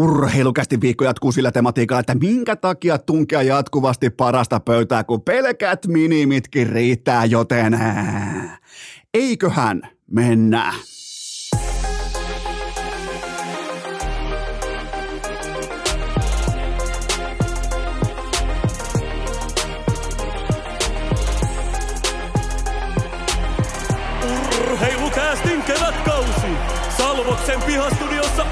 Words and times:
urheilukästi 0.00 0.80
viikko 0.80 1.04
jatkuu 1.04 1.32
sillä 1.32 1.52
tematiikalla, 1.52 2.00
että 2.00 2.14
minkä 2.14 2.56
takia 2.56 2.98
tunkea 2.98 3.42
jatkuvasti 3.42 4.10
parasta 4.10 4.60
pöytää, 4.60 5.04
kun 5.04 5.22
pelkät 5.22 5.86
minimitkin 5.86 6.66
riittää, 6.66 7.24
joten 7.24 7.78
eiköhän 9.14 9.82
mennä. 10.10 10.74
Urheilukäästin 24.52 25.62
kevätkausi. 25.62 26.46
Salvoksen 26.96 27.62
pihastudiossa 27.62 28.46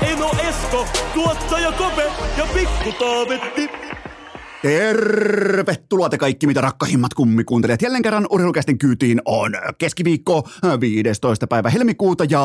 Esko, 0.48 0.86
tuottaja 1.14 1.72
Kope 1.72 2.02
ja 2.36 2.46
Pikku 2.54 2.92
Taavetti. 2.92 3.70
Tervetuloa 4.62 6.08
te 6.08 6.18
kaikki, 6.18 6.46
mitä 6.46 6.60
rakkahimmat 6.60 7.14
kummikuuntelijat. 7.14 7.82
Jälleen 7.82 8.02
kerran 8.02 8.26
urheilukästin 8.30 8.78
kyytiin 8.78 9.22
on 9.24 9.52
keskiviikko 9.78 10.48
15. 10.80 11.46
päivä 11.46 11.70
helmikuuta 11.70 12.24
ja 12.24 12.40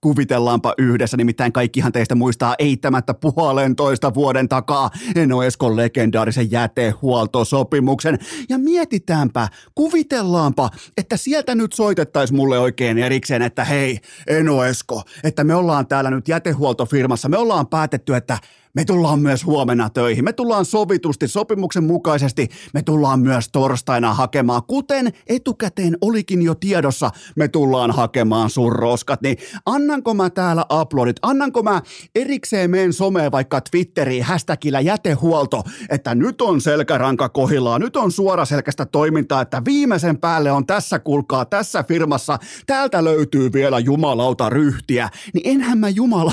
kuvitellaanpa 0.00 0.74
yhdessä. 0.78 1.16
Nimittäin 1.16 1.52
kaikkihan 1.52 1.92
teistä 1.92 2.14
muistaa 2.14 2.54
eittämättä 2.58 3.14
puolentoista 3.14 4.14
vuoden 4.14 4.48
takaa 4.48 4.90
Eno 5.14 5.42
Eskon 5.42 5.76
legendaarisen 5.76 6.50
jätehuoltosopimuksen. 6.50 8.18
Ja 8.48 8.58
mietitäänpä, 8.58 9.48
kuvitellaanpa, 9.74 10.70
että 10.96 11.16
sieltä 11.16 11.54
nyt 11.54 11.72
soitettaisiin 11.72 12.36
mulle 12.36 12.58
oikein 12.58 12.98
erikseen, 12.98 13.42
että 13.42 13.64
hei 13.64 13.98
Eno 14.26 14.64
Esko, 14.64 15.02
että 15.24 15.44
me 15.44 15.54
ollaan 15.54 15.86
täällä 15.86 16.10
nyt 16.10 16.28
jätehuoltofirmassa. 16.28 17.28
Me 17.28 17.38
ollaan 17.38 17.66
päätetty, 17.66 18.16
että 18.16 18.38
me 18.74 18.84
tullaan 18.84 19.20
myös 19.20 19.46
huomenna 19.46 19.90
töihin. 19.90 20.24
Me 20.24 20.32
tullaan 20.32 20.64
sovitusti, 20.64 21.28
sopimuksen 21.28 21.84
mukaisesti. 21.84 22.48
Me 22.74 22.82
tullaan 22.82 23.20
myös 23.20 23.48
torstaina 23.52 24.14
hakemaan, 24.14 24.62
kuten 24.66 25.12
etukäteen 25.26 25.96
olikin 26.00 26.42
jo 26.42 26.54
tiedossa, 26.54 27.10
me 27.36 27.48
tullaan 27.48 27.90
hakemaan 27.90 28.50
sun 28.50 28.72
roskat. 28.72 29.22
Niin 29.22 29.36
annanko 29.66 30.14
mä 30.14 30.30
täällä 30.30 30.64
uploadit, 30.80 31.16
annanko 31.22 31.62
mä 31.62 31.82
erikseen 32.14 32.70
meen 32.70 32.92
someen 32.92 33.32
vaikka 33.32 33.60
Twitteriin 33.60 34.24
hashtagillä 34.24 34.80
jätehuolto, 34.80 35.62
että 35.90 36.14
nyt 36.14 36.42
on 36.42 36.60
selkäranka 36.60 37.28
kohillaan, 37.28 37.80
nyt 37.80 37.96
on 37.96 38.12
suoraselkäistä 38.12 38.86
toimintaa, 38.86 39.42
että 39.42 39.62
viimeisen 39.64 40.18
päälle 40.18 40.52
on 40.52 40.66
tässä 40.66 40.98
kulkaa, 40.98 41.44
tässä 41.44 41.82
firmassa, 41.82 42.38
täältä 42.66 43.04
löytyy 43.04 43.52
vielä 43.52 43.78
jumalauta 43.78 44.50
ryhtiä, 44.50 45.08
niin 45.34 45.42
enhän 45.44 45.78
mä 45.78 45.88
jumala, 45.88 46.32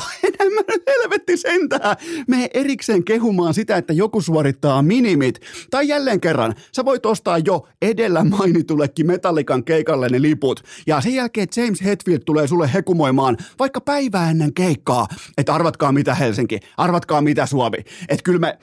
mä 0.56 0.61
nyt 0.67 0.84
helvetti 0.88 1.38
sentään 1.38 1.95
me 2.28 2.50
erikseen 2.53 3.03
kehumaan 3.03 3.53
sitä, 3.53 3.78
että 3.78 3.94
joku 3.94 4.22
suorittaa 4.22 4.81
minimit. 4.81 5.39
Tai 5.70 5.88
jälleen 5.88 6.22
kerran, 6.22 6.56
sä 6.75 6.86
voit 6.86 7.06
ostaa 7.06 7.38
jo 7.38 7.67
edellä 7.81 8.23
mainitullekin 8.23 9.08
Metallikan 9.08 9.64
keikalle 9.64 10.09
ne 10.09 10.22
liput. 10.22 10.64
Ja 10.88 11.02
sen 11.02 11.16
jälkeen 11.16 11.47
James 11.58 11.84
Hetfield 11.84 12.22
tulee 12.25 12.47
sulle 12.47 12.73
hekumoimaan 12.73 13.38
vaikka 13.59 13.81
päivää 13.81 14.31
ennen 14.31 14.53
keikkaa. 14.53 15.08
Että 15.38 15.53
arvatkaa 15.53 15.92
mitä 15.92 16.16
Helsinki, 16.16 16.59
arvatkaa 16.78 17.22
mitä 17.22 17.45
Suomi. 17.45 17.78
Että 18.09 18.23
kyllä 18.23 18.40
me, 18.40 18.58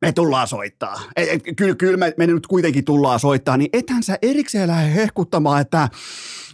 me 0.00 0.12
tullaan 0.12 0.48
soittaa. 0.48 1.00
Kyllä, 1.56 1.74
kyllä 1.74 1.96
me, 1.96 2.14
me 2.16 2.26
nyt 2.26 2.46
kuitenkin 2.46 2.84
tullaan 2.84 3.20
soittaa, 3.20 3.56
niin 3.56 3.70
ethän 3.72 4.02
sä 4.02 4.18
erikseen 4.22 4.68
lähde 4.68 4.94
hehkuttamaan, 4.94 5.60
että 5.60 5.88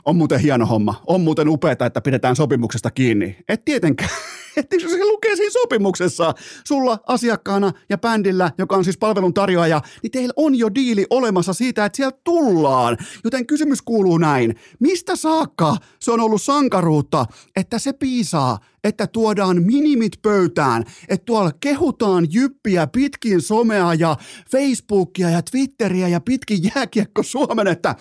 on 0.05 0.17
muuten 0.17 0.41
hieno 0.41 0.67
homma, 0.67 1.03
on 1.07 1.21
muuten 1.21 1.49
upeaa, 1.49 1.87
että 1.87 2.01
pidetään 2.01 2.37
sopimuksesta 2.37 2.91
kiinni. 2.91 3.37
Et 3.49 3.65
tietenkään 3.65 4.11
että 4.57 4.77
se 4.79 5.05
lukee 5.05 5.37
siinä 5.37 5.51
sopimuksessa 5.51 6.35
sulla 6.65 6.99
asiakkaana 7.07 7.73
ja 7.89 7.99
bändillä, 7.99 8.51
joka 8.59 8.77
on 8.77 8.85
siis 8.85 8.99
palvelun 8.99 9.35
tarjoaja, 9.35 9.81
niin 10.03 10.11
teillä 10.11 10.33
on 10.37 10.55
jo 10.55 10.75
diili 10.75 11.07
olemassa 11.11 11.53
siitä, 11.53 11.85
että 11.85 11.97
sieltä 11.97 12.19
tullaan. 12.25 12.97
Joten 13.25 13.47
kysymys 13.47 13.83
kuuluu 13.83 14.19
näin, 14.19 14.55
mistä 14.81 15.17
saakka 15.17 15.77
se 16.01 16.13
on 16.13 16.21
ollut 16.21 16.43
sankaruutta, 16.43 17.27
että 17.57 17.79
se 17.79 17.93
piisaa, 17.93 18.59
että 18.85 19.07
tuodaan 19.07 19.63
minimit 19.63 20.13
pöytään, 20.23 20.85
että 21.09 21.25
tuolla 21.25 21.51
kehutaan 21.61 22.27
jyppiä 22.31 22.87
pitkin 22.87 23.43
somea 23.43 23.95
ja 23.95 24.17
Facebookia 24.51 25.31
ja 25.31 25.43
Twitteriä 25.43 26.09
ja 26.09 26.21
pitkin 26.21 26.59
jääkiekko 26.75 27.23
Suomen, 27.23 27.67
että 27.67 27.95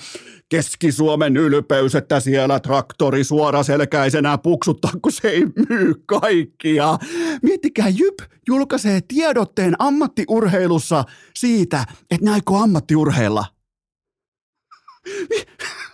Keski-Suomen 0.50 1.38
ylpeys, 1.38 1.96
että 1.96 2.20
siellä 2.20 2.60
traktori 2.60 3.24
suoraselkäisenä 3.24 4.38
puksuttaa, 4.38 4.92
kun 5.02 5.12
se 5.12 5.28
ei 5.28 5.46
myy 5.70 6.04
kaikkia. 6.06 6.98
Miettikää, 7.42 7.90
Jyp 7.90 8.20
julkaisee 8.48 9.02
tiedotteen 9.08 9.76
ammattiurheilussa 9.80 11.04
siitä, 11.36 11.86
että 12.12 12.32
aikoo 12.32 12.58
ammattiurheilla. 12.58 13.46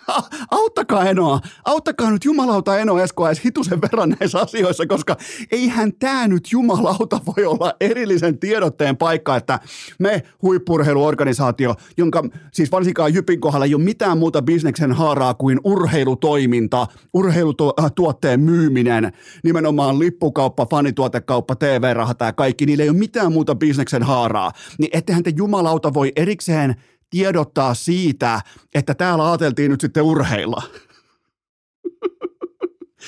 auttakaa 0.51 1.06
Enoa, 1.06 1.40
auttakaa 1.66 2.12
nyt 2.12 2.25
jumalauta 2.25 2.78
Eno 2.78 3.00
Eskoa 3.00 3.29
edes 3.29 3.45
hitusen 3.45 3.81
verran 3.81 4.16
näissä 4.19 4.40
asioissa, 4.40 4.85
koska 4.85 5.18
eihän 5.51 5.94
tämä 5.94 6.28
nyt 6.28 6.51
jumalauta 6.51 7.19
voi 7.25 7.45
olla 7.45 7.73
erillisen 7.79 8.40
tiedotteen 8.40 8.97
paikka, 8.97 9.35
että 9.35 9.59
me 10.00 10.23
huippurheiluorganisaatio, 10.41 11.75
jonka 11.97 12.23
siis 12.51 12.72
varsinkaan 12.72 13.13
Jypin 13.13 13.41
kohdalla 13.41 13.66
ei 13.66 13.75
ole 13.75 13.84
mitään 13.84 14.18
muuta 14.18 14.41
bisneksen 14.41 14.91
haaraa 14.91 15.34
kuin 15.34 15.59
urheilutoiminta, 15.63 16.88
urheilutuotteen 17.13 18.39
myyminen, 18.39 19.13
nimenomaan 19.44 20.00
lippukauppa, 20.00 20.66
fanituotekauppa, 20.66 21.56
TV-rahat 21.56 22.19
ja 22.19 22.34
kaikki, 22.34 22.66
niillä 22.66 22.84
ei 22.84 22.89
ole 22.89 22.97
mitään 22.97 23.31
muuta 23.31 23.56
bisneksen 23.56 24.03
haaraa, 24.03 24.51
niin 24.79 24.89
ettehän 24.94 25.24
te 25.24 25.34
jumalauta 25.35 25.94
voi 25.94 26.12
erikseen 26.16 26.75
tiedottaa 27.09 27.73
siitä, 27.73 28.41
että 28.75 28.95
täällä 28.95 29.31
ajateltiin 29.31 29.72
nyt 29.72 29.81
sitten 29.81 30.03
urheilla. 30.03 30.63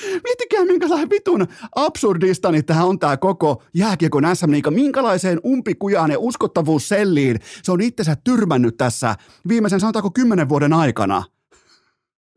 Miettikää, 0.24 0.66
minkälainen 0.66 1.10
vitun 1.10 1.48
absurdista 1.76 2.52
niin 2.52 2.66
tämä 2.66 2.86
on 2.86 3.00
tämä 3.00 3.18
koko 3.18 3.64
jääkiekon 3.74 4.24
SM 4.34 4.52
Liiga. 4.52 4.72
Minkälaiseen 4.72 5.40
umpikujaan 5.46 6.12
ja 6.12 6.20
uskottavuusselliin 6.20 7.40
se 7.64 7.72
on 7.72 7.82
itsensä 7.82 8.18
tyrmännyt 8.24 8.78
tässä 8.78 9.16
viimeisen 9.48 9.80
sanotaanko 9.80 10.12
kymmenen 10.12 10.50
vuoden 10.50 10.74
aikana. 10.74 11.24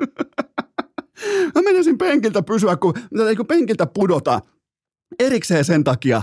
Mä 1.55 1.62
menisin 1.62 1.99
penkiltä 1.99 2.43
pysyä, 2.43 2.77
kun, 2.77 2.94
kun 3.37 3.47
penkiltä 3.47 3.87
pudota 3.87 4.41
erikseen 5.19 5.65
sen 5.65 5.84
takia 5.84 6.23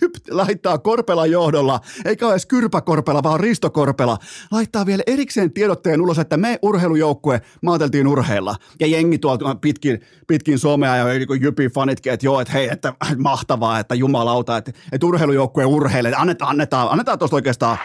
Jyp 0.00 0.14
laittaa 0.30 0.78
Korpela 0.78 1.26
johdolla, 1.26 1.80
eikä 2.04 2.26
ole 2.26 2.32
edes 2.32 2.46
Kyrpäkorpela, 2.46 3.22
vaan 3.22 3.40
Risto 3.40 3.70
Korpela, 3.70 4.18
laittaa 4.50 4.86
vielä 4.86 5.02
erikseen 5.06 5.52
tiedotteen 5.52 6.00
ulos, 6.00 6.18
että 6.18 6.36
me 6.36 6.58
urheilujoukkue 6.62 7.40
maateltiin 7.62 8.08
urheilla. 8.08 8.56
Ja 8.80 8.86
jengi 8.86 9.18
tuolta 9.18 9.54
pitkin, 9.54 10.00
pitkin 10.26 10.58
somea 10.58 10.96
ja 10.96 11.04
niin 11.04 11.42
Jypin 11.42 11.70
fanitkin, 11.70 12.12
että 12.12 12.26
joo, 12.26 12.40
että 12.40 12.52
hei, 12.52 12.68
että 12.72 12.92
mahtavaa, 13.18 13.78
että 13.78 13.94
jumalauta, 13.94 14.56
että, 14.56 14.72
että 14.92 15.06
urheilujoukkue 15.06 15.64
urheilee. 15.64 16.12
Annetaan, 16.16 16.50
annetaan, 16.50 16.88
annetaan 16.90 17.18
tuosta 17.18 17.36
oikeastaan 17.36 17.78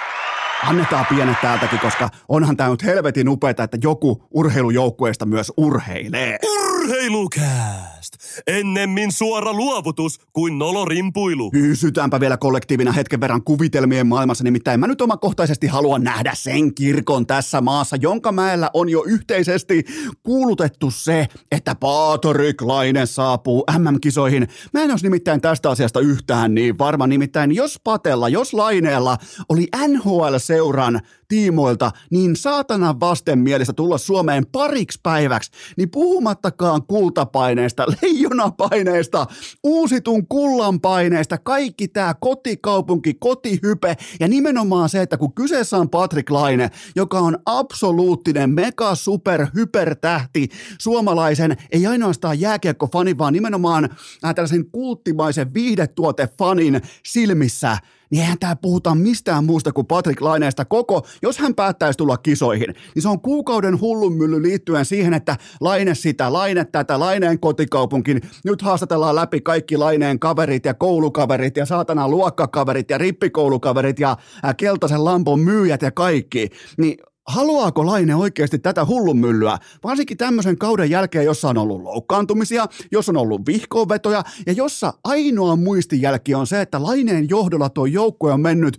annetaan 0.68 1.06
pienet 1.06 1.42
täältäkin, 1.42 1.80
koska 1.80 2.10
onhan 2.30 2.58
tämä 2.58 2.70
nyt 2.70 2.84
helvetin 2.84 3.30
upeeta, 3.30 3.64
että 3.64 3.78
joku 3.84 4.24
urheilujoukkueesta 4.32 5.26
myös 5.26 5.52
urheilee. 5.58 6.38
Urheilukääst! 6.44 8.14
Ennemmin 8.48 9.12
suora 9.12 9.54
luovutus 9.54 10.20
kuin 10.34 10.60
nolorimpuilu. 10.60 11.52
Pysytäänpä 11.52 12.20
vielä 12.20 12.38
kollektiivina 12.38 12.92
hetken 12.92 13.20
verran 13.22 13.44
kuvitelmien 13.44 14.08
maailmassa, 14.08 14.44
nimittäin 14.44 14.80
mä 14.80 14.88
nyt 14.88 15.02
omakohtaisesti 15.02 15.68
haluan 15.68 16.04
nähdä 16.04 16.32
sen 16.36 16.76
kirkon 16.76 17.28
tässä 17.28 17.62
maassa, 17.62 17.96
jonka 17.96 18.32
mäellä 18.32 18.70
on 18.74 18.90
jo 18.90 19.04
yhteisesti 19.08 19.86
kuulutettu 20.24 20.92
se, 20.92 21.28
että 21.52 21.76
Paatorik 21.76 22.62
Laine 22.62 23.06
saapuu 23.06 23.66
MM-kisoihin. 23.78 24.48
Mä 24.74 24.82
en 24.82 24.92
olisi 24.92 25.06
nimittäin 25.06 25.42
tästä 25.42 25.70
asiasta 25.70 26.00
yhtään 26.00 26.56
niin 26.56 26.78
varma, 26.78 27.08
nimittäin 27.08 27.56
jos 27.56 27.80
Patella, 27.84 28.30
jos 28.30 28.54
Laineella 28.54 29.18
oli 29.50 29.68
NHL-seuran 30.52 31.00
tiimoilta 31.28 31.92
niin 32.10 32.36
saatanan 32.36 33.00
vastenmielistä 33.00 33.74
tulla 33.74 33.98
Suomeen 33.98 34.46
pariksi 34.52 35.00
päiväksi, 35.04 35.52
niin 35.78 35.92
puhumattakaan 35.92 36.84
kultapaineesta, 36.84 37.86
leijonapaineesta, 38.02 39.28
uusitun 39.64 40.28
kullan 40.28 40.82
paineesta, 40.82 41.38
kaikki 41.38 41.88
tämä 41.88 42.14
kotikaupunki, 42.14 43.14
kotihype 43.14 43.98
ja 44.20 44.28
nimenomaan 44.28 44.90
se, 44.90 45.02
että 45.02 45.18
kun 45.18 45.34
kyseessä 45.34 45.78
on 45.78 45.90
Patrick 45.90 46.30
Laine, 46.30 46.70
joka 46.96 47.20
on 47.20 47.38
absoluuttinen 47.46 48.50
mega 48.50 48.96
super 48.96 49.48
hypertähti 49.56 50.50
suomalaisen, 50.80 51.58
ei 51.72 51.88
ainoastaan 51.88 52.40
jääkiekkofani, 52.40 53.18
vaan 53.18 53.34
nimenomaan 53.34 53.90
äh, 54.26 54.36
tällaisen 54.36 54.66
kulttimaisen 54.72 55.54
viihdetuotefanin 55.54 56.82
silmissä, 57.06 57.78
niin 58.12 58.22
eihän 58.22 58.40
tää 58.40 58.56
puhuta 58.56 58.96
mistään 58.96 59.46
muusta 59.46 59.72
kuin 59.72 59.88
Patrick 59.88 60.22
Laineesta 60.22 60.66
koko 60.66 61.06
jos 61.22 61.38
hän 61.38 61.56
päättäisi 61.56 61.98
tulla 61.98 62.18
kisoihin, 62.18 62.76
niin 62.96 63.04
se 63.04 63.10
on 63.10 63.22
kuukauden 63.22 63.82
hullunmylly 63.82 64.42
liittyen 64.42 64.86
siihen, 64.86 65.14
että 65.14 65.38
Laine 65.62 65.96
sitä, 65.96 66.34
Laine 66.34 66.66
tätä, 66.66 67.00
Laineen 67.00 67.40
kotikaupunkin, 67.40 68.22
nyt 68.46 68.62
haastatellaan 68.62 69.16
läpi 69.16 69.42
kaikki 69.42 69.78
Laineen 69.78 70.20
kaverit 70.20 70.66
ja 70.66 70.74
koulukaverit 70.74 71.58
ja 71.58 71.66
saatana 71.66 72.10
luokkakaverit 72.10 72.90
ja 72.90 72.98
rippikoulukaverit 72.98 74.00
ja 74.00 74.18
keltaisen 74.58 75.06
lampon 75.06 75.40
myyjät 75.40 75.82
ja 75.82 75.92
kaikki, 75.92 76.50
niin 76.78 76.98
haluaako 77.28 77.86
Laine 77.86 78.16
oikeasti 78.16 78.60
tätä 78.60 78.86
hullunmyllyä, 78.86 79.58
varsinkin 79.84 80.18
tämmöisen 80.18 80.58
kauden 80.58 80.90
jälkeen, 80.90 81.26
jossa 81.26 81.50
on 81.50 81.58
ollut 81.58 81.82
loukkaantumisia, 81.82 82.66
jos 82.92 83.10
on 83.10 83.18
ollut 83.18 83.46
vihkoonvetoja 83.46 84.24
ja 84.46 84.54
jossa 84.54 84.94
ainoa 85.04 85.56
muistijälki 85.56 86.36
on 86.36 86.48
se, 86.48 86.62
että 86.62 86.84
Laineen 86.84 87.30
johdolla 87.30 87.70
tuo 87.70 87.86
joukkue 87.86 88.34
on 88.34 88.42
mennyt 88.42 88.78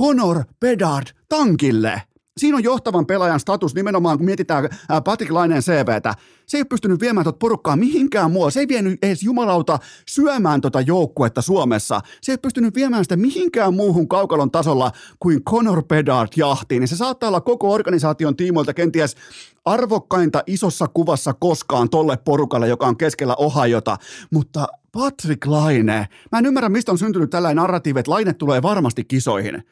Conor 0.00 0.44
Bedard 0.60 1.06
tankille. 1.28 2.02
Siinä 2.38 2.56
on 2.56 2.64
johtavan 2.64 3.06
pelaajan 3.06 3.40
status 3.40 3.74
nimenomaan, 3.74 4.18
kun 4.18 4.24
mietitään 4.24 4.68
Patrick 5.04 5.32
Laineen 5.32 5.62
CVtä. 5.62 6.14
Se 6.46 6.56
ei 6.56 6.64
pystynyt 6.64 7.00
viemään 7.00 7.24
tuota 7.24 7.38
porukkaa 7.38 7.76
mihinkään 7.76 8.30
muualle. 8.30 8.50
Se 8.50 8.60
ei 8.60 8.68
vienyt 8.68 9.04
edes 9.04 9.22
jumalauta 9.22 9.78
syömään 10.08 10.60
tuota 10.60 10.80
joukkuetta 10.80 11.42
Suomessa. 11.42 12.00
Se 12.22 12.32
ei 12.32 12.38
pystynyt 12.38 12.74
viemään 12.74 13.04
sitä 13.04 13.16
mihinkään 13.16 13.74
muuhun 13.74 14.08
kaukalon 14.08 14.50
tasolla 14.50 14.92
kuin 15.20 15.44
Conor 15.44 15.84
Bedard 15.84 16.28
jahtiin. 16.36 16.80
Niin 16.80 16.88
se 16.88 16.96
saattaa 16.96 17.28
olla 17.28 17.40
koko 17.40 17.72
organisaation 17.72 18.36
tiimoilta 18.36 18.74
kenties 18.74 19.16
arvokkainta 19.64 20.42
isossa 20.46 20.88
kuvassa 20.88 21.34
koskaan 21.34 21.90
tolle 21.90 22.16
porukalle, 22.16 22.68
joka 22.68 22.86
on 22.86 22.96
keskellä 22.96 23.34
Ohajota. 23.38 23.96
Mutta 24.30 24.66
Patrick 24.92 25.46
Laine, 25.46 26.08
mä 26.32 26.38
en 26.38 26.46
ymmärrä, 26.46 26.68
mistä 26.68 26.92
on 26.92 26.98
syntynyt 26.98 27.30
tällainen 27.30 27.56
narratiivi, 27.56 28.00
että 28.00 28.10
Laine 28.10 28.34
tulee 28.34 28.62
varmasti 28.62 29.04
kisoihin. 29.04 29.62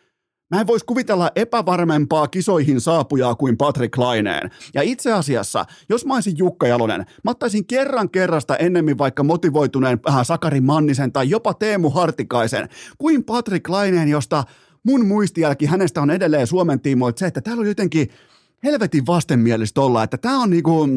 Mä 0.51 0.61
en 0.61 0.67
voisi 0.67 0.87
kuvitella 0.87 1.31
epävarmempaa 1.35 2.29
kisoihin 2.29 2.81
saapujaa 2.81 3.35
kuin 3.35 3.57
Patrick 3.57 3.99
Laineen. 3.99 4.51
Ja 4.75 4.83
itse 4.83 5.13
asiassa, 5.13 5.65
jos 5.89 6.07
mä 6.07 6.15
olisin 6.15 6.39
Jukka 6.39 6.67
Jalonen, 6.67 7.07
mä 7.25 7.31
ottaisin 7.31 7.67
kerran 7.67 8.11
kerrasta 8.11 8.57
ennemmin 8.57 8.99
vaikka 8.99 9.23
motivoituneen 9.23 10.01
äh, 10.09 10.27
Sakari 10.27 10.61
Mannisen 10.61 11.13
tai 11.13 11.31
jopa 11.31 11.55
Teemu 11.55 11.91
Hartikaisen 11.91 12.69
kuin 12.99 13.25
Patrick 13.25 13.69
Laineen, 13.69 14.09
josta 14.09 14.45
mun 14.83 15.07
muistijälki 15.07 15.67
hänestä 15.67 16.03
on 16.03 16.11
edelleen 16.11 16.47
Suomen 16.47 16.81
tiimoilta 16.81 17.19
se, 17.19 17.27
että 17.27 17.41
täällä 17.41 17.61
on 17.61 17.69
jotenkin 17.69 18.09
helvetin 18.65 19.07
vastenmielistä 19.07 19.81
olla, 19.81 20.03
että 20.03 20.19
tämä 20.19 20.43
on 20.43 20.51
niinku, 20.51 20.89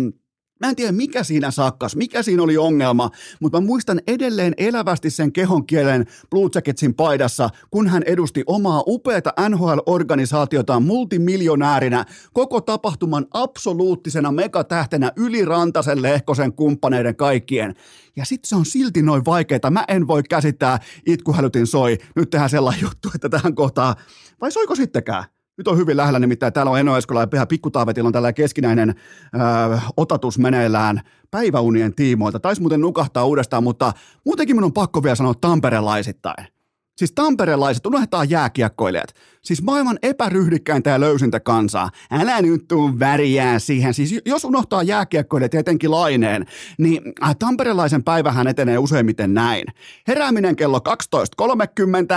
Mä 0.63 0.69
en 0.69 0.75
tiedä, 0.75 0.92
mikä 0.92 1.24
siinä 1.24 1.51
sakkas, 1.51 1.95
mikä 1.95 2.24
siinä 2.24 2.44
oli 2.44 2.57
ongelma, 2.57 3.10
mutta 3.39 3.62
mä 3.62 3.68
muistan 3.68 4.01
edelleen 4.07 4.54
elävästi 4.57 5.10
sen 5.10 5.31
kehon 5.31 5.65
kielen 5.65 6.06
Blue 6.30 6.50
Jacketsin 6.56 6.94
paidassa, 6.94 7.50
kun 7.71 7.88
hän 7.88 8.04
edusti 8.04 8.44
omaa 8.48 8.83
upeata 8.88 9.33
NHL-organisaatiotaan 9.50 10.83
multimiljonäärinä, 10.83 12.06
koko 12.33 12.62
tapahtuman 12.62 13.25
absoluuttisena 13.33 14.31
megatähtenä 14.31 15.12
yli 15.15 15.45
Rantasen, 15.45 16.01
Lehkosen 16.01 16.54
kumppaneiden 16.54 17.15
kaikkien. 17.15 17.75
Ja 18.15 18.25
sitten 18.25 18.50
se 18.50 18.56
on 18.56 18.65
silti 18.65 19.01
noin 19.01 19.25
vaikeaa. 19.25 19.71
Mä 19.71 19.86
en 19.88 20.07
voi 20.07 20.24
käsittää, 20.24 20.80
itkuhälytin 21.06 21.68
soi, 21.68 21.98
nyt 22.15 22.30
tehdään 22.30 22.50
sellainen 22.50 22.81
juttu, 22.81 23.10
että 23.15 23.30
tähän 23.30 23.56
kohtaan, 23.56 23.95
vai 24.42 24.51
soiko 24.51 24.75
sittenkään? 24.75 25.24
Nyt 25.57 25.67
on 25.67 25.77
hyvin 25.77 25.97
lähellä, 25.97 26.19
nimittäin 26.19 26.53
täällä 26.53 26.71
on 26.71 26.79
Eno 26.79 26.97
Eskola 26.97 27.19
ja 27.19 27.27
Pyhä 27.27 27.45
Pikkutaavetilla 27.45 28.07
on 28.07 28.13
tällä 28.13 28.33
keskinäinen 28.33 28.89
ö, 28.89 29.79
otatus 29.97 30.39
meneillään 30.39 31.01
päiväunien 31.31 31.95
tiimoilta. 31.95 32.39
Taisi 32.39 32.61
muuten 32.61 32.81
nukahtaa 32.81 33.25
uudestaan, 33.25 33.63
mutta 33.63 33.94
muutenkin 34.25 34.55
minun 34.55 34.67
on 34.67 34.73
pakko 34.73 35.03
vielä 35.03 35.15
sanoa 35.15 35.33
tamperelaisittain. 35.41 36.52
Siis 36.98 37.12
tamperelaiset, 37.12 37.86
unohdetaan 37.86 38.30
jääkiekkoilijat. 38.30 39.13
Siis 39.42 39.63
maailman 39.63 40.00
epäryhdikkäintä 40.01 40.90
ja 40.90 41.00
löysintä 41.00 41.40
kansaa. 41.40 41.90
Älä 42.12 42.42
nyt 42.42 42.68
tuu 42.68 43.00
väriää 43.00 43.60
siihen. 43.60 43.94
Siis 43.94 44.22
jos 44.25 44.45
unohtaa 44.45 44.84
jääkiekkoilijat 44.84 45.54
etenkin 45.54 45.92
laineen, 45.92 46.45
niin 46.78 47.01
äh, 47.24 47.36
tamperelaisen 47.40 48.04
päivähän 48.04 48.48
etenee 48.48 48.78
useimmiten 48.78 49.34
näin. 49.34 49.66
Herääminen 50.07 50.56
kello 50.56 50.80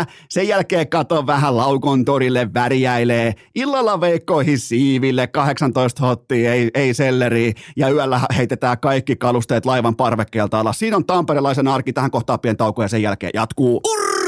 12.30, 0.04 0.06
sen 0.28 0.48
jälkeen 0.48 0.88
kato 0.88 1.26
vähän 1.26 1.56
laukon 1.56 2.04
torille 2.04 2.54
väriäilee. 2.54 3.34
Illalla 3.54 4.00
veikkoihin 4.00 4.58
siiville, 4.58 5.26
18 5.26 6.06
hottia, 6.06 6.52
ei, 6.52 6.70
ei 6.74 6.94
selleri 6.94 7.52
ja 7.76 7.88
yöllä 7.88 8.20
heitetään 8.36 8.78
kaikki 8.80 9.16
kalusteet 9.16 9.66
laivan 9.66 9.96
parvekkeelta 9.96 10.60
alas. 10.60 10.78
Siinä 10.78 10.96
on 10.96 11.06
tamperelaisen 11.06 11.68
arki, 11.68 11.92
tähän 11.92 12.10
kohtaan 12.10 12.40
pieni 12.40 12.56
tauko 12.56 12.82
ja 12.82 12.88
sen 12.88 13.02
jälkeen 13.02 13.32
jatkuu. 13.34 13.80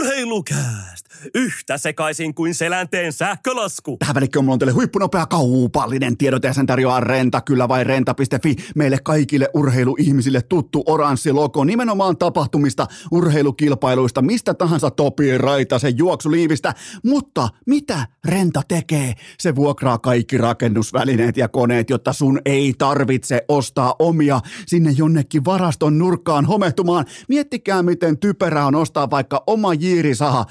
Urheilukääst! 0.08 1.07
Yhtä 1.35 1.79
sekaisin 1.79 2.35
kuin 2.35 2.55
selänteen 2.55 3.12
sähkölasku. 3.12 3.97
Tähän 3.99 4.15
välikköön 4.15 4.44
mulla 4.44 4.53
on 4.53 4.59
teille 4.59 4.73
huippunopea 4.73 5.26
kaupallinen 5.26 6.17
tiedote 6.17 6.49
ja 6.49 6.55
sen 6.55 6.67
tarjoaa 6.67 7.00
Renta, 7.00 7.41
kyllä 7.41 7.69
vai 7.69 7.85
renta.fi. 7.85 8.56
Meille 8.75 8.99
kaikille 9.05 9.49
urheiluihmisille 9.55 10.43
tuttu 10.43 10.82
oranssi 10.87 11.32
logo 11.32 11.65
nimenomaan 11.65 12.17
tapahtumista, 12.17 12.87
urheilukilpailuista, 13.11 14.23
mistä 14.23 14.55
tahansa 14.55 14.91
Topi 14.91 15.38
Raitasen 15.38 15.99
juoksuliivistä. 15.99 16.75
Mutta 17.05 17.49
mitä 17.67 18.06
Renta 18.25 18.62
tekee? 18.69 19.15
Se 19.38 19.56
vuokraa 19.56 19.99
kaikki 19.99 20.38
rakennusvälineet 20.38 21.37
ja 21.37 21.49
koneet, 21.49 21.91
jotta 21.91 22.12
sun 22.12 22.41
ei 22.44 22.75
tarvitse 22.79 23.44
ostaa 23.49 23.94
omia 23.99 24.41
sinne 24.67 24.91
jonnekin 24.97 25.44
varaston 25.44 25.99
nurkkaan 25.99 26.44
homehtumaan. 26.44 27.05
Miettikää, 27.29 27.82
miten 27.82 28.19
typerää 28.19 28.67
on 28.67 28.75
ostaa 28.75 29.11
vaikka 29.11 29.44
oma 29.47 29.75
jiirisaha. 29.75 30.44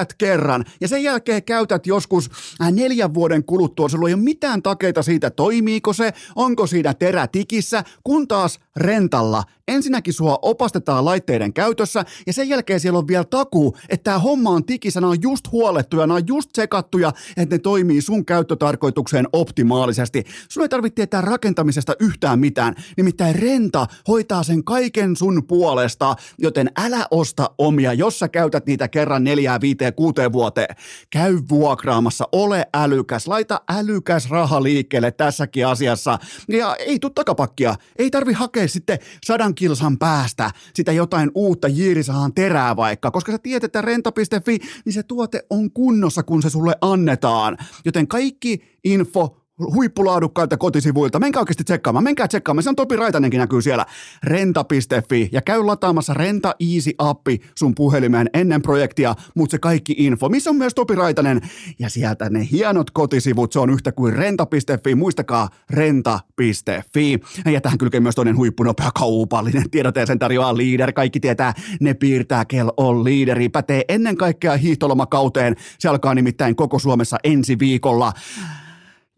Käytät 0.00 0.18
kerran. 0.18 0.64
Ja 0.80 0.88
sen 0.88 1.02
jälkeen 1.02 1.44
käytät 1.44 1.86
joskus 1.86 2.30
äh, 2.62 2.72
neljän 2.72 3.14
vuoden 3.14 3.44
kuluttua. 3.44 3.88
Sulla 3.88 4.08
ei 4.08 4.14
ole 4.14 4.22
mitään 4.22 4.62
takeita 4.62 5.02
siitä, 5.02 5.30
toimiiko 5.30 5.92
se, 5.92 6.12
onko 6.36 6.66
siinä 6.66 6.94
terä 6.94 7.26
tikissä, 7.26 7.84
kun 8.04 8.28
taas 8.28 8.60
rentalla. 8.76 9.42
Ensinnäkin 9.68 10.14
sua 10.14 10.38
opastetaan 10.42 11.04
laitteiden 11.04 11.52
käytössä 11.52 12.04
ja 12.26 12.32
sen 12.32 12.48
jälkeen 12.48 12.80
siellä 12.80 12.98
on 12.98 13.08
vielä 13.08 13.24
takuu, 13.24 13.76
että 13.88 14.04
tämä 14.04 14.18
homma 14.18 14.50
on 14.50 14.64
tikissä, 14.64 15.00
nämä 15.00 15.10
on 15.10 15.22
just 15.22 15.52
huolettuja, 15.52 16.06
nämä 16.06 16.16
on 16.16 16.26
just 16.26 16.50
sekattuja, 16.54 17.12
että 17.36 17.54
ne 17.54 17.58
toimii 17.58 18.00
sun 18.00 18.24
käyttötarkoitukseen 18.24 19.26
optimaalisesti. 19.32 20.24
Sun 20.48 20.62
ei 20.62 20.68
tarvitse 20.68 20.94
tietää 20.94 21.20
rakentamisesta 21.20 21.92
yhtään 22.00 22.38
mitään, 22.38 22.74
nimittäin 22.96 23.34
renta 23.34 23.86
hoitaa 24.08 24.42
sen 24.42 24.64
kaiken 24.64 25.16
sun 25.16 25.42
puolesta, 25.46 26.16
joten 26.38 26.70
älä 26.78 27.06
osta 27.10 27.50
omia, 27.58 27.92
jos 27.92 28.18
sä 28.18 28.28
käytät 28.28 28.66
niitä 28.66 28.88
kerran 28.88 29.24
neljää, 29.24 29.60
viiteen, 29.60 29.89
kuuteen 29.92 30.32
vuoteen. 30.32 30.76
Käy 31.10 31.38
vuokraamassa, 31.48 32.28
ole 32.32 32.66
älykäs, 32.74 33.28
laita 33.28 33.60
älykäs 33.68 34.30
raha 34.30 34.62
liikkeelle 34.62 35.10
tässäkin 35.10 35.66
asiassa. 35.66 36.18
Ja 36.48 36.76
ei 36.76 36.98
tuu 36.98 37.10
takapakkia, 37.10 37.74
ei 37.98 38.10
tarvi 38.10 38.32
hakea 38.32 38.68
sitten 38.68 38.98
sadan 39.24 39.54
kilsan 39.54 39.98
päästä 39.98 40.50
sitä 40.74 40.92
jotain 40.92 41.30
uutta 41.34 41.68
jiirisahan 41.68 42.34
terää 42.34 42.76
vaikka, 42.76 43.10
koska 43.10 43.32
sä 43.32 43.38
tiedät, 43.38 43.64
että 43.64 43.82
renta.fi, 43.82 44.58
niin 44.84 44.92
se 44.92 45.02
tuote 45.02 45.42
on 45.50 45.70
kunnossa, 45.72 46.22
kun 46.22 46.42
se 46.42 46.50
sulle 46.50 46.74
annetaan. 46.80 47.58
Joten 47.84 48.08
kaikki 48.08 48.78
info 48.84 49.39
huippulaadukkailta 49.60 50.56
kotisivuilta. 50.56 51.18
Menkää 51.20 51.40
oikeasti 51.40 51.64
tsekkaamaan, 51.64 52.04
menkää 52.04 52.28
tsekkaamaan. 52.28 52.62
Se 52.62 52.68
on 52.68 52.76
Topi 52.76 52.96
Raitanenkin 52.96 53.38
näkyy 53.38 53.62
siellä. 53.62 53.86
Renta.fi 54.22 55.28
ja 55.32 55.42
käy 55.42 55.64
lataamassa 55.64 56.14
Renta 56.14 56.54
Easy-appi 56.60 57.40
sun 57.54 57.74
puhelimeen 57.74 58.30
ennen 58.34 58.62
projektia, 58.62 59.14
mutta 59.34 59.50
se 59.50 59.58
kaikki 59.58 59.94
info, 59.98 60.28
missä 60.28 60.50
on 60.50 60.56
myös 60.56 60.74
Topi 60.74 60.94
Raitanen. 60.94 61.40
Ja 61.78 61.90
sieltä 61.90 62.30
ne 62.30 62.48
hienot 62.52 62.90
kotisivut, 62.90 63.52
se 63.52 63.58
on 63.58 63.70
yhtä 63.70 63.92
kuin 63.92 64.12
renta.fi. 64.12 64.94
Muistakaa 64.94 65.48
renta.fi. 65.70 67.18
Ja 67.52 67.60
tähän 67.60 67.78
kylkee 67.78 68.00
myös 68.00 68.14
toinen 68.14 68.36
huippunopea 68.36 68.90
kaupallinen 68.98 69.70
tiedote 69.70 70.06
sen 70.06 70.18
tarjoaa 70.18 70.56
Leader. 70.56 70.92
Kaikki 70.92 71.20
tietää, 71.20 71.54
ne 71.80 71.94
piirtää 71.94 72.44
kel 72.44 72.70
on 72.76 73.04
Leaderi. 73.04 73.48
Pätee 73.48 73.84
ennen 73.88 74.16
kaikkea 74.16 74.56
hiihtolomakauteen. 74.56 75.56
Se 75.78 75.88
alkaa 75.88 76.14
nimittäin 76.14 76.56
koko 76.56 76.78
Suomessa 76.78 77.16
ensi 77.24 77.58
viikolla. 77.58 78.12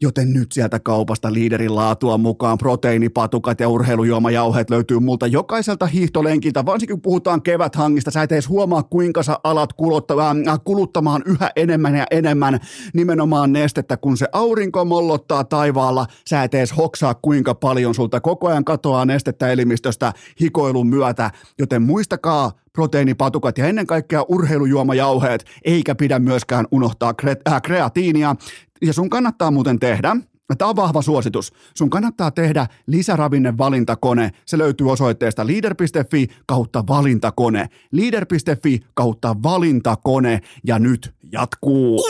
Joten 0.03 0.33
nyt 0.33 0.53
sieltä 0.53 0.81
kaupasta 0.81 1.33
liiderin 1.33 1.75
laatua 1.75 2.19
mukaan 2.19 2.59
proteiinipatukat 2.59 3.61
ja 3.61 3.69
urheilujuomajauheet 3.69 4.71
löytyy 4.71 4.99
multa 4.99 5.27
jokaiselta 5.27 5.87
hiihtolenkiltä, 5.87 6.67
varsinkin 6.67 6.97
kun 6.97 7.03
puhutaan 7.03 7.43
keväthangista. 7.43 8.11
Sä 8.11 8.23
et 8.23 8.33
edes 8.33 8.49
huomaa, 8.49 8.83
kuinka 8.83 9.23
sä 9.23 9.39
alat 9.45 9.73
kuluttamaan, 9.73 10.49
äh, 10.49 10.61
kuluttamaan 10.65 11.23
yhä 11.27 11.51
enemmän 11.57 11.95
ja 11.95 12.07
enemmän 12.11 12.61
nimenomaan 12.95 13.53
nestettä, 13.53 13.97
kun 13.97 14.17
se 14.17 14.27
aurinko 14.33 14.85
mollottaa 14.85 15.45
taivaalla. 15.45 16.07
Sä 16.29 16.43
et 16.43 16.55
edes 16.55 16.77
hoksaa, 16.77 17.15
kuinka 17.15 17.55
paljon 17.55 17.95
sulta 17.95 18.21
koko 18.21 18.49
ajan 18.49 18.65
katoaa 18.65 19.05
nestettä 19.05 19.49
elimistöstä 19.53 20.13
hikoilun 20.41 20.87
myötä. 20.87 21.31
Joten 21.59 21.83
muistakaa, 21.83 22.53
proteiinipatukat 22.73 23.59
ja 23.59 23.67
ennen 23.67 23.87
kaikkea 23.87 24.23
urheilujuomajauheet, 24.29 25.45
eikä 25.65 25.95
pidä 25.95 26.19
myöskään 26.19 26.67
unohtaa 26.71 27.15
kre- 27.23 27.53
äh, 27.53 27.63
kreatiinia. 27.63 28.37
Ja 28.83 28.93
sun 28.93 29.11
kannattaa 29.11 29.51
muuten 29.51 29.79
tehdä, 29.79 30.17
Tämä 30.59 30.69
on 30.69 30.77
vahva 30.77 31.03
suositus. 31.03 31.53
Sun 31.75 31.91
kannattaa 31.91 32.31
tehdä 32.31 32.67
lisäravinnevalintakone. 32.87 34.31
Se 34.47 34.59
löytyy 34.59 34.91
osoitteesta 34.91 35.47
leader.fi 35.47 36.27
kautta 36.47 36.85
valintakone. 36.89 37.69
Leader.fi 37.93 38.81
kautta 38.95 39.37
valintakone. 39.43 40.41
Ja 40.65 40.79
nyt 40.79 41.15
jatkuu. 41.33 42.05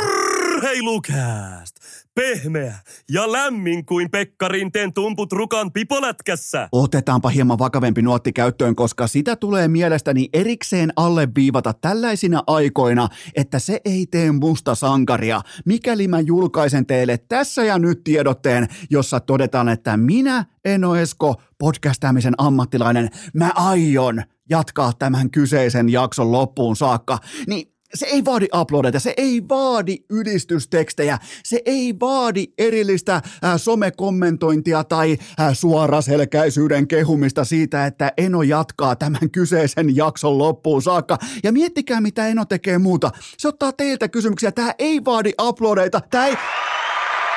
Urheilukääst! 0.56 2.01
Pehmeä 2.14 2.74
ja 3.10 3.32
lämmin 3.32 3.86
kuin 3.86 4.10
Pekka 4.10 4.48
Rinteen 4.48 4.92
tumput 4.92 5.32
rukan 5.32 5.72
pipolätkässä. 5.72 6.68
Otetaanpa 6.72 7.28
hieman 7.28 7.58
vakavempi 7.58 8.02
nuotti 8.02 8.32
käyttöön, 8.32 8.74
koska 8.74 9.06
sitä 9.06 9.36
tulee 9.36 9.68
mielestäni 9.68 10.28
erikseen 10.32 10.92
alleviivata 10.96 11.72
tällaisina 11.72 12.42
aikoina, 12.46 13.08
että 13.36 13.58
se 13.58 13.80
ei 13.84 14.06
tee 14.06 14.32
musta 14.32 14.74
sankaria, 14.74 15.40
mikäli 15.66 16.08
mä 16.08 16.20
julkaisen 16.20 16.86
teille 16.86 17.18
tässä 17.18 17.64
ja 17.64 17.78
nyt 17.78 18.04
tiedotteen, 18.04 18.68
jossa 18.90 19.20
todetaan, 19.20 19.68
että 19.68 19.96
minä, 19.96 20.44
Eno 20.64 20.96
Esko, 20.96 21.42
podcastaamisen 21.58 22.34
ammattilainen, 22.38 23.08
mä 23.34 23.50
aion 23.54 24.22
jatkaa 24.50 24.92
tämän 24.98 25.30
kyseisen 25.30 25.88
jakson 25.88 26.32
loppuun 26.32 26.76
saakka, 26.76 27.18
niin 27.46 27.71
se 27.94 28.06
ei 28.06 28.24
vaadi 28.24 28.48
uploadeita, 28.60 29.00
se 29.00 29.14
ei 29.16 29.42
vaadi 29.48 29.96
ylistystekstejä, 30.10 31.18
se 31.44 31.62
ei 31.64 31.94
vaadi 32.00 32.46
erillistä 32.58 33.14
äh, 33.14 33.22
somekommentointia 33.56 34.84
tai 34.84 35.18
äh, 35.40 35.52
suoraselkäisyyden 35.52 36.88
kehumista 36.88 37.44
siitä, 37.44 37.86
että 37.86 38.12
Eno 38.16 38.42
jatkaa 38.42 38.96
tämän 38.96 39.30
kyseisen 39.32 39.96
jakson 39.96 40.38
loppuun 40.38 40.82
saakka. 40.82 41.18
Ja 41.42 41.52
miettikää, 41.52 42.00
mitä 42.00 42.28
Eno 42.28 42.44
tekee 42.44 42.78
muuta. 42.78 43.10
Se 43.38 43.48
ottaa 43.48 43.72
teiltä 43.72 44.08
kysymyksiä. 44.08 44.52
Tämä 44.52 44.74
ei 44.78 45.04
vaadi 45.04 45.32
uploadeita. 45.42 46.00
Tämä 46.10 46.26
ei... 46.26 46.36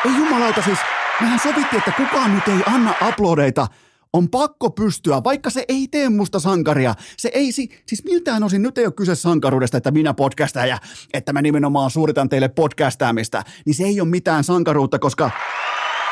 Ei 0.06 0.12
jumalauta 0.18 0.62
siis. 0.62 0.80
Mehän 1.22 1.40
sovittiin, 1.40 1.78
että 1.78 1.92
kukaan 1.92 2.36
nyt 2.36 2.48
ei 2.48 2.64
anna 2.66 2.94
uploadeita 3.10 3.68
on 4.16 4.30
pakko 4.30 4.70
pystyä, 4.70 5.24
vaikka 5.24 5.50
se 5.50 5.66
ei 5.68 5.88
tee 5.92 6.10
musta 6.10 6.40
sankaria. 6.40 6.96
Se 7.18 7.32
ei, 7.34 7.52
siis 7.52 8.04
miltään 8.04 8.44
osin 8.44 8.62
nyt 8.62 8.78
ei 8.78 8.86
ole 8.86 8.94
kyse 8.94 9.16
sankaruudesta, 9.16 9.78
että 9.78 9.92
minä 9.92 10.14
podcastan 10.14 10.70
ja 10.70 10.78
että 11.14 11.34
mä 11.34 11.42
nimenomaan 11.42 11.92
suoritan 11.92 12.30
teille 12.30 12.48
podcastaamista, 12.48 13.44
niin 13.66 13.74
se 13.74 13.84
ei 13.84 14.02
ole 14.02 14.10
mitään 14.10 14.44
sankaruutta, 14.44 15.00
koska 15.00 15.32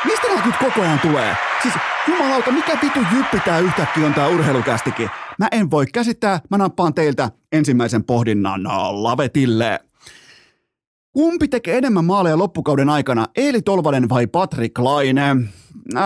mistä 0.04 0.28
näitä 0.28 0.46
nyt 0.46 0.56
koko 0.56 0.80
ajan 0.80 1.00
tulee? 1.00 1.36
Siis 1.62 1.74
jumalauta, 2.08 2.52
mikä 2.52 2.78
vitu 2.82 3.00
jyppi 3.16 3.40
tää 3.44 3.58
yhtäkkiä 3.58 4.06
on 4.06 4.14
tää 4.14 4.28
urheilukästikin? 4.28 5.08
Mä 5.38 5.48
en 5.52 5.70
voi 5.70 5.86
käsittää, 5.86 6.40
mä 6.50 6.58
nappaan 6.58 6.94
teiltä 6.94 7.30
ensimmäisen 7.52 8.04
pohdinnan 8.04 8.62
lavetille. 8.90 9.80
Kumpi 11.12 11.48
tekee 11.48 11.78
enemmän 11.78 12.04
maaleja 12.04 12.38
loppukauden 12.38 12.90
aikana, 12.90 13.26
Eeli 13.36 13.62
Tolvanen 13.62 14.08
vai 14.08 14.26
Patrick 14.26 14.78
Laine? 14.78 15.36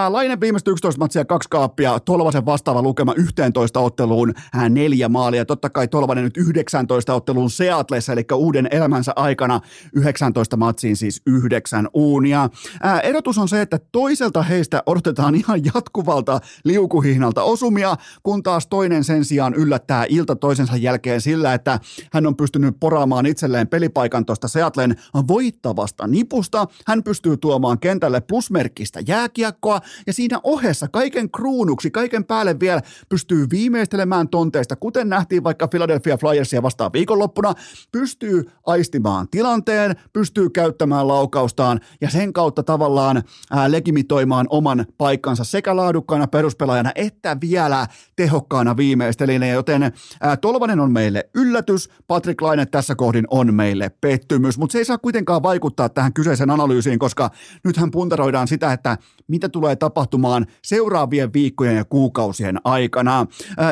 Laine 0.09 0.41
viimeiset 0.41 0.69
11 0.69 0.99
matsia, 0.99 1.25
kaksi 1.25 1.49
kaappia, 1.49 2.01
Tolvasen 2.01 2.47
vastaava 2.47 2.83
lukema 2.83 3.15
11 3.15 3.81
otteluun, 3.81 4.35
ää, 4.55 4.69
neljä 4.69 5.09
maalia. 5.09 5.45
Totta 5.45 5.71
kai 5.71 5.89
Tolvanen 5.89 6.25
nyt 6.25 6.37
19 6.37 7.15
otteluun 7.15 7.51
Seatlessa, 7.51 8.13
eli 8.13 8.25
uuden 8.35 8.69
elämänsä 8.71 9.13
aikana 9.17 9.61
19 9.93 10.57
matsiin 10.57 10.97
siis 10.97 11.23
yhdeksän 11.27 11.89
uunia. 11.93 12.49
Ää, 12.83 13.01
erotus 13.01 13.39
on 13.39 13.49
se, 13.49 13.61
että 13.61 13.79
toiselta 13.93 14.43
heistä 14.43 14.83
odotetaan 14.87 15.35
ihan 15.45 15.61
jatkuvalta 15.75 16.41
liukuhihnalta 16.65 17.43
osumia, 17.43 17.97
kun 18.23 18.43
taas 18.43 18.67
toinen 18.67 19.05
sen 19.05 19.25
sijaan 19.25 19.55
yllättää 19.55 20.07
ilta 20.09 20.37
toisensa 20.37 20.77
jälkeen 20.77 21.21
sillä, 21.21 21.55
että 21.55 21.81
hän 22.13 22.27
on 22.27 22.37
pystynyt 22.37 22.77
poraamaan 22.81 23.27
itselleen 23.27 23.69
pelipaikan 23.69 24.27
tuosta 24.27 24.49
Seatlen 24.49 24.97
voittavasta 25.29 26.07
nipusta. 26.07 26.67
Hän 26.87 27.03
pystyy 27.03 27.37
tuomaan 27.37 27.79
kentälle 27.79 28.21
plusmerkkistä 28.21 29.01
jääkiekkoa, 29.07 29.58
viikkoa 29.59 29.81
ja 30.07 30.13
siinä 30.13 30.41
ohessa 30.43 30.89
kaiken 30.89 31.31
kruunuksi, 31.31 31.91
kaiken 31.91 32.25
päälle 32.25 32.61
vielä 32.61 32.81
pystyy 33.09 33.47
viimeistelemään 33.51 34.29
tonteista, 34.29 34.77
kuten 34.77 35.09
nähtiin 35.09 35.45
vaikka 35.45 35.69
Philadelphia 35.69 36.17
Flyersia 36.17 36.63
vastaan 36.63 36.93
viikonloppuna, 36.93 37.55
pystyy 37.93 38.45
aistimaan 38.67 39.29
tilanteen, 39.31 39.97
pystyy 40.13 40.51
käyttämään 40.51 41.09
laukaustaan 41.09 41.81
ja 42.01 42.11
sen 42.11 42.33
kautta 42.33 42.63
tavallaan 42.63 43.23
ää, 43.51 43.71
legimitoimaan 43.71 44.47
oman 44.51 44.87
paikkansa 44.99 45.45
sekä 45.45 45.77
laadukkaana 45.77 46.27
peruspelaajana 46.27 46.93
että 46.95 47.37
vielä 47.41 47.87
tehokkaana 48.17 48.77
viimeistelijänä, 48.77 49.47
joten 49.47 49.83
ää, 49.83 50.37
Tolvanen 50.37 50.81
on 50.81 50.93
meille 50.93 51.31
yllätys, 51.35 51.91
Patrick 52.07 52.41
Laine 52.41 52.67
tässä 52.67 52.95
kohdin 52.95 53.25
on 53.31 53.55
meille 53.55 53.91
pettymys, 54.01 54.59
mutta 54.59 54.73
se 54.73 54.79
ei 54.79 54.85
saa 54.85 54.99
kuitenkaan 54.99 55.43
vaikuttaa 55.43 55.89
tähän 55.89 56.13
kyseiseen 56.13 56.51
analyysiin, 56.51 56.99
koska 56.99 57.31
nythän 57.65 57.91
puntaroidaan 57.91 58.49
sitä, 58.49 58.73
että 58.73 58.99
mitä 59.29 59.48
tulee 59.51 59.77
tapahtumaan 59.77 60.47
seuraavien 60.65 61.33
viikkojen 61.33 61.77
ja 61.77 61.85
kuukausien 61.85 62.61
aikana. 62.65 63.27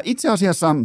Itse 0.05 0.29
asiassa 0.29 0.77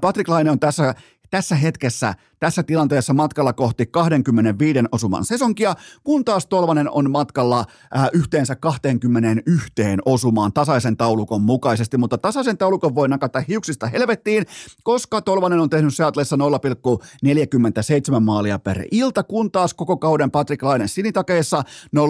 Patrick 0.00 0.28
Laine 0.28 0.50
on 0.50 0.60
tässä 0.60 0.94
tässä 1.32 1.56
hetkessä, 1.56 2.14
tässä 2.40 2.62
tilanteessa 2.62 3.14
matkalla 3.14 3.52
kohti 3.52 3.86
25 3.86 4.78
osuman 4.92 5.24
sesonkia, 5.24 5.74
kun 6.04 6.24
taas 6.24 6.46
Tolvanen 6.46 6.90
on 6.90 7.10
matkalla 7.10 7.64
ää, 7.94 8.08
yhteensä 8.12 8.56
21 8.56 9.72
osumaan 10.04 10.52
tasaisen 10.52 10.96
taulukon 10.96 11.42
mukaisesti, 11.42 11.96
mutta 11.98 12.18
tasaisen 12.18 12.58
taulukon 12.58 12.94
voi 12.94 13.08
nakata 13.08 13.42
hiuksista 13.48 13.86
helvettiin, 13.86 14.46
koska 14.82 15.22
Tolvanen 15.22 15.60
on 15.60 15.70
tehnyt 15.70 15.94
Seatlessa 15.94 16.36
0,47 16.36 18.20
maalia 18.20 18.58
per 18.58 18.84
ilta, 18.90 19.22
kun 19.22 19.52
taas 19.52 19.74
koko 19.74 19.96
kauden 19.96 20.30
Patrick 20.30 20.62
Laine 20.62 20.88
sinitakeessa 20.88 21.62
0,36. 21.96 22.02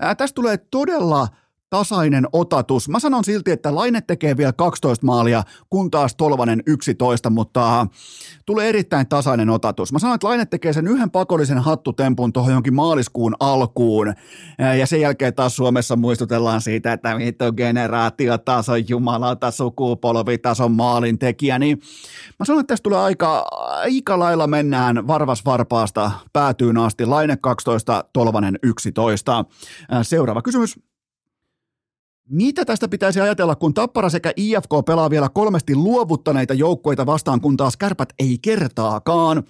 Ää, 0.00 0.14
tästä 0.14 0.34
tulee 0.34 0.56
todella 0.56 1.28
tasainen 1.70 2.26
otatus. 2.32 2.88
Mä 2.88 3.00
sanon 3.00 3.24
silti, 3.24 3.50
että 3.50 3.74
Laine 3.74 4.00
tekee 4.00 4.36
vielä 4.36 4.52
12 4.52 5.06
maalia, 5.06 5.42
kun 5.70 5.90
taas 5.90 6.14
Tolvanen 6.14 6.62
11, 6.66 7.30
mutta 7.30 7.86
tulee 8.46 8.68
erittäin 8.68 9.08
tasainen 9.08 9.50
otatus. 9.50 9.92
Mä 9.92 9.98
sanon, 9.98 10.14
että 10.14 10.26
Laine 10.26 10.46
tekee 10.46 10.72
sen 10.72 10.88
yhden 10.88 11.10
pakollisen 11.10 11.58
hattutempun 11.58 12.32
tuohon 12.32 12.52
jonkin 12.52 12.74
maaliskuun 12.74 13.34
alkuun, 13.40 14.14
ja 14.78 14.86
sen 14.86 15.00
jälkeen 15.00 15.34
taas 15.34 15.56
Suomessa 15.56 15.96
muistutellaan 15.96 16.60
siitä, 16.60 16.92
että 16.92 17.16
mitä 17.16 17.46
on 17.46 17.54
generaatiotason 17.56 18.88
jumalata, 18.88 19.50
sukupolvitason 19.50 20.72
maalintekijä, 20.72 21.58
niin 21.58 21.78
mä 22.38 22.44
sanon, 22.44 22.60
että 22.60 22.72
tässä 22.72 22.82
tulee 22.82 22.98
aika, 22.98 23.46
aika 23.60 24.18
lailla 24.18 24.46
mennään 24.46 25.06
varvas 25.06 25.44
varpaasta 25.44 26.10
päätyyn 26.32 26.76
asti. 26.78 27.06
Laine 27.06 27.36
12, 27.36 28.04
Tolvanen 28.12 28.58
11. 28.62 29.44
Seuraava 30.02 30.42
kysymys. 30.42 30.89
Mitä 32.32 32.64
tästä 32.64 32.88
pitäisi 32.88 33.20
ajatella, 33.20 33.56
kun 33.56 33.74
Tappara 33.74 34.08
sekä 34.08 34.32
IFK 34.36 34.70
pelaa 34.86 35.10
vielä 35.10 35.28
kolmesti 35.28 35.74
luovuttaneita 35.74 36.54
joukkoita 36.54 37.06
vastaan, 37.06 37.40
kun 37.40 37.56
taas 37.56 37.76
kärpät 37.76 38.08
ei 38.18 38.38
kertaakaan? 38.42 39.42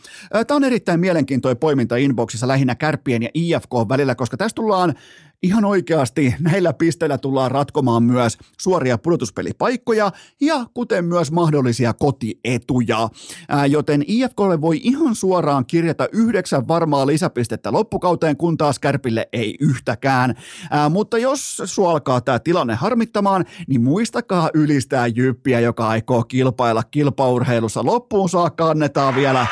Tämä 0.46 0.56
on 0.56 0.64
erittäin 0.64 1.00
mielenkiintoinen 1.00 1.56
poiminta 1.56 1.96
inboxissa 1.96 2.48
lähinnä 2.48 2.74
kärppien 2.74 3.22
ja 3.22 3.28
IFK 3.34 3.70
välillä, 3.88 4.14
koska 4.14 4.36
tässä 4.36 4.54
tullaan 4.54 4.94
ihan 5.42 5.64
oikeasti 5.64 6.34
näillä 6.40 6.72
pisteillä 6.72 7.18
tullaan 7.18 7.50
ratkomaan 7.50 8.02
myös 8.02 8.38
suoria 8.60 8.98
pudotuspelipaikkoja 8.98 10.12
ja 10.40 10.66
kuten 10.74 11.04
myös 11.04 11.32
mahdollisia 11.32 11.92
kotietuja. 11.92 13.08
Ää, 13.48 13.66
joten 13.66 14.04
IFKlle 14.06 14.60
voi 14.60 14.80
ihan 14.82 15.14
suoraan 15.14 15.66
kirjata 15.66 16.08
yhdeksän 16.12 16.68
varmaa 16.68 17.06
lisäpistettä 17.06 17.72
loppukauteen, 17.72 18.36
kun 18.36 18.56
taas 18.56 18.78
Kärpille 18.78 19.28
ei 19.32 19.56
yhtäkään. 19.60 20.34
Ää, 20.70 20.88
mutta 20.88 21.18
jos 21.18 21.62
sua 21.64 21.90
alkaa 21.90 22.20
tämä 22.20 22.38
tilanne 22.38 22.74
harmittamaan, 22.74 23.44
niin 23.66 23.82
muistakaa 23.82 24.50
ylistää 24.54 25.06
Jyppiä, 25.06 25.60
joka 25.60 25.88
aikoo 25.88 26.24
kilpailla 26.24 26.82
kilpaurheilussa 26.82 27.84
loppuun 27.84 28.28
saakka. 28.28 28.70
Annetaan 28.70 29.14
vielä 29.14 29.46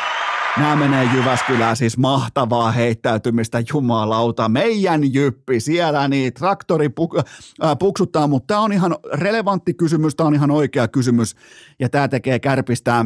Nämä 0.57 0.77
menee 0.77 1.09
Jyväskylään, 1.15 1.77
siis 1.77 1.99
mahtavaa 1.99 2.71
heittäytymistä, 2.71 3.63
jumalauta. 3.73 4.49
Meidän 4.49 5.15
jyppi, 5.15 5.61
siellä 5.61 6.09
niin 6.09 6.35
traktori 6.35 6.89
puk- 6.89 7.23
äh, 7.65 7.77
puksuttaa, 7.79 8.27
mutta 8.27 8.47
tämä 8.47 8.61
on 8.61 8.73
ihan 8.73 8.97
relevantti 9.13 9.75
kysymys, 9.75 10.17
tämä 10.17 10.27
on 10.27 10.35
ihan 10.35 10.51
oikea 10.51 10.89
kysymys, 10.89 11.37
ja 11.81 11.89
tämä 11.89 12.09
tekee 12.09 12.39
kärpistä. 12.39 12.99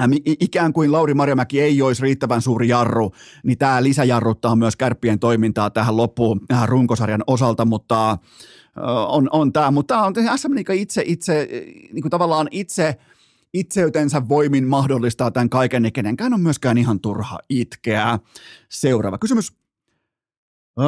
Äh, 0.00 0.08
ikään 0.26 0.72
kuin 0.72 0.92
Lauri 0.92 1.14
Marjamäki 1.14 1.60
ei 1.60 1.82
olisi 1.82 2.02
riittävän 2.02 2.42
suuri 2.42 2.68
jarru, 2.68 3.12
niin 3.44 3.58
tämä 3.58 3.82
lisäjarruttaa 3.82 4.56
myös 4.56 4.76
kärppien 4.76 5.18
toimintaa 5.18 5.70
tähän 5.70 5.96
loppuun 5.96 6.40
äh, 6.52 6.68
runkosarjan 6.68 7.24
osalta, 7.26 7.64
mutta 7.64 8.10
äh, 8.10 8.18
on, 9.08 9.28
on 9.32 9.52
tämä, 9.52 9.70
mutta 9.70 9.94
tämä 9.94 10.06
on 10.06 10.38
SM 10.38 10.52
itse, 10.72 11.02
itse 11.06 11.48
niin 11.92 12.02
kuin 12.02 12.10
tavallaan 12.10 12.48
itse– 12.50 12.94
itseytensä 13.54 14.28
voimin 14.28 14.68
mahdollistaa 14.68 15.30
tämän 15.30 15.50
kaiken, 15.50 15.82
niin 15.82 15.92
kenenkään 15.92 16.34
on 16.34 16.40
myöskään 16.40 16.78
ihan 16.78 17.00
turha 17.00 17.38
itkeä. 17.48 18.18
Seuraava 18.68 19.18
kysymys. 19.18 19.52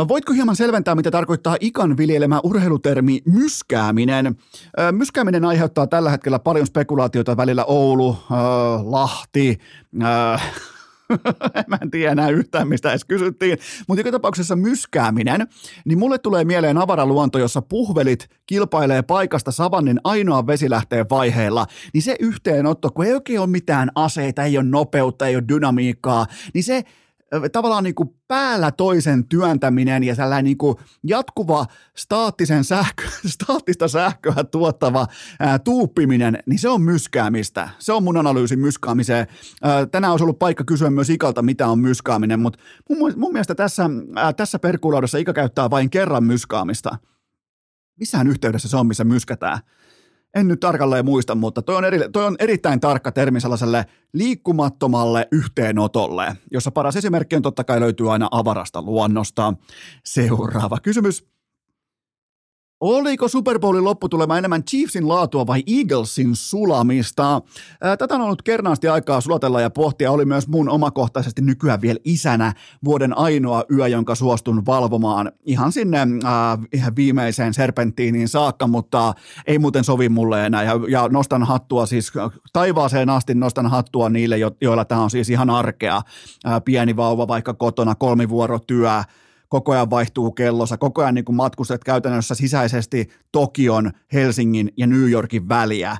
Voitko 0.08 0.32
hieman 0.32 0.56
selventää, 0.56 0.94
mitä 0.94 1.10
tarkoittaa 1.10 1.56
ikan 1.60 1.96
viljelemä 1.96 2.40
urheilutermi 2.42 3.22
myskääminen? 3.26 4.36
Myskääminen 4.92 5.44
aiheuttaa 5.44 5.86
tällä 5.86 6.10
hetkellä 6.10 6.38
paljon 6.38 6.66
spekulaatioita 6.66 7.36
välillä 7.36 7.64
Oulu, 7.64 8.16
Lahti, 8.82 9.58
mä 11.68 11.78
en 11.82 11.90
tiedä 11.90 12.12
enää 12.12 12.28
yhtään, 12.28 12.68
mistä 12.68 12.90
edes 12.90 13.04
kysyttiin. 13.04 13.58
Mutta 13.88 14.00
joka 14.00 14.12
tapauksessa 14.12 14.56
myskääminen, 14.56 15.46
niin 15.84 15.98
mulle 15.98 16.18
tulee 16.18 16.44
mieleen 16.44 16.78
avaraluonto, 16.78 17.38
jossa 17.38 17.62
puhvelit 17.62 18.28
kilpailee 18.46 19.02
paikasta 19.02 19.52
savannin 19.52 20.00
ainoa 20.04 20.46
vesilähteen 20.46 21.06
vaiheella. 21.10 21.66
Niin 21.94 22.02
se 22.02 22.16
yhteenotto, 22.20 22.90
kun 22.90 23.04
ei 23.04 23.14
oikein 23.14 23.40
ole 23.40 23.46
mitään 23.46 23.90
aseita, 23.94 24.44
ei 24.44 24.58
ole 24.58 24.66
nopeutta, 24.66 25.26
ei 25.26 25.36
ole 25.36 25.44
dynamiikkaa, 25.48 26.26
niin 26.54 26.64
se 26.64 26.84
tavallaan 27.52 27.84
niin 27.84 27.94
kuin 27.94 28.08
päällä 28.28 28.70
toisen 28.70 29.28
työntäminen 29.28 30.04
ja 30.04 30.14
sellainen 30.14 30.44
niin 30.44 30.58
kuin 30.58 30.76
jatkuva 31.04 31.66
staattisen 31.96 32.64
sähkö, 32.64 33.02
staattista 33.34 33.88
sähköä 33.88 34.44
tuottava 34.50 35.06
ää, 35.40 35.58
tuuppiminen, 35.58 36.38
niin 36.46 36.58
se 36.58 36.68
on 36.68 36.82
myskäämistä. 36.82 37.68
Se 37.78 37.92
on 37.92 38.02
mun 38.02 38.16
analyysi 38.16 38.56
myskäämiseen. 38.56 39.26
Ää, 39.62 39.86
tänään 39.86 40.10
olisi 40.10 40.24
ollut 40.24 40.38
paikka 40.38 40.64
kysyä 40.64 40.90
myös 40.90 41.10
Ikalta, 41.10 41.42
mitä 41.42 41.68
on 41.68 41.78
myskääminen, 41.78 42.40
mutta 42.40 42.58
mun, 42.88 43.12
mun 43.16 43.32
mielestä 43.32 43.54
tässä, 43.54 43.90
ää, 44.16 44.32
tässä 44.32 44.58
perkulaudessa 44.58 45.18
Ika 45.18 45.32
käyttää 45.32 45.70
vain 45.70 45.90
kerran 45.90 46.24
myskaamista. 46.24 46.98
Missään 47.98 48.26
yhteydessä 48.26 48.68
se 48.68 48.76
on, 48.76 48.86
missä 48.86 49.04
myskätään 49.04 49.58
en 50.36 50.48
nyt 50.48 50.60
tarkalleen 50.60 51.04
muista, 51.04 51.34
mutta 51.34 51.62
toi 51.62 51.76
on, 51.76 51.84
eri, 51.84 51.98
toi 52.12 52.24
on 52.24 52.36
erittäin 52.38 52.80
tarkka 52.80 53.12
termi 53.12 53.40
sellaiselle 53.40 53.86
liikkumattomalle 54.12 55.28
yhteenotolle, 55.32 56.36
jossa 56.50 56.70
paras 56.70 56.96
esimerkki 56.96 57.36
on 57.36 57.42
totta 57.42 57.64
kai 57.64 57.80
löytyy 57.80 58.12
aina 58.12 58.28
avarasta 58.30 58.82
luonnosta. 58.82 59.54
Seuraava 60.04 60.78
kysymys. 60.82 61.35
Oliko 62.80 63.28
Super 63.28 63.58
Bowlin 63.58 63.84
lopputulema 63.84 64.38
enemmän 64.38 64.64
Chiefsin 64.64 65.08
laatua 65.08 65.46
vai 65.46 65.62
Eaglesin 65.66 66.36
sulamista? 66.36 67.42
Tätä 67.98 68.14
on 68.14 68.20
ollut 68.20 68.42
kernaasti 68.42 68.88
aikaa 68.88 69.20
sulatella 69.20 69.60
ja 69.60 69.70
pohtia. 69.70 70.12
Oli 70.12 70.24
myös 70.24 70.48
mun 70.48 70.68
omakohtaisesti 70.68 71.42
nykyään 71.42 71.80
vielä 71.80 71.98
isänä 72.04 72.52
vuoden 72.84 73.18
ainoa 73.18 73.64
yö, 73.72 73.88
jonka 73.88 74.14
suostun 74.14 74.66
valvomaan 74.66 75.32
ihan 75.46 75.72
sinne 75.72 75.98
äh, 76.00 76.96
viimeiseen 76.96 77.54
serpenttiiniin 77.54 78.28
saakka, 78.28 78.66
mutta 78.66 79.14
ei 79.46 79.58
muuten 79.58 79.84
sovi 79.84 80.08
mulle 80.08 80.46
enää. 80.46 80.62
Ja, 80.62 80.72
ja 80.88 81.08
nostan 81.08 81.42
hattua 81.42 81.86
siis 81.86 82.12
taivaaseen 82.52 83.10
asti 83.10 83.34
nostan 83.34 83.66
hattua 83.66 84.08
niille, 84.08 84.38
jo, 84.38 84.50
joilla 84.60 84.84
tämä 84.84 85.02
on 85.02 85.10
siis 85.10 85.30
ihan 85.30 85.50
arkea. 85.50 86.02
Äh, 86.46 86.62
pieni 86.64 86.96
vauva 86.96 87.28
vaikka 87.28 87.54
kotona, 87.54 87.94
kolmivuorotyö, 87.94 89.02
koko 89.48 89.72
ajan 89.72 89.90
vaihtuu 89.90 90.32
kellossa, 90.32 90.76
koko 90.76 91.02
ajan 91.02 91.14
niin 91.14 91.24
matkustat 91.32 91.84
käytännössä 91.84 92.34
sisäisesti 92.34 93.08
Tokion, 93.32 93.90
Helsingin 94.12 94.72
ja 94.76 94.86
New 94.86 95.10
Yorkin 95.10 95.48
väliä 95.48 95.96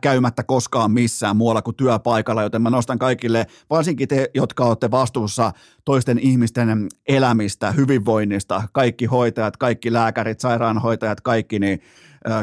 käymättä 0.00 0.42
koskaan 0.42 0.90
missään 0.90 1.36
muualla 1.36 1.62
kuin 1.62 1.76
työpaikalla, 1.76 2.42
joten 2.42 2.62
mä 2.62 2.70
nostan 2.70 2.98
kaikille, 2.98 3.46
varsinkin 3.70 4.08
te, 4.08 4.30
jotka 4.34 4.64
olette 4.64 4.90
vastuussa 4.90 5.52
toisten 5.84 6.18
ihmisten 6.18 6.88
elämistä, 7.08 7.72
hyvinvoinnista, 7.72 8.62
kaikki 8.72 9.04
hoitajat, 9.04 9.56
kaikki 9.56 9.92
lääkärit, 9.92 10.40
sairaanhoitajat, 10.40 11.20
kaikki 11.20 11.58
niin, 11.58 11.80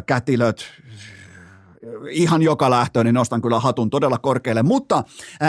kätilöt, 0.05 0.65
ihan 2.09 2.41
joka 2.41 2.69
lähtöön, 2.69 3.05
niin 3.05 3.13
nostan 3.13 3.41
kyllä 3.41 3.59
hatun 3.59 3.89
todella 3.89 4.17
korkealle, 4.17 4.63
mutta 4.63 5.03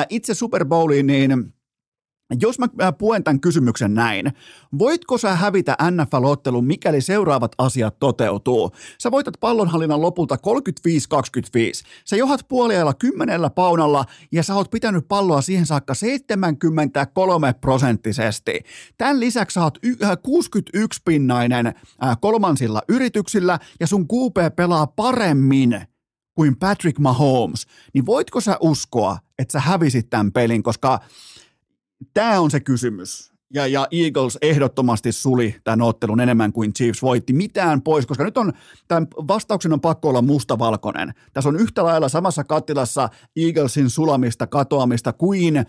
itse 0.09 0.35
Super 0.35 0.65
Bowliin, 0.65 1.07
niin 1.07 1.55
jos 2.41 2.59
mä 2.59 2.69
puen 2.93 3.25
tämän 3.25 3.41
kysymyksen 3.41 3.95
näin, 3.95 4.33
voitko 4.79 5.19
sä 5.19 5.35
hävitä 5.35 5.77
NFL-ottelun, 5.91 6.65
mikäli 6.65 7.01
seuraavat 7.01 7.53
asiat 7.59 7.99
toteutuu? 7.99 8.71
Sä 8.99 9.11
voitat 9.11 9.35
pallonhallinnan 9.41 10.03
lopulta 10.03 10.35
35-25. 10.35 10.39
Sä 12.05 12.17
johat 12.17 12.41
puoliajalla 12.49 12.95
kymmenellä 12.95 13.51
paunalla 13.51 14.05
ja 14.33 14.43
sä 14.43 14.55
oot 14.55 14.71
pitänyt 14.71 15.09
palloa 15.09 15.41
siihen 15.43 15.67
saakka 15.67 15.95
73 15.95 17.53
prosenttisesti. 17.53 18.61
Tämän 18.99 19.21
lisäksi 19.21 19.55
sä 19.55 19.63
oot 19.63 19.79
61-pinnainen 20.07 21.75
kolmansilla 22.21 22.83
yrityksillä 22.89 23.59
ja 23.81 23.87
sun 23.87 24.07
QP 24.09 24.57
pelaa 24.57 24.87
paremmin 24.87 25.81
kuin 26.35 26.57
Patrick 26.57 26.99
Mahomes. 26.99 27.67
Niin 27.95 28.07
voitko 28.07 28.41
sä 28.41 28.57
uskoa, 28.61 29.19
että 29.39 29.53
sä 29.53 29.61
hävisit 29.61 30.11
tämän 30.11 30.33
pelin, 30.33 30.63
koska– 30.63 30.99
tämä 32.15 32.41
on 32.41 32.51
se 32.51 32.61
kysymys. 32.61 33.36
Ja, 33.55 33.67
ja 33.67 33.87
Eagles 33.91 34.39
ehdottomasti 34.43 35.13
suli 35.13 35.57
tämän 35.65 35.83
ottelun 35.83 36.21
enemmän 36.21 36.53
kuin 36.53 36.73
Chiefs 36.73 37.03
voitti. 37.03 37.33
Mitään 37.33 37.83
pois, 37.83 38.07
koska 38.07 38.25
nyt 38.25 38.39
on, 38.39 38.53
tämän 38.89 39.07
vastauksen 39.29 39.73
on 39.73 39.81
pakko 39.81 40.09
olla 40.09 40.23
mustavalkoinen. 40.23 41.15
Tässä 41.33 41.49
on 41.49 41.57
yhtä 41.57 41.85
lailla 41.85 42.09
samassa 42.09 42.45
kattilassa 42.45 43.09
Eaglesin 43.37 43.91
sulamista, 43.91 44.47
katoamista 44.47 45.13
kuin 45.13 45.57
äh, 45.57 45.65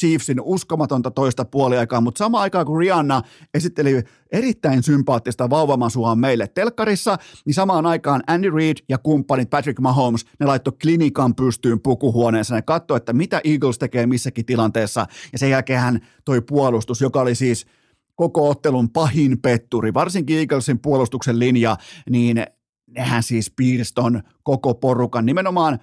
Chiefsin 0.00 0.40
uskomatonta 0.40 1.10
toista 1.10 1.44
puoliaikaa, 1.44 2.00
mutta 2.00 2.18
sama 2.18 2.40
aikaa 2.40 2.64
kun 2.64 2.78
Rihanna 2.78 3.22
esitteli 3.54 4.02
erittäin 4.32 4.82
sympaattista 4.82 5.50
vauvamasua 5.50 6.14
meille 6.14 6.48
telkkarissa, 6.48 7.18
niin 7.46 7.54
samaan 7.54 7.86
aikaan 7.86 8.22
Andy 8.26 8.50
Reid 8.50 8.76
ja 8.88 8.98
kumppanit 8.98 9.50
Patrick 9.50 9.80
Mahomes, 9.80 10.24
ne 10.40 10.46
laittoi 10.46 10.72
klinikan 10.82 11.34
pystyyn 11.34 11.80
pukuhuoneessa, 11.80 12.54
ne 12.54 12.62
katsoi, 12.62 12.96
että 12.96 13.12
mitä 13.12 13.40
Eagles 13.44 13.78
tekee 13.78 14.06
missäkin 14.06 14.46
tilanteessa, 14.46 15.06
ja 15.32 15.38
sen 15.38 15.50
jälkeen 15.50 16.00
toi 16.24 16.40
puolustus, 16.40 17.00
joka 17.10 17.20
oli 17.20 17.34
siis 17.34 17.66
koko 18.14 18.48
ottelun 18.48 18.90
pahin 18.90 19.40
petturi, 19.40 19.94
varsinkin 19.94 20.38
Eaglesin 20.38 20.78
puolustuksen 20.78 21.38
linja, 21.38 21.76
niin 22.10 22.44
nehän 22.86 23.22
siis 23.22 23.52
piirston 23.56 24.22
koko 24.42 24.74
porukan 24.74 25.26
nimenomaan 25.26 25.78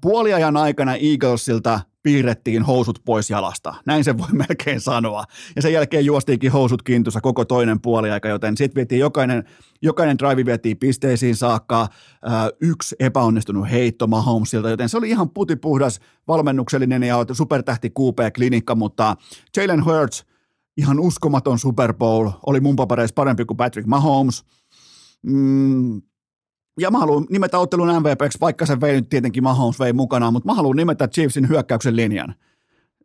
puoliajan 0.00 0.56
aikana 0.56 0.94
Eaglesilta 0.94 1.80
piirrettiin 2.02 2.62
housut 2.62 2.98
pois 3.04 3.30
jalasta. 3.30 3.74
Näin 3.86 4.04
se 4.04 4.18
voi 4.18 4.28
melkein 4.48 4.80
sanoa. 4.80 5.24
Ja 5.56 5.62
sen 5.62 5.72
jälkeen 5.72 6.04
juostiinkin 6.04 6.52
housut 6.52 6.82
kintussa 6.82 7.20
koko 7.20 7.44
toinen 7.44 7.80
puoliaika, 7.80 8.28
joten 8.28 8.56
sitten 8.56 8.74
vietiin 8.74 8.98
jokainen, 8.98 9.44
jokainen 9.82 10.18
drive 10.18 10.44
vietiin 10.44 10.76
pisteisiin 10.76 11.36
saakka. 11.36 11.88
yksi 12.60 12.96
epäonnistunut 12.98 13.70
heitto 13.70 14.06
Mahomesilta, 14.06 14.70
joten 14.70 14.88
se 14.88 14.96
oli 14.96 15.10
ihan 15.10 15.30
putipuhdas 15.30 16.00
valmennuksellinen 16.28 17.02
ja 17.02 17.16
supertähti 17.32 17.88
QP-klinikka, 17.88 18.74
mutta 18.74 19.16
Jalen 19.56 19.84
Hurts, 19.84 20.24
ihan 20.78 21.00
uskomaton 21.00 21.58
Super 21.58 21.94
Bowl, 21.94 22.30
oli 22.46 22.60
mun 22.60 22.76
papereissa 22.76 23.14
parempi 23.14 23.44
kuin 23.44 23.56
Patrick 23.56 23.88
Mahomes. 23.88 24.44
Mm, 25.22 26.02
ja 26.80 26.90
mä 26.90 26.98
haluan 26.98 27.26
nimetä 27.30 27.58
ottelun 27.58 27.88
MVPksi, 27.88 28.40
vaikka 28.40 28.66
se 28.66 28.80
vei 28.80 28.94
nyt 28.94 29.08
tietenkin 29.08 29.42
Mahomes 29.42 29.80
vei 29.80 29.92
mukanaan, 29.92 30.32
mutta 30.32 30.46
mä 30.46 30.54
haluan 30.54 30.76
nimetä 30.76 31.08
Chiefsin 31.08 31.48
hyökkäyksen 31.48 31.96
linjan. 31.96 32.34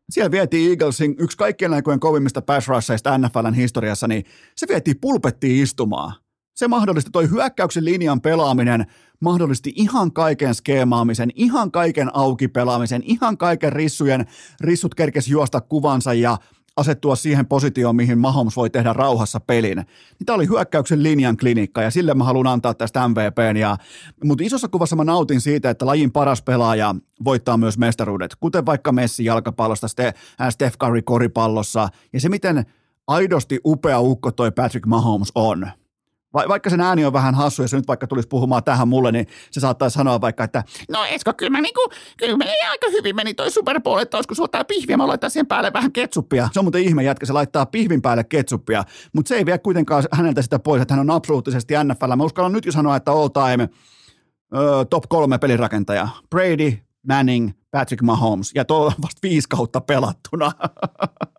Siellä 0.09 0.31
vietiin 0.31 0.69
Eaglesin 0.69 1.15
yksi 1.19 1.37
kaikkien 1.37 1.73
aikojen 1.73 1.99
kovimmista 1.99 2.41
pass 2.41 2.67
rusheista 2.67 3.17
NFLn 3.17 3.53
historiassa, 3.53 4.07
niin 4.07 4.23
se 4.55 4.67
vietiin 4.67 4.99
pulpettiin 5.01 5.63
istumaan. 5.63 6.13
Se 6.55 6.67
mahdollisti 6.67 7.11
toi 7.11 7.29
hyökkäyksen 7.29 7.85
linjan 7.85 8.21
pelaaminen, 8.21 8.85
mahdollisti 9.21 9.73
ihan 9.75 10.11
kaiken 10.13 10.55
skeemaamisen, 10.55 11.29
ihan 11.35 11.71
kaiken 11.71 12.15
auki 12.15 12.47
pelaamisen, 12.47 13.03
ihan 13.05 13.37
kaiken 13.37 13.73
rissujen, 13.73 14.25
rissut 14.61 14.95
kerkes 14.95 15.27
juosta 15.27 15.61
kuvansa 15.61 16.13
ja 16.13 16.37
asettua 16.75 17.15
siihen 17.15 17.45
positioon, 17.45 17.95
mihin 17.95 18.17
Mahomes 18.17 18.55
voi 18.55 18.69
tehdä 18.69 18.93
rauhassa 18.93 19.39
pelin. 19.39 19.77
Niin 19.77 20.25
tämä 20.25 20.35
oli 20.35 20.47
hyökkäyksen 20.47 21.03
linjan 21.03 21.37
klinikka 21.37 21.81
ja 21.81 21.91
sille 21.91 22.13
mä 22.13 22.23
haluan 22.23 22.47
antaa 22.47 22.73
tästä 22.73 23.07
MVPn. 23.07 23.57
Ja, 23.57 23.77
mutta 24.23 24.43
isossa 24.43 24.67
kuvassa 24.67 24.95
mä 24.95 25.03
nautin 25.03 25.41
siitä, 25.41 25.69
että 25.69 25.85
lajin 25.85 26.11
paras 26.11 26.41
pelaaja 26.41 26.95
voittaa 27.23 27.57
myös 27.57 27.77
mestaruudet, 27.77 28.35
kuten 28.35 28.65
vaikka 28.65 28.91
Messi 28.91 29.25
jalkapallosta, 29.25 29.87
Steph 30.49 30.77
Curry 30.77 31.01
koripallossa 31.01 31.89
ja 32.13 32.19
se 32.19 32.29
miten 32.29 32.65
aidosti 33.07 33.59
upea 33.65 33.99
ukko 33.99 34.31
toi 34.31 34.51
Patrick 34.51 34.85
Mahomes 34.85 35.31
on– 35.35 35.67
va- 36.33 36.47
vaikka 36.47 36.69
sen 36.69 36.81
ääni 36.81 37.05
on 37.05 37.13
vähän 37.13 37.35
hassu 37.35 37.61
ja 37.61 37.67
se 37.67 37.77
nyt 37.77 37.87
vaikka 37.87 38.07
tulisi 38.07 38.27
puhumaan 38.27 38.63
tähän 38.63 38.87
mulle, 38.87 39.11
niin 39.11 39.27
se 39.51 39.59
saattaa 39.59 39.89
sanoa 39.89 40.21
vaikka, 40.21 40.43
että 40.43 40.63
no 40.91 41.05
Esko, 41.05 41.33
kyllä, 41.33 41.49
mä 41.49 41.61
niinku, 41.61 41.81
kyllä 42.17 42.37
meni 42.37 42.51
aika 42.69 42.87
hyvin 42.91 43.15
meni 43.15 43.33
toi 43.33 43.51
Super 43.51 43.81
Bowl, 43.81 43.99
että 43.99 44.17
olisiko 44.17 44.35
sulla 44.35 44.63
pihviä, 44.63 44.97
mä 44.97 45.07
laitan 45.07 45.31
siihen 45.31 45.47
päälle 45.47 45.73
vähän 45.73 45.91
ketsuppia. 45.91 46.49
Se 46.53 46.59
on 46.59 46.65
muuten 46.65 46.83
ihme 46.83 47.03
jätkä, 47.03 47.25
se 47.25 47.33
laittaa 47.33 47.65
pihvin 47.65 48.01
päälle 48.01 48.23
ketsuppia, 48.23 48.83
mutta 49.13 49.29
se 49.29 49.35
ei 49.35 49.45
vie 49.45 49.57
kuitenkaan 49.57 50.03
häneltä 50.11 50.41
sitä 50.41 50.59
pois, 50.59 50.81
että 50.81 50.93
hän 50.93 51.09
on 51.09 51.15
absoluuttisesti 51.15 51.73
NFL. 51.83 52.15
Mä 52.15 52.23
uskallan 52.23 52.51
nyt 52.51 52.65
jo 52.65 52.71
sanoa, 52.71 52.95
että 52.95 53.11
all 53.11 53.27
time 53.27 53.69
ö, 54.55 54.85
top 54.89 55.03
kolme 55.09 55.37
pelirakentaja. 55.37 56.07
Brady, 56.29 56.73
Manning, 57.07 57.51
Patrick 57.71 58.01
Mahomes 58.01 58.51
ja 58.55 58.65
tuo 58.65 58.85
vasta 59.01 59.19
viisi 59.23 59.49
kautta 59.49 59.81
pelattuna. 59.81 60.51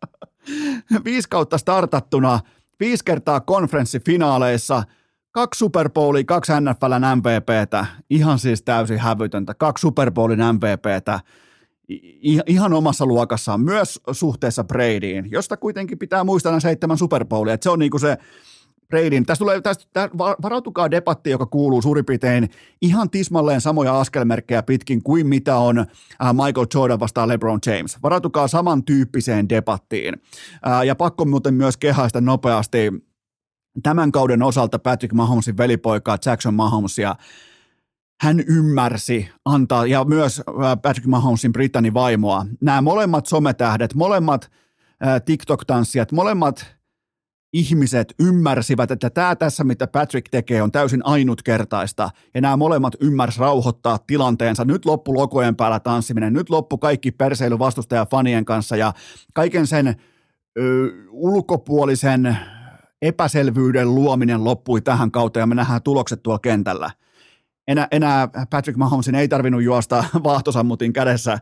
viisi 1.05 1.29
kautta 1.29 1.59
startattuna 1.59 2.41
viisi 2.81 3.05
kertaa 3.05 3.41
konferenssifinaaleissa, 3.41 4.83
kaksi 5.31 5.59
Super 5.59 5.91
Bowlia, 5.91 6.25
kaksi 6.25 6.53
NFLn 6.61 7.19
MVPtä, 7.19 7.87
ihan 8.11 8.39
siis 8.39 8.63
täysin 8.63 8.99
hävytöntä, 8.99 9.55
kaksi 9.55 9.83
Super 9.83 10.11
Bowlin 10.11 10.39
MVPtä, 10.53 11.21
ihan 12.47 12.73
omassa 12.73 13.07
luokassaan, 13.07 13.61
myös 13.61 14.01
suhteessa 14.13 14.65
Bradyin, 14.65 15.31
josta 15.31 15.57
kuitenkin 15.57 15.99
pitää 15.99 16.25
muistaa 16.25 16.53
nämä 16.53 16.61
seitsemän 16.61 16.99
Super 16.99 17.25
Bowlia, 17.25 17.55
että 17.55 17.65
se 17.65 17.71
on 17.71 17.79
niinku 17.79 17.99
se 17.99 18.19
Bradyn, 18.89 19.27
tästä 19.27 19.43
tulee, 19.43 19.61
tästä, 19.61 20.11
varautukaa 20.19 20.91
debatti, 20.91 21.31
joka 21.31 21.47
kuuluu 21.47 21.83
suurin 21.83 22.05
piirtein 22.05 22.51
ihan 22.83 23.11
tismalleen 23.11 23.61
samoja 23.61 24.01
askelmerkkejä 24.01 24.63
pitkin 24.63 25.03
kuin 25.03 25.27
mitä 25.27 25.57
on 25.57 25.87
Michael 26.33 26.67
Jordan 26.75 27.01
vastaan 27.01 27.29
LeBron 27.29 27.59
James. 27.67 28.03
Varautukaa 28.03 28.49
samantyyppiseen 28.49 29.49
debattiin. 29.49 30.15
Ja 30.87 30.95
pakko 30.95 31.25
muuten 31.25 31.55
myös 31.55 31.77
kehaista 31.77 32.21
nopeasti 32.21 32.93
tämän 33.83 34.13
kauden 34.13 34.43
osalta 34.43 34.79
Patrick 34.79 35.15
Mahomesin 35.15 35.57
velipoikaa 35.57 36.19
Jackson 36.27 36.55
Mahomesia. 36.55 37.17
Hän 38.21 38.41
ymmärsi 38.41 39.29
antaa, 39.45 39.87
ja 39.87 40.05
myös 40.05 40.43
Patrick 40.83 41.07
Mahomesin 41.07 41.53
Britannin 41.53 41.95
vaimoa, 41.95 42.47
nämä 42.61 42.81
molemmat 42.83 43.27
sometähdet, 43.27 43.95
molemmat– 43.95 44.51
TikTok-tanssijat, 45.25 46.13
molemmat 46.13 46.77
ihmiset 47.55 48.15
ymmärsivät, 48.21 48.91
että 48.91 49.11
tämä 49.11 49.37
tässä, 49.37 49.65
mitä 49.65 49.87
Patrick 49.87 50.29
tekee, 50.31 50.63
on 50.63 50.73
täysin 50.73 51.07
ainutkertaista. 51.07 52.11
Ja 52.35 52.41
nämä 52.41 52.57
molemmat 52.57 52.95
ymmärsi 53.01 53.41
rauhoittaa 53.41 53.99
tilanteensa. 54.07 54.65
Nyt 54.65 54.85
loppu 54.85 55.15
lokojen 55.15 55.57
päällä 55.57 55.81
tanssiminen, 55.81 56.33
nyt 56.33 56.51
loppu 56.51 56.79
kaikki 56.79 57.11
perseily 57.11 57.59
vastustaja 57.59 58.07
fanien 58.07 58.45
kanssa 58.45 58.77
ja 58.77 58.93
kaiken 59.35 59.67
sen 59.67 59.97
ö, 60.59 60.89
ulkopuolisen 61.11 62.37
epäselvyyden 63.03 63.95
luominen 63.95 64.45
loppui 64.45 64.81
tähän 64.81 65.11
kautta 65.11 65.39
ja 65.39 65.47
me 65.47 65.55
nähdään 65.55 65.83
tulokset 65.83 66.23
tuolla 66.23 66.39
kentällä– 66.39 66.91
enää, 67.69 67.89
enää 67.91 68.29
Patrick 68.51 68.79
Mahomesin 68.79 69.15
ei 69.15 69.29
tarvinnut 69.29 69.63
juosta 69.63 70.05
vaahtosammutin 70.25 70.93
kädessä 70.93 71.39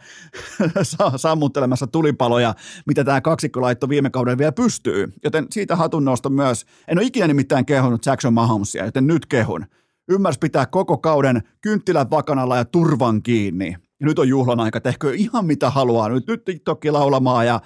sammuttelemassa 1.16 1.86
tulipaloja, 1.86 2.54
mitä 2.86 3.04
tämä 3.04 3.20
kaksikko 3.20 3.60
laittoi 3.60 3.88
viime 3.88 4.10
kaudella 4.10 4.38
vielä 4.38 4.52
pystyy. 4.52 5.12
Joten 5.24 5.46
siitä 5.50 5.76
hatunnosto 5.76 6.30
myös. 6.30 6.66
En 6.88 6.98
ole 6.98 7.06
ikinä 7.06 7.26
nimittäin 7.26 7.66
kehunut 7.66 8.06
Jackson 8.06 8.34
Mahomesia, 8.34 8.84
joten 8.84 9.06
nyt 9.06 9.26
kehun. 9.26 9.66
Ymmärsi 10.08 10.38
pitää 10.38 10.66
koko 10.66 10.98
kauden 10.98 11.42
kynttilän 11.60 12.10
vakanalla 12.10 12.56
ja 12.56 12.64
turvan 12.64 13.22
kiinni. 13.22 13.76
Ja 14.00 14.06
nyt 14.06 14.18
on 14.18 14.28
juhlan 14.28 14.60
aika, 14.60 14.80
tehkö 14.80 15.14
ihan 15.14 15.46
mitä 15.46 15.70
haluaa. 15.70 16.08
Nyt, 16.08 16.26
nyt 16.26 16.44
TikTokki 16.44 16.90
laulamaan 16.90 17.46
ja 17.46 17.60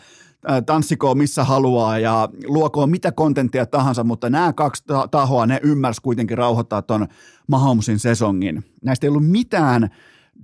tanssikoon 0.66 1.18
missä 1.18 1.44
haluaa 1.44 1.98
ja 1.98 2.28
luokoon 2.46 2.90
mitä 2.90 3.12
kontenttia 3.12 3.66
tahansa, 3.66 4.04
mutta 4.04 4.30
nämä 4.30 4.52
kaksi 4.52 4.84
tahoa, 5.10 5.46
ne 5.46 5.60
ymmärsi 5.62 6.02
kuitenkin 6.02 6.38
rauhoittaa 6.38 6.82
ton 6.82 7.06
Mahomesin 7.48 7.98
sesongin. 7.98 8.64
Näistä 8.84 9.06
ei 9.06 9.08
ollut 9.08 9.30
mitään 9.30 9.88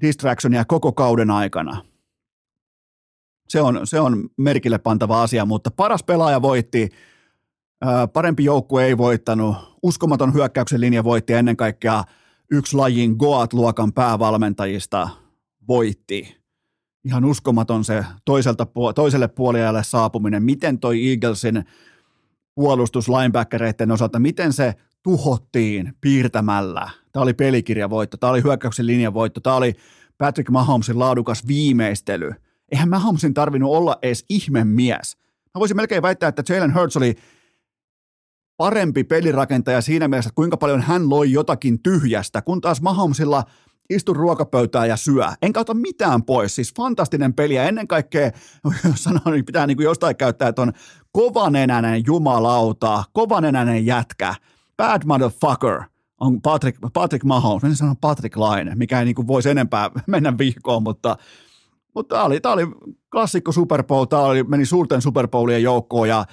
distractionia 0.00 0.64
koko 0.64 0.92
kauden 0.92 1.30
aikana. 1.30 1.84
Se 3.48 3.60
on, 3.60 3.80
se 3.84 4.00
on 4.00 4.28
merkille 4.38 4.78
pantava 4.78 5.22
asia, 5.22 5.46
mutta 5.46 5.70
paras 5.70 6.02
pelaaja 6.02 6.42
voitti, 6.42 6.88
parempi 8.12 8.44
joukkue 8.44 8.84
ei 8.84 8.98
voittanut, 8.98 9.56
uskomaton 9.82 10.34
hyökkäyksen 10.34 10.80
linja 10.80 11.04
voitti 11.04 11.32
ennen 11.32 11.56
kaikkea 11.56 12.04
yksi 12.50 12.76
lajin 12.76 13.16
Goat-luokan 13.18 13.92
päävalmentajista 13.92 15.08
voitti 15.68 16.41
ihan 17.04 17.24
uskomaton 17.24 17.84
se 17.84 18.04
toiselta, 18.24 18.66
toiselle 18.94 19.28
puoliajalle 19.28 19.84
saapuminen, 19.84 20.42
miten 20.42 20.78
toi 20.78 21.08
Eaglesin 21.10 21.64
puolustus 22.54 23.08
linebackereiden 23.08 23.90
osalta, 23.90 24.18
miten 24.18 24.52
se 24.52 24.74
tuhottiin 25.02 25.94
piirtämällä. 26.00 26.90
Tämä 27.12 27.22
oli 27.22 27.34
pelikirjavoitto, 27.34 28.16
tämä 28.16 28.30
oli 28.30 28.42
hyökkäyksen 28.42 28.86
linjavoitto, 28.86 29.40
tämä 29.40 29.56
oli 29.56 29.74
Patrick 30.18 30.50
Mahomesin 30.50 30.98
laadukas 30.98 31.46
viimeistely. 31.46 32.32
Eihän 32.72 32.88
Mahomesin 32.88 33.34
tarvinnut 33.34 33.70
olla 33.70 33.98
edes 34.02 34.24
ihmemies. 34.28 35.16
Mä 35.54 35.58
voisin 35.58 35.76
melkein 35.76 36.02
väittää, 36.02 36.28
että 36.28 36.54
Jalen 36.54 36.74
Hurts 36.74 36.96
oli 36.96 37.14
parempi 38.56 39.04
pelirakentaja 39.04 39.80
siinä 39.80 40.08
mielessä, 40.08 40.28
että 40.28 40.34
kuinka 40.34 40.56
paljon 40.56 40.80
hän 40.80 41.10
loi 41.10 41.32
jotakin 41.32 41.82
tyhjästä, 41.82 42.42
kun 42.42 42.60
taas 42.60 42.80
Mahomesilla– 42.80 43.44
istu 43.90 44.14
ruokapöytään 44.14 44.88
ja 44.88 44.97
syö. 44.97 45.25
Enkä 45.42 45.61
ota 45.61 45.75
mitään 45.75 46.23
pois. 46.23 46.55
Siis 46.55 46.75
fantastinen 46.77 47.35
peli 47.35 47.55
ja 47.55 47.64
ennen 47.64 47.88
kaikkea, 47.88 48.31
jos 48.90 49.05
sanoo, 49.05 49.31
niin 49.31 49.45
pitää 49.45 49.66
niin 49.66 49.77
kuin 49.77 49.85
jostain 49.85 50.16
käyttää, 50.16 50.49
että 50.49 50.62
on 50.62 50.73
kovanenäinen 51.12 52.03
jumalauta, 52.07 53.05
kovanenäinen 53.12 53.87
jätkä, 53.87 54.35
bad 54.77 55.03
motherfucker 55.07 55.83
on 56.21 56.42
Patrick, 56.42 56.79
Patrick 56.92 57.25
Mahomes. 57.25 57.62
Mä 57.62 57.75
sanon 57.75 57.97
Patrick 57.97 58.37
Laine, 58.37 58.75
mikä 58.75 58.99
ei 58.99 59.05
niin 59.05 59.14
kuin 59.14 59.27
voisi 59.27 59.51
enempää 59.51 59.90
mennä 60.07 60.38
viikkoon, 60.38 60.83
mutta 60.83 61.16
mutta 61.95 62.14
tämä 62.14 62.25
oli, 62.25 62.40
tämä 62.40 62.53
oli 62.53 62.66
klassikko 63.11 63.53
Super 63.53 63.83
Bowl, 63.83 64.05
tämä 64.05 64.23
oli, 64.23 64.42
meni 64.42 64.66
suurten 64.66 65.03
Super 65.03 65.29
Bowlien 65.29 65.62
joukkoon 65.62 66.09
ja 66.09 66.25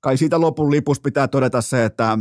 kai 0.00 0.16
siitä 0.16 0.40
lopun 0.40 0.70
lipusta 0.70 1.02
pitää 1.02 1.28
todeta 1.28 1.60
se, 1.60 1.84
että 1.84 2.18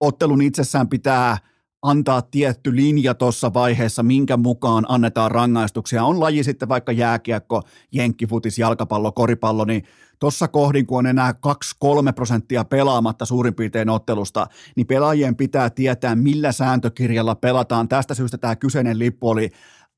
ottelun 0.00 0.42
itsessään 0.42 0.88
pitää– 0.88 1.38
antaa 1.82 2.22
tietty 2.22 2.76
linja 2.76 3.14
tuossa 3.14 3.54
vaiheessa, 3.54 4.02
minkä 4.02 4.36
mukaan 4.36 4.84
annetaan 4.88 5.30
rangaistuksia. 5.30 6.04
On 6.04 6.20
laji 6.20 6.44
sitten 6.44 6.68
vaikka 6.68 6.92
jääkiekko, 6.92 7.62
jenkkifutis, 7.92 8.58
jalkapallo, 8.58 9.12
koripallo, 9.12 9.64
niin 9.64 9.82
tuossa 10.18 10.48
kohdin, 10.48 10.86
kun 10.86 10.98
on 10.98 11.06
enää 11.06 11.34
2-3 11.84 12.12
prosenttia 12.14 12.64
pelaamatta 12.64 13.26
suurin 13.26 13.54
piirtein 13.54 13.88
ottelusta, 13.88 14.46
niin 14.76 14.86
pelaajien 14.86 15.36
pitää 15.36 15.70
tietää, 15.70 16.14
millä 16.14 16.52
sääntökirjalla 16.52 17.34
pelataan. 17.34 17.88
Tästä 17.88 18.14
syystä 18.14 18.38
tämä 18.38 18.56
kyseinen 18.56 18.98
lippu 18.98 19.28
oli 19.28 19.50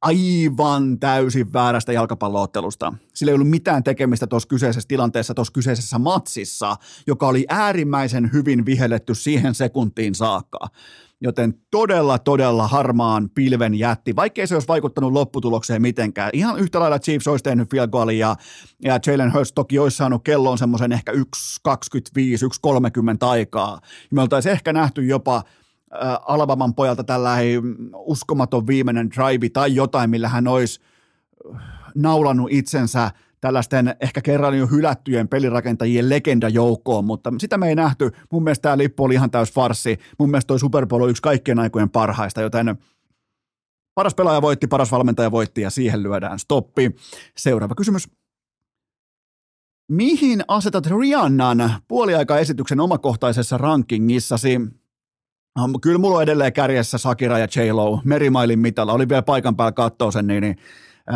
aivan 0.02 1.00
täysin 1.00 1.52
väärästä 1.52 1.92
jalkapalloottelusta. 1.92 2.92
Sillä 3.14 3.30
ei 3.30 3.34
ollut 3.34 3.50
mitään 3.50 3.84
tekemistä 3.84 4.26
tuossa 4.26 4.48
kyseisessä 4.48 4.88
tilanteessa, 4.88 5.34
tuossa 5.34 5.52
kyseisessä 5.52 5.98
matsissa, 5.98 6.76
joka 7.06 7.28
oli 7.28 7.46
äärimmäisen 7.48 8.30
hyvin 8.32 8.66
vihelletty 8.66 9.14
siihen 9.14 9.54
sekuntiin 9.54 10.14
saakka 10.14 10.58
joten 11.24 11.54
todella, 11.70 12.18
todella 12.18 12.68
harmaan 12.68 13.30
pilven 13.30 13.74
jätti, 13.74 14.16
vaikkei 14.16 14.46
se 14.46 14.54
olisi 14.54 14.68
vaikuttanut 14.68 15.12
lopputulokseen 15.12 15.82
mitenkään. 15.82 16.30
Ihan 16.32 16.58
yhtä 16.58 16.80
lailla 16.80 16.98
Chiefs 16.98 17.28
olisi 17.28 17.44
tehnyt 17.44 17.70
field 17.70 17.88
goalin 17.88 18.18
ja, 18.18 18.36
ja 18.82 18.98
Jalen 19.06 19.32
Hurts 19.32 19.52
toki 19.52 19.78
olisi 19.78 19.96
saanut 19.96 20.24
kelloon 20.24 20.58
semmoisen 20.58 20.92
ehkä 20.92 21.12
1.25, 21.12 21.20
1.30 23.22 23.26
aikaa. 23.26 23.80
Me 24.10 24.22
oltaisiin 24.22 24.52
ehkä 24.52 24.72
nähty 24.72 25.06
jopa 25.06 25.36
äh, 25.36 25.42
Alabaman 26.26 26.74
pojalta 26.74 27.04
tällainen 27.04 27.62
uskomaton 27.94 28.66
viimeinen 28.66 29.10
drive 29.10 29.48
tai 29.48 29.74
jotain, 29.74 30.10
millä 30.10 30.28
hän 30.28 30.48
olisi 30.48 30.80
naulannut 31.94 32.48
itsensä 32.50 33.10
tällaisten 33.44 33.94
ehkä 34.00 34.20
kerran 34.20 34.58
jo 34.58 34.66
hylättyjen 34.66 35.28
pelirakentajien 35.28 36.10
legendajoukkoon, 36.10 37.04
mutta 37.04 37.32
sitä 37.38 37.58
me 37.58 37.68
ei 37.68 37.74
nähty. 37.74 38.10
Mun 38.32 38.44
mielestä 38.44 38.62
tämä 38.62 38.78
lippu 38.78 39.04
oli 39.04 39.14
ihan 39.14 39.30
täys 39.30 39.52
farsi. 39.52 39.98
Mun 40.18 40.30
mielestä 40.30 40.46
toi 40.46 40.58
Super 40.58 40.86
Bowl 40.86 41.02
on 41.02 41.10
yksi 41.10 41.22
kaikkien 41.22 41.58
aikojen 41.58 41.90
parhaista, 41.90 42.40
joten 42.40 42.76
paras 43.94 44.14
pelaaja 44.14 44.42
voitti, 44.42 44.66
paras 44.66 44.92
valmentaja 44.92 45.30
voitti 45.30 45.60
ja 45.60 45.70
siihen 45.70 46.02
lyödään 46.02 46.38
stoppi. 46.38 46.90
Seuraava 47.36 47.74
kysymys. 47.74 48.08
Mihin 49.90 50.44
asetat 50.48 50.86
Rihannan 50.86 51.70
puoliaikaesityksen 51.88 52.80
omakohtaisessa 52.80 53.58
rankingissasi? 53.58 54.60
Kyllä 55.82 55.98
mulla 55.98 56.16
on 56.16 56.22
edelleen 56.22 56.52
kärjessä 56.52 56.98
Sakira 56.98 57.38
ja 57.38 57.46
J-Lo 57.56 58.00
merimailin 58.04 58.58
mitalla. 58.58 58.92
Oli 58.92 59.08
vielä 59.08 59.22
paikan 59.22 59.56
päällä 59.56 59.72
katsoa 59.72 60.10
sen, 60.10 60.26
niin, 60.26 60.40
niin 60.40 60.56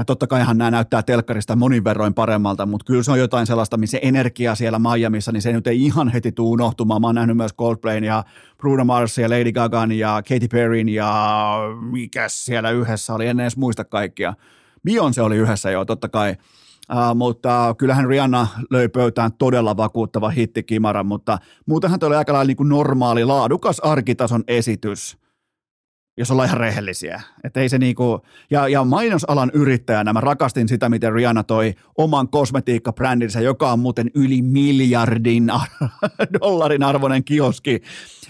Totta 0.07 0.27
kaihan 0.27 0.59
nämä 0.59 0.71
näyttää 0.71 1.03
telkkarista 1.03 1.57
monin 1.57 1.85
verroin 1.85 2.15
paremmalta, 2.15 2.67
mutta 2.67 2.85
kyllä 2.85 3.03
se 3.03 3.13
on 3.13 3.19
jotain 3.19 3.47
sellaista, 3.47 3.77
missä 3.77 3.99
energia 4.03 4.55
siellä 4.55 4.79
Miamiissa, 4.79 5.33
niin 5.33 5.43
se 5.43 5.53
nyt 5.53 5.67
ei 5.67 5.85
ihan 5.85 6.09
heti 6.09 6.33
tuu 6.33 6.53
unohtumaan. 6.53 7.01
Mä 7.01 7.07
oon 7.07 7.15
nähnyt 7.15 7.37
myös 7.37 7.55
Coldplayn 7.55 8.05
ja 8.05 8.25
Bruno 8.59 8.85
Mars 8.85 9.19
ja 9.19 9.31
Lady 9.31 9.53
Gagan 9.53 9.93
ja 9.93 10.23
Katy 10.29 10.49
Perryn 10.49 10.89
ja 10.89 11.59
mikä 11.91 12.29
siellä 12.29 12.71
yhdessä 12.71 13.15
oli, 13.15 13.27
en 13.27 13.41
edes 13.41 13.57
muista 13.57 13.85
kaikkia. 13.85 14.35
Beyoncé 14.89 15.23
oli 15.23 15.37
yhdessä 15.37 15.71
jo, 15.71 15.85
totta 15.85 16.09
kai. 16.09 16.37
Uh, 16.93 17.17
mutta 17.17 17.75
kyllähän 17.79 18.09
Rihanna 18.09 18.47
löi 18.71 18.89
pöytään 18.89 19.33
todella 19.33 19.77
vakuuttava 19.77 20.29
hittikimara, 20.29 21.05
mutta 21.05 21.39
muutenhan 21.67 22.01
toi 22.01 22.07
oli 22.07 22.17
aika 22.17 22.33
lailla 22.33 22.47
niin 22.47 22.57
kuin 22.57 22.69
normaali, 22.69 23.25
laadukas 23.25 23.81
arkitason 23.81 24.45
esitys– 24.47 25.17
jos 26.19 26.31
ollaan 26.31 26.47
ihan 26.49 26.61
rehellisiä. 26.61 27.23
Et 27.45 27.57
ei 27.57 27.69
se 27.69 27.79
niinku, 27.79 28.21
ja, 28.51 28.69
ja 28.69 28.85
mainosalan 28.85 29.51
yrittäjänä 29.55 30.13
mä 30.13 30.21
rakastin 30.21 30.69
sitä, 30.69 30.89
miten 30.89 31.13
Rihanna 31.13 31.45
toi 31.45 31.75
oman 31.99 32.29
kosmetiikkabrändinsä, 32.29 33.41
joka 33.41 33.73
on 33.73 33.79
muuten 33.79 34.11
yli 34.15 34.43
miljardin 34.43 35.53
dollarin 36.41 36.83
arvoinen 36.83 37.25
kioski. 37.25 37.83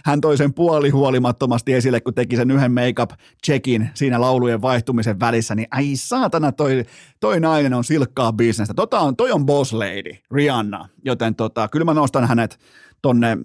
Hän 0.04 0.20
toi 0.20 0.36
sen 0.36 0.54
puoli 0.54 0.90
huolimattomasti 0.90 1.74
esille, 1.74 2.00
kun 2.00 2.14
teki 2.14 2.36
sen 2.36 2.50
yhden 2.50 2.72
make-up-checkin 2.72 3.88
siinä 3.94 4.20
laulujen 4.20 4.62
vaihtumisen 4.62 5.20
välissä, 5.20 5.54
niin 5.54 5.68
ai 5.70 5.96
saatana, 5.96 6.52
toi, 6.52 6.84
toi 7.20 7.40
nainen 7.40 7.74
on 7.74 7.84
silkkaa 7.84 8.32
bisnestä. 8.32 8.74
Tota 8.74 9.00
on, 9.00 9.16
toi 9.16 9.32
on 9.32 9.46
boss 9.46 9.72
lady, 9.72 10.16
Rihanna, 10.30 10.88
joten 11.04 11.34
tota, 11.34 11.68
kyllä 11.68 11.84
mä 11.84 11.94
nostan 11.94 12.28
hänet 12.28 12.58
tonne 13.02 13.38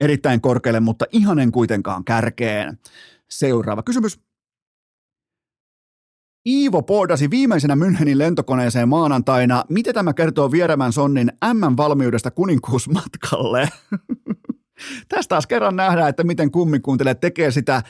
erittäin 0.00 0.40
korkealle, 0.40 0.80
mutta 0.80 1.04
ihan 1.12 1.38
en 1.38 1.52
kuitenkaan 1.52 2.04
kärkeen. 2.04 2.78
Seuraava 3.34 3.82
kysymys. 3.82 4.20
Iivo 6.46 6.82
poodasi 6.82 7.30
viimeisenä 7.30 7.74
Münchenin 7.74 8.18
lentokoneeseen 8.18 8.88
maanantaina. 8.88 9.64
Miten 9.68 9.94
tämä 9.94 10.14
kertoo 10.14 10.50
Vieremän 10.50 10.92
Sonnin 10.92 11.32
M-valmiudesta 11.54 12.30
kuninkuusmatkalle? 12.30 13.68
Tästä 15.08 15.28
taas 15.28 15.46
kerran 15.46 15.76
nähdään, 15.76 16.08
että 16.08 16.24
miten 16.24 16.50
kuuntelee 16.82 17.14
tekee 17.14 17.50
sitä 17.50 17.82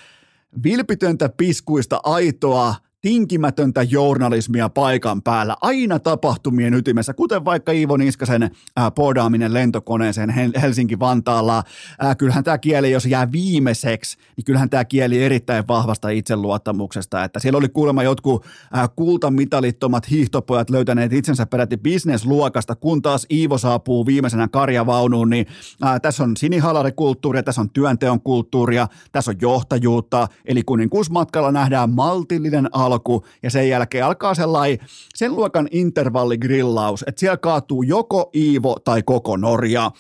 vilpitöntä 0.63 1.29
piskuista 1.29 2.01
aitoa 2.05 2.75
tinkimätöntä 3.01 3.83
journalismia 3.83 4.69
paikan 4.69 5.23
päällä, 5.23 5.57
aina 5.61 5.99
tapahtumien 5.99 6.75
ytimessä, 6.75 7.15
kuten 7.15 7.45
vaikka 7.45 7.73
Iivo 7.73 7.97
Niskasen 7.97 8.43
äh, 8.43 8.51
podaaminen 8.95 9.55
lentokoneeseen 9.55 10.31
Helsinki-Vantaalla. 10.61 11.63
Äh, 12.05 12.17
kyllähän 12.17 12.45
tämä 12.45 12.59
kieli, 12.59 12.91
jos 12.91 13.07
jää 13.07 13.33
viimeiseksi, 13.33 14.19
niin 14.37 14.45
kyllähän 14.45 14.71
tämä 14.71 14.85
kieli 14.85 15.25
erittäin 15.25 15.65
vahvasta 15.69 16.09
itseluottamuksesta, 16.09 17.25
että 17.25 17.41
siellä 17.41 17.59
oli 17.59 17.69
kuulemma 17.69 18.03
jotkut 18.03 18.47
äh, 18.77 18.91
kultamitalittomat 18.97 20.11
hiihtopojat 20.11 20.71
löytäneet 20.71 21.13
itsensä 21.13 21.47
peräti 21.47 21.77
bisnesluokasta, 21.77 22.75
kun 22.75 23.03
taas 23.03 23.27
Iivo 23.31 23.59
saapuu 23.59 24.07
viimeisenä 24.07 24.49
karjavaunuun, 24.49 25.31
niin 25.31 25.47
äh, 25.85 26.01
tässä 26.01 26.25
on 26.25 26.37
sinihalarikulttuuria, 26.37 27.43
tässä 27.43 27.61
on 27.61 27.71
työnteon 27.71 28.21
kulttuuria, 28.21 28.89
tässä 29.13 29.31
on 29.31 29.37
johtajuutta, 29.41 30.29
eli 30.45 30.63
kuninkuusmatkalla 30.63 31.53
nähdään 31.53 31.91
maltillinen 31.91 32.69
alku 32.91 33.27
ja 33.43 33.51
sen 33.51 33.69
jälkeen 33.69 34.05
alkaa 34.05 34.35
sellainen 34.35 34.79
sen 35.15 35.37
luokan 35.37 35.69
intervalligrillaus, 35.71 37.05
että 37.07 37.21
siellä 37.21 37.37
kaatuu 37.37 37.83
joko 37.83 38.31
Iivo 38.35 38.77
tai 38.85 39.03
koko 39.03 39.37
Norja. 39.37 39.91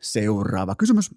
Seuraava 0.00 0.74
kysymys. 0.74 1.10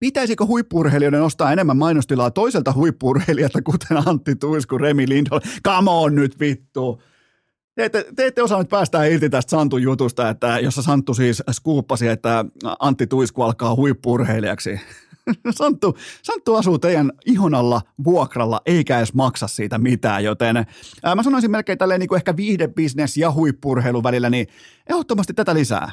Pitäisikö 0.00 0.46
huippurheilijoiden 0.46 1.22
ostaa 1.22 1.52
enemmän 1.52 1.76
mainostilaa 1.76 2.30
toiselta 2.30 2.72
huippurheilijalta, 2.72 3.62
kuten 3.62 4.08
Antti 4.08 4.36
Tuisku, 4.36 4.78
Remi 4.78 5.08
Lindholm? 5.08 5.42
Come 5.64 5.90
on 5.90 6.14
nyt 6.14 6.40
vittu! 6.40 7.02
Te 7.74 7.84
ette, 7.84 8.04
te 8.16 8.26
ette 8.26 8.42
osannut 8.42 8.68
päästää 8.68 9.04
irti 9.04 9.30
tästä 9.30 9.50
Santun 9.50 9.82
jutusta, 9.82 10.28
että 10.28 10.58
jossa 10.58 10.82
Santtu 10.82 11.14
siis 11.14 11.42
skuuppasi, 11.52 12.08
että 12.08 12.44
Antti 12.78 13.06
Tuisku 13.06 13.42
alkaa 13.42 13.74
huippurheilijaksi. 13.74 14.80
Santtu, 15.50 15.96
Santtu 16.22 16.54
asuu 16.54 16.78
teidän 16.78 17.12
ihonalla 17.26 17.82
vuokralla, 18.04 18.60
eikä 18.66 18.98
edes 18.98 19.14
maksa 19.14 19.48
siitä 19.48 19.78
mitään, 19.78 20.24
joten 20.24 20.56
ää, 21.02 21.14
mä 21.14 21.22
sanoisin 21.22 21.50
melkein 21.50 21.78
tälleen 21.78 22.00
niin 22.00 22.08
kuin 22.08 22.16
ehkä 22.16 22.36
viihdebisnes 22.36 23.16
ja 23.16 23.32
huippurheilun 23.32 24.02
välillä, 24.02 24.30
niin 24.30 24.46
ehdottomasti 24.90 25.34
tätä 25.34 25.54
lisää. 25.54 25.90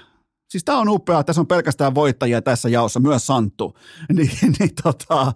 Siis 0.50 0.64
tämä 0.64 0.80
on 0.80 0.90
upea, 0.90 1.24
tässä 1.24 1.42
on 1.42 1.48
pelkästään 1.48 1.96
voittajia 1.96 2.42
tässä 2.42 2.70
jaossa, 2.70 3.00
myös 3.00 3.28
Santtu. 3.28 3.78
Niin, 4.14 4.56
niin 4.60 4.72
tota, 4.84 5.34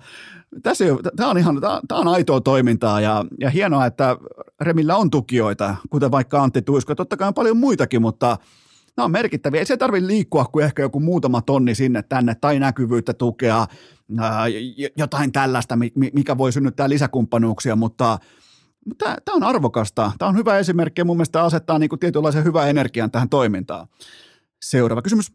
tässä 0.64 0.86
tämä 1.16 1.30
on 1.30 1.38
ihan, 1.38 1.62
tämä 1.88 2.00
on 2.02 2.08
aitoa 2.08 2.42
toimintaa 2.42 3.02
ja, 3.02 3.26
ja 3.40 3.50
hienoa, 3.50 3.86
että 3.86 4.18
Remillä 4.62 4.96
on 4.96 5.10
tukijoita, 5.10 5.76
kuten 5.90 6.12
vaikka 6.12 6.44
Antti 6.44 6.62
Tuisko, 6.62 6.96
totta 6.96 7.18
kai 7.18 7.28
on 7.28 7.34
paljon 7.34 7.58
muitakin, 7.58 8.02
mutta 8.02 8.38
nämä 8.98 9.06
on 9.06 9.12
merkittäviä. 9.12 9.60
Ei 9.60 9.66
se 9.66 9.78
tarvitse 9.78 10.08
liikkua 10.08 10.46
kuin 10.46 10.66
ehkä 10.66 10.82
joku 10.82 11.00
muutama 11.00 11.42
tonni 11.42 11.76
sinne 11.76 12.04
tänne 12.04 12.36
tai 12.42 12.60
näkyvyyttä 12.60 13.14
tukea, 13.14 13.68
ää, 14.20 14.46
jotain 14.98 15.32
tällaista, 15.32 15.78
mikä 16.14 16.38
voi 16.38 16.52
synnyttää 16.52 16.90
lisäkumppanuuksia, 16.90 17.76
mutta 17.76 18.20
Tämä, 18.98 19.18
on 19.30 19.44
arvokasta. 19.44 20.12
Tämä 20.18 20.30
on 20.30 20.38
hyvä 20.38 20.58
esimerkki 20.58 21.02
ja 21.02 21.06
mun 21.06 21.18
mielestä 21.18 21.44
asettaa 21.44 21.80
niin 21.80 21.90
kuin 21.90 22.00
tietynlaisen 22.00 22.44
hyvän 22.44 22.70
energian 22.70 23.12
tähän 23.12 23.30
toimintaan. 23.30 23.88
Seuraava 24.62 25.02
kysymys. 25.02 25.32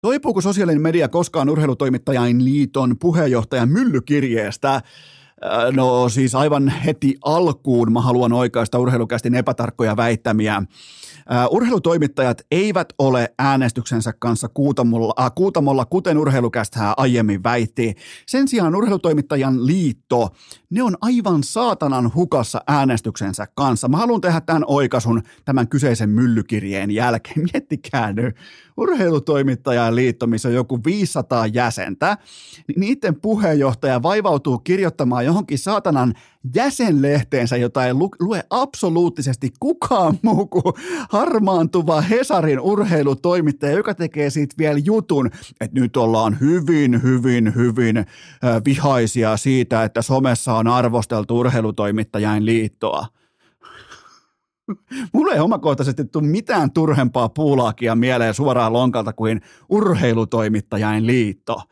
Toipuuko 0.00 0.40
sosiaalinen 0.40 0.82
media 0.82 1.08
koskaan 1.08 1.48
urheilutoimittajain 1.48 2.44
liiton 2.44 2.98
puheenjohtajan 2.98 3.68
myllykirjeestä? 3.68 4.82
No 5.72 6.08
siis 6.08 6.34
aivan 6.34 6.68
heti 6.68 7.16
alkuun 7.24 7.92
mä 7.92 8.00
haluan 8.00 8.32
oikaista 8.32 8.78
urheilukästin 8.78 9.34
epätarkkoja 9.34 9.96
väittämiä. 9.96 10.62
Uh, 11.30 11.56
urheilutoimittajat 11.56 12.42
eivät 12.50 12.88
ole 12.98 13.34
äänestyksensä 13.38 14.12
kanssa 14.18 14.48
kuutamolla, 14.48 15.14
uh, 15.26 15.32
kuutamolla 15.34 15.84
kuten 15.84 16.18
urheilukästä 16.18 16.94
aiemmin 16.96 17.42
väitti. 17.42 17.94
Sen 18.26 18.48
sijaan 18.48 18.74
urheilutoimittajan 18.74 19.66
liitto, 19.66 20.28
ne 20.70 20.82
on 20.82 20.96
aivan 21.00 21.42
saatanan 21.42 22.14
hukassa 22.14 22.60
äänestyksensä 22.66 23.46
kanssa. 23.54 23.88
Mä 23.88 23.96
haluan 23.96 24.20
tehdä 24.20 24.40
tämän 24.40 24.64
oikaisun 24.66 25.22
tämän 25.44 25.68
kyseisen 25.68 26.10
myllykirjeen 26.10 26.90
jälkeen. 26.90 27.40
Miettikää 27.52 28.12
nyt, 28.12 28.36
urheilutoimittajan 28.76 29.94
liitto, 29.94 30.26
missä 30.26 30.48
on 30.48 30.54
joku 30.54 30.80
500 30.84 31.46
jäsentä, 31.46 32.18
niin 32.68 32.80
niiden 32.80 33.20
puheenjohtaja 33.20 34.02
vaivautuu 34.02 34.58
kirjoittamaan 34.58 35.24
johonkin 35.28 35.58
saatanan 35.58 36.14
jäsenlehteensä, 36.54 37.56
jota 37.56 37.86
ei 37.86 37.94
lue 38.20 38.42
absoluuttisesti 38.50 39.50
kukaan 39.60 40.18
muu 40.22 40.46
kuin 40.46 40.74
harmaantuva 41.10 42.00
Hesarin 42.00 42.60
urheilutoimittaja, 42.60 43.76
joka 43.76 43.94
tekee 43.94 44.30
siitä 44.30 44.54
vielä 44.58 44.78
jutun, 44.84 45.30
että 45.60 45.80
nyt 45.80 45.96
ollaan 45.96 46.40
hyvin, 46.40 47.02
hyvin, 47.02 47.54
hyvin 47.54 48.06
vihaisia 48.64 49.36
siitä, 49.36 49.84
että 49.84 50.02
somessa 50.02 50.54
on 50.54 50.66
arvosteltu 50.68 51.38
urheilutoimittajain 51.38 52.46
liittoa. 52.46 53.06
Mulla 55.14 55.32
ei 55.32 55.40
omakohtaisesti 55.40 56.04
tule 56.04 56.26
mitään 56.26 56.70
turhempaa 56.72 57.28
puulaakia 57.28 57.94
mieleen 57.94 58.34
suoraan 58.34 58.72
lonkalta 58.72 59.12
kuin 59.12 59.40
urheilutoimittajain 59.68 61.06
liitto. 61.06 61.62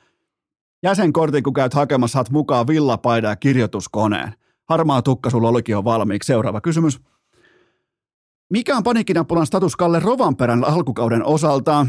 Jäsenkortin, 0.86 1.42
kun 1.42 1.52
käyt 1.52 1.74
hakemassa, 1.74 2.12
saat 2.12 2.30
mukaan 2.30 2.66
villapaidan 2.66 3.30
ja 3.30 3.36
kirjoituskoneen. 3.36 4.32
Harmaa 4.68 5.02
tukka 5.02 5.30
sulla 5.30 5.48
olikin 5.48 5.72
jo 5.72 5.84
valmiiksi. 5.84 6.26
Seuraava 6.26 6.60
kysymys. 6.60 7.00
Mikä 8.50 8.76
on 8.76 8.82
paniikkinapulan 8.82 9.46
status 9.46 9.76
Kalle 9.76 10.00
Rovanperän 10.00 10.64
alkukauden 10.64 11.24
osalta? 11.24 11.86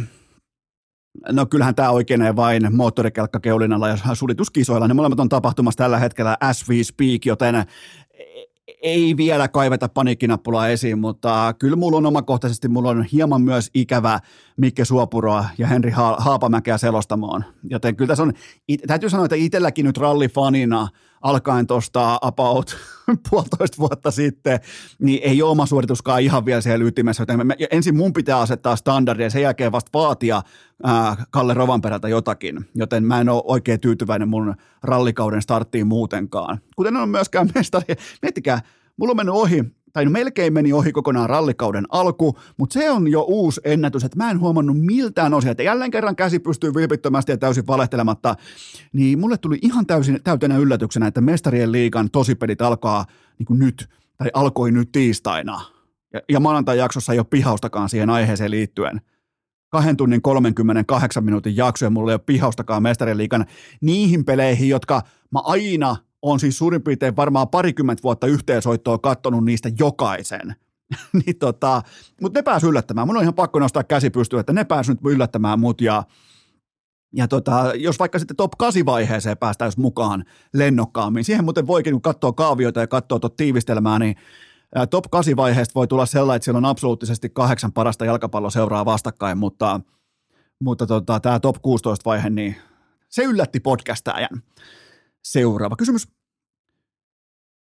No 1.31 1.45
kyllähän 1.45 1.75
tämä 1.75 1.89
oikeenee 1.89 2.35
vain 2.35 2.75
moottorikelkkakeulinalla 2.75 3.87
ja 3.87 3.97
sulituskisoilla. 4.13 4.87
Ne 4.87 4.93
molemmat 4.93 5.19
on 5.19 5.29
tapahtumassa 5.29 5.77
tällä 5.77 5.99
hetkellä 5.99 6.37
as 6.39 6.69
we 6.69 6.83
speak, 6.83 7.25
joten 7.25 7.55
ei 8.81 9.17
vielä 9.17 9.47
kaiveta 9.47 9.89
paniikkinappulaa 9.89 10.67
esiin, 10.67 10.99
mutta 10.99 11.53
kyllä 11.59 11.75
mulla 11.75 11.97
on 11.97 12.05
omakohtaisesti, 12.05 12.67
mulla 12.67 12.89
on 12.89 13.03
hieman 13.03 13.41
myös 13.41 13.69
ikävä 13.73 14.19
Mikke 14.57 14.85
Suopuroa 14.85 15.45
ja 15.57 15.67
Henri 15.67 15.91
Haapamäkeä 16.17 16.77
selostamaan. 16.77 17.45
Joten 17.69 17.95
kyllä 17.95 18.07
tässä 18.07 18.23
on, 18.23 18.33
täytyy 18.87 19.09
sanoa, 19.09 19.25
että 19.25 19.35
itselläkin 19.35 19.85
nyt 19.85 19.97
rallifanina 19.97 20.87
alkaen 21.21 21.67
tuosta 21.67 22.17
about 22.21 22.77
puolitoista 23.29 23.77
vuotta 23.77 24.11
sitten, 24.11 24.59
niin 24.99 25.19
ei 25.23 25.41
ole 25.41 25.51
oma 25.51 25.65
suorituskaan 25.65 26.21
ihan 26.21 26.45
vielä 26.45 26.61
siellä 26.61 26.85
ytimessä, 26.85 27.21
joten 27.21 27.39
ensin 27.71 27.97
mun 27.97 28.13
pitää 28.13 28.39
asettaa 28.39 28.75
standardia 28.75 29.25
ja 29.25 29.29
sen 29.29 29.41
jälkeen 29.41 29.71
vasta 29.71 29.89
vaatia 29.93 30.41
ää, 30.83 31.25
Kalle 31.31 31.53
Rovanperältä 31.53 32.07
jotakin, 32.07 32.69
joten 32.75 33.03
mä 33.03 33.21
en 33.21 33.29
ole 33.29 33.43
oikein 33.45 33.79
tyytyväinen 33.79 34.29
mun 34.29 34.55
rallikauden 34.83 35.41
starttiin 35.41 35.87
muutenkaan. 35.87 36.59
Kuten 36.75 36.95
on 36.95 37.09
myöskään 37.09 37.49
mestari, 37.55 37.95
miettikää, 38.21 38.61
mulla 38.97 39.11
on 39.11 39.17
mennyt 39.17 39.35
ohi 39.35 39.63
tai 39.97 40.05
no 40.05 40.11
melkein 40.11 40.53
meni 40.53 40.73
ohi 40.73 40.91
kokonaan 40.91 41.29
rallikauden 41.29 41.85
alku, 41.89 42.37
mutta 42.57 42.73
se 42.73 42.91
on 42.91 43.07
jo 43.07 43.21
uusi 43.21 43.61
ennätys, 43.63 44.03
että 44.03 44.17
mä 44.17 44.31
en 44.31 44.39
huomannut 44.39 44.77
miltään 44.79 45.33
osia, 45.33 45.51
että 45.51 45.63
jälleen 45.63 45.91
kerran 45.91 46.15
käsi 46.15 46.39
pystyy 46.39 46.73
vilpittömästi 46.75 47.31
ja 47.31 47.37
täysin 47.37 47.67
valehtelematta, 47.67 48.35
niin 48.93 49.19
mulle 49.19 49.37
tuli 49.37 49.59
ihan 49.61 49.85
täysin 49.85 50.19
täytenä 50.23 50.57
yllätyksenä, 50.57 51.07
että 51.07 51.21
mestarien 51.21 51.71
liigan 51.71 52.11
tosipelit 52.11 52.61
alkaa 52.61 53.05
niin 53.39 53.45
kuin 53.45 53.59
nyt, 53.59 53.89
tai 54.17 54.27
alkoi 54.33 54.71
nyt 54.71 54.91
tiistaina. 54.91 55.61
Ja, 56.13 56.21
ja 56.29 56.39
maanantai-jaksossa 56.39 57.13
ei 57.13 57.19
ole 57.19 57.27
pihaustakaan 57.29 57.89
siihen 57.89 58.09
aiheeseen 58.09 58.51
liittyen 58.51 59.01
kahden 59.69 59.97
tunnin 59.97 60.21
38 60.21 61.23
minuutin 61.23 61.57
jakso 61.57 61.85
ja 61.85 61.89
mulla 61.89 62.11
ei 62.11 62.15
ole 62.15 62.23
pihaustakaan 62.25 62.83
mestarien 62.83 63.17
liikan 63.17 63.45
niihin 63.81 64.25
peleihin, 64.25 64.69
jotka 64.69 65.01
mä 65.31 65.39
aina 65.43 65.95
on 66.21 66.39
siis 66.39 66.57
suurin 66.57 66.83
piirtein 66.83 67.15
varmaan 67.15 67.49
parikymmentä 67.49 68.03
vuotta 68.03 68.27
yhteensoittoa 68.27 68.97
kattonut 68.97 69.45
niistä 69.45 69.71
jokaisen. 69.79 70.55
niin 71.25 71.37
tota, 71.39 71.81
mutta 72.21 72.39
ne 72.39 72.43
pääsi 72.43 72.67
yllättämään. 72.67 73.07
Mun 73.07 73.17
on 73.17 73.23
ihan 73.23 73.33
pakko 73.33 73.59
nostaa 73.59 73.83
käsi 73.83 74.09
pystyyn, 74.09 74.39
että 74.39 74.53
ne 74.53 74.63
pääsi 74.63 74.91
nyt 74.91 74.99
yllättämään 75.05 75.59
mut 75.59 75.81
ja 75.81 76.03
ja 77.13 77.27
tota, 77.27 77.71
jos 77.75 77.99
vaikka 77.99 78.19
sitten 78.19 78.37
top 78.37 78.51
8 78.57 78.85
vaiheeseen 78.85 79.37
päästäisiin 79.37 79.81
mukaan 79.81 80.25
lennokkaammin, 80.53 81.23
siihen 81.23 81.43
muuten 81.43 81.67
voikin, 81.67 82.01
kun 82.01 82.35
kaavioita 82.35 82.79
ja 82.79 82.87
katsoo 82.87 83.19
tuota 83.19 83.35
tiivistelmää, 83.37 83.99
niin 83.99 84.15
top 84.89 85.05
8 85.11 85.35
vaiheesta 85.35 85.73
voi 85.75 85.87
tulla 85.87 86.05
sellainen, 86.05 86.35
että 86.35 86.43
siellä 86.43 86.57
on 86.57 86.65
absoluuttisesti 86.65 87.29
kahdeksan 87.29 87.73
parasta 87.73 88.05
jalkapalloseuraa 88.05 88.85
vastakkain, 88.85 89.37
mutta, 89.37 89.81
mutta 90.63 90.87
tota, 90.87 91.19
tämä 91.19 91.39
top 91.39 91.55
16 91.61 92.09
vaihe, 92.09 92.29
niin 92.29 92.55
se 93.09 93.23
yllätti 93.23 93.59
podcastajan. 93.59 94.41
Seuraava 95.31 95.75
kysymys. 95.75 96.07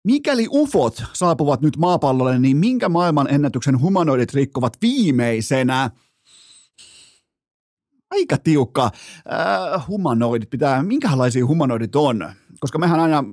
Mikäli 0.05 0.47
ufot 0.51 1.03
saapuvat 1.13 1.61
nyt 1.61 1.77
maapallolle, 1.77 2.39
niin 2.39 2.57
minkä 2.57 2.89
maailman 2.89 3.35
ennätyksen 3.35 3.81
humanoidit 3.81 4.35
rikkovat 4.35 4.73
viimeisenä? 4.83 5.91
Aika 8.11 8.39
tiukka. 8.39 8.85
Äh, 8.85 9.89
humanoidit 9.89 10.51
pitää, 10.51 10.83
minkälaisia 10.83 11.47
humanoidit 11.47 11.97
on? 11.97 12.33
Koska 12.61 12.79
mehän 12.79 13.01
aina 13.01 13.25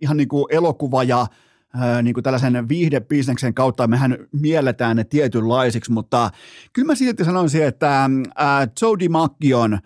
ihan 0.00 0.16
niin 0.16 0.28
kuin 0.28 0.46
elokuva 0.50 1.04
ja 1.04 1.20
äh, 1.20 2.02
niin 2.02 2.14
kuin 2.14 2.24
tällaisen 2.24 2.68
viihdebisneksen 2.68 3.54
kautta 3.54 3.86
mehän 3.86 4.18
mielletään 4.32 4.96
ne 4.96 5.04
tietynlaisiksi, 5.04 5.92
mutta 5.92 6.30
kyllä 6.72 6.86
mä 6.86 6.94
silti 6.94 7.24
sanoisin, 7.24 7.64
että 7.64 8.04
äh, 8.04 8.68
Jody 8.82 9.08
Mackion 9.08 9.78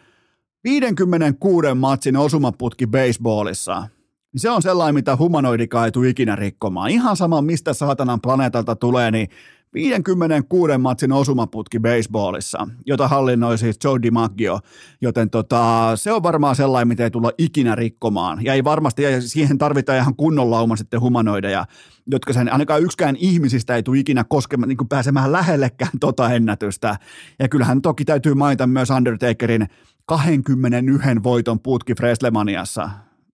56 0.64 1.74
matsin 1.74 2.16
osumaputki 2.16 2.86
baseballissa– 2.86 3.82
se 4.36 4.50
on 4.50 4.62
sellainen, 4.62 4.94
mitä 4.94 5.16
humanoidikaan 5.16 5.84
ei 5.84 5.92
tule 5.92 6.08
ikinä 6.08 6.36
rikkomaan. 6.36 6.90
Ihan 6.90 7.16
sama, 7.16 7.42
mistä 7.42 7.72
saatanan 7.74 8.20
planeetalta 8.20 8.76
tulee, 8.76 9.10
niin 9.10 9.28
56 9.74 10.78
matsin 10.78 11.12
osumaputki 11.12 11.80
baseballissa, 11.80 12.68
jota 12.86 13.08
hallinnoi 13.08 13.58
siis 13.58 13.78
Joe 13.84 14.02
DiMaggio, 14.02 14.60
joten 15.00 15.30
tota, 15.30 15.92
se 15.94 16.12
on 16.12 16.22
varmaan 16.22 16.56
sellainen, 16.56 16.88
mitä 16.88 17.04
ei 17.04 17.10
tulla 17.10 17.30
ikinä 17.38 17.74
rikkomaan. 17.74 18.44
Ja 18.44 18.54
ei 18.54 18.64
varmasti, 18.64 19.02
ja 19.02 19.22
siihen 19.22 19.58
tarvitaan 19.58 19.98
ihan 19.98 20.16
kunnon 20.16 20.50
lauma 20.50 20.76
sitten 20.76 21.00
humanoideja, 21.00 21.66
jotka 22.06 22.32
sen, 22.32 22.52
ainakaan 22.52 22.82
yksikään 22.82 23.16
ihmisistä 23.16 23.76
ei 23.76 23.82
tule 23.82 23.98
ikinä 23.98 24.24
koskemaan, 24.24 24.68
niin 24.68 24.88
pääsemään 24.88 25.32
lähellekään 25.32 25.98
tota 26.00 26.30
ennätystä. 26.30 26.96
Ja 27.38 27.48
kyllähän 27.48 27.82
toki 27.82 28.04
täytyy 28.04 28.34
mainita 28.34 28.66
myös 28.66 28.90
Undertakerin 28.90 29.66
21 30.10 31.22
voiton 31.22 31.60
putki 31.60 31.94
Freslemaniassa. 31.94 32.90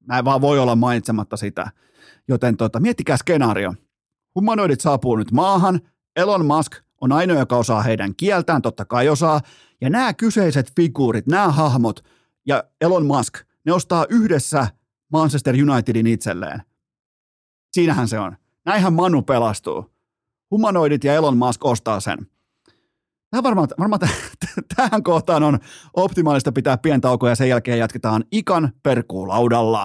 Mä 0.06 0.18
en 0.18 0.24
vaan 0.24 0.40
voi 0.40 0.58
olla 0.58 0.76
mainitsematta 0.76 1.36
sitä. 1.36 1.70
Joten 2.28 2.56
tota, 2.56 2.80
miettikää 2.80 3.16
skenaario. 3.16 3.74
Humanoidit 4.34 4.80
saapuu 4.80 5.16
nyt 5.16 5.32
maahan, 5.32 5.80
Elon 6.16 6.46
Musk 6.46 6.72
on 7.00 7.12
ainoa, 7.12 7.38
joka 7.38 7.56
osaa 7.56 7.82
heidän 7.82 8.14
kieltään, 8.16 8.62
totta 8.62 8.84
kai 8.84 9.08
osaa, 9.08 9.40
ja 9.80 9.90
nämä 9.90 10.14
kyseiset 10.14 10.72
figuurit, 10.76 11.26
nämä 11.26 11.48
hahmot 11.48 12.04
ja 12.46 12.64
Elon 12.80 13.06
Musk, 13.06 13.38
ne 13.66 13.72
ostaa 13.72 14.06
yhdessä 14.08 14.66
Manchester 15.12 15.54
Unitedin 15.70 16.06
itselleen. 16.06 16.62
Siinähän 17.72 18.08
se 18.08 18.18
on. 18.18 18.36
Näinhän 18.64 18.92
Manu 18.92 19.22
pelastuu. 19.22 19.90
Humanoidit 20.50 21.04
ja 21.04 21.14
Elon 21.14 21.36
Musk 21.36 21.64
ostaa 21.64 22.00
sen. 22.00 22.18
Tämä 23.30 23.42
varmaan, 23.42 23.68
varmaan 23.78 24.00
tähän 24.76 25.02
kohtaan 25.02 25.42
on 25.42 25.58
optimaalista 25.94 26.52
pitää 26.52 26.78
pientaukoa 26.78 27.28
ja 27.28 27.34
sen 27.34 27.48
jälkeen 27.48 27.78
jatketaan 27.78 28.24
ikan 28.32 28.72
perkuulaudalla. 28.82 29.84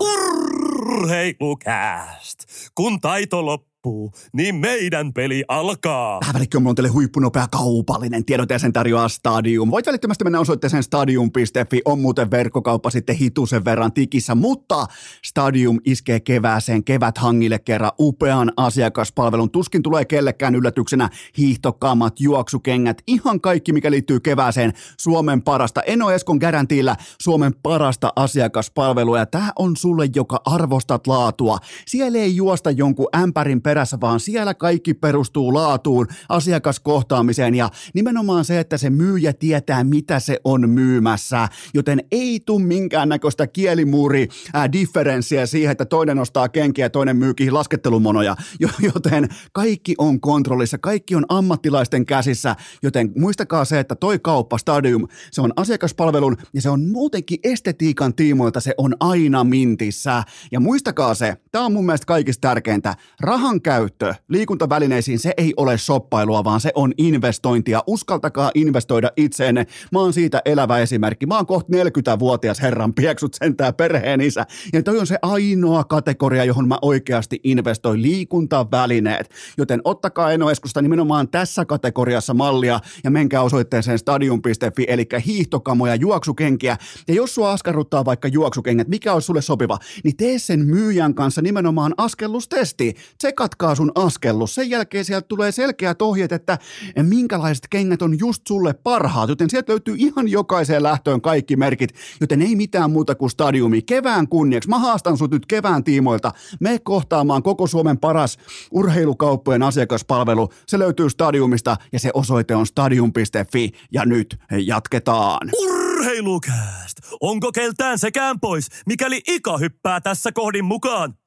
Urheilukääst! 0.91 2.39
Kun 2.75 3.01
taito 3.01 3.45
loppuu 3.45 3.70
loppuu, 3.86 4.12
niin 4.34 4.56
meidän 4.56 5.13
peli 5.13 5.44
alkaa. 5.48 6.20
Mulla 6.60 6.70
on 6.70 6.76
teille 6.76 6.89
huippunopea 6.89 7.48
kaupallinen 7.52 8.26
tiedote 8.26 8.54
ja 8.54 8.60
sen 8.60 8.74
tarjoaa 8.74 9.10
Stadium. 9.10 9.72
Voit 9.72 9.88
välittömästi 9.88 10.24
mennä 10.24 10.39
osoitteeseen 10.39 10.84
stadium.fi, 10.84 11.82
on 11.86 12.00
muuten 12.00 12.32
verkkokauppa 12.32 12.89
sitten 12.89 13.15
hitusen 13.15 13.65
verran 13.65 13.94
tikissä, 13.94 14.36
mutta 14.36 14.86
Stadium 15.26 15.80
iskee 15.86 16.20
kevääseen 16.20 16.84
kevät 16.84 17.17
hangille 17.17 17.60
kerran 17.60 17.91
upean 18.00 18.52
asiakaspalvelun. 18.58 19.52
Tuskin 19.52 19.84
tulee 19.84 20.06
kellekään 20.06 20.56
yllätyksenä 20.56 21.10
hiihtokaamat, 21.38 22.20
juoksukengät, 22.20 23.02
ihan 23.08 23.41
kaikki 23.41 23.74
mikä 23.74 23.91
liittyy 23.91 24.20
kevääseen 24.20 24.74
Suomen 24.98 25.41
parasta. 25.41 25.82
Eno 25.82 26.12
Eskon 26.12 26.38
garantilla 26.38 26.96
Suomen 27.22 27.54
parasta 27.63 28.13
asiakaspalvelua 28.15 29.17
ja 29.17 29.26
tämä 29.26 29.52
on 29.60 29.78
sulle, 29.78 30.10
joka 30.15 30.41
arvostat 30.46 31.08
laatua. 31.08 31.58
Siellä 31.88 32.17
ei 32.17 32.36
juosta 32.36 32.72
jonkun 32.72 33.08
ämpärin 33.15 33.62
perässä, 33.71 33.97
vaan 34.01 34.19
siellä 34.19 34.53
kaikki 34.53 34.93
perustuu 34.93 35.53
laatuun, 35.53 36.07
asiakaskohtaamiseen 36.29 37.55
ja 37.55 37.69
nimenomaan 37.93 38.45
se, 38.45 38.60
että 38.60 38.77
se 38.77 38.89
myyjä 38.89 39.34
tietää, 39.34 39.84
mitä 39.84 40.19
se 40.19 40.39
on 40.43 40.69
myymässä, 40.69 41.49
joten 41.73 42.03
ei 42.12 42.39
tule 42.45 42.63
minkäännäköistä 42.63 43.47
kielimuuri 43.47 44.27
ää, 44.53 44.71
differenssiä 44.71 45.45
siihen, 45.45 45.71
että 45.71 45.86
toinen 45.86 46.19
ostaa 46.19 46.49
kenkiä 46.49 46.86
ja 46.86 46.89
toinen 46.89 47.17
myykin 47.17 47.53
laskettelumonoja, 47.53 48.36
joten 48.93 49.29
kaikki 49.53 49.95
on 49.97 50.21
kontrollissa, 50.21 50.77
kaikki 50.77 51.15
on 51.15 51.25
ammattilaisten 51.29 52.05
käsissä, 52.05 52.55
joten 52.84 53.12
muistakaa 53.17 53.65
se, 53.65 53.79
että 53.79 53.95
toi 53.95 54.19
kauppa 54.19 54.57
Stadium, 54.57 55.07
se 55.31 55.41
on 55.41 55.53
asiakaspalvelun 55.55 56.38
ja 56.53 56.62
se 56.62 56.69
on 56.69 56.89
muutenkin 56.89 57.39
estetiikan 57.43 58.15
tiimoilta, 58.15 58.60
se 58.60 58.73
on 58.77 58.95
aina 58.99 59.43
mintissä. 59.43 60.23
Ja 60.51 60.60
muistakaa 60.60 61.13
se, 61.13 61.38
tämä 61.51 61.65
on 61.65 61.73
mun 61.73 61.86
mielestä 61.86 62.05
kaikista 62.05 62.41
tärkeintä, 62.41 62.95
rahan 63.19 63.61
käyttö 63.62 64.13
liikuntavälineisiin, 64.28 65.19
se 65.19 65.34
ei 65.38 65.54
ole 65.58 65.78
soppailua, 65.78 66.43
vaan 66.43 66.62
se 66.62 66.71
on 66.76 66.93
investointia. 66.97 67.84
Uskaltakaa 67.88 68.52
investoida 68.56 69.12
itseenne. 69.17 69.67
Mä 69.91 70.00
oon 70.00 70.13
siitä 70.13 70.41
elävä 70.45 70.80
esimerkki. 70.80 71.26
Mä 71.26 71.36
oon 71.36 71.45
kohta 71.45 71.74
40-vuotias 71.74 72.62
herran 72.62 72.93
pieksut 72.93 73.34
sentää 73.34 73.74
perheen 73.74 74.21
isä. 74.21 74.45
Ja 74.74 74.84
toi 74.84 75.00
on 75.00 75.08
se 75.08 75.17
ainoa 75.21 75.84
kategoria, 75.84 76.45
johon 76.45 76.67
mä 76.67 76.78
oikeasti 76.82 77.39
investoin 77.43 78.02
liikuntavälineet. 78.02 79.30
Joten 79.58 79.82
ottakaa 79.84 80.32
Eno 80.32 80.52
Eskusta 80.52 80.82
nimenomaan 80.82 81.28
tässä 81.30 81.65
kategoriassa 81.65 82.34
mallia 82.34 82.80
ja 83.04 83.12
menkää 83.12 83.41
osoitteeseen 83.41 84.00
stadium.fi, 84.00 84.86
eli 84.88 85.08
hiihtokamoja, 85.26 85.95
juoksukenkiä. 85.95 86.78
Ja 87.08 87.13
jos 87.13 87.36
sua 87.36 87.52
askarruttaa 87.52 88.06
vaikka 88.06 88.28
juoksukengät, 88.28 88.88
mikä 88.88 89.13
on 89.13 89.21
sulle 89.21 89.41
sopiva, 89.41 89.78
niin 90.04 90.17
tee 90.17 90.39
sen 90.39 90.65
myyjän 90.65 91.15
kanssa 91.15 91.41
nimenomaan 91.41 91.93
askellustesti. 91.97 92.95
Tsekat 93.17 93.51
tsekatkaa 93.52 93.76
sun 93.76 93.92
askellus. 93.96 94.56
Sen 94.56 94.70
jälkeen 94.70 95.06
sieltä 95.06 95.28
tulee 95.28 95.52
selkeät 95.52 96.02
ohjeet, 96.02 96.32
että 96.32 96.58
minkälaiset 97.04 97.68
kengät 97.70 98.02
on 98.02 98.20
just 98.20 98.48
sulle 98.48 98.74
parhaat, 98.74 99.30
joten 99.30 99.50
sieltä 99.50 99.72
löytyy 99.72 99.96
ihan 99.98 100.28
jokaiseen 100.28 100.84
lähtöön 100.84 101.22
kaikki 101.22 101.56
merkit, 101.56 101.90
joten 102.22 102.42
ei 102.42 102.56
mitään 102.56 102.92
muuta 102.92 103.16
kuin 103.16 103.30
stadiumi. 103.30 103.82
Kevään 103.82 104.28
kunniaksi, 104.28 104.70
mä 104.70 104.80
haastan 104.80 105.18
sut 105.18 105.32
nyt 105.32 105.46
kevään 105.46 105.84
tiimoilta, 105.84 106.32
me 106.60 106.80
kohtaamaan 106.84 107.44
koko 107.44 107.68
Suomen 107.68 107.98
paras 107.98 108.38
urheilukauppojen 108.72 109.64
asiakaspalvelu. 109.64 110.50
Se 110.68 110.80
löytyy 110.80 111.10
stadiumista 111.10 111.78
ja 111.94 112.00
se 112.00 112.12
osoite 112.14 112.56
on 112.56 112.66
stadium.fi 112.66 113.72
ja 113.92 114.06
nyt 114.06 114.38
jatketaan. 114.66 115.50
Urheilukääst! 115.64 116.98
Onko 117.22 117.52
keltään 117.52 118.00
sekään 118.00 118.40
pois, 118.40 118.68
mikäli 118.86 119.22
Ika 119.28 119.58
hyppää 119.58 120.02
tässä 120.02 120.32
kohdin 120.32 120.66
mukaan? 120.66 121.20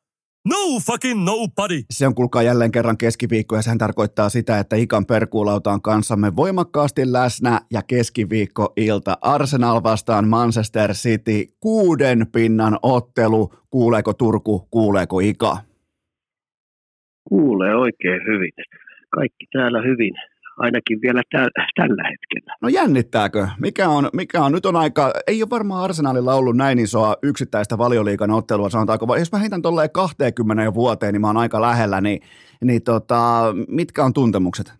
No 0.48 0.80
fucking 0.86 1.24
nobody! 1.24 1.82
Se 1.90 2.06
on 2.06 2.14
kulkaa 2.14 2.42
jälleen 2.42 2.72
kerran 2.72 2.98
keskiviikko 2.98 3.56
ja 3.56 3.62
sehän 3.62 3.78
tarkoittaa 3.78 4.28
sitä, 4.28 4.58
että 4.58 4.76
Ikan 4.76 5.06
perkuulauta 5.06 5.72
on 5.72 5.82
kanssamme 5.82 6.36
voimakkaasti 6.36 7.12
läsnä 7.12 7.60
ja 7.72 7.82
keskiviikko-ilta 7.86 9.18
Arsenal 9.20 9.82
vastaan 9.82 10.28
Manchester 10.28 10.92
City. 10.92 11.44
Kuuden 11.60 12.26
pinnan 12.32 12.78
ottelu. 12.82 13.54
Kuuleeko 13.70 14.12
Turku, 14.12 14.68
kuuleeko 14.70 15.20
Ika? 15.20 15.56
Kuulee 17.28 17.76
oikein 17.76 18.20
hyvin. 18.26 18.52
Kaikki 19.10 19.46
täällä 19.52 19.82
hyvin 19.82 20.14
ainakin 20.58 20.98
vielä 21.02 21.22
tä- 21.30 21.62
tällä 21.74 22.02
hetkellä. 22.10 22.56
No 22.62 22.68
jännittääkö? 22.68 23.48
Mikä 23.60 23.88
on, 23.88 24.08
mikä 24.12 24.42
on, 24.42 24.52
nyt 24.52 24.66
on 24.66 24.76
aika, 24.76 25.12
ei 25.26 25.42
ole 25.42 25.50
varmaan 25.50 25.84
Arsenalilla 25.84 26.34
ollut 26.34 26.56
näin 26.56 26.78
isoa 26.78 27.16
yksittäistä 27.22 27.78
valioliikan 27.78 28.30
ottelua, 28.30 28.70
sanotaanko, 28.70 29.16
jos 29.16 29.32
mä 29.32 29.38
heitän 29.38 29.62
tolleen 29.62 29.90
20 29.90 30.62
jo 30.62 30.74
vuoteen, 30.74 31.12
niin 31.12 31.20
mä 31.20 31.26
oon 31.26 31.36
aika 31.36 31.60
lähellä, 31.60 32.00
niin, 32.00 32.20
niin 32.64 32.82
tota, 32.82 33.54
mitkä 33.68 34.04
on 34.04 34.12
tuntemukset? 34.12 34.74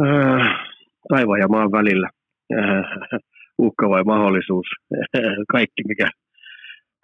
Äh, 0.00 0.46
taivaan 1.08 1.40
ja 1.40 1.48
maan 1.48 1.72
välillä. 1.72 2.08
Äh, 2.58 2.84
uhka 3.58 3.88
vai 3.88 4.04
mahdollisuus. 4.04 4.66
Kaikki, 5.54 5.82
mikä, 5.88 6.08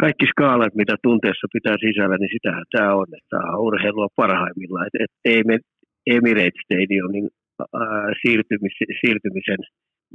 kaikki 0.01 0.27
skaalat, 0.27 0.75
mitä 0.75 0.97
tunteessa 1.03 1.47
pitää 1.53 1.77
sisällä, 1.81 2.17
niin 2.17 2.33
sitähän 2.33 2.65
tämä 2.71 2.95
on. 2.95 3.07
Tämä 3.31 3.53
on 3.53 3.61
urheilua 3.67 4.09
parhaimmillaan. 4.17 4.87
Et, 4.87 5.03
et 5.03 5.13
ei 5.25 5.43
me 5.45 5.59
Emirates 6.17 6.61
Stadionin 6.65 7.29
ää, 7.61 8.13
siirtymis, 8.23 8.75
siirtymisen 9.01 9.63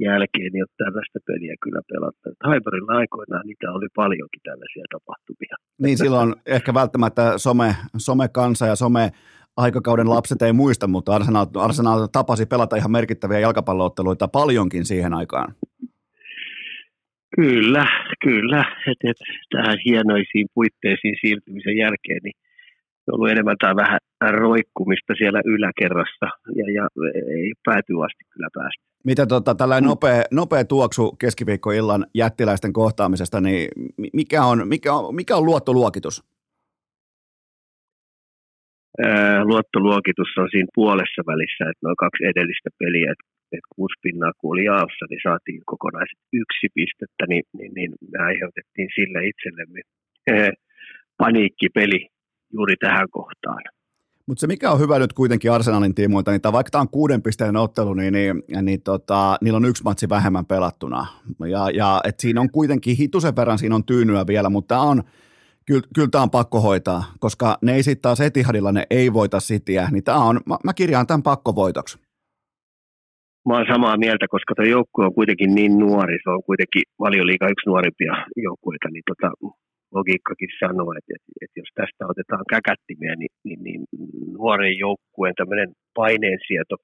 jälkeen 0.00 0.50
niin 0.52 0.64
ole 0.64 0.84
tällaista 0.84 1.18
peliä 1.26 1.54
kyllä 1.62 1.80
pelattu. 1.92 2.28
Haibarilla 2.44 2.92
aikoinaan 2.92 3.46
niitä 3.46 3.72
oli 3.72 3.86
paljonkin 3.94 4.40
tällaisia 4.44 4.84
tapahtumia. 4.92 5.56
Niin 5.82 5.98
silloin 5.98 6.34
ehkä 6.46 6.74
välttämättä 6.74 7.38
some, 7.38 7.76
somekansa 7.96 8.66
ja 8.66 8.76
some 8.76 9.10
aikakauden 9.56 10.10
lapset 10.10 10.42
ei 10.42 10.52
muista, 10.52 10.86
mutta 10.86 11.14
Arsenal, 11.14 11.46
Arsenal 11.54 12.06
tapasi 12.12 12.46
pelata 12.46 12.76
ihan 12.76 12.90
merkittäviä 12.90 13.38
jalkapallootteluita 13.38 14.28
paljonkin 14.28 14.84
siihen 14.84 15.14
aikaan. 15.14 15.54
Kyllä, 17.36 17.86
kyllä. 18.22 18.64
Et, 18.90 19.10
et, 19.10 19.16
tähän 19.50 19.78
hienoisiin 19.84 20.46
puitteisiin 20.54 21.14
siirtymisen 21.20 21.76
jälkeen 21.76 22.20
niin 22.24 22.34
ollut 23.12 23.30
enemmän 23.30 23.56
tai 23.60 23.76
vähän 23.76 23.98
roikkumista 24.30 25.14
siellä 25.18 25.40
yläkerrassa 25.44 26.26
ja, 26.58 26.66
ja 26.74 26.88
ei 27.38 27.52
pääty 27.64 27.92
asti 28.04 28.24
kyllä 28.32 28.48
päästä. 28.54 28.82
Mitä 29.04 29.26
tota, 29.26 29.54
tällainen 29.54 29.88
nopea, 29.88 30.22
nopea 30.30 30.64
tuoksu 30.64 31.12
keskiviikkoillan 31.12 32.06
jättiläisten 32.14 32.72
kohtaamisesta, 32.72 33.40
niin 33.40 33.68
mikä 34.12 34.44
on, 34.44 34.68
mikä 34.68 34.94
on, 34.94 35.14
mikä 35.14 35.36
on 35.36 35.44
luottoluokitus? 35.44 36.24
Luottoluokitus 39.44 40.28
on 40.38 40.48
siinä 40.50 40.74
puolessa 40.74 41.22
välissä, 41.26 41.64
että 41.70 41.82
noin 41.86 41.96
kaksi 41.96 42.24
edellistä 42.24 42.70
peliä, 42.78 43.12
että 43.12 43.24
et 43.56 43.66
kuusi 43.74 43.94
pinnaa 44.02 44.32
kun 44.38 44.52
oli 44.52 44.64
jaossa, 44.64 45.04
niin 45.10 45.20
saatiin 45.28 45.62
kokonaiset 45.66 46.20
yksi 46.32 46.66
pistettä, 46.74 47.24
niin, 47.28 47.44
niin, 47.58 47.72
niin 47.76 47.90
me 48.12 48.18
aiheutettiin 48.28 48.90
sille 48.94 49.20
itsellemme 49.30 49.80
paniikkipeli 51.18 52.00
juuri 52.52 52.76
tähän 52.76 53.08
kohtaan. 53.10 53.62
Mutta 54.26 54.40
se 54.40 54.46
mikä 54.46 54.70
on 54.70 54.80
hyvä 54.80 54.98
nyt 54.98 55.12
kuitenkin 55.12 55.52
Arsenalin 55.52 55.94
tiimoilta, 55.94 56.30
niin 56.30 56.40
vaikka 56.52 56.70
tämä 56.70 56.82
on 56.82 56.88
kuuden 56.88 57.22
pisteen 57.22 57.56
ottelu, 57.56 57.94
niin, 57.94 58.12
niin, 58.12 58.42
niin 58.62 58.82
tota, 58.82 59.36
niillä 59.40 59.56
on 59.56 59.64
yksi 59.64 59.84
matsi 59.84 60.08
vähemmän 60.08 60.46
pelattuna. 60.46 61.06
Ja, 61.50 61.70
ja 61.70 62.00
et 62.04 62.20
siinä 62.20 62.40
on 62.40 62.50
kuitenkin 62.50 62.96
hitusen 62.96 63.36
verran 63.36 63.58
siinä 63.58 63.74
on 63.74 63.84
tyynyä 63.84 64.26
vielä, 64.26 64.50
mutta 64.50 64.78
on, 64.78 65.02
kyllä, 65.66 65.82
kyllä 65.94 66.08
tämä 66.08 66.22
on 66.22 66.30
pakko 66.30 66.60
hoitaa, 66.60 67.04
koska 67.20 67.58
ne 67.62 67.74
ei 67.74 67.82
sitten 67.82 68.02
taas 68.02 68.20
Etihadilla, 68.20 68.72
ne 68.72 68.86
ei 68.90 69.12
voita 69.12 69.38
Cityä, 69.38 69.88
niin 69.90 70.04
tämä 70.04 70.18
on, 70.18 70.40
mä, 70.46 70.56
mä 70.64 70.74
kirjaan 70.74 71.06
tämän 71.06 71.22
pakkovoitoksi. 71.22 71.98
Mä 73.48 73.54
oon 73.56 73.66
samaa 73.72 73.96
mieltä, 73.96 74.26
koska 74.30 74.54
tuo 74.54 74.64
joukkue 74.64 75.04
on 75.04 75.14
kuitenkin 75.14 75.54
niin 75.54 75.78
nuori, 75.78 76.18
se 76.24 76.30
on 76.30 76.42
kuitenkin 76.46 76.82
valioliiga 76.98 77.46
yksi 77.48 77.68
nuorimpia 77.68 78.12
joukkueita, 78.36 78.88
niin 78.92 79.02
tota, 79.06 79.32
logiikkakin 79.94 80.52
sanoo, 80.60 80.90
että, 80.98 81.12
että, 81.16 81.30
että 81.42 81.60
jos 81.60 81.70
tästä 81.74 82.02
otetaan 82.12 82.44
käkättimiä, 82.54 83.14
niin, 83.20 83.34
niin, 83.46 83.60
niin 83.66 83.82
nuoren 84.38 84.76
joukkueen 84.84 85.34
tämmöinen 85.40 85.70
paineensieto 85.94 86.76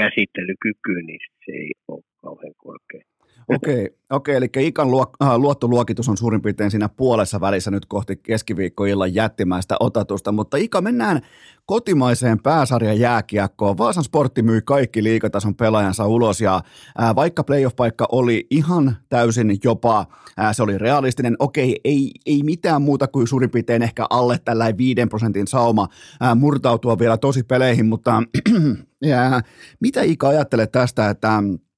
käsittelykyky, 0.00 0.94
niin 1.06 1.22
se 1.44 1.52
ei 1.64 1.72
ole 1.88 2.02
kauhean 2.22 2.56
korkea. 2.56 3.02
Okei, 3.48 3.96
okei, 4.10 4.36
eli 4.36 4.48
Ikan 4.58 4.88
äh, 5.22 5.36
luottoluokitus 5.36 6.08
on 6.08 6.16
suurin 6.16 6.42
piirtein 6.42 6.70
siinä 6.70 6.88
puolessa 6.88 7.40
välissä 7.40 7.70
nyt 7.70 7.86
kohti 7.86 8.16
keskiviikkoillan 8.16 9.14
jättimäistä 9.14 9.76
otatusta, 9.80 10.32
mutta 10.32 10.56
Ika, 10.56 10.80
mennään 10.80 11.20
kotimaiseen 11.66 12.42
pääsarjan 12.42 13.00
jääkiekkoon. 13.00 13.78
Vaasan 13.78 14.04
sportti 14.04 14.42
myi 14.42 14.60
kaikki 14.64 15.02
liikatason 15.02 15.54
pelaajansa 15.54 16.06
ulos 16.06 16.40
ja 16.40 16.60
ää, 16.98 17.14
vaikka 17.14 17.44
playoff-paikka 17.44 18.06
oli 18.12 18.46
ihan 18.50 18.96
täysin 19.08 19.58
jopa, 19.64 20.06
ää, 20.36 20.52
se 20.52 20.62
oli 20.62 20.78
realistinen, 20.78 21.36
okei, 21.38 21.80
ei, 21.84 22.10
ei 22.26 22.42
mitään 22.42 22.82
muuta 22.82 23.08
kuin 23.08 23.26
suurin 23.26 23.50
piirtein 23.50 23.82
ehkä 23.82 24.06
alle 24.10 24.38
tällä 24.44 24.76
5 24.78 25.06
prosentin 25.10 25.46
sauma 25.46 25.88
ää, 26.20 26.34
murtautua 26.34 26.98
vielä 26.98 27.18
tosi 27.18 27.42
peleihin, 27.42 27.86
mutta 27.86 28.22
ja, 29.02 29.40
mitä 29.80 30.02
Ika 30.02 30.28
ajattelee 30.28 30.66
tästä, 30.66 31.10
että 31.10 31.28
Äh, 31.38 31.71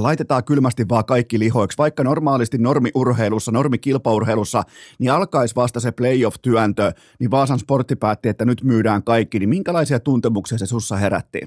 laitetaan 0.00 0.44
kylmästi 0.44 0.88
vaan 0.88 1.04
kaikki 1.04 1.38
lihoiksi, 1.38 1.78
vaikka 1.78 2.04
normaalisti 2.04 2.58
normiurheilussa, 2.58 3.52
normikilpaurheilussa, 3.52 4.62
niin 4.98 5.12
alkaisi 5.12 5.56
vasta 5.56 5.80
se 5.80 5.92
playoff-työntö, 5.92 6.92
niin 7.20 7.30
Vaasan 7.30 7.58
sportti 7.58 7.96
päätti, 7.96 8.28
että 8.28 8.44
nyt 8.44 8.62
myydään 8.64 9.02
kaikki, 9.02 9.38
niin 9.38 9.48
minkälaisia 9.48 10.00
tuntemuksia 10.00 10.58
se 10.58 10.66
sussa 10.66 10.96
herätti? 10.96 11.40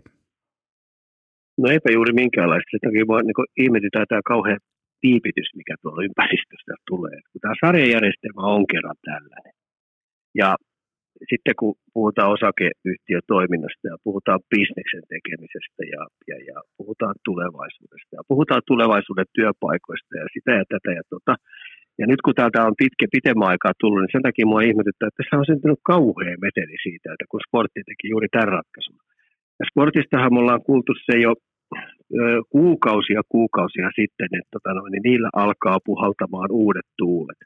No 1.58 1.70
eipä 1.70 1.92
juuri 1.94 2.14
minkäänlaista. 2.14 2.70
Sen 2.72 3.08
vaan 3.08 3.26
niin 3.26 3.66
ihmetytään 3.66 4.06
tämä 4.10 4.22
kauhean 4.26 4.60
piipitys, 5.02 5.50
mikä 5.56 5.76
tuolla 5.82 6.04
ympäristöstä 6.04 6.74
tulee. 6.88 7.18
Kun 7.32 7.42
tämä 7.42 7.54
sarjajärjestelmä 7.66 8.42
on 8.56 8.68
kerran 8.72 8.96
tällainen. 9.06 9.54
Ja 10.36 10.56
sitten 11.32 11.56
kun 11.60 11.74
puhutaan 11.96 12.34
osakeyhtiötoiminnasta 12.38 13.86
ja 13.92 13.98
puhutaan 14.08 14.40
bisneksen 14.52 15.06
tekemisestä 15.14 15.82
ja, 15.94 16.02
ja, 16.30 16.38
ja 16.50 16.58
puhutaan 16.78 17.16
tulevaisuudesta 17.28 18.12
ja 18.18 18.22
puhutaan 18.32 18.62
tulevaisuuden 18.72 19.30
työpaikoista 19.38 20.14
ja 20.22 20.26
sitä 20.36 20.52
ja 20.60 20.66
tätä 20.74 20.92
ja 21.00 21.04
tota, 21.14 21.34
ja 22.00 22.06
nyt 22.12 22.22
kun 22.26 22.36
täältä 22.40 22.68
on 22.70 22.82
pitkä, 22.84 23.06
pitemmän 23.18 23.52
aikaa 23.52 23.80
tullut, 23.82 24.02
niin 24.02 24.16
sen 24.16 24.28
takia 24.28 24.52
mua 24.52 24.68
ihmetyttää, 24.70 25.08
että 25.08 25.20
tässä 25.20 25.40
on 25.40 25.50
syntynyt 25.52 25.82
kauhea 25.94 26.36
meteli 26.46 26.78
siitä, 26.86 27.08
että 27.14 27.26
kun 27.32 27.46
sportti 27.48 27.82
teki 27.90 28.06
juuri 28.14 28.28
tämän 28.32 28.54
ratkaisun. 28.56 28.98
Ja 29.60 29.64
sportistahan 29.70 30.34
me 30.34 30.40
ollaan 30.40 30.68
kuultu 30.70 30.92
se 31.06 31.16
jo 31.28 31.32
kuukausia 32.56 33.22
kuukausia 33.36 33.90
sitten, 34.00 34.30
että 34.40 34.52
tota, 34.56 34.70
no, 34.74 34.82
niin 34.92 35.06
niillä 35.10 35.30
alkaa 35.44 35.80
puhaltamaan 35.86 36.52
uudet 36.52 36.88
tuulet 36.98 37.42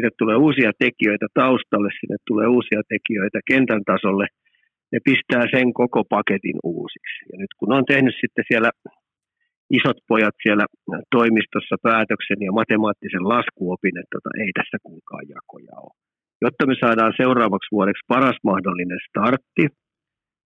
sinne 0.00 0.18
tulee 0.22 0.36
uusia 0.46 0.72
tekijöitä 0.84 1.26
taustalle, 1.42 1.90
sinne 2.00 2.16
tulee 2.28 2.46
uusia 2.56 2.82
tekijöitä 2.94 3.40
kentän 3.50 3.84
tasolle, 3.92 4.26
ne 4.92 4.98
pistää 5.08 5.44
sen 5.54 5.68
koko 5.80 6.00
paketin 6.16 6.58
uusiksi. 6.64 7.20
Ja 7.30 7.36
nyt 7.42 7.52
kun 7.58 7.72
on 7.76 7.84
tehnyt 7.92 8.16
sitten 8.22 8.44
siellä 8.48 8.70
isot 9.78 9.98
pojat 10.10 10.36
siellä 10.44 10.64
toimistossa 11.16 11.76
päätöksen 11.88 12.40
ja 12.46 12.52
matemaattisen 12.60 13.24
laskuopin, 13.32 13.96
että 14.00 14.14
tota, 14.16 14.30
ei 14.42 14.50
tässä 14.58 14.76
kuulkaan 14.86 15.26
jakoja 15.36 15.74
ole. 15.86 15.98
Jotta 16.44 16.66
me 16.66 16.74
saadaan 16.84 17.14
seuraavaksi 17.22 17.68
vuodeksi 17.76 18.08
paras 18.12 18.38
mahdollinen 18.50 19.00
startti, 19.08 19.64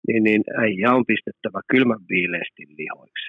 niin, 0.07 0.23
niin 0.27 0.41
äijä 0.63 0.89
on 0.97 1.05
pistettävä 1.11 1.59
kylmän 1.71 2.03
viileesti 2.13 2.63
lihoiksi. 2.79 3.27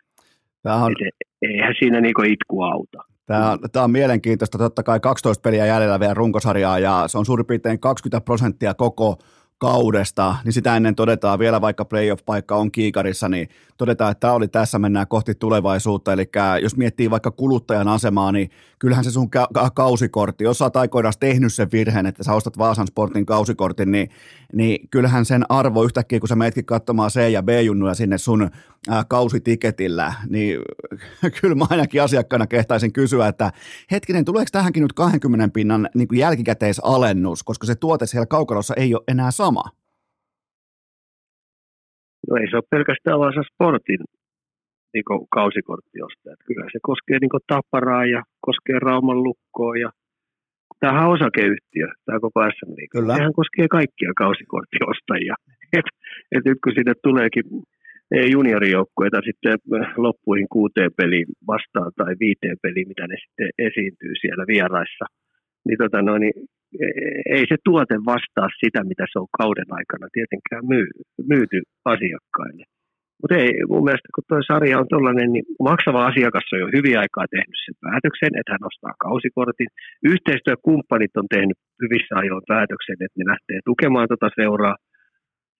Tämä 0.62 0.84
on... 0.84 0.92
Et, 1.06 1.28
eihän 1.42 1.74
siinä 1.78 2.00
niinku 2.00 2.22
itku 2.22 2.62
auta. 2.62 2.98
Tämä 3.26 3.50
on, 3.50 3.58
tämä 3.72 3.84
on 3.84 3.90
mielenkiintoista. 3.90 4.58
Totta 4.58 4.82
kai 4.82 5.00
12 5.00 5.42
peliä 5.42 5.66
jäljellä 5.66 6.00
vielä 6.00 6.14
runkosarjaa 6.14 6.78
ja 6.78 7.04
se 7.06 7.18
on 7.18 7.26
suurin 7.26 7.46
piirtein 7.46 7.80
20 7.80 8.24
prosenttia 8.24 8.74
koko 8.74 9.18
kaudesta, 9.62 10.36
niin 10.44 10.52
sitä 10.52 10.76
ennen 10.76 10.94
todetaan 10.94 11.38
vielä, 11.38 11.60
vaikka 11.60 11.84
playoff-paikka 11.84 12.56
on 12.56 12.72
kiikarissa, 12.72 13.28
niin 13.28 13.48
todetaan, 13.76 14.12
että 14.12 14.20
tämä 14.20 14.32
oli 14.32 14.48
tässä, 14.48 14.78
mennään 14.78 15.08
kohti 15.08 15.34
tulevaisuutta. 15.34 16.12
Eli 16.12 16.24
jos 16.62 16.76
miettii 16.76 17.10
vaikka 17.10 17.30
kuluttajan 17.30 17.88
asemaa, 17.88 18.32
niin 18.32 18.50
kyllähän 18.78 19.04
se 19.04 19.10
sun 19.10 19.30
ka- 19.30 19.48
kausikortti, 19.74 20.44
jos 20.44 20.58
sä 20.58 20.64
oot 20.64 20.76
aikoinaan 20.76 21.14
tehnyt 21.20 21.52
sen 21.52 21.68
virheen, 21.72 22.06
että 22.06 22.24
sä 22.24 22.32
ostat 22.32 22.58
Vaasan 22.58 22.86
Sportin 22.86 23.26
kausikortin, 23.26 23.92
niin, 23.92 24.08
niin 24.52 24.88
kyllähän 24.90 25.24
sen 25.24 25.44
arvo 25.48 25.84
yhtäkkiä, 25.84 26.20
kun 26.20 26.28
sä 26.28 26.36
meetkin 26.36 26.64
katsomaan 26.64 27.10
C- 27.10 27.30
ja 27.32 27.42
B-junnuja 27.42 27.94
sinne 27.94 28.18
sun 28.18 28.50
kausitiketillä, 29.08 30.12
niin 30.28 30.60
kyllä 31.40 31.54
mä 31.54 31.64
ainakin 31.70 32.02
asiakkaana 32.02 32.46
kehtaisin 32.46 32.92
kysyä, 32.92 33.28
että 33.28 33.50
hetkinen, 33.90 34.24
tuleeko 34.24 34.48
tähänkin 34.52 34.82
nyt 34.82 34.92
20 34.92 35.48
pinnan 35.54 35.88
niin 35.94 36.08
kuin 36.08 36.18
jälkikäteisalennus, 36.18 37.42
koska 37.42 37.66
se 37.66 37.74
tuote 37.74 38.06
siellä 38.06 38.26
kaukalossa 38.26 38.74
ei 38.76 38.94
ole 38.94 39.02
enää 39.08 39.30
sama? 39.30 39.62
No 42.28 42.36
ei 42.36 42.50
se 42.50 42.56
ole 42.56 42.64
pelkästään 42.70 43.18
Vaasan 43.18 43.44
Sportin 43.52 44.00
niin 44.94 45.04
kausikorttiosta. 45.30 46.32
Että 46.32 46.44
kyllä 46.46 46.66
se 46.72 46.78
koskee 46.82 47.18
niin 47.18 47.46
Tapparaa 47.46 48.06
ja 48.06 48.22
koskee 48.40 48.78
Rauman 48.78 49.22
lukkoa 49.22 49.76
ja 49.76 49.90
tämähän 50.80 51.06
on 51.08 51.14
osakeyhtiö, 51.14 51.86
tämä 52.04 52.20
koko 52.20 52.40
SM 52.50 52.72
Kyllä. 52.90 53.14
Sehän 53.16 53.32
koskee 53.40 53.68
kaikkia 53.68 54.12
kausikorttiostajia. 54.16 55.34
Et, 55.78 55.86
et 56.32 56.44
nyt 56.44 56.58
kun 56.64 56.72
sinne 56.76 56.92
tuleekin 57.02 57.44
juniorijoukkueita 58.34 59.20
sitten 59.28 59.56
loppuihin 59.96 60.48
kuuteen 60.48 60.90
peliin 60.96 61.26
vastaan 61.46 61.92
tai 61.96 62.12
viiteen 62.20 62.56
peliin, 62.62 62.88
mitä 62.88 63.06
ne 63.06 63.16
sitten 63.24 63.50
esiintyy 63.68 64.12
siellä 64.20 64.44
vieraissa, 64.46 65.04
niin, 65.66 65.78
tota 65.78 66.02
no, 66.02 66.18
niin 66.18 66.34
e, 66.82 66.86
ei 67.36 67.44
se 67.48 67.56
tuote 67.64 67.96
vastaa 68.12 68.48
sitä, 68.64 68.84
mitä 68.84 69.04
se 69.12 69.18
on 69.18 69.30
kauden 69.38 69.70
aikana 69.78 70.06
tietenkään 70.12 70.64
myy, 70.72 70.86
myyty 71.32 71.58
asiakkaille. 71.84 72.64
Mutta 73.20 73.36
ei, 73.42 73.50
mun 73.72 73.84
mielestä 73.86 74.08
kun 74.14 74.24
tuo 74.28 74.38
sarja 74.50 74.78
on 74.80 74.88
tuollainen, 74.90 75.32
niin 75.32 75.46
maksava 75.70 76.06
asiakas 76.10 76.46
on 76.52 76.60
jo 76.64 76.68
hyvin 76.76 76.96
aikaa 77.02 77.26
tehnyt 77.34 77.58
sen 77.64 77.76
päätöksen, 77.84 78.32
että 78.38 78.52
hän 78.54 78.68
ostaa 78.70 78.94
kausikortin. 79.06 79.70
Yhteistyökumppanit 80.12 81.14
on 81.20 81.28
tehnyt 81.34 81.58
hyvissä 81.82 82.14
ajoin 82.22 82.44
päätöksen, 82.52 82.98
että 83.04 83.18
ne 83.18 83.24
lähtee 83.32 83.58
tukemaan 83.70 84.08
tuota 84.08 84.28
seuraa. 84.40 84.76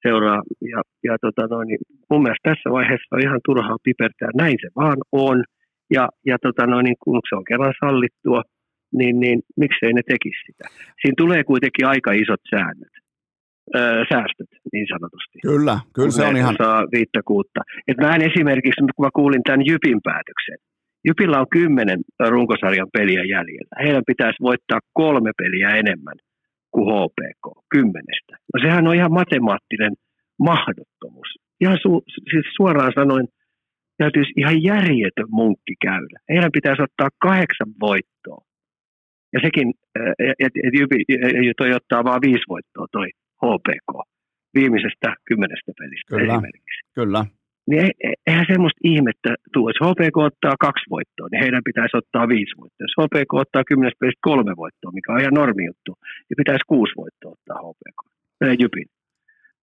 Seuraa. 0.03 0.43
Ja, 0.73 0.81
ja 1.05 1.17
tota 1.21 1.47
noin, 1.55 1.69
niin 1.69 1.83
mun 2.11 2.23
mielestä 2.23 2.51
tässä 2.51 2.71
vaiheessa 2.71 3.17
on 3.17 3.23
ihan 3.27 3.41
turhaa 3.45 3.77
pipertää. 3.85 4.31
Näin 4.35 4.57
se 4.63 4.69
vaan 4.77 4.99
on. 5.13 5.45
Ja, 5.91 6.09
ja 6.27 6.37
tota 6.43 6.67
noin, 6.67 6.85
niin 6.85 6.97
kun 7.05 7.21
se 7.29 7.37
on 7.37 7.45
kerran 7.45 7.75
sallittua, 7.85 8.43
niin, 8.99 9.21
niin 9.21 9.39
miksei 9.57 9.93
ne 9.93 10.03
tekisi 10.09 10.43
sitä. 10.47 10.65
Siinä 11.01 11.15
tulee 11.17 11.45
kuitenkin 11.45 11.87
aika 11.87 12.13
isot 12.13 12.41
säännöt 12.51 12.95
öö, 13.77 14.05
säästöt 14.13 14.51
niin 14.73 14.87
sanotusti. 14.95 15.39
Kyllä, 15.43 15.77
kyllä 15.95 16.11
se 16.11 16.25
on 16.27 16.37
ihan... 16.37 16.55
Saa 16.59 16.85
viittä 16.93 17.21
kuutta. 17.25 17.61
Et 17.89 17.97
mä 17.97 18.15
en 18.15 18.31
esimerkiksi, 18.31 18.81
kun 18.97 19.07
mä 19.07 19.11
kuulin 19.15 19.43
tämän 19.43 19.67
Jypin 19.67 20.01
päätöksen, 20.05 20.59
Jypillä 21.07 21.41
on 21.41 21.47
kymmenen 21.51 22.01
runkosarjan 22.29 22.89
peliä 22.93 23.25
jäljellä. 23.25 23.75
Heidän 23.85 24.03
pitäisi 24.07 24.43
voittaa 24.43 24.81
kolme 24.93 25.31
peliä 25.39 25.69
enemmän 25.69 26.17
kuin 26.73 26.87
HPK, 26.95 27.45
kymmenestä. 27.75 28.33
No 28.55 28.57
sehän 28.63 28.89
on 28.89 28.95
ihan 28.95 29.13
matemaattinen 29.13 29.93
mahdottomuus. 30.39 31.31
Ihan 31.61 31.79
su, 31.83 32.03
siis 32.31 32.47
suoraan 32.57 32.93
sanoen, 32.95 33.27
täytyisi 33.99 34.33
ihan 34.37 34.63
järjetön 34.63 35.31
munkki 35.31 35.75
käydä. 35.83 36.17
Heidän 36.29 36.53
pitäisi 36.53 36.83
ottaa 36.83 37.09
kahdeksan 37.23 37.71
voittoa. 37.81 38.41
Ja 39.33 39.41
sekin, 39.45 39.69
että 40.45 40.61
et, 40.67 40.75
et, 41.49 41.57
toi 41.57 41.73
ottaa 41.73 42.05
vain 42.05 42.23
viisi 42.27 42.45
voittoa 42.49 42.87
toi 42.93 43.09
HPK 43.43 43.91
viimeisestä 44.55 45.15
kymmenestä 45.29 45.73
pelistä 45.79 46.17
kyllä, 46.17 46.33
esimerkiksi. 46.33 46.81
Kyllä. 46.95 47.25
Niin 47.71 47.91
eihän 48.27 48.51
semmoista 48.53 48.81
ihmettä 48.93 49.31
tule. 49.53 49.71
Jos 49.71 49.83
HPK 49.87 50.17
ottaa 50.17 50.57
kaksi 50.67 50.87
voittoa, 50.91 51.29
niin 51.29 51.43
heidän 51.45 51.69
pitäisi 51.69 51.97
ottaa 51.97 52.29
viisi 52.29 52.55
voittoa. 52.61 52.87
Jos 52.87 52.99
HPK 53.01 53.35
ottaa 53.35 53.69
kymmenestä 53.69 54.01
pelistä 54.01 54.29
kolme 54.31 54.53
voittoa, 54.63 54.97
mikä 54.99 55.13
on 55.13 55.21
ihan 55.21 55.39
normi 55.41 55.65
juttu, 55.71 55.93
niin 56.27 56.41
pitäisi 56.43 56.71
kuusi 56.73 56.93
voittoa 57.03 57.35
ottaa 57.37 57.59
HPK. 57.67 57.99
Menee 58.41 58.57
Jypin. 58.63 58.89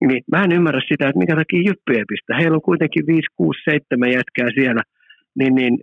Niin 0.01 0.23
mä 0.33 0.45
en 0.45 0.53
ymmärrä 0.53 0.81
sitä, 0.89 1.09
että 1.09 1.23
mikä 1.23 1.35
takia 1.37 1.67
Jyppi 1.69 1.93
ei 1.99 2.11
pistä. 2.13 2.39
Heillä 2.41 2.59
on 2.59 2.69
kuitenkin 2.71 3.07
5, 3.07 3.23
6, 3.37 3.61
7 3.65 4.13
jätkää 4.19 4.49
siellä, 4.59 4.83
niin, 5.39 5.55
niin 5.55 5.75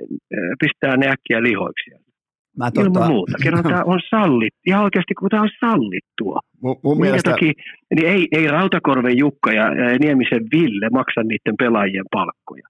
pistää 0.62 0.98
ne 0.98 1.08
äkkiä 1.16 1.44
lihoiksi. 1.44 2.05
Mä 2.58 2.72
tota... 2.72 2.88
Ilman 2.88 3.12
muuta. 3.12 3.38
Kerran 3.44 3.64
tämä 3.64 3.84
on 3.86 4.00
sallittu. 4.10 4.60
Ja 4.68 4.82
oikeasti 4.82 5.14
kun 5.14 5.30
tämä 5.30 5.44
on 5.44 5.50
sallittua. 5.60 6.40
Mun, 6.62 6.76
mun 6.84 7.00
mielestä... 7.00 7.32
Takia, 7.32 7.54
niin 7.96 8.08
ei, 8.08 8.28
ei 8.32 8.48
Rautakorven 8.48 9.18
Jukka 9.18 9.52
ja, 9.52 9.66
ja 9.82 9.98
Niemisen 10.00 10.44
Ville 10.52 10.90
maksa 10.92 11.22
niiden 11.24 11.58
pelaajien 11.60 12.06
palkkoja. 12.12 12.68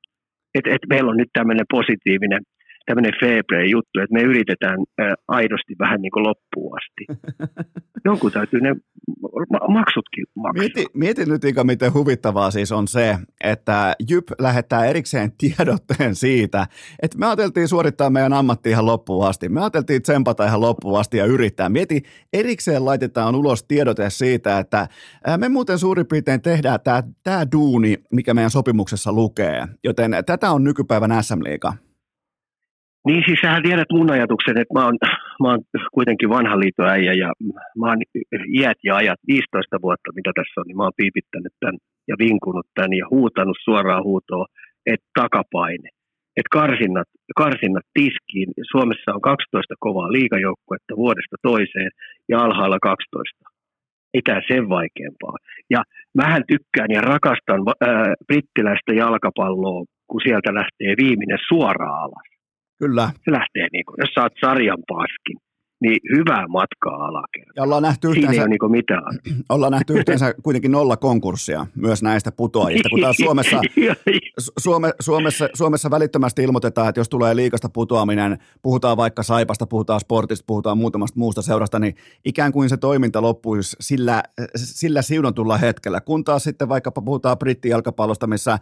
Et, 0.55 0.67
et 0.67 0.81
meillä 0.89 1.11
on 1.11 1.17
nyt 1.17 1.29
tämmöinen 1.33 1.65
positiivinen 1.71 2.41
tämmöinen 2.85 3.13
fair 3.19 3.43
play 3.47 3.65
juttu, 3.65 3.99
että 3.99 4.13
me 4.13 4.21
yritetään 4.21 4.77
aidosti 5.27 5.75
vähän 5.79 6.01
niin 6.01 6.11
kuin 6.11 6.23
loppuun 6.23 6.77
asti. 6.77 7.03
Jonkun 8.05 8.31
täytyy 8.31 8.61
ne 8.61 8.75
maksutkin 9.69 10.25
maksaa. 10.35 10.59
Mieti, 10.59 10.85
mieti 10.93 11.25
nyt, 11.25 11.43
Ika, 11.43 11.63
miten 11.63 11.93
huvittavaa 11.93 12.51
siis 12.51 12.71
on 12.71 12.87
se, 12.87 13.17
että 13.43 13.95
Jyp 14.09 14.23
lähettää 14.39 14.85
erikseen 14.85 15.31
tiedotteen 15.41 16.15
siitä, 16.15 16.67
että 17.01 17.17
me 17.17 17.25
ajateltiin 17.25 17.67
suorittaa 17.67 18.09
meidän 18.09 18.33
ammatti 18.33 18.69
ihan 18.69 18.85
loppuun 18.85 19.27
asti. 19.27 19.49
Me 19.49 19.61
ajateltiin 19.61 20.01
tsempata 20.01 20.45
ihan 20.45 20.61
loppuun 20.61 20.99
asti 20.99 21.17
ja 21.17 21.25
yrittää. 21.25 21.69
Mieti, 21.69 22.01
erikseen 22.33 22.85
laitetaan 22.85 23.35
ulos 23.35 23.63
tiedote 23.63 24.09
siitä, 24.09 24.59
että 24.59 24.87
me 25.37 25.49
muuten 25.49 25.79
suurin 25.79 26.07
piirtein 26.07 26.41
tehdään 26.41 26.79
tämä, 26.83 27.03
tämä 27.23 27.45
duuni, 27.51 27.97
mikä 28.11 28.33
meidän 28.33 28.51
sopimuksessa 28.51 29.13
lukee. 29.13 29.67
Joten 29.83 30.11
tätä 30.25 30.51
on 30.51 30.63
nykypäivän 30.63 31.23
SM-liiga. 31.23 31.84
Niin 33.07 33.23
siis 33.25 33.39
sähän 33.41 33.63
tiedät 33.63 33.91
mun 33.91 34.11
ajatuksen, 34.11 34.57
että 34.57 34.73
mä 34.73 34.85
oon, 34.85 34.97
mä 35.41 35.47
oon 35.49 35.61
kuitenkin 35.93 36.29
vanha 36.29 36.59
liitoäijä 36.59 37.13
ja 37.13 37.29
mä 37.79 37.85
oon 37.89 38.01
iät 38.59 38.79
ja 38.83 38.95
ajat 38.95 39.19
15 39.27 39.81
vuotta, 39.81 40.15
mitä 40.15 40.31
tässä 40.35 40.61
on, 40.61 40.65
niin 40.67 40.77
mä 40.77 40.83
oon 40.83 41.01
piipittänyt 41.01 41.53
tämän 41.59 41.77
ja 42.07 42.15
vinkunut 42.19 42.67
tämän 42.73 42.93
ja 42.93 43.05
huutanut 43.11 43.57
suoraan 43.63 44.03
huutoa, 44.03 44.45
että 44.85 45.07
takapaine. 45.19 45.89
Että 46.37 46.51
karsinnat, 46.51 47.09
karsinnat 47.35 47.85
tiskiin. 47.93 48.49
Suomessa 48.71 49.13
on 49.15 49.21
12 49.21 49.73
kovaa 49.79 50.11
liikajoukkuetta 50.11 50.93
vuodesta 50.95 51.35
toiseen 51.41 51.91
ja 52.29 52.39
alhaalla 52.39 52.79
12. 52.81 53.45
Ei 54.13 54.21
tämä 54.25 54.41
sen 54.47 54.69
vaikeampaa. 54.69 55.37
Ja 55.69 55.83
mähän 56.19 56.43
tykkään 56.47 56.91
ja 56.95 57.01
rakastan 57.01 57.61
ää, 57.67 58.13
brittiläistä 58.27 58.93
jalkapalloa, 58.93 59.85
kun 60.07 60.21
sieltä 60.23 60.53
lähtee 60.53 60.93
viimeinen 61.03 61.39
suoraan 61.49 62.03
alas 62.03 62.34
Kyllä. 62.79 63.11
Se 63.25 63.31
lähtee, 63.31 63.67
niin 63.71 63.85
kuin, 63.85 63.95
jos 63.99 64.09
saat 64.13 64.33
sarjan 64.41 64.83
paskin, 64.87 65.37
niin 65.81 65.99
hyvää 66.17 66.47
matkaa 66.47 67.05
alakertaan. 67.05 67.53
Ja 67.55 67.63
ollaan 67.63 67.83
nähty 67.83 68.07
yhteensä, 68.07 68.31
Siinä 68.31 68.43
ei 68.43 68.47
ole 68.47 68.57
niin 68.61 68.71
mitään. 68.71 69.19
Ollaan 69.49 69.71
nähty 69.71 69.93
yhteensä 69.93 70.33
kuitenkin 70.43 70.71
nolla 70.71 70.97
konkurssia 70.97 71.65
myös 71.75 72.03
näistä 72.03 72.31
putoajista, 72.31 72.89
kun 72.89 73.01
taas 73.01 73.15
Suomessa, 73.17 73.61
Suome, 74.63 74.91
Suomessa, 74.99 75.49
Suomessa 75.53 75.91
välittömästi 75.91 76.43
ilmoitetaan, 76.43 76.89
että 76.89 76.99
jos 76.99 77.09
tulee 77.09 77.35
liikasta 77.35 77.69
putoaminen, 77.69 78.37
puhutaan 78.61 78.97
vaikka 78.97 79.23
Saipasta, 79.23 79.67
puhutaan 79.67 79.99
sportista, 79.99 80.43
puhutaan 80.47 80.77
muutamasta 80.77 81.19
muusta 81.19 81.41
seurasta, 81.41 81.79
niin 81.79 81.95
ikään 82.25 82.51
kuin 82.51 82.69
se 82.69 82.77
toiminta 82.77 83.21
loppuisi 83.21 83.77
sillä, 83.79 84.23
sillä 84.55 85.01
siunatulla 85.01 85.57
hetkellä, 85.57 86.01
kun 86.01 86.23
taas 86.23 86.43
sitten 86.43 86.69
vaikkapa 86.69 87.01
puhutaan 87.01 87.37
brittijalkapallosta, 87.37 88.27
missä 88.27 88.59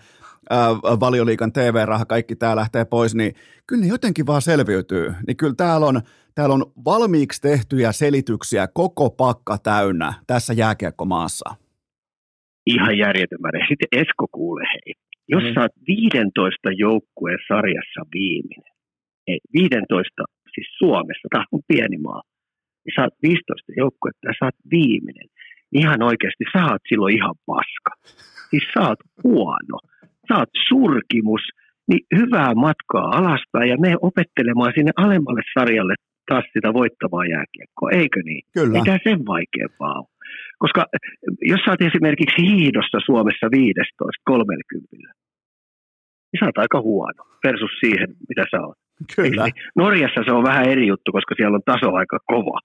valioliikan 1.00 1.54
TV-raha, 1.54 2.06
kaikki 2.06 2.36
tämä 2.36 2.56
lähtee 2.56 2.86
pois, 2.86 3.16
niin 3.16 3.34
kyllä 3.68 3.82
ne 3.82 3.88
jotenkin 3.88 4.28
vaan 4.28 4.42
selviytyy. 4.42 5.14
Niin 5.28 5.38
kyllä 5.38 5.54
täällä 5.58 5.86
on, 5.86 6.02
täällä 6.36 6.56
on 6.56 6.66
valmiiksi 6.86 7.42
tehtyjä 7.42 7.92
selityksiä 7.92 8.68
koko 8.74 9.10
pakka 9.10 9.58
täynnä 9.58 10.14
tässä 10.28 10.54
jääkiekkomaassa. 10.54 11.56
Ihan 12.66 12.98
järjetön 12.98 13.40
Sitten 13.68 13.88
Esko 13.92 14.28
kuule 14.32 14.64
hei, 14.74 14.94
jos 15.28 15.44
mm. 15.44 15.54
sä 15.54 15.62
oot 15.62 15.72
15 15.88 16.72
joukkueen 16.78 17.40
sarjassa 17.48 18.02
viimeinen, 18.14 18.74
ei 19.28 19.40
15 19.54 20.24
siis 20.54 20.68
Suomessa, 20.78 21.28
tämä 21.30 21.46
on 21.52 21.62
pieni 21.68 21.98
maa, 21.98 22.22
niin 22.86 22.94
sä 22.96 23.02
oot 23.02 23.18
15 23.24 23.72
joukkuetta 23.78 24.28
ja 24.28 24.34
sä 24.40 24.46
oot 24.46 24.60
viimeinen. 24.72 25.28
Ihan 25.72 26.02
oikeasti 26.04 26.46
sä 26.54 26.66
oot 26.66 26.82
silloin 26.90 27.16
ihan 27.16 27.36
paska. 27.46 27.92
Siis 28.50 28.64
sä 28.74 28.82
oot 28.90 29.02
huono 29.24 29.78
saat 30.34 30.50
surkimus, 30.70 31.42
niin 31.90 32.02
hyvää 32.20 32.54
matkaa 32.56 33.08
alaspäin 33.20 33.70
ja 33.70 33.78
me 33.78 33.92
opettelemaan 34.02 34.74
sinne 34.76 34.92
alemmalle 34.96 35.44
sarjalle 35.54 35.96
taas 36.30 36.46
sitä 36.54 36.74
voittavaa 36.74 37.26
jääkiekkoa, 37.26 37.90
eikö 38.02 38.20
niin? 38.26 38.44
Kyllä. 38.54 38.80
Mitä 38.80 39.00
sen 39.04 39.20
vaikeampaa 39.34 40.00
on. 40.00 40.06
Koska 40.64 40.86
jos 41.42 41.62
sä 41.66 41.72
oot 41.72 41.82
esimerkiksi 41.82 42.42
hiidossa 42.48 42.98
Suomessa 43.06 43.48
15 43.52 44.22
30, 44.24 44.88
niin 44.96 46.40
sä 46.40 46.46
oot 46.46 46.58
aika 46.58 46.82
huono 46.82 47.24
versus 47.48 47.74
siihen, 47.84 48.10
mitä 48.30 48.44
sä 48.52 48.58
oot. 48.66 48.78
Kyllä. 49.16 49.44
Niin? 49.44 49.54
Norjassa 49.76 50.22
se 50.26 50.32
on 50.32 50.44
vähän 50.44 50.70
eri 50.74 50.88
juttu, 50.88 51.12
koska 51.12 51.36
siellä 51.36 51.56
on 51.56 51.70
taso 51.72 51.94
aika 51.94 52.18
kova. 52.34 52.60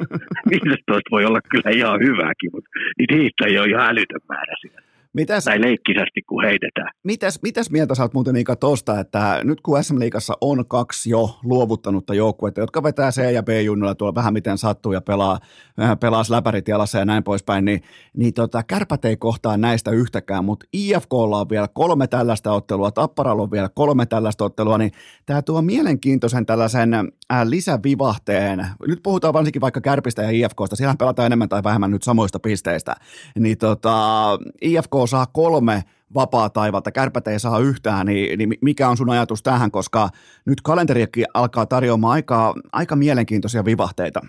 15 0.50 1.10
voi 1.10 1.24
olla 1.24 1.40
kyllä 1.50 1.70
ihan 1.76 2.00
hyväkin, 2.06 2.50
mutta 2.52 2.70
niitä 2.98 3.46
ei 3.46 3.58
ole 3.58 3.68
ihan 3.68 3.88
älytön 3.90 4.24
määrä 4.28 4.54
siellä. 4.60 4.91
Mitäs, 5.14 5.44
tai 5.44 5.60
leikkisästi, 5.60 6.22
kun 6.22 6.44
heitetään. 6.44 6.90
Mitäs, 7.02 7.38
mitäs 7.42 7.70
mieltä 7.70 7.94
sä 7.94 8.02
oot 8.02 8.14
muuten 8.14 8.36
Ika 8.36 8.56
tosta, 8.56 9.00
että 9.00 9.40
nyt 9.44 9.60
kun 9.60 9.84
SM 9.84 9.98
Liigassa 9.98 10.34
on 10.40 10.66
kaksi 10.66 11.10
jo 11.10 11.38
luovuttanutta 11.44 12.14
joukkuetta, 12.14 12.60
jotka 12.60 12.82
vetää 12.82 13.10
C- 13.10 13.32
ja 13.32 13.42
B-junnuilla 13.42 13.94
tuolla 13.94 14.14
vähän 14.14 14.32
miten 14.32 14.58
sattuu 14.58 14.92
ja 14.92 15.00
pelaa, 15.00 15.38
äh, 15.80 15.98
pelaa 16.00 16.22
läpärit 16.28 16.68
jalassa 16.68 16.98
ja 16.98 17.04
näin 17.04 17.24
poispäin, 17.24 17.64
niin, 17.64 17.80
niin 18.16 18.34
tota, 18.34 18.62
kärpät 18.62 19.04
ei 19.04 19.16
kohtaa 19.16 19.56
näistä 19.56 19.90
yhtäkään, 19.90 20.44
mutta 20.44 20.66
IFKlla 20.72 21.40
on 21.40 21.50
vielä 21.50 21.68
kolme 21.74 22.06
tällaista 22.06 22.52
ottelua, 22.52 22.90
Tapparalla 22.90 23.42
on 23.42 23.50
vielä 23.50 23.68
kolme 23.74 24.06
tällaista 24.06 24.44
ottelua, 24.44 24.78
niin 24.78 24.92
tämä 25.26 25.42
tuo 25.42 25.62
mielenkiintoisen 25.62 26.46
tällaisen 26.46 26.94
äh, 26.94 27.02
lisävivahteen. 27.44 28.66
Nyt 28.86 29.00
puhutaan 29.02 29.34
varsinkin 29.34 29.60
vaikka 29.60 29.80
Kärpistä 29.80 30.22
ja 30.22 30.30
IFKsta, 30.30 30.76
siellä 30.76 30.94
pelataan 30.98 31.26
enemmän 31.26 31.48
tai 31.48 31.62
vähemmän 31.64 31.90
nyt 31.90 32.02
samoista 32.02 32.38
pisteistä, 32.38 32.94
niin 33.38 33.58
tota, 33.58 34.38
IFK 34.62 35.01
saa 35.06 35.26
kolme 35.26 35.82
vapaa 36.14 36.50
taivalta, 36.50 36.92
kärpät 36.92 37.28
ei 37.28 37.38
saa 37.38 37.58
yhtään, 37.58 38.06
niin, 38.06 38.38
niin 38.38 38.52
mikä 38.62 38.88
on 38.88 38.96
sun 38.96 39.10
ajatus 39.10 39.42
tähän, 39.42 39.70
koska 39.70 40.08
nyt 40.46 40.60
kalenteriakin 40.64 41.24
alkaa 41.34 41.66
tarjoamaan 41.66 42.12
aika, 42.12 42.54
aika 42.72 42.96
mielenkiintoisia 42.96 43.64
vivahteita. 43.64 44.20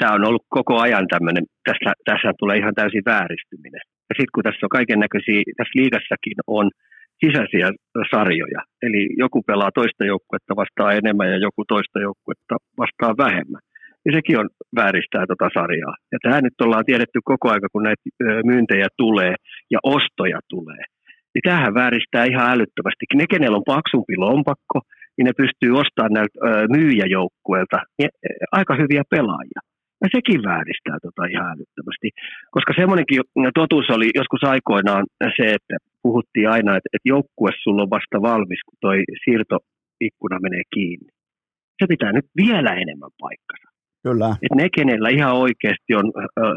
Tämä 0.00 0.14
on 0.14 0.24
ollut 0.28 0.46
koko 0.48 0.80
ajan 0.80 1.06
tämmöinen, 1.08 1.44
tässä, 1.64 1.92
tässä 2.04 2.32
tulee 2.38 2.56
ihan 2.58 2.74
täysin 2.74 3.02
vääristyminen. 3.06 3.80
Ja 4.08 4.14
sitten 4.16 4.34
kun 4.34 4.44
tässä 4.44 4.66
on 4.66 4.76
kaiken 4.78 5.00
näköisiä, 5.04 5.42
tässä 5.56 5.78
liigassakin 5.80 6.38
on 6.46 6.70
sisäisiä 7.24 7.68
sarjoja, 8.10 8.60
eli 8.82 9.02
joku 9.24 9.42
pelaa 9.42 9.72
toista 9.74 10.04
joukkuetta 10.04 10.56
vastaan 10.56 10.96
enemmän 10.96 11.30
ja 11.32 11.38
joku 11.46 11.64
toista 11.68 11.98
joukkuetta 12.00 12.54
vastaan 12.78 13.16
vähemmän 13.24 13.62
niin 14.08 14.18
sekin 14.18 14.38
on 14.38 14.48
vääristää 14.80 15.24
tota 15.26 15.48
sarjaa. 15.54 15.94
Ja 16.12 16.18
tämä 16.22 16.40
nyt 16.40 16.60
ollaan 16.60 16.88
tiedetty 16.90 17.18
koko 17.24 17.46
aika, 17.50 17.68
kun 17.72 17.82
näitä 17.82 18.02
myyntejä 18.50 18.88
tulee 18.96 19.34
ja 19.74 19.78
ostoja 19.82 20.40
tulee. 20.48 20.82
Niin 21.32 21.44
tämähän 21.46 21.74
vääristää 21.74 22.24
ihan 22.24 22.50
älyttömästi. 22.54 23.04
Ne, 23.14 23.24
kenellä 23.34 23.56
on 23.60 23.72
paksumpi 23.74 24.16
lompakko, 24.16 24.78
niin 25.14 25.26
ne 25.26 25.32
pystyy 25.42 25.72
ostamaan 25.82 26.12
näiltä 26.18 26.38
myyjäjoukkueilta 26.76 27.78
niin, 27.98 28.10
aika 28.58 28.74
hyviä 28.82 29.02
pelaajia. 29.14 29.60
Ja 30.02 30.08
sekin 30.16 30.40
vääristää 30.50 30.96
tota 31.06 31.22
ihan 31.32 31.48
älyttömästi. 31.54 32.08
Koska 32.54 32.72
semmoinenkin 32.80 33.20
totuus 33.60 33.86
oli 33.96 34.08
joskus 34.20 34.42
aikoinaan 34.52 35.04
se, 35.36 35.44
että 35.58 35.76
puhuttiin 36.02 36.48
aina, 36.54 36.70
että, 36.76 36.90
että 36.94 37.08
joukkue 37.14 37.50
sulla 37.62 37.82
on 37.82 37.94
vasta 37.96 38.18
valmis, 38.30 38.60
kun 38.66 38.78
toi 38.80 38.98
siirtoikkuna 39.24 40.38
menee 40.46 40.64
kiinni. 40.74 41.10
Se 41.78 41.86
pitää 41.92 42.12
nyt 42.12 42.28
vielä 42.42 42.72
enemmän 42.82 43.14
paikkansa. 43.24 43.67
Kyllä. 44.02 44.36
Ne, 44.54 44.68
kenellä 44.76 45.08
ihan 45.08 45.34
oikeasti 45.34 45.94
on 45.94 46.12
ö, 46.16 46.54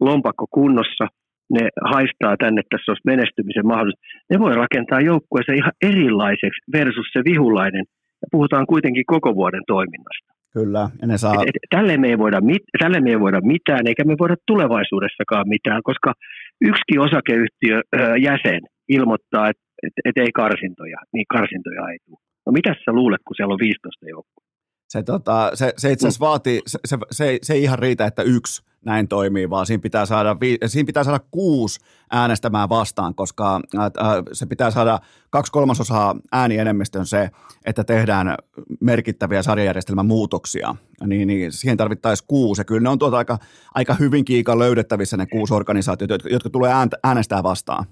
lompakko 0.00 0.46
kunnossa, 0.50 1.06
ne 1.50 1.68
haistaa 1.92 2.36
tänne, 2.36 2.60
että 2.60 2.76
tässä 2.76 2.90
olisi 2.92 3.10
menestymisen 3.12 3.66
mahdollisuus. 3.66 4.04
Ne 4.30 4.38
voi 4.38 4.54
rakentaa 4.54 5.00
joukkueeseen 5.00 5.58
ihan 5.58 5.72
erilaiseksi 5.82 6.60
versus 6.72 7.06
se 7.12 7.20
vihulainen. 7.24 7.84
Ja 8.22 8.26
puhutaan 8.30 8.66
kuitenkin 8.66 9.04
koko 9.06 9.34
vuoden 9.34 9.62
toiminnasta. 9.66 10.30
Kyllä, 10.52 10.84
ja 11.00 11.06
ne 11.06 11.18
saa... 11.18 11.34
Et, 11.34 11.40
et, 11.48 11.66
tälle, 11.70 11.96
me 11.96 12.08
ei 12.08 12.18
voida 12.18 12.40
mit, 12.40 12.62
tälle 12.78 13.00
me 13.00 13.10
ei 13.10 13.20
voida 13.20 13.40
mitään, 13.40 13.86
eikä 13.86 14.04
me 14.04 14.14
voida 14.18 14.36
tulevaisuudessakaan 14.46 15.48
mitään, 15.48 15.80
koska 15.84 16.12
yksikin 16.60 17.00
osakeyhtiö 17.00 17.76
ö, 17.76 18.16
jäsen 18.28 18.60
ilmoittaa, 18.88 19.48
että 19.50 19.62
et, 19.86 19.92
et 20.04 20.16
ei 20.24 20.32
karsintoja, 20.34 20.98
niin 21.12 21.26
karsintoja 21.36 21.88
ei 21.92 21.98
tule. 22.06 22.18
No 22.46 22.52
mitä 22.52 22.74
sä 22.84 22.92
luulet, 22.92 23.20
kun 23.24 23.36
siellä 23.36 23.52
on 23.52 23.66
15 23.68 24.08
joukkoa? 24.08 24.49
Se, 24.90 25.02
tota, 25.02 25.50
se, 25.54 25.72
se 25.76 25.92
itse 25.92 26.08
asiassa 26.08 26.24
mm. 26.24 26.28
vaatii, 26.28 26.60
se, 26.66 26.78
se, 26.84 26.98
se, 27.10 27.38
se 27.42 27.54
ei 27.54 27.62
ihan 27.62 27.78
riitä, 27.78 28.06
että 28.06 28.22
yksi 28.22 28.62
näin 28.84 29.08
toimii, 29.08 29.50
vaan 29.50 29.66
siinä 29.66 29.80
pitää 29.80 30.06
saada, 30.06 30.36
siinä 30.66 30.86
pitää 30.86 31.04
saada 31.04 31.20
kuusi 31.30 31.80
äänestämään 32.10 32.68
vastaan, 32.68 33.14
koska 33.14 33.60
äh, 33.78 33.90
se 34.32 34.46
pitää 34.46 34.70
saada 34.70 34.98
kaksi 35.30 35.52
kolmasosaa 35.52 36.16
äänienemmistön 36.32 37.06
se, 37.06 37.30
että 37.66 37.84
tehdään 37.84 38.34
merkittäviä 38.80 39.42
sarjajärjestelmän 39.42 40.06
muutoksia, 40.06 40.74
niin, 41.06 41.28
niin 41.28 41.52
siihen 41.52 41.76
tarvittaisiin 41.76 42.26
kuusi. 42.28 42.60
Ja 42.60 42.64
kyllä 42.64 42.80
ne 42.80 42.88
on 42.88 42.98
tuota 42.98 43.16
aika, 43.18 43.38
aika 43.74 43.94
hyvin 43.94 44.24
kiikan 44.24 44.58
löydettävissä 44.58 45.16
ne 45.16 45.26
kuusi 45.26 45.54
organisaatiota, 45.54 46.14
jotka, 46.14 46.28
jotka 46.28 46.50
tulee 46.50 46.72
äänestää 47.04 47.42
vastaan. 47.42 47.84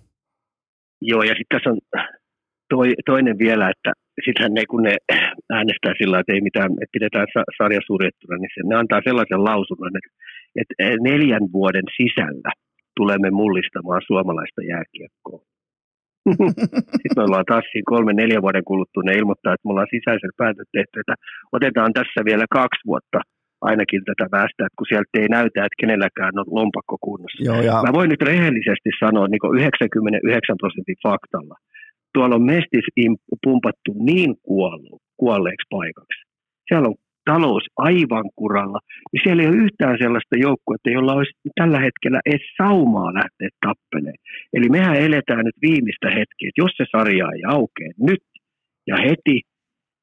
Joo, 1.03 1.23
ja 1.23 1.35
sitten 1.35 1.59
tässä 1.59 1.71
on 1.71 1.79
toi, 2.69 2.95
toinen 3.07 3.39
vielä, 3.39 3.71
että 3.71 3.93
sittenhän 4.25 4.55
ne, 4.55 4.63
kun 4.73 4.83
ne 4.89 4.95
äänestää 5.57 5.95
sillä 6.01 6.19
että 6.19 6.33
ei 6.33 6.49
mitään, 6.49 6.71
että 6.83 6.97
pidetään 6.97 7.27
sarja 7.59 7.81
suljettuna, 7.87 8.37
niin 8.39 8.53
se, 8.55 8.61
ne 8.65 8.75
antaa 8.75 9.07
sellaisen 9.09 9.45
lausunnon, 9.51 9.93
että, 9.99 10.13
että 10.61 10.75
neljän 11.11 11.47
vuoden 11.57 11.89
sisällä 11.99 12.51
tulemme 12.99 13.31
mullistamaan 13.31 14.03
suomalaista 14.11 14.61
jääkiekkoa. 14.73 15.41
Sitten 17.01 17.17
me 17.17 17.27
ollaan 17.27 17.51
taas 17.53 17.67
siinä 17.73 17.91
kolme, 17.93 18.13
neljä 18.13 18.41
vuoden 18.47 18.69
kuluttua, 18.71 19.03
ne 19.03 19.21
ilmoittaa, 19.21 19.55
että 19.55 19.65
me 19.67 19.71
ollaan 19.73 19.95
sisäisen 19.97 20.35
päätöt 20.41 20.69
tehty, 20.79 20.95
että 21.01 21.15
otetaan 21.57 21.93
tässä 21.99 22.21
vielä 22.31 22.47
kaksi 22.61 22.83
vuotta 22.91 23.19
ainakin 23.71 24.03
tätä 24.09 24.27
väestää, 24.35 24.67
että 24.67 24.79
kun 24.79 24.91
sieltä 24.91 25.19
ei 25.23 25.29
näytä, 25.37 25.59
että 25.67 25.81
kenelläkään 25.83 26.39
on 26.41 26.49
lompakko 26.59 26.97
kunnossa. 27.07 27.45
Joo, 27.49 27.61
ja... 27.69 27.75
Mä 27.87 27.97
voin 27.99 28.11
nyt 28.11 28.23
rehellisesti 28.31 28.91
sanoa 29.05 29.27
niin 29.29 29.57
99 29.57 30.63
prosentin 30.63 31.03
faktalla. 31.07 31.57
Tuolla 32.15 32.35
on 32.35 32.47
mestis 32.47 32.87
pumpattu 33.45 33.91
niin 33.99 34.35
kuollu, 34.43 34.99
kuolleeksi 35.17 35.67
paikaksi. 35.71 36.21
Siellä 36.69 36.89
on 36.89 36.95
talous 37.31 37.65
aivan 37.77 38.29
kuralla, 38.41 38.81
niin 39.13 39.21
siellä 39.25 39.43
ei 39.43 39.49
ole 39.49 39.65
yhtään 39.67 39.97
sellaista 40.03 40.37
joukkuetta, 40.47 40.91
jolla 40.97 41.13
olisi 41.19 41.35
tällä 41.61 41.81
hetkellä 41.87 42.21
edes 42.27 42.47
saumaa 42.63 43.15
lähteä 43.21 43.49
tappelemaan. 43.67 44.25
Eli 44.57 44.69
mehän 44.69 44.97
eletään 45.07 45.45
nyt 45.45 45.59
viimeistä 45.69 46.09
hetkeä, 46.19 46.59
jos 46.63 46.73
se 46.77 46.85
sarja 46.93 47.27
ei 47.37 47.43
aukea 47.57 47.91
nyt 48.09 48.25
ja 48.91 48.97
heti, 49.07 49.37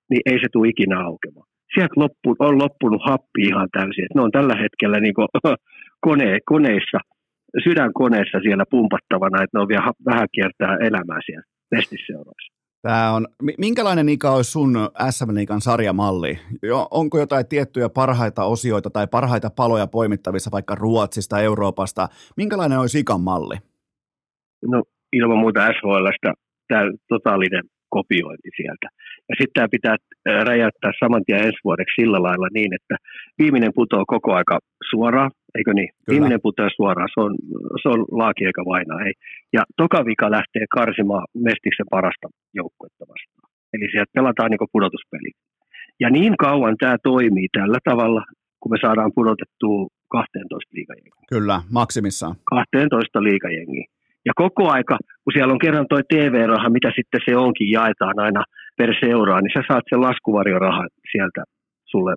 niin 0.10 0.24
ei 0.30 0.38
se 0.40 0.48
tule 0.52 0.68
ikinä 0.68 0.98
aukemaan. 1.10 1.48
Sieltä 1.74 2.02
loppu, 2.04 2.28
on 2.40 2.58
loppunut 2.64 3.02
happi 3.10 3.42
ihan 3.52 3.70
täysin. 3.78 4.08
Ne 4.16 4.22
on 4.22 4.32
tällä 4.32 4.56
hetkellä 4.64 4.98
niin 5.00 5.18
kone, 6.08 6.40
koneissa, 6.46 7.00
sydänkoneessa 7.64 8.38
siellä 8.46 8.66
pumpattavana, 8.70 9.44
että 9.44 9.58
ne 9.58 9.62
on 9.62 9.68
vielä 9.68 9.92
vähän 10.12 10.28
kiertää 10.34 10.74
elämää 10.90 11.22
siellä 11.26 11.55
mestiseuroissa. 11.72 12.56
Tämä 12.82 13.12
on, 13.12 13.28
minkälainen 13.58 14.10
ikä 14.10 14.32
olisi 14.32 14.52
sun 14.52 14.90
SM 15.10 15.36
Liikan 15.36 15.62
sarjamalli? 15.62 16.40
Onko 16.92 17.20
jotain 17.20 17.48
tiettyjä 17.48 17.90
parhaita 17.90 18.44
osioita 18.44 18.90
tai 18.90 19.08
parhaita 19.08 19.50
paloja 19.50 19.88
poimittavissa 19.88 20.52
vaikka 20.52 20.76
Ruotsista, 20.76 21.42
Euroopasta? 21.42 22.08
Minkälainen 22.38 22.80
olisi 22.80 23.00
ikan 23.00 23.22
malli? 23.22 23.56
No 24.68 24.84
ilman 25.14 25.38
muuta 25.38 25.60
SHLstä 25.60 26.34
tämä 26.68 26.82
totaalinen 27.10 27.64
kopiointi 27.98 28.50
sieltä. 28.60 28.88
Ja 29.30 29.34
sitten 29.38 29.56
tämä 29.56 29.74
pitää 29.76 29.96
räjäyttää 30.50 30.92
saman 31.02 31.24
tien 31.26 31.46
ensi 31.48 31.66
vuodeksi 31.68 31.98
sillä 32.00 32.20
lailla 32.28 32.50
niin, 32.58 32.72
että 32.80 32.96
viimeinen 33.42 33.74
putoaa 33.80 34.12
koko 34.16 34.30
aika 34.40 34.56
suoraan, 34.90 35.32
eikö 35.58 35.72
niin? 35.74 35.90
Kyllä. 35.94 36.12
Viimeinen 36.12 36.46
putoaa 36.46 36.76
suoraan, 36.76 37.10
se 37.14 37.20
on, 37.26 37.34
se 37.82 37.88
on 37.94 38.02
laaki 38.22 38.44
eikä 38.46 38.64
vainaa. 38.74 39.00
Ei. 39.08 39.14
Ja 39.56 39.62
toka 39.82 40.00
vika 40.10 40.28
lähtee 40.38 40.66
karsimaan 40.78 41.26
Mestiksen 41.48 41.90
parasta 41.96 42.28
joukkuetta 42.60 43.04
vastaan. 43.12 43.48
Eli 43.74 43.86
sieltä 43.92 44.16
pelataan 44.18 44.50
niin 44.52 44.74
pudotuspeli. 44.76 45.32
Ja 46.04 46.10
niin 46.10 46.34
kauan 46.46 46.76
tämä 46.80 46.98
toimii 47.04 47.48
tällä 47.58 47.80
tavalla, 47.90 48.22
kun 48.60 48.72
me 48.72 48.78
saadaan 48.82 49.12
pudotettua 49.16 49.88
12 50.12 50.70
liikajengiä. 50.78 51.14
Kyllä, 51.34 51.58
maksimissaan. 51.72 52.36
12 52.44 53.24
liikajengiä. 53.24 53.86
Ja 54.28 54.34
koko 54.36 54.64
aika, 54.78 54.98
kun 55.24 55.34
siellä 55.34 55.54
on 55.54 55.64
kerran 55.66 55.88
tuo 55.90 56.00
TV-raha, 56.14 56.76
mitä 56.78 56.90
sitten 56.96 57.22
se 57.26 57.32
onkin, 57.46 57.72
jaetaan 57.78 58.20
aina 58.26 58.42
per 58.78 58.92
seuraa, 59.00 59.42
niin 59.42 59.56
sä 59.56 59.64
saat 59.68 59.86
sen 59.90 60.02
laskuvarjorahan 60.08 60.90
sieltä 61.12 61.42
sulle 61.92 62.14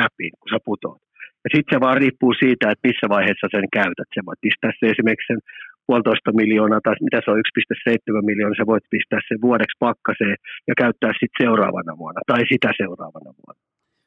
näpiin, 0.00 0.32
kun 0.40 0.50
sä 0.52 0.58
putoat. 0.64 1.02
Ja 1.44 1.48
sitten 1.54 1.72
se 1.72 1.80
vaan 1.84 2.00
riippuu 2.02 2.32
siitä, 2.42 2.64
että 2.70 2.86
missä 2.88 3.06
vaiheessa 3.16 3.48
sen 3.54 3.66
käytät. 3.78 4.08
Sä 4.14 4.20
voit 4.28 4.44
pistää 4.46 4.70
se 4.78 4.86
esimerkiksi 4.94 5.30
sen 5.32 5.42
puolitoista 5.86 6.30
miljoonaa 6.40 6.84
tai 6.84 6.94
mitä 7.08 7.18
se 7.20 7.30
on 7.30 7.38
1,7 7.38 8.28
miljoonaa, 8.30 8.60
sä 8.60 8.72
voit 8.72 8.86
pistää 8.94 9.20
sen 9.28 9.40
vuodeksi 9.46 9.76
pakkaseen 9.84 10.36
ja 10.68 10.74
käyttää 10.82 11.12
sitten 11.12 11.40
seuraavana 11.42 11.92
vuonna 12.00 12.20
tai 12.30 12.42
sitä 12.52 12.70
seuraavana 12.82 13.30
vuonna. 13.40 13.62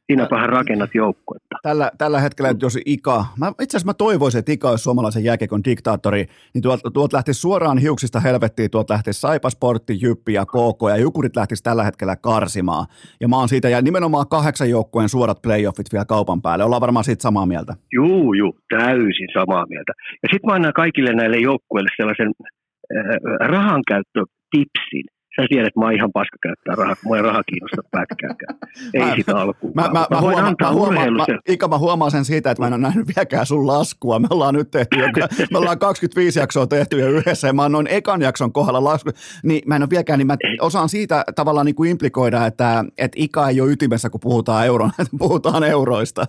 Siinäpähän 0.09 0.49
rakennat 0.49 0.95
joukkuetta. 0.95 1.55
Tällä, 1.63 1.91
tällä 1.97 2.19
hetkellä, 2.19 2.55
jos 2.61 2.77
Ika, 2.85 3.25
mä, 3.37 3.47
itse 3.61 3.77
asiassa 3.77 3.89
mä 3.89 3.93
toivoisin, 3.93 4.39
että 4.39 4.51
Ika 4.51 4.69
olisi 4.69 4.83
suomalaisen 4.83 5.23
jääkiekon 5.23 5.63
diktaattori, 5.63 6.25
niin 6.53 6.61
tuolta, 6.61 6.91
tuolta 6.91 7.17
lähtisi 7.17 7.39
suoraan 7.41 7.77
hiuksista 7.77 8.19
helvettiin, 8.19 8.71
tuolta 8.71 8.93
lähtisi 8.93 9.19
Saipasportti, 9.19 9.97
Jyppi 10.01 10.33
ja 10.33 10.45
KK, 10.45 10.81
ja 10.89 10.97
Jukurit 10.97 11.35
lähtisi 11.35 11.63
tällä 11.63 11.83
hetkellä 11.83 12.15
karsimaan. 12.15 12.85
Ja 13.21 13.27
mä 13.27 13.35
oon 13.35 13.49
siitä, 13.49 13.69
ja 13.69 13.81
nimenomaan 13.81 14.25
kahdeksan 14.29 14.69
joukkueen 14.69 15.09
suorat 15.09 15.41
playoffit 15.41 15.93
vielä 15.93 16.05
kaupan 16.05 16.41
päälle. 16.41 16.63
Ollaan 16.63 16.81
varmaan 16.81 17.03
siitä 17.03 17.21
samaa 17.21 17.45
mieltä. 17.45 17.75
Juu, 17.93 18.33
juu, 18.33 18.57
täysin 18.69 19.29
samaa 19.33 19.65
mieltä. 19.69 19.93
Ja 20.23 20.29
sitten 20.31 20.47
mä 20.47 20.53
annan 20.53 20.73
kaikille 20.73 21.13
näille 21.13 21.37
joukkueille 21.37 21.89
sellaisen 21.97 22.31
äh, 22.37 23.49
rahankäyttötipsin 23.49 25.05
sä 25.41 25.47
tiedät, 25.49 25.67
että 25.67 25.79
mä 25.79 25.85
oon 25.85 25.93
ihan 25.93 26.11
paska 26.11 26.37
käyttää 26.43 26.75
rahaa, 26.75 26.95
mua 27.03 27.17
ei 27.17 27.21
raha 27.21 27.43
kiinnosta 27.43 27.81
pätkääkään. 27.91 28.55
Ei 28.93 29.01
mä, 29.01 29.15
sitä 29.15 29.37
alkuun. 29.37 29.73
Mä, 29.75 29.81
mä, 29.81 30.05
mä, 30.09 30.21
huomaan, 30.21 30.55
mä, 30.61 30.71
huomaan, 30.71 31.13
mä, 31.13 31.25
Ika, 31.47 31.67
mä 31.67 31.77
huomaan 31.77 32.11
sen 32.11 32.25
siitä, 32.25 32.51
että 32.51 32.61
mä 32.61 32.67
en 32.67 32.73
ole 32.73 32.81
nähnyt 32.81 33.07
vieläkään 33.07 33.45
sun 33.45 33.67
laskua. 33.67 34.19
Me 34.19 34.27
ollaan 34.29 34.53
nyt 34.53 34.71
tehty, 34.71 34.97
joka, 34.99 35.27
me 35.51 35.57
ollaan 35.57 35.79
25 35.79 36.39
jaksoa 36.39 36.67
tehty 36.67 36.99
jo 36.99 37.09
yhdessä 37.09 37.47
ja 37.47 37.53
mä 37.53 37.61
oon 37.61 37.71
noin 37.71 37.87
ekan 37.87 38.21
jakson 38.21 38.53
kohdalla 38.53 38.83
lasku. 38.83 39.09
Niin 39.43 39.61
mä 39.65 39.75
en 39.75 39.81
ole 39.81 39.89
vieläkään, 39.89 40.19
niin 40.19 40.27
mä 40.27 40.37
osaan 40.61 40.89
siitä 40.89 41.23
tavallaan 41.35 41.65
niin 41.65 41.75
kuin 41.75 41.91
implikoida, 41.91 42.45
että, 42.45 42.85
että 42.97 43.17
Ika 43.19 43.49
ei 43.49 43.61
ole 43.61 43.71
ytimessä, 43.71 44.09
kun 44.09 44.21
puhutaan, 44.23 44.65
euron, 44.65 44.91
puhutaan 45.19 45.63
euroista. 45.63 46.25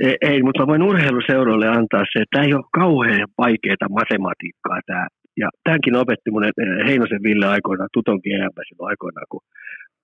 Ei, 0.00 0.16
ei, 0.20 0.42
mutta 0.42 0.62
mä 0.62 0.66
voin 0.66 0.82
urheiluseuroille 0.82 1.68
antaa 1.68 2.04
se, 2.12 2.22
että 2.22 2.30
tämä 2.32 2.44
ei 2.44 2.54
ole 2.54 2.64
kauhean 2.72 3.28
vaikeaa 3.38 3.88
matematiikkaa 3.90 4.80
tämä 4.86 5.06
ja 5.36 5.48
tämänkin 5.64 5.96
opetti 5.96 6.30
mun 6.30 6.44
eh, 6.44 6.86
Heinosen 6.86 7.22
Ville 7.22 7.46
aikoinaan, 7.46 7.88
Tutonkin 7.92 8.40
EM 8.40 8.50
silloin 8.68 8.90
aikoinaan, 8.90 9.26
kun 9.30 9.40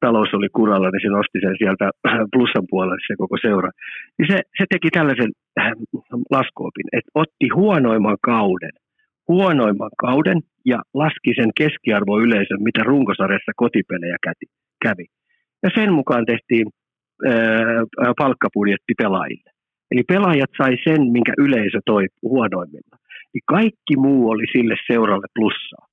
talous 0.00 0.34
oli 0.34 0.48
kuralla, 0.48 0.90
niin 0.90 1.02
se 1.02 1.08
nosti 1.08 1.38
sen 1.40 1.56
sieltä 1.58 1.90
plussan 2.32 2.66
puolelle 2.70 3.02
se 3.06 3.14
koko 3.18 3.36
seura. 3.40 3.70
Niin 4.18 4.28
se, 4.32 4.38
se 4.58 4.64
teki 4.70 4.88
tällaisen 4.90 5.30
äh, 5.60 5.72
laskuopin, 6.30 6.88
että 6.92 7.10
otti 7.14 7.48
huonoimman 7.54 8.18
kauden, 8.22 8.74
huonoimman 9.28 9.90
kauden 9.98 10.40
ja 10.66 10.78
laski 10.94 11.32
sen 11.36 11.50
keskiarvoyleisön, 11.60 12.62
mitä 12.62 12.82
runkosarjassa 12.84 13.52
kotipelejä 13.56 14.16
kävi. 14.84 15.06
Ja 15.62 15.70
sen 15.74 15.92
mukaan 15.92 16.26
tehtiin 16.26 16.66
äh, 17.26 18.12
palkkapudjetti 18.18 18.92
pelaajille. 18.98 19.50
Eli 19.90 20.02
pelaajat 20.08 20.50
sai 20.58 20.76
sen, 20.84 21.00
minkä 21.12 21.32
yleisö 21.38 21.78
toi 21.86 22.06
huonoimmilla 22.22 22.96
niin 23.34 23.46
kaikki 23.48 23.94
muu 23.96 24.30
oli 24.30 24.46
sille 24.52 24.76
seuralle 24.92 25.26
plussaa. 25.34 25.86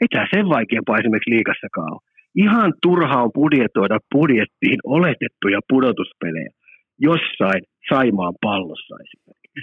Ei 0.00 0.08
tämä 0.08 0.26
sen 0.34 0.48
vaikeampaa 0.48 0.98
esimerkiksi 0.98 1.34
liikassakaan 1.36 1.92
ole. 1.92 2.08
Ihan 2.34 2.72
turha 2.82 3.22
on 3.22 3.30
budjetoida 3.34 3.98
budjettiin 4.14 4.78
oletettuja 4.84 5.60
pudotuspelejä 5.68 6.50
jossain 6.98 7.62
Saimaan 7.88 8.34
pallossa 8.42 8.94
esimerkiksi. 9.04 9.60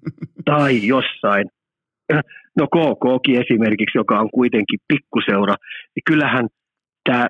tai 0.50 0.86
jossain, 0.86 1.46
no 2.58 2.66
KKkin 2.74 3.40
esimerkiksi, 3.44 3.98
joka 3.98 4.20
on 4.20 4.30
kuitenkin 4.30 4.78
pikkuseura, 4.88 5.54
niin 5.94 6.02
kyllähän 6.06 6.48
tämä 7.08 7.26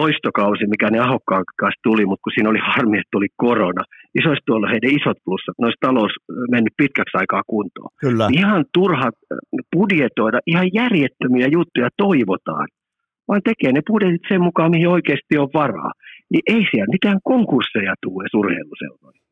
loistokausi, 0.00 0.66
mikä 0.66 0.90
ne 0.90 0.98
Ahokkaan 0.98 1.44
kanssa 1.60 1.80
tuli, 1.82 2.04
mutta 2.06 2.24
kun 2.24 2.32
siinä 2.34 2.50
oli 2.50 2.62
harmi, 2.70 2.98
että 2.98 3.14
tuli 3.16 3.28
korona, 3.36 3.82
niin 4.12 4.22
se 4.22 4.28
olisi 4.28 4.46
tuolla 4.46 4.72
heidän 4.72 4.96
isot 4.98 5.18
plussat. 5.24 5.58
Ne 5.58 5.66
olisi 5.66 5.84
talous 5.86 6.12
mennyt 6.50 6.74
pitkäksi 6.82 7.14
aikaa 7.20 7.42
kuntoon. 7.46 7.90
Kyllä. 8.00 8.28
Ihan 8.40 8.64
turha 8.74 9.08
budjetoida, 9.76 10.38
ihan 10.46 10.68
järjettömiä 10.80 11.46
juttuja 11.56 11.88
toivotaan, 11.96 12.66
vaan 13.28 13.42
tekee 13.44 13.72
ne 13.72 13.80
budjetit 13.90 14.24
sen 14.28 14.42
mukaan, 14.48 14.70
mihin 14.70 14.88
oikeasti 14.88 15.38
on 15.38 15.50
varaa. 15.54 15.92
Niin 16.30 16.44
ei 16.54 16.62
siellä 16.70 16.94
mitään 16.96 17.18
konkursseja 17.30 17.94
tule 18.02 18.24
urheiluseuroihin. 18.40 19.25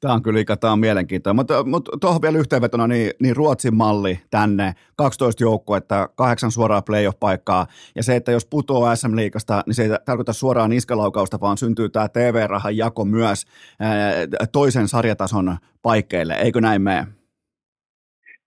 Tämä 0.00 0.14
on 0.14 0.22
kyllä 0.22 0.56
tämä 0.60 0.72
on 0.72 0.78
mielenkiintoinen. 0.78 1.36
Mutta, 1.36 1.64
mutta 1.64 1.98
tuohon 2.00 2.22
vielä 2.22 2.38
yhteenvetona, 2.38 2.86
niin, 2.86 3.10
niin 3.22 3.36
Ruotsin 3.36 3.74
malli 3.74 4.18
tänne, 4.30 4.72
12 4.96 5.42
joukkuetta, 5.42 6.08
kahdeksan 6.16 6.50
suoraa 6.50 6.82
playoff-paikkaa, 6.82 7.66
ja 7.96 8.02
se, 8.02 8.16
että 8.16 8.32
jos 8.32 8.46
putoaa 8.46 8.96
SM-liikasta, 8.96 9.62
niin 9.66 9.74
se 9.74 9.82
ei 9.82 9.88
tarkoita 10.04 10.32
suoraan 10.32 10.70
niskalaukausta, 10.70 11.40
vaan 11.40 11.58
syntyy 11.58 11.88
tämä 11.88 12.08
TV-rahan 12.08 12.76
jako 12.76 13.04
myös 13.04 13.44
ää, 13.80 14.26
toisen 14.52 14.88
sarjatason 14.88 15.56
paikkeille, 15.82 16.34
eikö 16.34 16.60
näin 16.60 16.82
mene? 16.82 17.06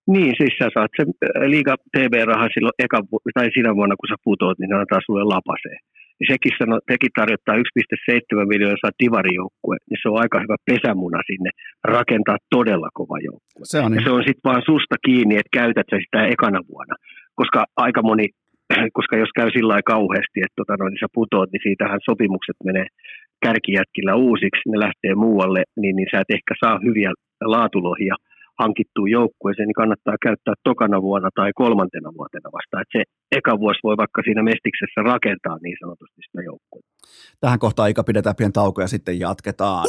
Niin, 0.07 0.33
siis 0.37 0.53
sä 0.59 0.69
saat 0.73 0.91
sen 0.97 1.07
liiga 1.49 1.75
TV-rahan 1.97 2.49
silloin 2.53 2.73
eka, 2.79 3.01
tai 3.33 3.49
siinä 3.53 3.75
vuonna, 3.75 3.95
kun 3.95 4.07
sä 4.09 4.15
putoat, 4.23 4.59
niin 4.59 4.69
ne 4.69 4.75
antaa 4.75 4.99
sulle 5.05 5.23
lapaseen 5.23 5.79
niin 6.20 6.30
sekin, 6.34 6.53
sano, 6.59 6.76
sekin 6.91 7.13
tarjottaa 7.20 7.55
1,7 7.55 8.51
miljoonaa 8.51 8.97
divarijoukkue, 9.03 9.76
niin 9.89 9.99
se 10.01 10.09
on 10.09 10.22
aika 10.24 10.38
hyvä 10.43 10.57
pesämuna 10.70 11.20
sinne 11.30 11.49
rakentaa 11.95 12.38
todella 12.55 12.89
kova 12.99 13.18
joukkue. 13.30 13.63
Se 13.63 13.80
on, 13.86 13.91
se 14.03 14.09
on 14.18 14.24
sitten 14.28 14.47
vaan 14.49 14.63
susta 14.72 14.95
kiinni, 15.05 15.36
että 15.36 15.57
käytät 15.59 15.88
sä 15.91 15.97
sitä 16.05 16.22
ekana 16.36 16.59
vuonna, 16.72 16.95
koska 17.39 17.59
aika 17.86 18.01
moni, 18.09 18.28
koska 18.97 19.15
jos 19.24 19.32
käy 19.38 19.49
sillä 19.51 19.72
lailla 19.72 19.93
kauheasti, 19.95 20.38
että 20.45 20.57
tota, 20.59 20.74
no, 20.80 20.86
niin 20.89 21.03
sä 21.03 21.15
putoat, 21.20 21.49
niin 21.51 21.65
siitähän 21.68 21.99
sopimukset 22.09 22.59
menee 22.63 22.88
kärkijätkillä 23.45 24.13
uusiksi, 24.15 24.70
ne 24.70 24.80
lähtee 24.86 25.15
muualle, 25.15 25.61
niin, 25.82 25.95
niin 25.95 26.07
sä 26.11 26.20
et 26.22 26.32
ehkä 26.38 26.53
saa 26.63 26.80
hyviä 26.86 27.11
laatulohia 27.53 28.15
hankittuun 28.59 29.11
joukkueeseen, 29.11 29.67
niin 29.67 29.81
kannattaa 29.83 30.23
käyttää 30.27 30.53
tokana 30.63 31.01
vuonna 31.01 31.29
tai 31.35 31.51
kolmantena 31.55 32.09
vuotena 32.17 32.49
vasta. 32.57 32.81
Että 32.81 32.93
se 32.97 33.01
eka 33.37 33.59
vuosi 33.59 33.79
voi 33.83 33.97
vaikka 33.97 34.21
siinä 34.25 34.43
mestiksessä 34.43 35.01
rakentaa 35.13 35.57
niin 35.63 35.77
sanotusti 35.79 36.21
sitä 36.25 36.41
joukkuetta. 36.49 36.91
Tähän 37.39 37.59
kohtaan 37.59 37.83
aika 37.83 38.03
pidetään 38.03 38.35
pieni 38.35 38.51
tauko 38.51 38.81
ja 38.81 38.87
sitten 38.87 39.19
jatketaan. 39.19 39.85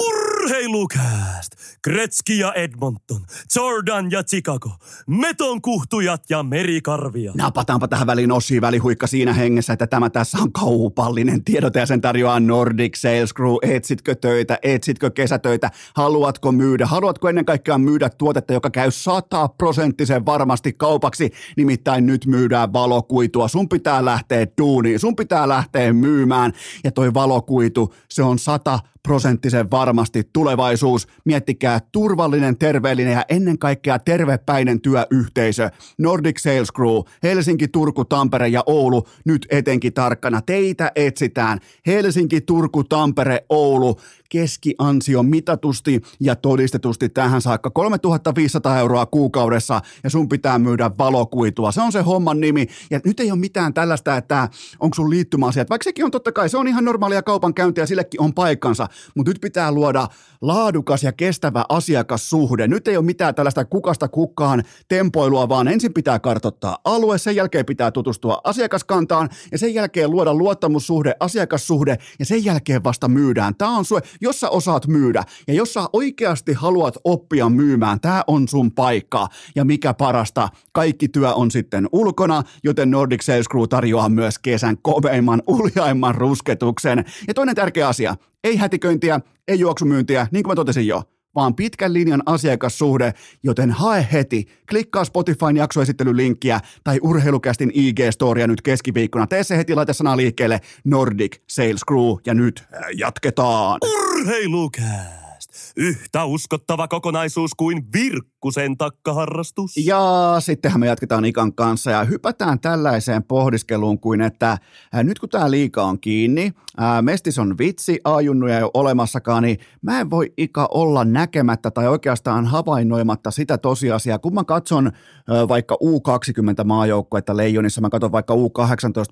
Urheilukääst! 0.49 1.53
Kretski 1.82 2.38
ja 2.38 2.53
Edmonton, 2.53 3.20
Jordan 3.57 4.11
ja 4.11 4.22
Chicago, 4.22 4.70
Meton 5.07 5.62
kuhtujat 5.62 6.22
ja 6.30 6.42
merikarvia. 6.42 7.32
Napataanpa 7.34 7.88
tähän 7.88 8.07
väliin 8.07 8.32
Ossi 8.32 8.61
välihuikka 8.61 9.07
siinä 9.07 9.32
hengessä, 9.32 9.72
että 9.72 9.86
tämä 9.86 10.11
tässä 10.11 10.38
on 10.38 10.53
kaupallinen 10.53 11.44
tiedote 11.44 11.78
ja 11.80 11.86
sen 11.86 12.01
tarjoaa 12.01 12.40
Nordic 12.40 12.96
Sales 12.96 13.34
Crew. 13.34 13.55
Etsitkö 13.62 14.14
töitä, 14.14 14.59
etsitkö 14.62 15.11
kesätöitä, 15.11 15.70
haluatko 15.96 16.53
myydä, 16.53 16.86
haluatko 16.86 17.28
ennen 17.28 17.44
kaikkea 17.44 17.78
myydä 17.78 18.11
tuotetta, 18.11 18.53
joka 18.53 18.70
käy 18.70 18.90
sataprosenttisen 18.90 20.26
varmasti 20.26 20.72
kaupaksi, 20.72 21.30
nimittäin 21.57 22.07
nyt 22.07 22.26
myydään 22.26 22.72
valokuitua. 22.72 23.49
Sun 23.49 23.68
pitää 23.68 24.05
lähteä 24.05 24.46
duuniin, 24.59 25.01
sun 25.01 25.16
pitää 25.16 25.49
lähteä 25.49 25.92
myymään 25.92 26.53
ja 26.84 26.92
toi 26.92 27.14
valokuitu, 27.14 27.94
se 28.09 28.22
on 28.22 28.38
sata 28.38 28.78
prosenttisen 29.03 29.70
varmasti 29.70 30.30
tulevaisuus. 30.32 31.07
Miettikää 31.24 31.80
turvallinen, 31.92 32.59
terveellinen 32.59 33.12
ja 33.12 33.24
ennen 33.28 33.59
kaikkea 33.59 33.99
tervepäinen 33.99 34.80
työyhteisö. 34.80 35.70
Nordic 35.99 36.40
Sales 36.40 36.72
Crew, 36.72 37.01
Helsinki, 37.22 37.68
Turku, 37.68 38.05
Tampere 38.05 38.49
ja 38.49 38.62
Oulu 38.66 39.07
nyt 39.24 39.46
etenkin 39.51 39.92
tarkkana. 39.92 40.42
Teitä 40.42 40.92
etsitään. 40.96 41.59
Helsinki, 41.86 42.40
Turku, 42.40 42.84
Tampere, 42.84 43.44
Oulu 43.49 44.01
keskiansio 44.29 45.22
mitatusti 45.22 46.01
ja 46.20 46.37
todistetusti 46.37 47.09
tähän 47.09 47.43
saakka 47.43 47.70
3500 47.70 48.79
euroa 48.79 49.07
kuukaudessa 49.07 49.81
ja 50.05 50.11
sun 50.11 50.29
pitää 50.29 50.59
myydä 50.59 50.91
valokuitua. 50.99 51.72
Se 51.72 51.83
on 51.83 51.93
se 51.93 52.01
homman 52.01 52.41
nimi 52.41 52.66
ja 52.91 53.01
nyt 53.05 53.20
ei 53.20 53.31
ole 53.31 53.41
mitään 53.41 53.74
tällaista, 53.74 54.16
että 54.16 54.49
onko 54.81 54.95
sun 54.95 55.11
liittymäasiat. 55.11 55.70
Vaikka 55.70 55.85
sekin 55.85 56.05
on 56.05 56.11
totta 56.11 56.33
kai, 56.33 56.49
se 56.49 56.57
on 56.57 56.68
ihan 56.68 56.85
normaalia 56.85 57.22
kaupankäyntiä, 57.22 57.87
sillekin 57.87 58.22
on 58.22 58.35
paikkansa, 58.35 58.89
mutta 59.14 59.31
nyt 59.31 59.41
pitää 59.41 59.72
luoda 59.72 60.09
laadukas 60.41 61.03
ja 61.03 61.12
kestävä 61.12 61.64
asiakassuhde. 61.68 62.68
Nyt 62.68 62.89
ei 62.89 62.97
ole 62.97 63.05
mitään 63.05 63.35
tällaista 63.35 63.64
kukasta 63.64 64.09
kukkaan 64.09 64.62
tempoilua, 64.89 65.49
vaan 65.49 65.68
ensin 65.68 65.95
pitää 65.95 66.18
kartottaa 66.18 66.79
alue, 66.85 67.18
sen 67.18 67.37
jälkeen 67.37 67.66
pitää 67.66 67.91
tutustua 67.91 68.41
asiakaskantaan 68.45 69.29
ja 69.53 69.59
sen 69.59 69.74
jälkeen 69.74 70.11
luoda 70.11 70.35
luottamussuhde, 70.35 71.14
asiakassuhde 71.20 71.97
ja 72.18 72.26
sen 72.26 72.45
jälkeen 72.45 72.85
vasta 72.85 73.09
myydään. 73.09 73.55
Tämä 73.55 73.76
on 73.76 73.85
sue, 73.85 74.01
jos 74.20 74.40
sä 74.40 74.50
osaat 74.50 74.86
myydä 74.86 75.24
ja 75.48 75.54
jos 75.54 75.74
sä 75.74 75.80
oikeasti 75.92 76.52
haluat 76.52 76.94
oppia 77.04 77.48
myymään, 77.48 78.00
tämä 78.00 78.24
on 78.26 78.48
sun 78.48 78.72
paikka. 78.72 79.28
Ja 79.54 79.64
mikä 79.64 79.94
parasta, 79.94 80.48
kaikki 80.72 81.08
työ 81.08 81.34
on 81.34 81.50
sitten 81.50 81.88
ulkona, 81.92 82.42
joten 82.64 82.90
Nordic 82.90 83.22
Sales 83.22 83.48
Crew 83.48 83.64
tarjoaa 83.70 84.08
myös 84.08 84.38
kesän 84.38 84.78
koveimman, 84.82 85.42
uljaimman 85.46 86.14
rusketuksen. 86.14 87.04
Ja 87.28 87.34
toinen 87.34 87.54
tärkeä 87.54 87.88
asia, 87.88 88.16
ei 88.44 88.56
hätiköintiä, 88.56 89.20
ei 89.48 89.58
juoksumyyntiä, 89.58 90.26
niin 90.30 90.42
kuin 90.42 90.50
mä 90.50 90.54
totesin 90.54 90.86
jo 90.86 91.02
vaan 91.35 91.55
pitkän 91.55 91.93
linjan 91.93 92.22
asiakassuhde, 92.26 93.12
joten 93.43 93.70
hae 93.70 94.07
heti. 94.12 94.47
Klikkaa 94.68 95.05
Spotifyn 95.05 95.57
jaksoesittelylinkkiä 95.57 96.61
tai 96.85 96.99
urheilukästin 97.03 97.70
IG-storia 97.70 98.47
nyt 98.47 98.62
keskiviikkona. 98.62 99.26
Tee 99.26 99.45
se 99.45 99.57
heti, 99.57 99.74
laita 99.74 99.93
sanaa 99.93 100.16
liikkeelle 100.16 100.61
Nordic 100.85 101.37
Sales 101.47 101.85
Crew 101.89 102.16
ja 102.26 102.35
nyt 102.35 102.64
jatketaan. 102.97 103.79
Urheilukääst! 103.83 105.28
Yhtä 105.76 106.24
uskottava 106.24 106.88
kokonaisuus 106.88 107.54
kuin 107.54 107.86
Virkkusen 107.92 108.76
takkaharrastus. 108.76 109.76
Ja 109.76 110.36
sittenhän 110.40 110.80
me 110.80 110.86
jatketaan 110.86 111.24
Ikan 111.24 111.54
kanssa 111.54 111.90
ja 111.90 112.04
hypätään 112.04 112.61
tällaiseen 112.61 113.24
pohdiskeluun 113.24 114.00
kuin, 114.00 114.20
että 114.20 114.59
nyt 114.94 115.18
kun 115.18 115.28
tämä 115.28 115.50
liika 115.50 115.82
on 115.82 116.00
kiinni, 116.00 116.52
ää, 116.76 117.02
Mestis 117.02 117.38
on 117.38 117.59
vitsi, 117.59 118.00
ajunnuja 118.04 118.56
ei 118.56 118.62
ole 118.62 118.70
olemassakaan, 118.74 119.42
niin 119.42 119.59
mä 119.82 120.00
en 120.00 120.11
voi 120.11 120.32
Ika 120.36 120.68
olla 120.70 121.04
näkemättä 121.04 121.70
tai 121.70 121.88
oikeastaan 121.88 122.46
havainnoimatta 122.46 123.30
sitä 123.30 123.59
tosiasiaa, 123.59 124.18
kun 124.18 124.34
mä 124.34 124.44
katson 124.44 124.92
ää, 125.28 125.48
vaikka 125.48 125.78
U20 125.84 126.64
maajoukkuetta 126.64 127.36
Leijonissa, 127.36 127.80
mä 127.80 127.90
katson 127.90 128.12
vaikka 128.12 128.34
U18 128.34 128.38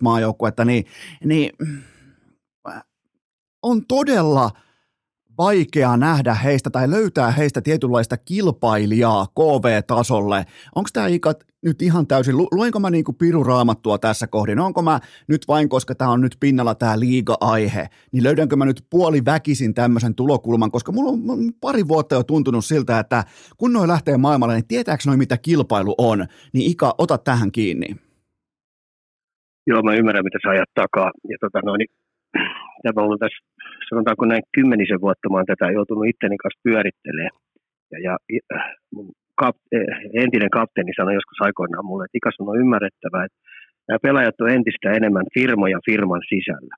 maajoukkuetta, 0.03 0.65
niin, 0.65 0.85
niin 1.25 1.51
on 3.63 3.87
todella– 3.87 4.51
vaikea 5.39 5.97
nähdä 5.97 6.35
heistä 6.35 6.71
tai 6.71 6.91
löytää 6.91 7.31
heistä 7.31 7.61
tietynlaista 7.61 8.17
kilpailijaa 8.17 9.27
KV-tasolle. 9.27 10.45
Onko 10.75 10.89
tämä 10.93 11.07
ikat 11.07 11.45
nyt 11.65 11.83
ihan 11.83 12.07
täysin, 12.07 12.37
luenko 12.37 12.81
mä 12.81 12.91
niinku 12.91 13.13
piruraamattua 13.13 13.99
tässä 13.99 14.27
kohdin, 14.27 14.59
onko 14.59 14.83
mä 14.83 15.01
nyt 15.29 15.43
vain, 15.49 15.69
koska 15.69 15.95
tämä 15.95 16.11
on 16.11 16.21
nyt 16.21 16.37
pinnalla 16.41 16.75
tämä 16.75 17.01
liiga-aihe, 17.01 17.87
niin 18.13 18.25
löydänkö 18.25 18.57
mä 18.57 18.65
nyt 18.65 18.87
puoli 18.91 19.25
väkisin 19.25 19.75
tämmöisen 19.75 20.15
tulokulman, 20.15 20.71
koska 20.71 20.93
mulla 20.93 21.11
on 21.33 21.53
pari 21.61 21.89
vuotta 21.89 22.15
jo 22.15 22.23
tuntunut 22.23 22.65
siltä, 22.65 22.99
että 22.99 23.25
kun 23.57 23.73
noi 23.73 23.89
lähtee 23.89 24.17
maailmalle, 24.17 24.55
niin 24.55 24.69
tietääkö 24.69 25.03
noi 25.07 25.17
mitä 25.17 25.37
kilpailu 25.37 25.95
on, 25.99 26.27
niin 26.53 26.71
Ika, 26.71 26.95
ota 26.99 27.19
tähän 27.19 27.53
kiinni. 27.53 27.97
Joo, 29.67 29.83
mä 29.83 29.95
ymmärrän, 29.95 30.25
mitä 30.25 30.39
sä 30.43 30.51
ajat 30.51 30.71
takaa. 30.75 31.11
Ja 31.31 31.37
tota 31.41 31.61
noin, 31.65 31.79
niin, 31.79 31.91
tämä 32.83 33.07
on 33.07 33.19
tässä 33.19 33.39
sanotaanko 33.89 34.25
näin 34.27 34.43
kymmenisen 34.57 35.01
vuotta 35.01 35.29
mä 35.29 35.37
oon 35.37 35.51
tätä 35.53 35.71
joutunut 35.79 36.09
itteni 36.11 36.37
kanssa 36.37 36.65
pyörittelemään. 36.67 37.37
Ja, 37.93 37.99
ja 38.05 38.15
mun 38.95 39.09
kap, 39.41 39.57
eh, 39.73 39.87
entinen 40.23 40.51
kapteeni 40.59 40.93
sanoi 40.97 41.15
joskus 41.15 41.41
aikoinaan 41.41 41.87
mulle, 41.89 42.05
että 42.05 42.19
ikas 42.19 42.37
on 42.41 42.61
ymmärrettävää, 42.63 43.25
että 43.25 43.39
nämä 43.89 44.05
pelaajat 44.07 44.41
on 44.41 44.51
entistä 44.51 44.89
enemmän 44.99 45.27
firmoja 45.35 45.79
firman 45.89 46.23
sisällä. 46.33 46.75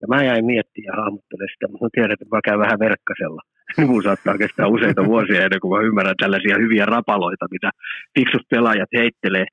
Ja 0.00 0.06
mä 0.08 0.24
jäin 0.24 0.46
miettimään 0.52 0.90
ja 0.90 1.02
hahmottelemaan 1.02 1.52
sitä, 1.54 1.66
mutta 1.68 1.88
tiedän, 1.94 2.12
että 2.12 2.34
mä 2.36 2.46
käyn 2.46 2.64
vähän 2.64 2.82
verkkasella. 2.86 3.42
Mun 3.90 4.02
saattaa 4.02 4.38
kestää 4.38 4.66
useita 4.76 5.02
vuosia 5.12 5.44
ennen 5.44 5.60
kuin 5.60 5.72
mä 5.74 5.86
ymmärrän 5.88 6.22
tällaisia 6.22 6.56
hyviä 6.64 6.84
rapaloita, 6.86 7.46
mitä 7.50 7.70
fiksut 8.14 8.44
pelaajat 8.50 8.92
heittelee. 8.98 9.46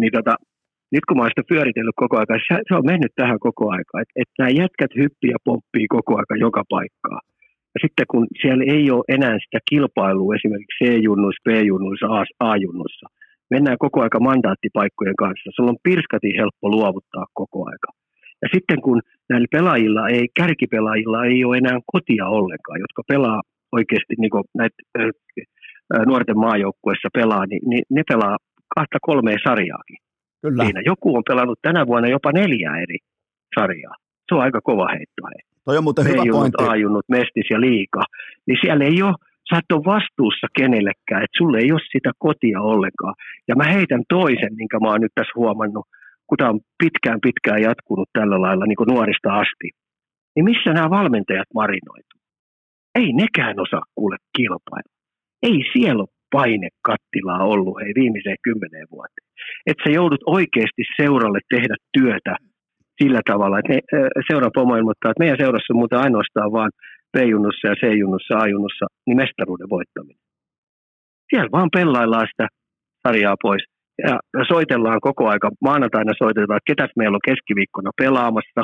Niin 0.00 0.12
tota, 0.12 0.34
nyt 0.94 1.04
kun 1.06 1.16
mä 1.16 1.22
oon 1.22 1.32
sitä 1.32 1.50
pyöritellyt 1.52 2.00
koko 2.02 2.14
ajan, 2.16 2.40
se, 2.48 2.54
se 2.68 2.72
on 2.78 2.90
mennyt 2.92 3.12
tähän 3.16 3.40
koko 3.46 3.64
ajan, 3.70 3.84
että 4.02 4.18
et 4.20 4.30
nämä 4.38 4.50
jätkät 4.62 4.92
hyppii 5.00 5.32
ja 5.36 5.44
pomppii 5.46 5.86
koko 5.96 6.12
ajan 6.16 6.44
joka 6.46 6.62
paikkaa. 6.74 7.20
Ja 7.74 7.78
sitten 7.84 8.06
kun 8.10 8.24
siellä 8.42 8.64
ei 8.76 8.84
ole 8.94 9.04
enää 9.16 9.36
sitä 9.44 9.58
kilpailua 9.70 10.34
esimerkiksi 10.38 10.78
C-junnuissa, 10.80 11.44
B-junnuissa, 11.46 12.06
A-junnuissa, 12.48 13.06
mennään 13.54 13.82
koko 13.84 13.98
aika 14.02 14.20
mandaattipaikkojen 14.28 15.20
kanssa. 15.24 15.50
Sulla 15.50 15.72
on 15.74 15.84
pirskati 15.88 16.30
helppo 16.40 16.66
luovuttaa 16.76 17.26
koko 17.40 17.58
aika. 17.72 17.90
Ja 18.42 18.48
sitten 18.54 18.80
kun 18.84 18.98
näillä 19.30 19.54
pelaajilla 19.56 20.08
ei, 20.08 20.24
kärkipelaajilla 20.40 21.24
ei 21.24 21.44
ole 21.44 21.56
enää 21.56 21.78
kotia 21.92 22.26
ollenkaan, 22.38 22.80
jotka 22.84 23.02
pelaa 23.12 23.40
oikeasti 23.76 24.14
niin 24.18 24.48
näitä 24.60 24.80
nuorten 26.06 26.38
maajoukkuessa 26.38 27.08
pelaa, 27.18 27.46
niin, 27.46 27.62
niin 27.70 27.84
ne 27.90 28.02
pelaa 28.08 28.36
kahta 28.74 28.98
kolmea 29.08 29.36
sarjaakin. 29.48 30.03
Kyllä. 30.44 30.64
Siinä 30.64 30.82
joku 30.90 31.16
on 31.16 31.22
pelannut 31.28 31.58
tänä 31.62 31.86
vuonna 31.86 32.08
jopa 32.08 32.32
neljä 32.32 32.70
eri 32.84 32.98
sarjaa. 33.54 33.94
Se 34.28 34.34
on 34.34 34.40
aika 34.40 34.60
kova 34.60 34.86
heitto. 34.94 35.22
Toi 35.64 35.76
on 35.78 35.84
muuten 35.84 36.06
hyvä 36.08 36.22
pointti. 36.32 36.64
Ajunnut, 36.68 37.04
mestis 37.08 37.48
ja 37.50 37.60
liika. 37.60 38.02
Niin 38.46 38.58
siellä 38.62 38.84
ei 38.84 39.02
ole, 39.02 39.14
sä 39.48 39.58
et 39.58 39.72
ole 39.72 39.90
vastuussa 39.94 40.46
kenellekään, 40.58 41.22
että 41.24 41.38
sulle 41.40 41.58
ei 41.58 41.72
ole 41.72 41.90
sitä 41.92 42.10
kotia 42.18 42.60
ollenkaan. 42.60 43.14
Ja 43.48 43.54
mä 43.56 43.64
heitän 43.64 44.02
toisen, 44.08 44.54
minkä 44.60 44.78
mä 44.80 44.88
oon 44.88 45.00
nyt 45.00 45.14
tässä 45.14 45.38
huomannut, 45.40 45.86
kun 46.26 46.38
tämä 46.38 46.50
on 46.50 46.60
pitkään 46.82 47.20
pitkään 47.26 47.62
jatkunut 47.62 48.08
tällä 48.12 48.40
lailla 48.44 48.66
niin 48.66 48.80
kuin 48.80 48.92
nuorista 48.94 49.28
asti. 49.42 49.68
Niin 50.34 50.44
missä 50.50 50.70
nämä 50.72 50.90
valmentajat 50.98 51.50
marinoitu? 51.54 52.14
Ei 52.94 53.12
nekään 53.12 53.60
osaa 53.60 53.84
kuule 53.94 54.16
kilpailla. 54.36 54.92
Ei 55.42 55.58
siellä 55.72 56.02
ole 56.02 56.13
painekattilaa 56.38 57.50
ollut 57.52 57.80
hei 57.82 57.92
viimeiseen 58.00 58.44
kymmeneen 58.46 58.88
vuoteen. 58.94 59.28
Että 59.68 59.82
sä 59.84 59.90
joudut 60.00 60.22
oikeasti 60.38 60.82
seuralle 61.00 61.40
tehdä 61.54 61.76
työtä 61.96 62.34
sillä 63.00 63.20
tavalla, 63.30 63.58
että 63.58 63.72
ne, 63.72 63.78
seura 64.30 64.48
pomo 64.54 64.76
ilmoittaa, 64.76 65.10
että 65.10 65.22
meidän 65.24 65.42
seurassa 65.42 65.72
on 65.72 65.80
muuten 65.82 66.04
ainoastaan 66.04 66.52
vaan 66.58 66.72
B-junnussa 67.12 67.68
ja 67.68 67.74
C-junnussa, 67.80 68.34
A-junnussa, 68.42 68.86
niin 69.06 69.16
mestaruuden 69.22 69.70
voittaminen. 69.76 70.22
Siellä 71.30 71.54
vaan 71.56 71.70
pellaillaan 71.76 72.28
sitä 72.32 72.46
sarjaa 73.02 73.36
pois 73.42 73.62
ja 74.08 74.14
soitellaan 74.52 75.00
koko 75.08 75.28
aika. 75.28 75.50
Maanantaina 75.68 76.12
soitetaan, 76.22 76.56
että 76.56 76.70
ketäs 76.72 76.92
meillä 76.96 77.16
on 77.16 77.28
keskiviikkona 77.30 77.90
pelaamassa, 78.02 78.60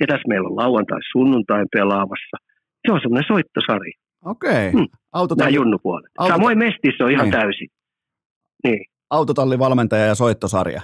ketäs 0.00 0.22
meillä 0.28 0.48
on 0.48 0.60
lauantai 0.62 1.00
sunnuntain 1.12 1.66
pelaamassa. 1.76 2.36
Se 2.82 2.92
on 2.92 3.00
semmoinen 3.02 3.30
soittosarja. 3.32 4.01
Okei. 4.24 4.50
Okay. 4.50 4.70
Hmm. 4.70 4.86
Autotalli... 5.12 5.52
Nämä 5.52 5.56
junnupuolet. 5.56 6.10
Autot... 6.18 6.36
Samoin 6.36 6.58
Mestissä 6.58 7.04
on 7.04 7.10
ihan 7.10 7.24
niin. 7.24 7.40
täysin. 7.40 7.68
Niin. 8.64 8.84
Autotallivalmentaja 9.10 10.06
ja 10.06 10.14
soittosarja. 10.14 10.80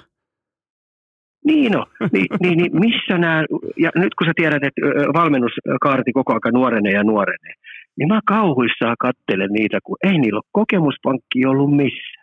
Niin 1.45 1.73
no, 1.73 1.87
niin, 2.13 2.27
niin, 2.43 2.59
niin 2.59 2.81
missä 2.81 3.19
nämä, 3.19 3.45
ja 3.77 3.91
nyt 3.95 4.15
kun 4.15 4.27
sä 4.27 4.33
tiedät, 4.37 4.63
että 4.65 4.81
valmennuskaarti 5.15 6.13
koko 6.13 6.33
ajan 6.33 6.55
nuorenee 6.55 6.93
ja 6.93 7.05
nuorenee, 7.05 7.55
niin 7.97 8.09
mä 8.09 8.21
kauhuissaan 8.27 8.97
kattelen 9.01 9.51
niitä, 9.53 9.79
kun 9.85 9.97
ei 10.03 10.19
niillä 10.19 10.37
ole 10.37 10.51
kokemuspankki 10.53 11.47
ollut 11.47 11.77
missä. 11.77 12.19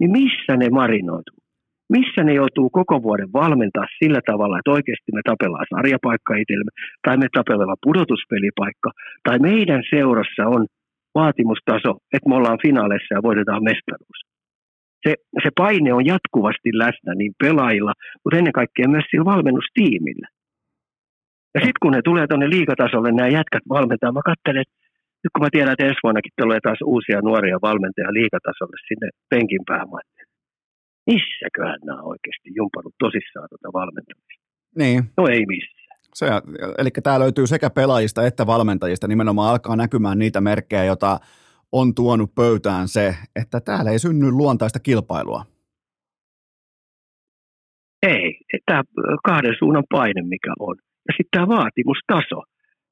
Niin 0.00 0.10
missä 0.10 0.56
ne 0.56 0.68
marinoituu? 0.70 1.38
Missä 1.96 2.20
ne 2.24 2.32
joutuu 2.34 2.70
koko 2.70 3.02
vuoden 3.02 3.32
valmentaa 3.32 3.86
sillä 3.98 4.20
tavalla, 4.30 4.58
että 4.58 4.70
oikeasti 4.70 5.10
me 5.12 5.20
tapellaan 5.30 5.66
sarjapaikka 5.74 6.34
itsellemme, 6.34 6.74
tai 7.04 7.16
me 7.16 7.28
tapellaan 7.38 7.84
pudotuspelipaikka, 7.86 8.90
tai 9.26 9.38
meidän 9.38 9.82
seurassa 9.90 10.42
on 10.46 10.66
vaatimustaso, 11.14 11.90
että 12.14 12.28
me 12.28 12.34
ollaan 12.34 12.58
finaaleissa 12.66 13.14
ja 13.14 13.26
voitetaan 13.28 13.62
mestaruus. 13.70 14.20
Se, 15.04 15.12
se 15.42 15.50
paine 15.56 15.90
on 15.94 16.06
jatkuvasti 16.06 16.70
läsnä 16.84 17.12
niin 17.14 17.32
pelaajilla, 17.42 17.92
mutta 18.22 18.38
ennen 18.38 18.58
kaikkea 18.60 18.88
myös 18.88 19.06
sillä 19.10 19.24
valmennustiimillä. 19.24 20.28
Ja 21.54 21.60
sitten 21.60 21.82
kun 21.82 21.92
ne 21.92 22.00
tulee 22.04 22.26
tuonne 22.26 22.48
liikatasolle, 22.50 23.10
nämä 23.12 23.28
jätkät 23.38 23.64
valmentaa, 23.76 24.12
mä 24.12 24.30
katselen, 24.30 24.62
että 24.62 24.76
nyt 25.22 25.32
kun 25.32 25.42
mä 25.44 25.48
tiedän, 25.52 25.72
että 25.72 25.86
ensi 25.86 26.04
vuonnakin 26.04 26.32
tulee 26.40 26.60
taas 26.62 26.80
uusia 26.84 27.20
nuoria 27.28 27.58
valmentajia 27.68 28.18
liikatasolle 28.20 28.76
sinne 28.88 29.08
penkin 29.32 29.62
päähän, 29.68 29.88
missäköhän 31.12 31.80
nämä 31.84 32.02
oikeasti 32.02 32.48
jumpannut 32.56 32.94
tosissaan 32.98 33.48
tuota 33.50 33.78
valmentamista? 33.80 34.44
Niin. 34.76 35.04
No 35.16 35.26
ei 35.26 35.46
missään. 35.46 35.98
Se, 36.14 36.26
eli 36.78 36.90
tämä 37.02 37.18
löytyy 37.18 37.46
sekä 37.46 37.70
pelaajista 37.70 38.26
että 38.26 38.46
valmentajista. 38.46 39.08
Nimenomaan 39.08 39.50
alkaa 39.50 39.76
näkymään 39.76 40.18
niitä 40.18 40.40
merkkejä, 40.40 40.84
joita 40.84 41.20
on 41.72 41.94
tuonut 41.94 42.34
pöytään 42.34 42.88
se, 42.88 43.14
että 43.40 43.60
täällä 43.60 43.90
ei 43.90 43.98
synny 43.98 44.30
luontaista 44.30 44.80
kilpailua. 44.80 45.42
Ei. 48.02 48.40
Tämä 48.66 48.82
kahden 49.24 49.54
suunnan 49.58 49.84
paine, 49.90 50.22
mikä 50.22 50.52
on. 50.60 50.76
Ja 51.08 51.12
sitten 51.16 51.34
tämä 51.34 51.48
vaatimustaso. 51.56 52.40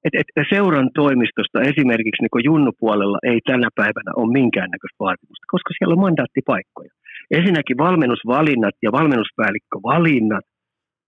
Et, 0.05 0.15
et 0.21 0.49
seuran 0.55 0.91
toimistosta 0.95 1.59
esimerkiksi 1.71 2.23
niin 2.23 2.45
junnupuolella 2.51 3.19
ei 3.31 3.41
tänä 3.51 3.69
päivänä 3.81 4.11
ole 4.17 4.33
minkäännäköistä 4.33 5.05
vaatimusta, 5.07 5.53
koska 5.55 5.71
siellä 5.73 5.93
on 5.97 6.05
mandaattipaikkoja. 6.07 6.93
Ensinnäkin 7.31 7.79
valmennusvalinnat 7.79 8.75
ja 8.83 8.93
valmennuspäällikkövalinnat, 8.93 10.45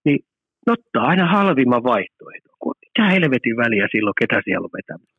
niin 0.05 0.19
ottaa 0.67 1.07
aina 1.11 1.27
halvimman 1.27 1.85
vaihtoehdon. 1.85 2.75
Mitä 2.85 3.11
helvetin 3.11 3.57
väliä 3.57 3.87
silloin, 3.93 4.21
ketä 4.21 4.41
siellä 4.45 4.65
on 4.65 4.77
vetämässä. 4.79 5.19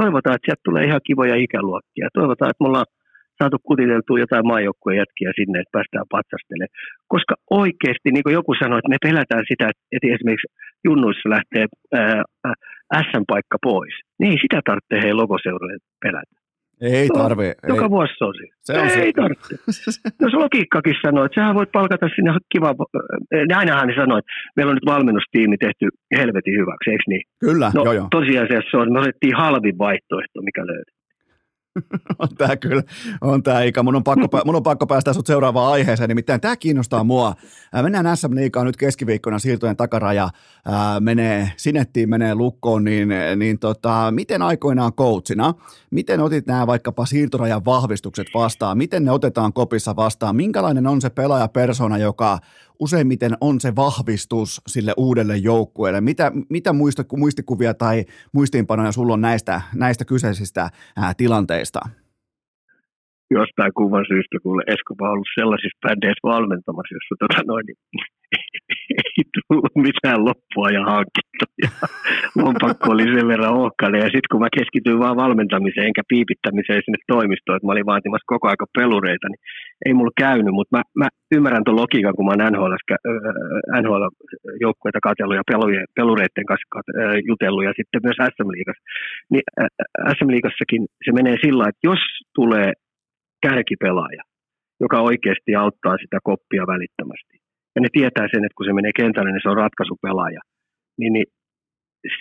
Toivotaan, 0.00 0.34
että 0.36 0.46
sieltä 0.46 0.66
tulee 0.68 0.84
ihan 0.84 1.06
kivoja 1.08 1.36
ikäluokkia. 1.36 2.08
Toivotaan, 2.18 2.50
että 2.50 2.62
me 2.62 2.68
ollaan 2.68 2.90
saatu 3.38 3.56
kutiteltua 3.68 4.18
jotain 4.24 4.46
maajoukkueen 4.46 5.00
jätkiä 5.02 5.30
sinne, 5.38 5.56
että 5.58 5.76
päästään 5.76 6.12
patsastelemaan. 6.16 6.74
Koska 7.14 7.34
oikeasti, 7.62 8.08
niin 8.10 8.24
kuin 8.24 8.38
joku 8.40 8.52
sanoi, 8.54 8.78
että 8.78 8.94
me 8.94 9.04
pelätään 9.06 9.44
sitä, 9.50 9.66
että 9.94 10.14
esimerkiksi 10.14 10.52
junnuissa 10.84 11.28
lähtee 11.36 11.66
S-paikka 13.06 13.58
pois. 13.68 13.94
Niin 14.18 14.30
ei 14.32 14.38
sitä 14.44 14.60
tarvitse 14.68 14.96
hei 15.04 15.14
logoseuralle 15.22 15.78
pelätä. 16.04 16.34
Ei 16.80 17.08
tarvi. 17.08 17.46
No, 17.46 17.74
joka 17.74 17.84
ei. 17.84 17.90
vuosi 17.90 18.14
se 18.18 18.24
on 18.24 18.34
se. 18.38 18.72
Ei 18.72 18.90
se. 18.90 19.12
tarvitse. 19.16 19.54
Jos 20.20 20.32
logiikkakin 20.32 20.94
sanoo, 21.06 21.24
että 21.24 21.40
sähän 21.40 21.54
voit 21.54 21.72
palkata 21.72 22.06
sinne 22.14 22.30
kiva, 22.52 22.74
niin 23.32 23.56
ainahan 23.56 23.88
ne 23.88 23.94
sanoo, 23.94 24.18
että 24.18 24.32
meillä 24.56 24.70
on 24.70 24.76
nyt 24.76 24.92
valmennustiimi 24.94 25.56
tehty 25.56 25.88
helvetin 26.18 26.54
hyväksi, 26.60 26.90
eikö 26.90 27.02
niin? 27.08 27.22
Kyllä, 27.40 27.70
no, 27.74 27.84
joo, 27.84 27.92
joo. 27.92 28.08
tosiasiassa 28.10 28.78
on, 28.78 28.92
me 28.92 29.00
otettiin 29.00 29.36
halvin 29.36 29.78
vaihtoehto, 29.78 30.42
mikä 30.42 30.66
löytyy. 30.66 31.03
on 32.18 32.28
tämä 32.38 32.56
kyllä, 32.56 32.82
on 33.20 33.42
tämä 33.42 33.62
Ika. 33.62 33.82
Mun 33.82 33.96
on, 33.96 34.04
pakko, 34.04 34.28
mun 34.44 34.56
on 34.56 34.62
pakko 34.62 34.86
päästä 34.86 35.12
sut 35.12 35.26
seuraavaan 35.26 35.72
aiheeseen, 35.72 36.08
nimittäin 36.08 36.40
tämä 36.40 36.56
kiinnostaa 36.56 37.04
mua. 37.04 37.34
Mennään 37.82 38.16
SM 38.16 38.34
Liigaan 38.34 38.66
nyt 38.66 38.76
keskiviikkona 38.76 39.38
siirtojen 39.38 39.76
takaraja 39.76 40.30
ää, 40.64 41.00
menee 41.00 41.52
sinettiin, 41.56 42.10
menee 42.10 42.34
lukkoon, 42.34 42.84
niin, 42.84 43.08
niin 43.36 43.58
tota, 43.58 44.10
miten 44.10 44.42
aikoinaan 44.42 44.92
coachina, 44.92 45.54
miten 45.90 46.20
otit 46.20 46.46
nämä 46.46 46.66
vaikkapa 46.66 47.06
siirtorajan 47.06 47.64
vahvistukset 47.64 48.26
vastaan, 48.34 48.78
miten 48.78 49.04
ne 49.04 49.10
otetaan 49.10 49.52
kopissa 49.52 49.96
vastaan, 49.96 50.36
minkälainen 50.36 50.86
on 50.86 51.00
se 51.00 51.10
pelaajapersona, 51.10 51.98
joka 51.98 52.38
useimmiten 52.80 53.32
on 53.40 53.60
se 53.60 53.76
vahvistus 53.76 54.60
sille 54.66 54.92
uudelle 54.96 55.36
joukkueelle. 55.36 56.00
Mitä, 56.00 56.32
mitä 56.50 56.72
muistikuvia 57.16 57.74
tai 57.74 58.04
muistiinpanoja 58.32 58.92
sulla 58.92 59.14
on 59.14 59.20
näistä, 59.20 59.60
näistä 59.74 60.04
kyseisistä 60.04 60.70
ää, 60.96 61.12
tilanteista? 61.16 61.80
Jostain 63.30 63.72
kuvan 63.76 64.04
syystä, 64.08 64.36
kun 64.42 64.62
Esko 64.66 64.94
on 65.00 65.10
ollut 65.10 65.34
sellaisissa 65.34 65.78
bändeissä 65.82 66.20
valmentamassa, 66.22 66.94
jossa 66.94 67.14
tota 67.18 67.42
noin, 67.46 67.66
niin 67.66 67.78
ei 68.98 69.24
tullut 69.36 69.76
mitään 69.88 70.24
loppua 70.28 70.68
ja 70.76 70.82
hankittu. 70.92 71.44
Ja 71.62 71.70
lompakko 72.42 72.86
oli 72.94 73.04
sen 73.14 73.28
verran 73.32 73.58
ohkainen. 73.64 74.00
Ja 74.04 74.10
sitten 74.14 74.30
kun 74.32 74.40
mä 74.44 74.56
keskityin 74.58 75.02
vaan 75.04 75.16
valmentamiseen 75.24 75.86
enkä 75.86 76.02
piipittämiseen 76.12 76.82
sinne 76.84 77.00
toimistoon, 77.14 77.56
että 77.56 77.66
mä 77.66 77.72
olin 77.72 77.90
vaatimassa 77.92 78.32
koko 78.34 78.48
aika 78.48 78.66
pelureita, 78.78 79.26
niin 79.28 79.42
ei 79.86 79.94
mulla 79.94 80.20
käynyt. 80.24 80.54
Mutta 80.58 80.76
mä, 80.76 80.82
mä 81.02 81.08
ymmärrän 81.36 81.64
tuon 81.64 81.80
logiikan, 81.82 82.14
kun 82.16 82.24
mä 82.26 82.32
oon 82.32 82.52
NHL, 82.52 82.74
NHL-joukkueita 83.82 85.00
katsellut 85.08 85.38
ja 85.40 85.48
pelujen, 85.52 85.86
pelureiden 85.98 86.46
kanssa 86.50 86.66
jutellut 87.30 87.64
ja 87.64 87.72
sitten 87.78 88.00
myös 88.06 88.18
SM-liigassa. 88.34 88.84
Niin 89.32 89.44
SM-liigassakin 90.16 90.82
se 91.04 91.10
menee 91.18 91.36
sillä 91.44 91.64
että 91.68 91.86
jos 91.90 92.02
tulee 92.38 92.72
kärkipelaaja, 93.46 94.22
joka 94.80 95.00
oikeasti 95.00 95.54
auttaa 95.54 95.96
sitä 96.02 96.18
koppia 96.22 96.64
välittömästi, 96.72 97.34
ja 97.74 97.80
ne 97.80 97.88
tietää 97.92 98.26
sen, 98.32 98.44
että 98.44 98.56
kun 98.56 98.66
se 98.66 98.72
menee 98.72 98.94
kentälle, 99.00 99.30
niin 99.30 99.44
se 99.44 99.52
on 99.52 99.62
ratkaisupelaaja, 99.64 100.40
niin, 100.98 101.12
niin 101.12 101.26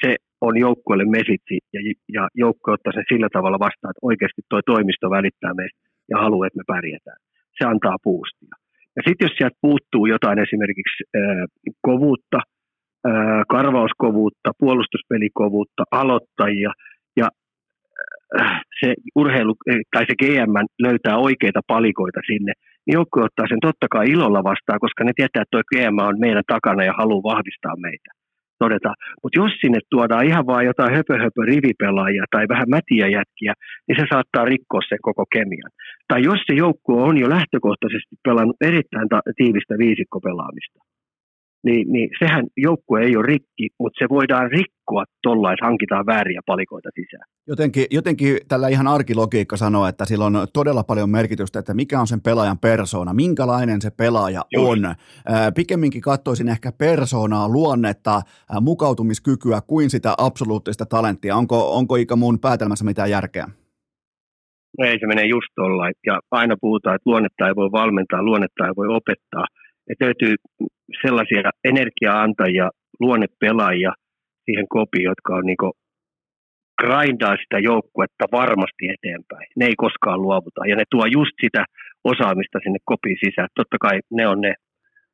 se 0.02 0.16
on 0.48 0.54
joukkueelle 0.66 1.06
mesitsi 1.18 1.56
ja, 1.74 1.80
ja 2.16 2.24
joukkue 2.44 2.74
ottaa 2.74 2.94
sen 2.94 3.12
sillä 3.14 3.30
tavalla 3.34 3.66
vastaan, 3.68 3.92
että 3.92 4.08
oikeasti 4.10 4.42
tuo 4.50 4.62
toimisto 4.66 5.10
välittää 5.10 5.54
meistä 5.60 5.80
ja 6.12 6.18
haluaa, 6.24 6.48
että 6.48 6.60
me 6.60 6.72
pärjätään. 6.74 7.20
Se 7.58 7.64
antaa 7.66 7.98
puustia. 8.04 8.54
Ja 8.96 9.02
sitten 9.08 9.26
jos 9.26 9.36
sieltä 9.38 9.58
puuttuu 9.62 10.06
jotain 10.06 10.40
esimerkiksi 10.46 11.00
äh, 11.04 11.46
kovuutta, 11.82 12.40
äh, 13.08 13.44
karvauskovuutta, 13.50 14.50
puolustuspelikovuutta, 14.60 15.84
aloittajia 15.92 16.72
ja 17.22 17.28
äh, 18.42 18.62
se 18.80 18.94
urheilu 19.16 19.56
tai 19.94 20.06
se 20.10 20.16
GM 20.22 20.56
löytää 20.88 21.18
oikeita 21.18 21.62
palikoita 21.68 22.20
sinne, 22.26 22.54
niin 22.86 22.98
joukkue 23.00 23.24
ottaa 23.24 23.48
sen 23.50 23.66
totta 23.68 23.88
kai 23.94 24.06
ilolla 24.16 24.44
vastaan, 24.52 24.80
koska 24.80 25.04
ne 25.04 25.12
tietää, 25.16 25.42
että 25.42 25.52
tuo 25.52 25.70
GM 25.70 25.98
on 26.10 26.20
meidän 26.26 26.50
takana 26.54 26.84
ja 26.84 26.94
haluaa 26.98 27.30
vahvistaa 27.32 27.76
meitä. 27.88 28.10
Todeta. 28.64 28.92
Mutta 29.22 29.40
jos 29.42 29.52
sinne 29.62 29.80
tuodaan 29.90 30.28
ihan 30.30 30.46
vain 30.46 30.66
jotain 30.72 30.94
höpö, 30.96 31.14
höpö 31.24 31.42
rivipelaajia 31.52 32.26
tai 32.32 32.46
vähän 32.54 32.70
mätiä 32.76 33.08
jätkiä, 33.18 33.54
niin 33.88 33.98
se 34.00 34.06
saattaa 34.14 34.46
rikkoa 34.46 34.82
sen 34.90 35.02
koko 35.02 35.26
kemian. 35.34 35.72
Tai 36.08 36.22
jos 36.30 36.40
se 36.48 36.54
joukkue 36.64 37.02
on 37.10 37.18
jo 37.18 37.30
lähtökohtaisesti 37.30 38.16
pelannut 38.28 38.58
erittäin 38.70 39.10
ta- 39.10 39.34
tiivistä 39.40 39.76
viisikkopelaamista, 39.84 40.80
niin, 41.64 41.92
niin 41.92 42.10
sehän 42.20 42.46
joukkue 42.58 43.02
ei 43.02 43.16
ole 43.16 43.26
rikki, 43.26 43.70
mutta 43.80 43.98
se 44.00 44.10
voidaan 44.10 44.52
rikkoa 44.52 45.04
tuolla, 45.24 45.54
että 45.54 45.66
hankitaan 45.66 46.06
vääriä 46.06 46.42
palikoita 46.46 46.90
sisään. 46.96 47.24
Jotenkin, 47.48 47.86
jotenkin 47.92 48.38
tällä 48.48 48.68
ihan 48.68 48.88
arkilogiikka 48.88 49.58
sanoo, 49.58 49.88
että 49.88 50.06
sillä 50.06 50.26
on 50.26 50.48
todella 50.54 50.84
paljon 50.84 51.10
merkitystä, 51.10 51.60
että 51.60 51.74
mikä 51.74 52.00
on 52.00 52.08
sen 52.08 52.22
pelaajan 52.22 52.60
persoona, 52.60 53.14
minkälainen 53.14 53.82
se 53.82 53.92
pelaaja 53.98 54.42
Just. 54.52 54.72
on. 54.72 54.96
pikemminkin 55.56 56.02
katsoisin 56.02 56.50
ehkä 56.50 56.72
persoonaa, 56.72 57.50
luonnetta, 57.50 58.22
mukautumiskykyä 58.62 59.62
kuin 59.68 59.90
sitä 59.90 60.14
absoluuttista 60.18 60.86
talenttia. 60.86 61.36
Onko, 61.36 61.78
onko 61.78 61.96
Ika 61.96 62.16
mun 62.16 62.40
päätelmässä 62.40 62.86
mitään 62.86 63.10
järkeä? 63.10 63.48
No 64.80 64.86
ei 64.86 65.00
se 65.00 65.08
mene 65.08 65.26
just 65.26 65.48
tuolla. 65.56 65.90
Ja 66.06 66.20
aina 66.32 66.56
puhutaan, 66.62 66.96
että 66.96 67.10
luonnetta 67.10 67.48
ei 67.48 67.56
voi 67.56 67.72
valmentaa, 67.72 68.24
luonnetta 68.24 68.68
ei 68.68 68.74
voi 68.78 68.88
opettaa. 68.88 69.46
Että 69.90 70.06
löytyy 70.06 70.36
sellaisia 71.02 71.52
energiaantajia, 71.64 72.70
luonnepelaajia 73.00 73.92
siihen 74.46 74.68
kopiin, 74.70 75.04
jotka 75.04 75.36
on 75.36 75.46
niinku 75.46 75.72
grindaa 76.82 77.36
sitä 77.44 77.60
joukkuetta 77.60 78.26
varmasti 78.32 78.84
eteenpäin. 78.96 79.48
Ne 79.56 79.66
ei 79.66 79.76
koskaan 79.78 80.22
luovuta 80.22 80.62
ja 80.70 80.76
ne 80.76 80.84
tuo 80.92 81.06
just 81.06 81.36
sitä 81.42 81.66
osaamista 82.04 82.60
sinne 82.64 82.80
kopiin 82.86 83.18
sisään. 83.26 83.50
Totta 83.56 83.78
kai 83.82 84.00
ne 84.12 84.28
on 84.28 84.42
ne 84.42 84.54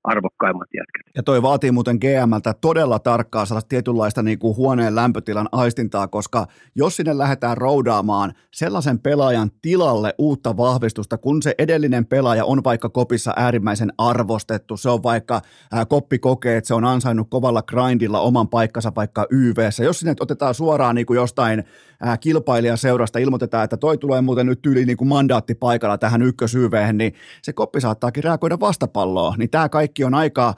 arvokkaimmat 0.03 0.67
jätkät. 0.73 1.11
Ja 1.15 1.23
toi 1.23 1.41
vaatii 1.41 1.71
muuten 1.71 1.97
GMltä 2.01 2.53
todella 2.53 2.99
tarkkaa 2.99 3.45
sellaista 3.45 3.69
tietynlaista 3.69 4.23
niin 4.23 4.39
kuin 4.39 4.57
huoneen 4.57 4.95
lämpötilan 4.95 5.49
aistintaa, 5.51 6.07
koska 6.07 6.47
jos 6.75 6.95
sinne 6.95 7.17
lähdetään 7.17 7.57
roudaamaan 7.57 8.33
sellaisen 8.53 8.99
pelaajan 8.99 9.51
tilalle 9.61 10.13
uutta 10.17 10.57
vahvistusta, 10.57 11.17
kun 11.17 11.41
se 11.41 11.55
edellinen 11.57 12.05
pelaaja 12.05 12.45
on 12.45 12.63
vaikka 12.63 12.89
kopissa 12.89 13.33
äärimmäisen 13.35 13.93
arvostettu, 13.97 14.77
se 14.77 14.89
on 14.89 15.03
vaikka 15.03 15.41
ää, 15.71 15.85
koppi 15.85 16.19
kokee, 16.19 16.57
että 16.57 16.67
se 16.67 16.73
on 16.73 16.85
ansainnut 16.85 17.29
kovalla 17.29 17.61
grindilla 17.61 18.19
oman 18.19 18.47
paikkansa 18.47 18.91
vaikka 18.95 19.27
YVssä, 19.29 19.83
jos 19.83 19.99
sinne 19.99 20.13
otetaan 20.19 20.53
suoraan 20.53 20.95
niin 20.95 21.05
kuin 21.05 21.17
jostain 21.17 21.63
ää, 22.01 22.17
kilpailijaseurasta, 22.17 23.19
ilmoitetaan, 23.19 23.63
että 23.63 23.77
toi 23.77 23.97
tulee 23.97 24.21
muuten 24.21 24.45
nyt 24.45 24.65
yli 24.65 24.85
niin 24.85 24.97
kuin 24.97 25.07
mandaatti 25.07 25.55
paikalla 25.55 25.97
tähän 25.97 26.21
ykkös 26.21 26.53
niin 26.93 27.13
se 27.41 27.53
koppi 27.53 27.81
saattaakin 27.81 28.23
reagoida 28.23 28.59
vastapalloon, 28.59 29.35
niin 29.37 29.49
tämä 29.49 29.69
kaikki 29.69 29.98
kaikki 29.99 30.03
on 30.03 30.13
aika, 30.13 30.53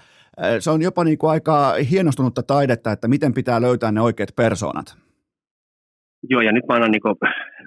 se 0.59 0.69
on 0.71 0.81
jopa 0.81 1.03
niin 1.03 1.17
kuin 1.17 1.31
aika 1.31 1.73
hienostunutta 1.91 2.43
taidetta, 2.43 2.91
että 2.91 3.07
miten 3.07 3.33
pitää 3.33 3.61
löytää 3.61 3.91
ne 3.91 4.01
oikeat 4.01 4.35
persoonat. 4.35 4.97
Joo, 6.29 6.41
ja 6.41 6.51
nyt 6.51 6.65
mä 6.67 6.75
annan 6.75 6.91
niin 6.91 7.15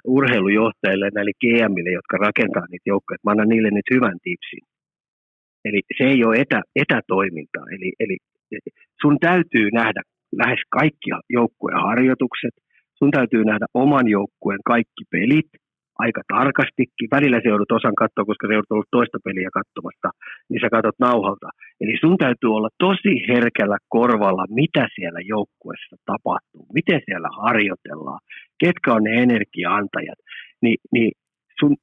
urheilujohtajille, 0.07 1.09
näille 1.15 1.33
GMille, 1.41 1.91
jotka 1.91 2.17
rakentaa 2.17 2.65
niitä 2.69 2.89
joukkoja, 2.93 3.17
mä 3.23 3.31
annan 3.31 3.49
niille 3.49 3.69
nyt 3.71 3.87
hyvän 3.93 4.17
tipsin. 4.23 4.63
Eli 5.65 5.81
se 5.97 6.03
ei 6.03 6.19
ole 6.25 6.35
etä, 6.43 6.61
etätoimintaa. 6.75 7.65
Eli, 7.75 7.89
eli 7.99 8.17
sun 9.01 9.17
täytyy 9.19 9.67
nähdä 9.71 10.01
lähes 10.41 10.61
kaikki 10.69 11.09
joukkueen 11.29 11.81
harjoitukset, 11.89 12.55
sun 12.99 13.11
täytyy 13.11 13.43
nähdä 13.43 13.65
oman 13.73 14.07
joukkueen 14.07 14.61
kaikki 14.65 15.03
pelit 15.11 15.49
aika 16.03 16.21
tarkastikin. 16.35 17.11
Välillä 17.17 17.39
se 17.39 17.49
joudut 17.49 17.71
osan 17.71 17.95
katsoa, 18.01 18.29
koska 18.29 18.47
se 18.47 18.53
joudut 18.53 18.71
ollut 18.75 18.95
toista 18.97 19.17
peliä 19.25 19.49
katsomassa, 19.59 20.09
niin 20.49 20.61
sä 20.61 20.69
katsot 20.75 20.99
nauhalta. 20.99 21.49
Eli 21.81 21.93
sun 22.03 22.17
täytyy 22.17 22.49
olla 22.57 22.69
tosi 22.85 23.13
herkällä 23.31 23.77
korvalla, 23.97 24.45
mitä 24.49 24.83
siellä 24.95 25.19
joukkueessa 25.33 25.95
tapahtuu, 26.11 26.65
miten 26.77 27.01
siellä 27.05 27.29
harjoitellaan, 27.43 28.21
ketkä 28.63 28.93
on 28.93 29.03
ne 29.03 29.13
energiaantajat. 29.25 30.19
Ni, 30.63 30.75
niin, 30.93 31.11
sun, 31.59 31.75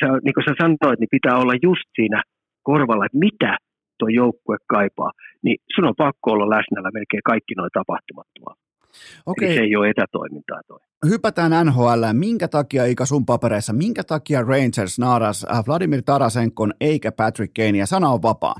sä, 0.00 0.06
niin 0.24 0.34
kuin 0.34 0.44
sä 0.48 0.54
sanoit, 0.62 1.00
niin 1.00 1.16
pitää 1.16 1.36
olla 1.42 1.54
just 1.68 1.88
siinä 1.98 2.20
korvalla, 2.62 3.06
että 3.06 3.24
mitä 3.26 3.52
tuo 3.98 4.08
joukkue 4.08 4.56
kaipaa, 4.74 5.10
niin 5.44 5.56
sun 5.74 5.88
on 5.90 6.02
pakko 6.04 6.26
olla 6.32 6.54
läsnällä 6.56 6.90
melkein 6.94 7.28
kaikki 7.32 7.54
nuo 7.54 7.68
tapahtumat 7.72 8.28
tuolla. 8.34 8.65
Okei. 9.26 9.48
Eli 9.48 9.54
se 9.54 9.60
ei 9.60 9.76
ole 9.76 9.90
etätoimintaa 9.90 10.60
toi. 10.66 10.78
Hypätään 11.08 11.66
NHL. 11.66 12.04
Minkä 12.12 12.48
takia, 12.48 12.84
Ika 12.84 13.06
sun 13.06 13.26
papereissa, 13.26 13.72
minkä 13.72 14.04
takia 14.04 14.42
Rangers 14.42 14.98
naaras 14.98 15.46
äh, 15.50 15.64
Vladimir 15.66 16.02
Tarasenkon 16.02 16.72
eikä 16.80 17.12
Patrick 17.12 17.54
Kane, 17.54 17.78
ja 17.78 17.86
sana 17.86 18.08
on 18.08 18.22
vapaa? 18.22 18.54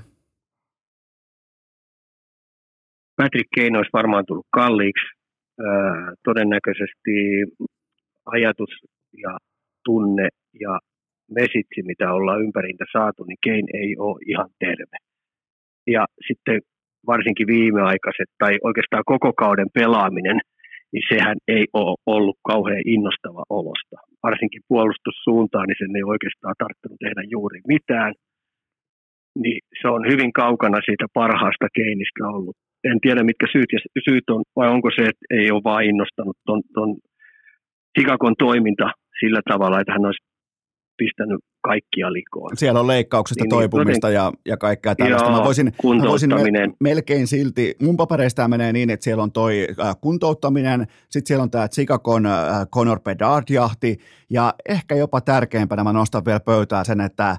Patrick 3.17 3.49
Kane 3.57 3.79
olisi 3.79 3.91
varmaan 3.93 4.25
tullut 4.27 4.47
kalliiksi. 4.51 5.07
Äh, 5.61 6.15
todennäköisesti 6.25 7.17
ajatus 8.27 8.71
ja 9.23 9.39
tunne 9.85 10.29
ja 10.61 10.79
mesitsi, 11.31 11.83
mitä 11.83 12.13
ollaan 12.13 12.43
ympärintä 12.43 12.85
saatu, 12.93 13.25
niin 13.25 13.39
Kane 13.45 13.83
ei 13.83 13.97
ole 13.99 14.19
ihan 14.29 14.51
terve. 14.59 14.97
Ja 15.87 16.07
sitten 16.29 16.61
varsinkin 17.13 17.47
viimeaikaiset 17.47 18.31
tai 18.39 18.53
oikeastaan 18.69 19.05
koko 19.13 19.31
kauden 19.33 19.71
pelaaminen, 19.79 20.39
niin 20.93 21.05
sehän 21.13 21.37
ei 21.49 21.65
ole 21.73 21.97
ollut 22.07 22.39
kauhean 22.51 22.83
innostava 22.95 23.43
olosta. 23.61 23.97
Varsinkin 24.23 24.63
puolustussuuntaan, 24.69 25.67
niin 25.67 25.81
sen 25.81 25.97
ei 25.97 26.13
oikeastaan 26.15 26.55
tarttunut 26.63 26.99
tehdä 27.05 27.23
juuri 27.35 27.61
mitään. 27.75 28.13
Niin 29.43 29.61
se 29.81 29.89
on 29.89 30.03
hyvin 30.11 30.33
kaukana 30.43 30.79
siitä 30.85 31.07
parhaasta 31.21 31.67
keinistä 31.79 32.23
ollut. 32.37 32.57
En 32.91 32.99
tiedä, 33.01 33.23
mitkä 33.31 33.47
syyt, 33.53 33.71
ja 33.73 34.03
syyt 34.09 34.27
on, 34.31 34.43
vai 34.57 34.69
onko 34.75 34.89
se, 34.97 35.03
että 35.11 35.25
ei 35.39 35.51
ole 35.51 35.69
vain 35.71 35.89
innostanut 35.91 36.37
ton, 36.47 36.61
ton 36.75 36.91
toiminta 38.39 38.87
sillä 39.21 39.41
tavalla, 39.51 39.81
että 39.81 39.93
hän 39.93 40.09
olisi 40.09 40.25
pistänyt 41.01 41.41
kaikkia 41.67 42.13
likoon. 42.13 42.57
Siellä 42.57 42.81
on 42.81 42.87
leikkauksesta 42.87 43.45
niin, 43.45 43.49
niin 43.49 43.59
toipumista 43.59 44.11
ja, 44.11 44.33
ja 44.47 44.57
kaikkea 44.57 44.95
tällaista. 44.95 45.29
Joo, 45.29 45.39
mä 45.39 45.45
voisin, 45.45 45.73
mä 46.03 46.09
voisin 46.09 46.29
mel, 46.29 46.73
melkein 46.81 47.27
silti, 47.27 47.77
mun 47.83 47.97
papereista 47.97 48.49
menee 48.49 48.73
niin, 48.73 48.91
että 48.91 49.05
siellä 49.05 49.23
on 49.23 49.33
toi 49.33 49.67
äh, 49.81 49.97
kuntouttaminen, 50.01 50.87
sitten 51.09 51.27
siellä 51.29 51.43
on 51.43 51.51
tämä 51.51 51.69
Chicagon 51.69 52.27
äh, 52.27 52.67
Conor 52.75 53.01
Bedard-jahti, 53.01 53.97
ja 54.31 54.55
ehkä 54.69 54.95
jopa 54.95 55.21
tärkeimpänä 55.21 55.85
mä 55.85 55.93
nostan 55.93 56.25
vielä 56.25 56.41
pöytää 56.41 56.85
sen, 56.85 57.01
että 57.01 57.37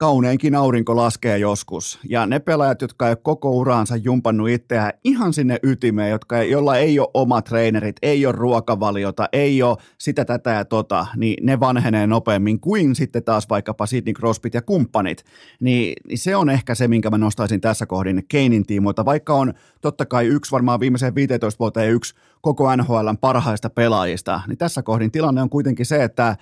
kauneinkin 0.00 0.54
aurinko 0.54 0.96
laskee 0.96 1.38
joskus. 1.38 1.98
Ja 2.08 2.26
ne 2.26 2.38
pelaajat, 2.38 2.82
jotka 2.82 3.08
ei 3.08 3.16
koko 3.22 3.50
uraansa 3.50 3.96
jumpannut 3.96 4.48
itseään 4.48 4.92
ihan 5.04 5.32
sinne 5.32 5.58
ytimeen, 5.62 6.10
jotka, 6.10 6.42
jolla 6.42 6.76
ei 6.76 6.98
ole 6.98 7.08
omat 7.14 7.44
treenerit, 7.44 7.96
ei 8.02 8.26
ole 8.26 8.34
ruokavaliota, 8.36 9.28
ei 9.32 9.62
ole 9.62 9.76
sitä, 9.98 10.24
tätä 10.24 10.50
ja 10.50 10.64
tota, 10.64 11.06
niin 11.16 11.46
ne 11.46 11.60
vanhenee 11.60 12.06
nopeammin 12.06 12.60
kuin 12.60 12.94
sitten 12.94 13.24
taas 13.24 13.48
vaikkapa 13.48 13.86
Sidney 13.86 14.14
Crosbyt 14.14 14.54
ja 14.54 14.62
kumppanit. 14.62 15.24
Niin, 15.60 15.94
niin 16.08 16.18
se 16.18 16.36
on 16.36 16.50
ehkä 16.50 16.74
se, 16.74 16.88
minkä 16.88 17.10
mä 17.10 17.18
nostaisin 17.18 17.60
tässä 17.60 17.86
kohdin 17.86 18.24
Keinin 18.28 18.66
tiimoilta, 18.66 19.04
vaikka 19.04 19.34
on 19.34 19.54
totta 19.80 20.06
kai 20.06 20.26
yksi 20.26 20.52
varmaan 20.52 20.80
viimeiseen 20.80 21.14
15 21.14 21.58
vuoteen 21.58 21.92
yksi 21.92 22.14
koko 22.40 22.76
NHLn 22.76 23.18
parhaista 23.20 23.70
pelaajista, 23.70 24.40
niin 24.46 24.58
tässä 24.58 24.82
kohdin 24.82 25.10
tilanne 25.10 25.42
on 25.42 25.50
kuitenkin 25.50 25.86
se, 25.86 26.04
että 26.04 26.36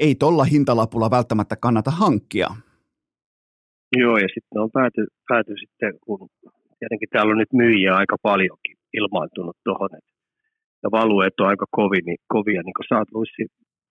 ei 0.00 0.14
tuolla 0.14 0.44
hintalapulla 0.44 1.10
välttämättä 1.10 1.56
kannata 1.56 1.90
hankkia. 1.90 2.48
Joo, 3.96 4.16
ja 4.16 4.28
sitten 4.34 4.62
on 4.64 4.70
pääty, 4.70 5.06
pääty 5.28 5.54
sitten, 5.62 5.92
kun 6.04 6.28
tietenkin 6.78 7.08
täällä 7.12 7.32
on 7.32 7.38
nyt 7.38 7.52
myyjiä 7.52 7.92
aika 7.94 8.16
paljonkin 8.22 8.76
ilmaantunut 8.92 9.56
tuohon, 9.64 9.90
ja 10.82 10.88
valueet 10.90 11.40
on 11.40 11.48
aika 11.48 11.66
kovin, 11.70 12.04
niin, 12.06 12.18
kovia, 12.34 12.62
niin 12.62 12.76
kuin 12.76 12.88
sä 12.88 12.98
oot 12.98 13.28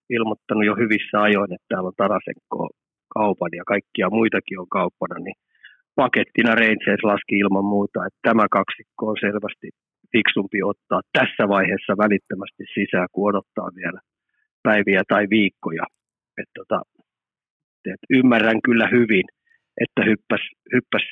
ilmoittanut 0.09 0.65
jo 0.65 0.75
hyvissä 0.81 1.21
ajoin, 1.21 1.53
että 1.53 1.69
täällä 1.69 1.87
on 1.87 2.01
Tarasenko 2.01 2.69
kaupan 3.15 3.53
ja 3.59 3.63
kaikkia 3.73 4.09
muitakin 4.09 4.59
on 4.59 4.69
kauppana, 4.77 5.17
niin 5.19 5.37
pakettina 5.95 6.55
Rangers 6.61 7.03
laski 7.03 7.35
ilman 7.43 7.67
muuta, 7.73 8.05
että 8.07 8.19
tämä 8.27 8.45
kaksikko 8.57 9.01
on 9.11 9.17
selvästi 9.25 9.67
fiksumpi 10.11 10.59
ottaa 10.71 11.01
tässä 11.17 11.43
vaiheessa 11.55 11.93
välittömästi 12.03 12.63
sisään, 12.75 13.07
kun 13.11 13.29
odottaa 13.29 13.69
vielä 13.81 13.99
päiviä 14.63 15.01
tai 15.07 15.27
viikkoja 15.29 15.83
et 16.41 16.49
tota, 16.55 16.81
et 17.93 18.01
ymmärrän 18.09 18.61
kyllä 18.65 18.87
hyvin, 18.91 19.25
että 19.83 20.01
hyppäs, 20.09 20.41
hyppäs 20.73 21.03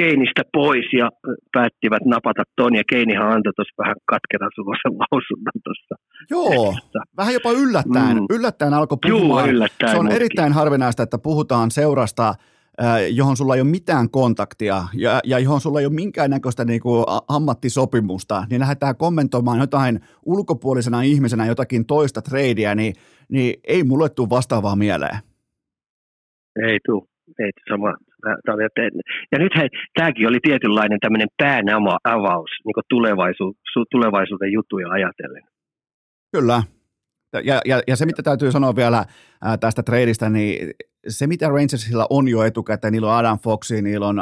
Keinistä 0.00 0.42
pois 0.52 0.84
ja 0.92 1.10
päättivät 1.52 2.04
napata 2.04 2.42
ton, 2.56 2.74
ja 2.74 2.82
Keinihan 2.90 3.32
antoi 3.32 3.52
tuossa 3.56 3.82
vähän 3.82 3.96
katkeran 4.06 4.50
sulosen 4.54 4.98
lausunnon 5.02 5.58
tuossa. 5.64 5.94
Joo, 6.30 6.72
tekstissä. 6.72 6.98
vähän 7.16 7.34
jopa 7.34 7.50
yllättäen, 7.50 8.16
mm. 8.16 8.26
yllättäen 8.30 8.74
alkoi 8.74 8.98
puhumaan. 9.02 9.46
Joo, 9.46 9.54
yllättäen 9.54 9.90
Se 9.92 9.98
on 9.98 10.04
mutkin. 10.04 10.16
erittäin 10.16 10.52
harvinaista, 10.52 11.02
että 11.02 11.18
puhutaan 11.18 11.70
seurasta, 11.70 12.34
johon 13.10 13.36
sulla 13.36 13.54
ei 13.54 13.60
ole 13.60 13.70
mitään 13.70 14.10
kontaktia 14.10 14.84
ja, 14.94 15.20
ja 15.24 15.38
johon 15.38 15.60
sulla 15.60 15.80
ei 15.80 15.86
ole 15.86 15.94
minkäännäköistä 15.94 16.64
niin 16.64 16.80
kuin 16.80 17.04
ammattisopimusta, 17.28 18.44
niin 18.50 18.60
lähdetään 18.60 18.96
kommentoimaan 18.96 19.58
jotain 19.58 20.00
ulkopuolisena 20.26 21.02
ihmisenä 21.02 21.46
jotakin 21.46 21.86
toista 21.86 22.22
tradea, 22.22 22.74
niin, 22.74 22.94
niin 23.28 23.60
ei 23.64 23.84
mulle 23.84 24.08
tule 24.08 24.30
vastaavaa 24.30 24.76
mieleen. 24.76 25.18
Ei 26.68 26.78
tule. 26.86 27.02
Ei, 27.38 27.50
sama. 27.68 27.94
Ja 29.32 29.38
nyt 29.38 29.52
hei, 29.56 29.68
tämäkin 29.94 30.28
oli 30.28 30.38
tietynlainen 30.42 31.00
tämmöinen 31.00 31.28
pään 31.42 31.64
avaus 32.04 32.50
niin 32.64 32.84
tulevaisuuden, 32.88 33.60
tulevaisuuden 33.90 34.52
juttuja 34.52 34.88
ajatellen. 34.88 35.42
Kyllä, 36.32 36.62
ja, 37.44 37.60
ja, 37.64 37.82
ja 37.86 37.96
se, 37.96 38.06
mitä 38.06 38.22
täytyy 38.22 38.52
sanoa 38.52 38.76
vielä 38.76 39.04
ää, 39.42 39.56
tästä 39.56 39.82
tradeista, 39.82 40.30
niin 40.30 40.70
se, 41.08 41.26
mitä 41.26 41.48
Rangersilla 41.48 42.06
on 42.10 42.28
jo 42.28 42.42
etukäteen, 42.42 42.92
niillä 42.92 43.08
on 43.08 43.18
Adam 43.18 43.38
Foxi, 43.38 43.82
niillä 43.82 44.06
on 44.06 44.16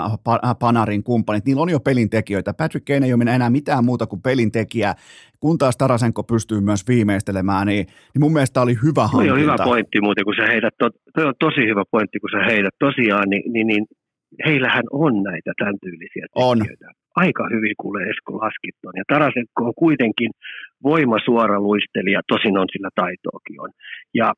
Panarin 0.60 1.02
kumppanit, 1.02 1.44
niillä 1.44 1.62
on 1.62 1.70
jo 1.70 1.80
pelintekijöitä. 1.80 2.54
Patrick 2.54 2.86
Kane 2.86 3.06
ei 3.06 3.12
ole 3.12 3.34
enää 3.34 3.50
mitään 3.50 3.84
muuta 3.84 4.06
kuin 4.06 4.22
pelintekijä, 4.22 4.94
kun 5.40 5.58
taas 5.58 5.76
Tarasenko 5.76 6.22
pystyy 6.22 6.60
myös 6.60 6.88
viimeistelemään, 6.88 7.66
niin, 7.66 7.86
niin 7.86 8.20
mun 8.20 8.32
mielestä 8.32 8.60
oli 8.60 8.74
hyvä 8.84 9.06
hankinta. 9.06 9.34
Toi 9.34 9.38
on 9.38 9.40
hyvä 9.40 9.64
pointti 9.64 10.00
muuten, 10.00 10.24
kun 10.24 10.34
sä 10.40 10.46
heidät, 10.46 10.74
to, 10.78 10.90
toi 11.14 11.24
on 11.24 11.34
tosi 11.38 11.60
hyvä 11.70 11.82
pointti, 11.90 12.18
kun 12.20 12.30
sä 12.32 12.44
heidät 12.52 12.74
tosiaan, 12.78 13.30
niin, 13.30 13.52
niin, 13.52 13.66
niin 13.66 13.84
heillähän 14.46 14.84
on 14.92 15.22
näitä 15.22 15.52
tämän 15.58 15.78
tyylisiä 15.84 16.26
tekijöitä. 16.26 16.86
On. 16.86 16.92
Aika 17.16 17.48
hyvin 17.54 17.74
kuulee 17.80 18.10
Esko 18.10 18.32
laskitton. 18.32 18.92
Ja 18.96 19.04
Tarasenko 19.08 19.60
on 19.68 19.72
kuitenkin 19.76 20.30
voimasuora 20.82 21.60
luistelija, 21.60 22.20
tosin 22.28 22.58
on 22.58 22.66
sillä 22.72 22.88
taitoakin 22.94 23.60
on. 23.60 23.70
Ja 24.14 24.32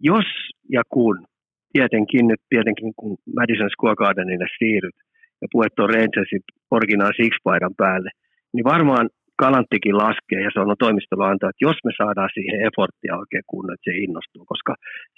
jos 0.00 0.24
ja 0.70 0.82
kun, 0.88 1.24
tietenkin 1.72 2.28
nyt 2.28 2.42
tietenkin 2.48 2.92
kun 2.96 3.16
Madison 3.36 3.70
Square 3.70 4.00
Gardenille 4.02 4.48
siirryt 4.58 4.98
ja 5.42 5.48
puet 5.52 5.72
tuon 5.76 5.90
Rangersin 5.94 6.42
original 6.70 7.12
six-paidan 7.20 7.74
päälle, 7.76 8.10
niin 8.54 8.64
varmaan 8.64 9.08
Kalanttikin 9.42 9.96
laskee 10.04 10.40
ja 10.46 10.50
se 10.52 10.60
on 10.60 10.76
toimistolla 10.78 11.28
antaa, 11.28 11.50
että 11.50 11.66
jos 11.68 11.78
me 11.84 11.92
saadaan 12.00 12.30
siihen 12.34 12.60
efforttia 12.66 13.20
oikein 13.22 13.46
kunnon, 13.52 13.74
että 13.74 13.90
se 13.90 13.96
innostuu. 14.06 14.44
Koska 14.52 14.72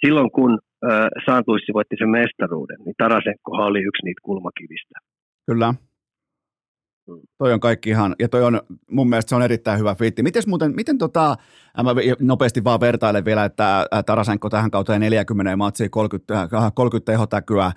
silloin 0.05 0.31
kun 0.31 0.51
äh, 0.59 1.07
Saantuissi 1.25 1.73
voitti 1.73 1.95
sen 1.99 2.09
mestaruuden, 2.09 2.79
niin 2.85 2.95
Tarasenko 2.97 3.51
oli 3.69 3.81
yksi 3.89 4.05
niitä 4.05 4.21
kulmakivistä. 4.27 4.95
Kyllä. 5.49 5.73
Toi 7.37 7.53
on 7.53 7.59
kaikki 7.59 7.89
ihan, 7.89 8.15
ja 8.19 8.29
toi 8.29 8.43
on, 8.43 8.61
mun 8.91 9.09
mielestä 9.09 9.29
se 9.29 9.35
on 9.35 9.43
erittäin 9.43 9.79
hyvä 9.79 9.95
fiitti. 9.95 10.23
Miten 10.23 10.43
muuten, 10.47 10.75
miten 10.75 10.97
tota, 10.97 11.35
mä 11.83 11.95
nopeasti 12.19 12.63
vaan 12.63 12.79
vertailen 12.79 13.25
vielä, 13.25 13.45
että 13.45 13.85
Tarasenko 14.05 14.49
tähän 14.49 14.71
kauteen 14.71 15.01
40 15.01 15.55
matsia, 15.55 15.89
30, 15.89 16.47
30 16.73 17.11
tehotäkyä, 17.11 17.71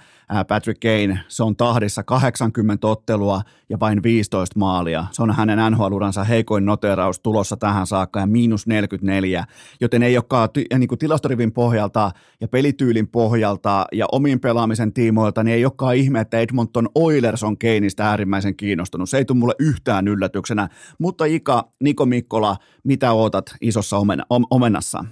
Patrick 0.49 0.81
Kane, 0.81 1.21
se 1.29 1.43
on 1.43 1.57
tahdissa 1.57 2.03
80 2.03 2.87
ottelua 2.87 3.43
ja 3.69 3.81
vain 3.81 4.03
15 4.03 4.59
maalia. 4.59 5.07
Se 5.13 5.23
on 5.23 5.35
hänen 5.35 5.59
NHL-uransa 5.73 6.25
heikoin 6.25 6.65
noteraus 6.65 7.21
tulossa 7.21 7.57
tähän 7.57 7.87
saakka 7.87 8.21
ja 8.21 8.27
miinus 8.27 8.67
44, 8.67 9.45
joten 9.81 10.03
ei 10.03 10.17
olekaan 10.17 10.49
niin 10.79 10.89
kuin 10.89 10.99
tilastorivin 10.99 11.53
pohjalta 11.53 12.11
ja 12.41 12.49
pelityylin 12.49 13.09
pohjalta 13.09 13.87
ja 13.93 14.07
omin 14.13 14.41
pelaamisen 14.41 14.93
tiimoilta, 14.93 15.45
niin 15.45 15.55
ei 15.55 15.65
olekaan 15.65 15.97
ihme, 15.97 16.21
että 16.21 16.39
Edmonton 16.39 16.89
Oilers 16.95 17.43
on 17.43 17.59
Kaneista 17.59 18.05
äärimmäisen 18.05 18.57
kiinnostunut 18.57 19.11
Se 19.15 19.19
ei 19.19 19.25
tule 19.25 19.39
mulle 19.39 19.57
yhtään 19.71 20.09
yllätyksenä. 20.09 20.69
Mutta 21.05 21.25
Ika, 21.25 21.59
Niko 21.85 22.07
Mikkola, 22.07 22.57
mitä 22.85 23.13
ootat 23.13 23.47
isossa 23.61 23.97
omena, 23.97 24.25
omenassa? 24.51 25.05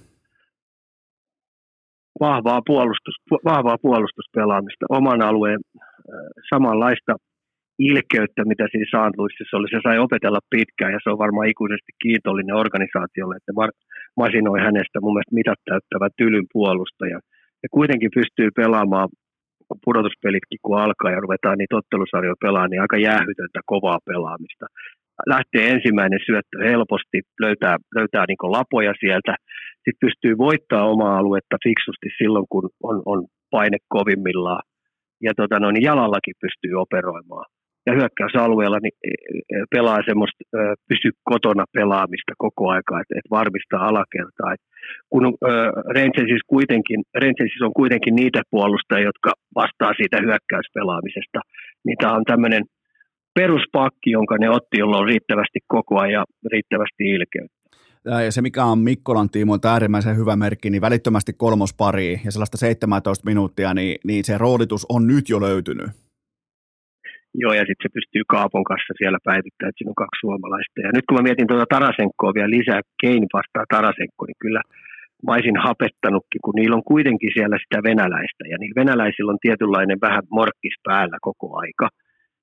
Vahvaa, 2.20 2.60
puolustus, 2.66 3.14
vahvaa 3.44 3.78
puolustuspelaamista, 3.82 4.86
oman 4.88 5.22
alueen 5.22 5.60
samanlaista 6.50 7.12
ilkeyttä, 7.78 8.44
mitä 8.44 8.64
siinä 8.70 8.86
Saantluississa 8.90 9.56
oli. 9.56 9.68
Se 9.70 9.80
sai 9.82 9.98
opetella 9.98 10.40
pitkään 10.50 10.92
ja 10.92 10.98
se 11.02 11.10
on 11.10 11.22
varmaan 11.24 11.48
ikuisesti 11.48 11.92
kiitollinen 12.02 12.60
organisaatiolle, 12.64 13.36
että 13.36 13.52
masinoi 14.16 14.60
hänestä 14.66 15.00
mun 15.00 15.14
mielestä 15.14 15.38
mitat 15.40 15.60
täyttävä 15.70 16.08
tylyn 16.18 16.46
puolustaja. 16.52 17.18
Ja 17.62 17.68
kuitenkin 17.76 18.10
pystyy 18.18 18.48
pelaamaan 18.60 19.08
pudotuspelitkin, 19.84 20.58
kun 20.62 20.78
alkaa 20.78 21.10
ja 21.10 21.20
ruvetaan 21.24 21.58
niitä 21.58 21.76
ottelusarjoja 21.76 22.42
pelaamaan, 22.44 22.70
niin 22.70 22.84
aika 22.84 22.98
jäähytöntä 23.08 23.60
kovaa 23.66 23.98
pelaamista. 24.10 24.66
Lähtee 25.34 25.64
ensimmäinen 25.74 26.20
syöttö 26.26 26.56
helposti, 26.70 27.18
löytää, 27.40 27.76
löytää 27.96 28.24
niin 28.28 28.54
lapoja 28.58 28.92
sieltä, 29.00 29.32
sitten 29.84 30.02
pystyy 30.06 30.38
voittaa 30.38 30.90
omaa 30.94 31.18
aluetta 31.18 31.56
fiksusti 31.66 32.08
silloin, 32.18 32.46
kun 32.52 32.70
on, 32.82 33.02
on 33.06 33.26
paine 33.50 33.78
kovimmillaan. 33.88 34.62
Ja 35.26 35.32
tota, 35.36 35.60
no, 35.60 35.70
niin 35.70 35.88
jalallakin 35.90 36.34
pystyy 36.40 36.74
operoimaan 36.84 37.46
ja 37.86 37.92
hyökkäysalueella 37.98 38.78
niin 38.82 38.96
e, 39.04 39.10
e, 39.10 39.64
pelaa 39.74 40.00
semmoista 40.08 40.38
pysy 40.88 41.10
kotona 41.24 41.64
pelaamista 41.72 42.32
koko 42.38 42.62
aikaa, 42.68 43.00
että, 43.00 43.14
että 43.18 43.34
varmistaa 43.38 43.88
alakertaa. 43.88 44.52
Et 44.54 44.64
kun 45.10 45.24
Rangersis, 45.96 46.44
kuitenkin, 46.46 47.00
on 47.66 47.72
kuitenkin 47.80 48.14
niitä 48.14 48.42
puolustajia, 48.50 49.08
jotka 49.10 49.30
vastaa 49.54 49.92
siitä 49.96 50.16
hyökkäyspelaamisesta, 50.24 51.40
niin 51.84 51.96
tämä 52.00 52.12
on 52.12 52.24
tämmöinen 52.24 52.64
peruspakki, 53.34 54.10
jonka 54.10 54.36
ne 54.38 54.50
otti, 54.50 54.78
jolla 54.78 54.98
on 54.98 55.06
riittävästi 55.06 55.58
koko 55.66 56.00
ajan 56.00 56.26
riittävästi 56.52 57.04
ilkeyttä. 57.04 57.62
Ja 58.24 58.32
se, 58.32 58.42
mikä 58.42 58.64
on 58.64 58.78
Mikkolan 58.78 59.30
tiimoilta 59.30 59.72
äärimmäisen 59.72 60.16
hyvä 60.16 60.36
merkki, 60.36 60.70
niin 60.70 60.82
välittömästi 60.82 61.32
kolmospari 61.32 62.20
ja 62.24 62.30
sellaista 62.32 62.56
17 62.56 63.24
minuuttia, 63.24 63.74
niin, 63.74 63.98
niin 64.04 64.24
se 64.24 64.38
roolitus 64.38 64.86
on 64.88 65.06
nyt 65.06 65.28
jo 65.28 65.40
löytynyt. 65.40 65.90
Joo, 67.42 67.52
ja 67.58 67.64
sitten 67.68 67.84
se 67.84 67.96
pystyy 67.98 68.22
Kaapon 68.34 68.64
kanssa 68.70 68.92
siellä 69.00 69.20
päivittämään, 69.28 69.70
että 69.70 69.78
siinä 69.78 69.94
on 69.94 70.02
kaksi 70.04 70.20
suomalaista. 70.24 70.78
Ja 70.84 70.90
nyt 70.94 71.06
kun 71.06 71.16
mä 71.16 71.26
mietin 71.26 71.48
tuota 71.50 71.72
Tarasenkoa 71.74 72.36
vielä 72.36 72.56
lisää, 72.56 72.80
Kein 73.02 73.24
vastaa 73.36 73.72
Tarasenko, 73.74 74.22
niin 74.26 74.40
kyllä 74.44 74.62
mä 75.24 75.34
olisin 75.34 75.64
hapettanutkin, 75.68 76.40
kun 76.44 76.56
niillä 76.58 76.76
on 76.78 76.90
kuitenkin 76.92 77.30
siellä 77.36 77.56
sitä 77.62 77.78
venäläistä, 77.88 78.42
ja 78.50 78.56
niillä 78.58 78.80
venäläisillä 78.82 79.32
on 79.32 79.44
tietynlainen 79.46 79.98
vähän 80.06 80.24
morkkis 80.38 80.76
päällä 80.88 81.16
koko 81.28 81.46
aika. 81.64 81.88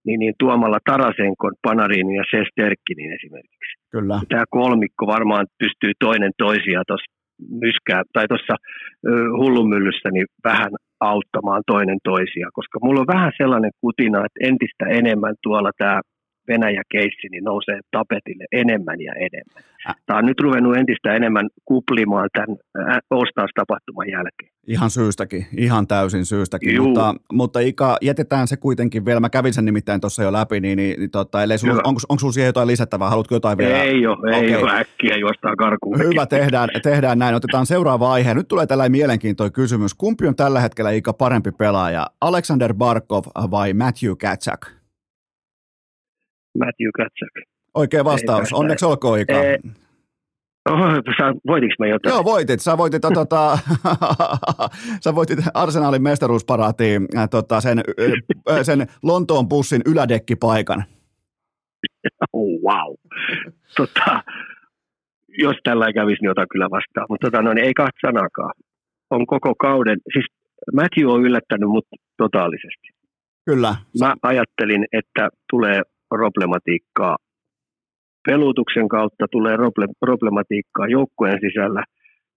Niin, 0.05 0.19
niin 0.19 0.35
tuomalla 0.39 0.79
Tarasenkon, 0.89 1.55
Panarinin 1.67 2.15
ja 2.21 2.25
Sesterkinin 2.33 3.11
esimerkiksi. 3.17 3.73
Kyllä. 3.91 4.15
Tämä 4.29 4.43
kolmikko 4.59 5.07
varmaan 5.07 5.45
pystyy 5.59 5.91
toinen 5.99 6.31
toisia 6.37 6.81
tuossa 6.87 7.11
myskää, 7.65 8.01
tai 8.13 8.27
tuossa 8.27 8.55
hullumyllyssä 9.39 10.09
niin 10.11 10.27
vähän 10.43 10.71
auttamaan 10.99 11.63
toinen 11.67 11.97
toisia, 12.03 12.47
koska 12.53 12.79
mulla 12.83 12.99
on 12.99 13.13
vähän 13.15 13.31
sellainen 13.37 13.71
kutina, 13.81 14.25
että 14.25 14.39
entistä 14.49 14.85
enemmän 14.99 15.35
tuolla 15.43 15.71
tämä 15.77 16.01
Venäjä-keissi 16.49 17.27
niin 17.31 17.43
nousee 17.43 17.79
tapetille 17.91 18.45
enemmän 18.51 19.01
ja 19.01 19.13
enemmän. 19.13 19.63
Tämä 20.05 20.19
on 20.19 20.25
nyt 20.25 20.39
ruvennut 20.39 20.77
entistä 20.77 21.13
enemmän 21.13 21.49
kuplimaan 21.65 22.29
tämän 22.33 22.57
All-Stars-tapahtuman 23.09 24.09
jälkeen. 24.09 24.51
Ihan 24.67 24.89
syystäkin, 24.89 25.45
ihan 25.57 25.87
täysin 25.87 26.25
syystäkin, 26.25 26.75
Juu. 26.75 26.85
mutta, 26.85 27.15
mutta 27.33 27.59
Ika, 27.59 27.97
jätetään 28.01 28.47
se 28.47 28.57
kuitenkin 28.57 29.05
vielä, 29.05 29.19
mä 29.19 29.29
kävin 29.29 29.53
sen 29.53 29.65
nimittäin 29.65 30.01
tuossa 30.01 30.23
jo 30.23 30.33
läpi, 30.33 30.59
niin, 30.59 30.77
niin, 30.77 30.99
niin 30.99 31.11
tota, 31.11 31.43
ellei 31.43 31.57
onko, 31.83 31.99
onko 32.09 32.19
sulla 32.19 32.33
siihen 32.33 32.47
jotain 32.47 32.67
lisättävää, 32.67 33.09
haluatko 33.09 33.35
jotain 33.35 33.57
vielä? 33.57 33.81
Ei 33.81 34.07
ole, 34.07 34.37
ei 34.37 34.55
okay. 34.55 34.63
ole, 34.63 34.79
äkkiä 34.79 35.17
juostaa 35.17 35.55
karkuun. 35.55 35.99
Hyvä, 35.99 36.25
tehdään, 36.25 36.69
tehdään 36.83 37.19
näin, 37.19 37.35
otetaan 37.35 37.65
seuraava 37.65 38.13
aihe. 38.13 38.33
Nyt 38.33 38.47
tulee 38.47 38.67
tällainen 38.67 38.91
mielenkiintoinen 38.91 39.53
kysymys. 39.53 39.93
Kumpi 39.93 40.27
on 40.27 40.35
tällä 40.35 40.59
hetkellä 40.59 40.91
Ika 40.91 41.13
parempi 41.13 41.51
pelaaja, 41.51 42.07
Alexander 42.21 42.73
Barkov 42.73 43.23
vai 43.51 43.73
Matthew 43.73 44.11
Katsak? 44.21 44.78
Matthew 46.57 46.89
Katsak. 46.97 47.59
Oikea 47.73 48.05
vastaus. 48.05 48.53
Onneksi 48.53 48.85
olkoon, 48.85 49.19
Ika. 49.19 49.33
Oho, 50.69 50.87
voitinko 51.47 51.75
mä 51.79 51.87
jotain? 51.87 52.13
Joo, 52.13 52.23
voitit. 52.23 52.59
Sä 52.59 52.77
voitit, 52.77 53.01
tota, 53.01 53.59
sä 55.03 55.15
voitit 55.15 55.39
Arsenalin 55.53 56.03
mestaruusparaatiin 56.03 57.07
äh, 57.17 57.29
tota, 57.29 57.61
sen, 57.61 57.79
äh, 58.51 58.59
sen 58.61 58.87
Lontoon 59.03 59.49
bussin 59.49 59.81
ylädekkipaikan. 59.85 60.83
Oh, 62.33 62.61
wow. 62.63 62.95
tota, 63.77 64.23
jos 65.37 65.55
tällä 65.63 65.93
kävisi, 65.93 66.21
niin 66.21 66.31
otan 66.31 66.47
kyllä 66.51 66.69
vastaan. 66.69 67.05
Mutta 67.09 67.27
tota, 67.27 67.41
no, 67.41 67.53
niin 67.53 67.65
ei 67.65 67.73
kahta 67.73 68.07
sanakaan. 68.07 68.53
On 69.09 69.25
koko 69.25 69.55
kauden, 69.55 69.97
siis 70.13 70.25
Matthew 70.73 71.07
on 71.07 71.25
yllättänyt 71.25 71.69
mut 71.69 71.85
totaalisesti. 72.17 72.87
Kyllä. 73.45 73.75
Mä 73.99 74.15
ajattelin, 74.21 74.85
että 74.91 75.29
tulee 75.49 75.81
problematiikkaa 76.09 77.17
pelutuksen 78.27 78.87
kautta, 78.87 79.25
tulee 79.31 79.57
problematiikkaa 79.99 80.87
joukkueen 80.87 81.39
sisällä. 81.41 81.83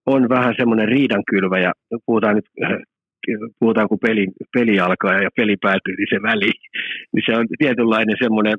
On 0.07 0.29
vähän 0.29 0.55
semmoinen 0.57 0.89
riidankylväjä, 0.89 1.73
puhutaan 2.07 2.37
nyt 2.37 2.49
puhutaan 3.61 3.89
kun 3.89 3.99
peli, 4.07 4.27
peli 4.55 4.81
alkaa 4.81 5.23
ja 5.23 5.31
peli 5.37 5.57
päätyy, 5.57 5.95
niin 5.97 6.07
se 6.11 6.23
väli, 6.23 6.53
niin 7.13 7.23
se 7.27 7.37
on 7.37 7.47
tietynlainen 7.59 8.17
semmoinen, 8.23 8.57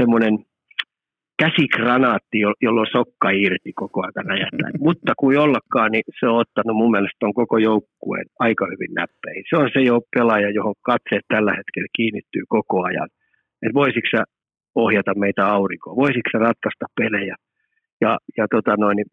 semmoinen 0.00 0.38
käsikranaatti, 1.42 2.38
jolla 2.62 2.80
on 2.80 2.86
sokka 2.92 3.30
irti 3.30 3.72
koko 3.72 4.00
ajan 4.02 4.26
räjähtää. 4.26 4.70
Mutta 4.86 5.12
kuin 5.18 5.38
ollakaan, 5.38 5.90
niin 5.92 6.02
se 6.20 6.26
on 6.26 6.38
ottanut 6.38 6.76
mun 6.76 6.90
mielestä 6.90 7.26
on 7.26 7.34
koko 7.34 7.58
joukkueen 7.58 8.26
aika 8.38 8.66
hyvin 8.72 8.94
näppeihin. 8.94 9.44
Se 9.50 9.56
on 9.56 9.70
se 9.72 9.80
jo 9.80 10.00
pelaaja, 10.14 10.50
johon 10.50 10.74
katseet 10.82 11.24
tällä 11.28 11.52
hetkellä 11.58 11.88
kiinnittyy 11.96 12.42
koko 12.48 12.84
ajan– 12.84 13.08
että 13.62 13.74
voisitko 13.74 14.08
sä 14.16 14.24
ohjata 14.74 15.14
meitä 15.14 15.46
aurinkoon, 15.46 15.96
voisitko 15.96 16.28
sä 16.32 16.38
ratkaista 16.38 16.86
pelejä. 17.00 17.36
Ja, 18.00 18.18
ja 18.36 18.46
tota 18.50 18.76
noin, 18.76 18.96
niin 18.96 19.06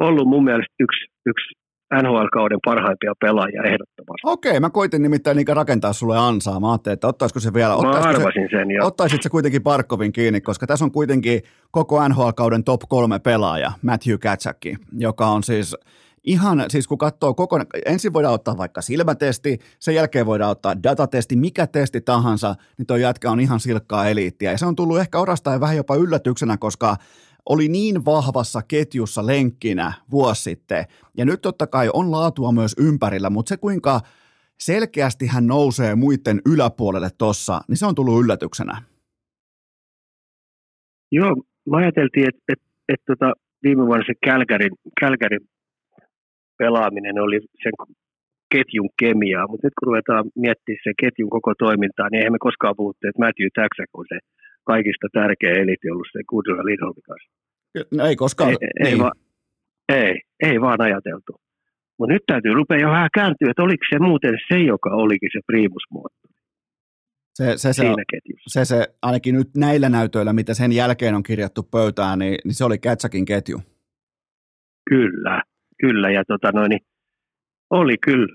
ollut 0.00 0.28
mun 0.28 0.44
mielestä 0.44 0.74
yksi, 0.80 1.06
yksi 1.26 1.54
NHL-kauden 2.02 2.58
parhaimpia 2.64 3.12
pelaajia 3.20 3.62
ehdottomasti. 3.62 4.22
Okei, 4.24 4.60
mä 4.60 4.70
koitin 4.70 5.02
nimittäin 5.02 5.36
niin 5.36 5.56
rakentaa 5.56 5.92
sulle 5.92 6.18
ansaa. 6.18 6.60
Mä 6.60 6.70
ajattelin, 6.70 6.94
että 6.94 7.08
ottaisiko 7.08 7.40
se 7.40 7.54
vielä, 7.54 7.74
ottaisiko 7.74 8.30
se, 8.34 8.48
sen 8.50 8.70
jo. 8.70 8.86
Ottaisit 8.86 9.22
se 9.22 9.28
kuitenkin 9.28 9.62
Parkkovin 9.62 10.12
kiinni, 10.12 10.40
koska 10.40 10.66
tässä 10.66 10.84
on 10.84 10.92
kuitenkin 10.92 11.40
koko 11.70 12.08
NHL-kauden 12.08 12.64
top 12.64 12.80
kolme 12.88 13.18
pelaaja, 13.18 13.72
Matthew 13.82 14.18
Katsakki, 14.18 14.76
joka 14.98 15.26
on 15.26 15.42
siis 15.42 15.76
ihan, 16.28 16.64
siis 16.68 16.88
kun 16.88 16.98
katsoo 16.98 17.34
koko, 17.34 17.60
ensin 17.86 18.12
voidaan 18.12 18.34
ottaa 18.34 18.56
vaikka 18.56 18.82
silmätesti, 18.82 19.58
sen 19.78 19.94
jälkeen 19.94 20.26
voidaan 20.26 20.50
ottaa 20.50 20.82
datatesti, 20.82 21.36
mikä 21.36 21.66
testi 21.66 22.00
tahansa, 22.00 22.54
niin 22.78 22.86
tuo 22.86 22.96
jätkä 22.96 23.30
on 23.30 23.40
ihan 23.40 23.60
silkkaa 23.60 24.08
eliittiä. 24.08 24.50
Ja 24.50 24.58
se 24.58 24.66
on 24.66 24.76
tullut 24.76 24.98
ehkä 24.98 25.18
orastaan 25.18 25.60
vähän 25.60 25.76
jopa 25.76 25.96
yllätyksenä, 25.96 26.56
koska 26.56 26.96
oli 27.48 27.68
niin 27.68 28.04
vahvassa 28.04 28.62
ketjussa 28.68 29.26
lenkkinä 29.26 29.92
vuosi 30.10 30.42
sitten. 30.42 30.84
Ja 31.16 31.24
nyt 31.24 31.40
totta 31.40 31.66
kai 31.66 31.90
on 31.92 32.10
laatua 32.10 32.52
myös 32.52 32.74
ympärillä, 32.78 33.30
mutta 33.30 33.48
se 33.48 33.56
kuinka 33.56 34.00
selkeästi 34.60 35.26
hän 35.26 35.46
nousee 35.46 35.94
muiden 35.94 36.40
yläpuolelle 36.46 37.08
tossa, 37.18 37.60
niin 37.68 37.76
se 37.76 37.86
on 37.86 37.94
tullut 37.94 38.24
yllätyksenä. 38.24 38.82
Joo, 41.12 41.34
mä 41.70 41.76
ajateltiin, 41.76 42.28
että, 42.28 42.42
että, 42.48 42.64
että 42.88 43.14
tota, 43.14 43.32
viime 43.62 43.86
vuonna 43.86 44.04
se 44.06 44.12
Kälkärin, 44.24 44.72
Kälkärin 45.00 45.40
pelaaminen 46.58 47.18
oli 47.26 47.38
sen 47.62 47.74
ketjun 48.54 48.90
kemiaa, 49.00 49.48
mutta 49.48 49.66
nyt 49.66 49.76
kun 49.78 49.88
ruvetaan 49.90 50.24
miettimään 50.44 50.84
sen 50.84 51.00
ketjun 51.02 51.30
koko 51.36 51.52
toimintaa, 51.64 52.08
niin 52.08 52.20
eihän 52.20 52.36
me 52.36 52.46
koskaan 52.48 52.78
puhuttu, 52.80 53.02
että 53.08 53.22
Matthew 53.24 53.50
Taxak 53.54 53.90
on 54.00 54.06
se 54.12 54.18
kaikista 54.70 55.06
tärkeä 55.12 55.52
eliti 55.62 55.90
ollut 55.90 56.12
se 56.12 56.20
Goodrow 56.30 56.60
Lidholmin 56.68 57.08
kanssa. 57.10 57.28
No 57.96 58.06
ei 58.06 58.16
koskaan. 58.16 58.50
Ei, 58.50 58.56
niin. 58.58 58.86
ei, 58.86 58.98
va, 58.98 59.10
ei, 59.88 60.14
ei 60.48 60.60
vaan 60.60 60.80
ajateltu. 60.80 61.32
Mutta 61.98 62.12
nyt 62.12 62.22
täytyy 62.26 62.52
rupea 62.54 62.78
jo 62.78 62.90
vähän 62.90 63.14
kääntyä, 63.14 63.50
että 63.50 63.62
oliko 63.62 63.84
se 63.90 63.98
muuten 63.98 64.34
se, 64.48 64.58
joka 64.58 64.90
olikin 64.90 65.30
se 65.32 65.40
primusmoottori. 65.46 66.38
Se, 67.34 67.52
se, 67.56 67.72
se, 67.72 67.84
se, 68.46 68.64
se, 68.64 68.86
ainakin 69.02 69.34
nyt 69.34 69.48
näillä 69.56 69.88
näytöillä, 69.88 70.32
mitä 70.32 70.54
sen 70.54 70.72
jälkeen 70.72 71.14
on 71.14 71.22
kirjattu 71.22 71.62
pöytään, 71.62 72.18
niin, 72.18 72.38
niin 72.44 72.54
se 72.54 72.64
oli 72.64 72.78
Kätsäkin 72.78 73.24
ketju. 73.24 73.58
Kyllä, 74.90 75.42
kyllä. 75.80 76.10
Ja 76.10 76.22
tota 76.24 76.52
noin, 76.52 76.70
niin 76.70 76.80
oli 77.70 77.96
kyllä, 77.98 78.26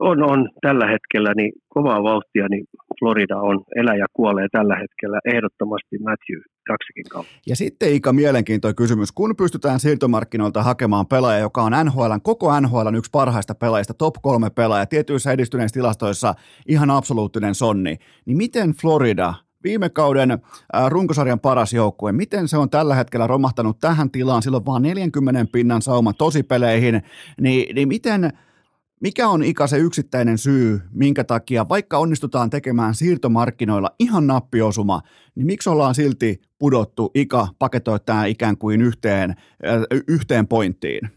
on, 0.00 0.22
on 0.22 0.48
tällä 0.60 0.86
hetkellä 0.86 1.32
niin 1.36 1.52
kovaa 1.68 2.02
vauhtia, 2.02 2.48
niin 2.48 2.64
Florida 2.98 3.36
on 3.36 3.64
elä 3.76 3.94
ja 3.94 4.06
kuolee 4.12 4.46
tällä 4.52 4.76
hetkellä 4.76 5.20
ehdottomasti 5.24 5.98
Matthew 5.98 6.40
Jacksakin 6.68 7.04
kautta. 7.10 7.32
Ja 7.46 7.56
sitten 7.56 7.92
Ika 7.92 8.12
mielenkiintoinen 8.12 8.76
kysymys, 8.76 9.12
kun 9.12 9.36
pystytään 9.36 9.80
siirtomarkkinoilta 9.80 10.62
hakemaan 10.62 11.06
pelaaja, 11.06 11.38
joka 11.38 11.62
on 11.62 11.72
NHL, 11.84 12.12
koko 12.22 12.60
NHL 12.60 12.94
yksi 12.96 13.10
parhaista 13.12 13.54
pelaajista, 13.54 13.94
top 13.94 14.14
kolme 14.22 14.50
pelaaja, 14.50 14.86
tietyissä 14.86 15.32
edistyneissä 15.32 15.74
tilastoissa 15.74 16.34
ihan 16.68 16.90
absoluuttinen 16.90 17.54
sonni, 17.54 17.96
niin 18.26 18.36
miten 18.36 18.72
Florida 18.80 19.34
viime 19.64 19.88
kauden 19.88 20.30
äh, 20.30 20.38
runkosarjan 20.88 21.40
paras 21.40 21.72
joukkue, 21.72 22.12
miten 22.12 22.48
se 22.48 22.56
on 22.56 22.70
tällä 22.70 22.94
hetkellä 22.94 23.26
romahtanut 23.26 23.78
tähän 23.78 24.10
tilaan, 24.10 24.42
silloin 24.42 24.66
vaan 24.66 24.82
40 24.82 25.46
pinnan 25.52 25.82
sauma 25.82 26.12
tosipeleihin, 26.12 27.02
niin, 27.40 27.74
niin 27.74 27.88
miten, 27.88 28.30
mikä 29.00 29.28
on 29.28 29.42
Ika 29.42 29.66
se 29.66 29.78
yksittäinen 29.78 30.38
syy, 30.38 30.80
minkä 30.92 31.24
takia, 31.24 31.68
vaikka 31.68 31.98
onnistutaan 31.98 32.50
tekemään 32.50 32.94
siirtomarkkinoilla 32.94 33.90
ihan 33.98 34.26
nappiosuma, 34.26 35.00
niin 35.34 35.46
miksi 35.46 35.70
ollaan 35.70 35.94
silti 35.94 36.40
pudottu 36.58 37.10
Ika 37.14 37.48
paketoi 37.58 38.00
tämä 38.00 38.26
ikään 38.26 38.58
kuin 38.58 38.82
yhteen, 38.82 39.30
äh, 39.30 40.00
yhteen 40.08 40.46
pointtiin? 40.46 41.10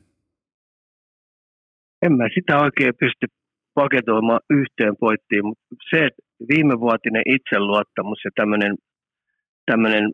En 2.01 2.13
mä 2.13 2.23
sitä 2.33 2.59
oikein 2.59 2.93
pysty 2.99 3.27
paketoimaan 3.73 4.39
yhteen 4.49 4.95
pointtiin, 4.99 5.45
mutta 5.45 5.65
se, 5.89 6.05
että 6.05 6.26
viimevuotinen 6.49 7.23
itseluottamus 7.25 8.19
ja 8.25 8.31
tämmöinen, 8.35 8.75
tämmöinen 9.65 10.11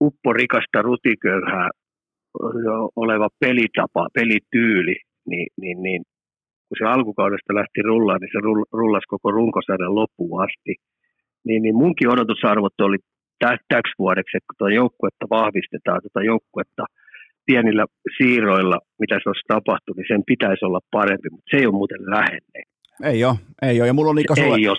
upporikasta 0.00 0.82
rutiköyhää 0.82 1.68
oleva 2.96 3.28
pelitapa, 3.40 4.08
pelityyli, 4.14 4.96
niin, 5.26 5.48
niin, 5.60 5.82
niin 5.82 6.02
kun 6.68 6.76
se 6.78 6.84
alkukaudesta 6.84 7.54
lähti 7.54 7.82
rullaan, 7.82 8.20
niin 8.20 8.34
se 8.34 8.40
rullasi 8.72 9.06
koko 9.08 9.30
runkosarjan 9.30 9.94
loppuun 9.94 10.42
asti. 10.42 10.74
Niin, 11.46 11.62
niin 11.62 11.76
munkin 11.76 12.12
odotusarvot 12.12 12.80
oli 12.80 12.98
täksi 13.68 13.94
vuodeksi, 13.98 14.36
että 14.36 14.46
kun 14.46 14.58
tuota 14.58 14.74
joukkuetta 14.74 15.26
vahvistetaan, 15.30 16.00
tuota 16.02 16.26
joukkuetta 16.32 16.84
pienillä 17.46 17.84
siirroilla, 18.16 18.78
mitä 19.00 19.14
se 19.14 19.28
olisi 19.28 19.48
tapahtunut, 19.48 19.96
niin 19.96 20.12
sen 20.12 20.22
pitäisi 20.26 20.64
olla 20.64 20.80
parempi, 20.90 21.28
mutta 21.30 21.50
se 21.50 21.56
ei 21.56 21.66
ole 21.66 21.80
muuten 21.80 22.02
lähelle. 22.16 22.58
Ei 23.02 23.24
ole, 23.24 23.36
ei 23.62 23.80
ole. 23.80 23.86
Ja 23.86 23.94
mulla 23.94 24.10
on 24.10 24.18
Ika 24.18 24.36
sulle, 24.36 24.56
ei 24.56 24.68
ole. 24.68 24.78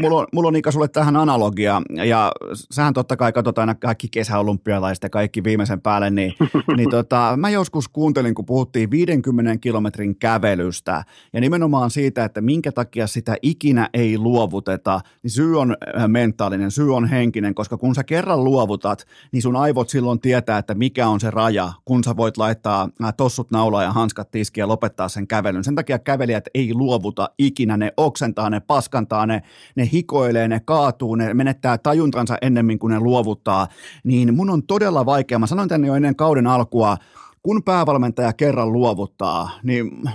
Mulla 0.00 0.20
on, 0.20 0.26
mulla 0.32 0.48
on 0.48 0.56
Ika 0.56 0.70
sulle 0.70 0.88
tähän 0.88 1.16
analogia, 1.16 1.82
ja 2.06 2.32
sähän 2.70 2.94
totta 2.94 3.16
kai 3.16 3.32
katsot 3.32 3.58
aina 3.58 3.74
kaikki 3.74 4.08
kesäolympialaiset 4.08 5.02
ja 5.02 5.10
kaikki 5.10 5.44
viimeisen 5.44 5.80
päälle, 5.80 6.10
niin, 6.10 6.32
niin 6.76 6.90
tota, 6.90 7.34
mä 7.36 7.50
joskus 7.50 7.88
kuuntelin, 7.88 8.34
kun 8.34 8.46
puhuttiin 8.46 8.90
50 8.90 9.56
kilometrin 9.56 10.16
kävelystä, 10.16 11.04
ja 11.32 11.40
nimenomaan 11.40 11.90
siitä, 11.90 12.24
että 12.24 12.40
minkä 12.40 12.72
takia 12.72 13.06
sitä 13.06 13.36
ikinä 13.42 13.88
ei 13.94 14.18
luovuteta, 14.18 15.00
niin 15.22 15.30
syy 15.30 15.60
on 15.60 15.76
äh, 15.96 16.08
mentaalinen, 16.08 16.70
syy 16.70 16.94
on 16.94 17.08
henkinen, 17.08 17.54
koska 17.54 17.76
kun 17.76 17.94
sä 17.94 18.04
kerran 18.04 18.44
luovutat, 18.44 19.06
niin 19.32 19.42
sun 19.42 19.56
aivot 19.56 19.88
silloin 19.88 20.20
tietää, 20.20 20.58
että 20.58 20.74
mikä 20.74 21.08
on 21.08 21.20
se 21.20 21.30
raja, 21.30 21.72
kun 21.84 22.04
sä 22.04 22.16
voit 22.16 22.36
laittaa 22.36 22.88
äh, 23.04 23.14
tossut 23.16 23.50
naulaa 23.50 23.82
ja 23.82 23.92
hanskat 23.92 24.30
tiskiä 24.30 24.62
ja 24.62 24.68
lopettaa 24.68 25.08
sen 25.08 25.26
kävelyn. 25.26 25.64
Sen 25.64 25.74
takia 25.74 25.98
kävelijät 25.98 26.44
ei 26.54 26.74
luovuta 26.74 27.09
luovuta 27.10 27.34
ikinä, 27.38 27.76
ne 27.76 27.92
oksentaa, 27.96 28.50
ne 28.50 28.60
paskantaa, 28.60 29.26
ne, 29.26 29.42
ne 29.76 29.88
hikoilee, 29.92 30.48
ne 30.48 30.60
kaatuu, 30.60 31.14
ne 31.14 31.34
menettää 31.34 31.78
tajuntansa 31.78 32.38
ennemmin 32.42 32.78
kuin 32.78 32.90
ne 32.90 33.00
luovuttaa, 33.00 33.68
niin 34.04 34.34
mun 34.34 34.50
on 34.50 34.62
todella 34.62 35.06
vaikea, 35.06 35.38
mä 35.38 35.46
sanoin 35.46 35.68
tänne 35.68 35.88
jo 35.88 35.94
ennen 35.94 36.16
kauden 36.16 36.46
alkua, 36.46 36.96
kun 37.42 37.62
päävalmentaja 37.62 38.32
kerran 38.32 38.72
luovuttaa, 38.72 39.50
niin 39.62 40.08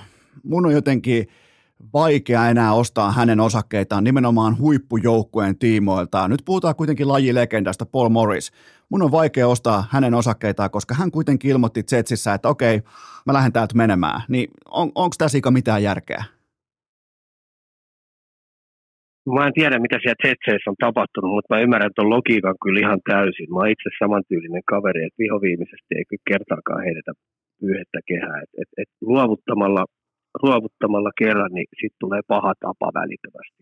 mun 0.43 0.65
on 0.65 0.71
jotenkin 0.71 1.27
vaikea 1.93 2.49
enää 2.49 2.73
ostaa 2.73 3.11
hänen 3.11 3.39
osakkeitaan 3.39 4.03
nimenomaan 4.03 4.57
huippujoukkueen 4.57 5.57
tiimoilta. 5.57 6.27
Nyt 6.27 6.41
puhutaan 6.45 6.75
kuitenkin 6.75 7.07
lajilegendasta 7.07 7.85
Paul 7.85 8.09
Morris. 8.09 8.51
Mun 8.89 9.01
on 9.01 9.11
vaikea 9.11 9.47
ostaa 9.47 9.87
hänen 9.89 10.13
osakkeitaan, 10.13 10.71
koska 10.71 10.95
hän 10.95 11.11
kuitenkin 11.11 11.51
ilmoitti 11.51 11.83
Zetsissä, 11.83 12.33
että 12.33 12.49
okei, 12.49 12.81
mä 13.25 13.33
lähden 13.33 13.53
täältä 13.53 13.75
menemään. 13.75 14.21
Niin 14.27 14.49
on, 14.71 14.91
onko 14.95 15.15
tässä 15.17 15.37
mitään 15.51 15.83
järkeä? 15.83 16.34
Mä 19.33 19.47
en 19.47 19.57
tiedä, 19.59 19.77
mitä 19.85 19.97
siellä 19.99 20.21
Tsetseissä 20.21 20.71
on 20.71 20.83
tapahtunut, 20.87 21.31
mutta 21.35 21.51
mä 21.51 21.63
ymmärrän 21.65 21.95
tuon 21.95 22.13
logiikan 22.15 22.57
kyllä 22.63 22.79
ihan 22.85 23.01
täysin. 23.11 23.49
Mä 23.49 23.59
oon 23.59 23.73
itse 23.75 23.89
samantyylinen 24.01 24.65
kaveri, 24.73 25.01
että 25.03 25.21
vihoviimisesti 25.23 25.91
ei 25.97 26.05
kyllä 26.09 26.27
kertaakaan 26.31 26.85
heidetä 26.87 27.11
yhdettä 27.69 27.99
kehää. 28.09 28.37
Et, 28.43 28.51
et, 28.61 28.69
et 28.81 28.91
luovuttamalla, 29.11 29.83
luovuttamalla 30.45 31.11
kerran, 31.21 31.51
niin 31.53 31.67
siitä 31.79 31.97
tulee 32.03 32.21
paha 32.33 32.53
tapa 32.65 32.87
välittömästi. 32.99 33.61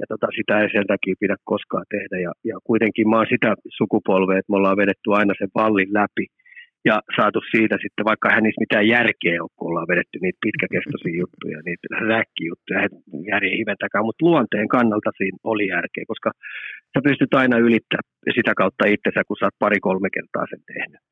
Ja 0.00 0.04
tota, 0.12 0.26
sitä 0.36 0.54
ei 0.60 0.68
sen 0.74 0.86
takia 0.92 1.20
pidä 1.22 1.36
koskaan 1.52 1.86
tehdä. 1.94 2.16
Ja, 2.26 2.32
ja 2.50 2.56
kuitenkin 2.68 3.08
mä 3.08 3.16
oon 3.16 3.32
sitä 3.34 3.50
sukupolvea, 3.78 4.38
että 4.38 4.50
me 4.52 4.56
ollaan 4.56 4.80
vedetty 4.82 5.08
aina 5.18 5.34
sen 5.38 5.50
pallin 5.58 5.92
läpi– 6.00 6.26
ja 6.88 6.96
saatu 7.16 7.40
siitä 7.50 7.76
sitten, 7.82 8.08
vaikka 8.10 8.28
hän 8.34 8.42
niissä 8.42 8.64
mitään 8.64 8.88
järkeä 8.96 9.42
ole, 9.42 9.56
kun 9.56 9.68
ollaan 9.68 9.90
vedetty 9.92 10.16
niitä 10.18 10.44
pitkäkestoisia 10.46 11.20
juttuja, 11.22 11.58
niitä 11.64 11.86
räkkijuttuja, 12.12 12.80
järjen 13.32 13.58
hiventäkään, 13.60 14.04
mutta 14.08 14.26
luonteen 14.26 14.68
kannalta 14.76 15.10
siinä 15.18 15.38
oli 15.52 15.66
järkeä, 15.76 16.04
koska 16.12 16.30
sä 16.92 16.98
pystyt 17.08 17.34
aina 17.34 17.56
ylittämään 17.66 18.34
sitä 18.36 18.52
kautta 18.60 18.90
itsensä, 18.94 19.20
kun 19.26 19.36
sä 19.36 19.46
oot 19.46 19.62
pari-kolme 19.64 20.08
kertaa 20.16 20.46
sen 20.50 20.62
tehnyt. 20.72 21.02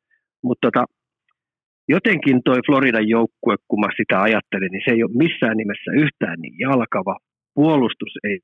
Mutta 0.46 0.62
tota, 0.66 0.82
jotenkin 1.88 2.36
toi 2.48 2.60
Floridan 2.66 3.08
joukkue, 3.08 3.54
kun 3.68 3.80
mä 3.80 3.90
sitä 4.00 4.16
ajattelin, 4.22 4.70
niin 4.72 4.84
se 4.84 4.90
ei 4.94 5.02
ole 5.04 5.20
missään 5.24 5.56
nimessä 5.56 5.90
yhtään 6.04 6.38
niin 6.42 6.56
jalkava. 6.66 7.16
Puolustus 7.54 8.12
ei, 8.28 8.38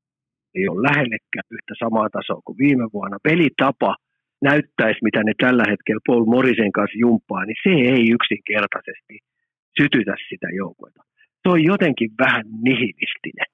ei 0.55 0.67
ole 0.67 0.85
lähellekään 0.87 1.47
yhtä 1.55 1.73
samaa 1.83 2.09
tasoa 2.09 2.41
kuin 2.45 2.57
viime 2.57 2.85
vuonna. 2.93 3.17
Pelitapa 3.29 3.95
näyttäisi, 4.49 4.99
mitä 5.07 5.19
ne 5.23 5.33
tällä 5.43 5.65
hetkellä 5.71 6.01
Paul 6.07 6.25
Morisen 6.33 6.71
kanssa 6.77 7.03
jumppaa, 7.05 7.45
niin 7.45 7.59
se 7.63 7.73
ei 7.93 8.03
yksinkertaisesti 8.17 9.15
sytytä 9.79 10.15
sitä 10.29 10.47
joukkoita. 10.61 11.01
Se 11.41 11.47
on 11.53 11.63
jotenkin 11.63 12.09
vähän 12.23 12.45
nihilistinen. 12.67 13.49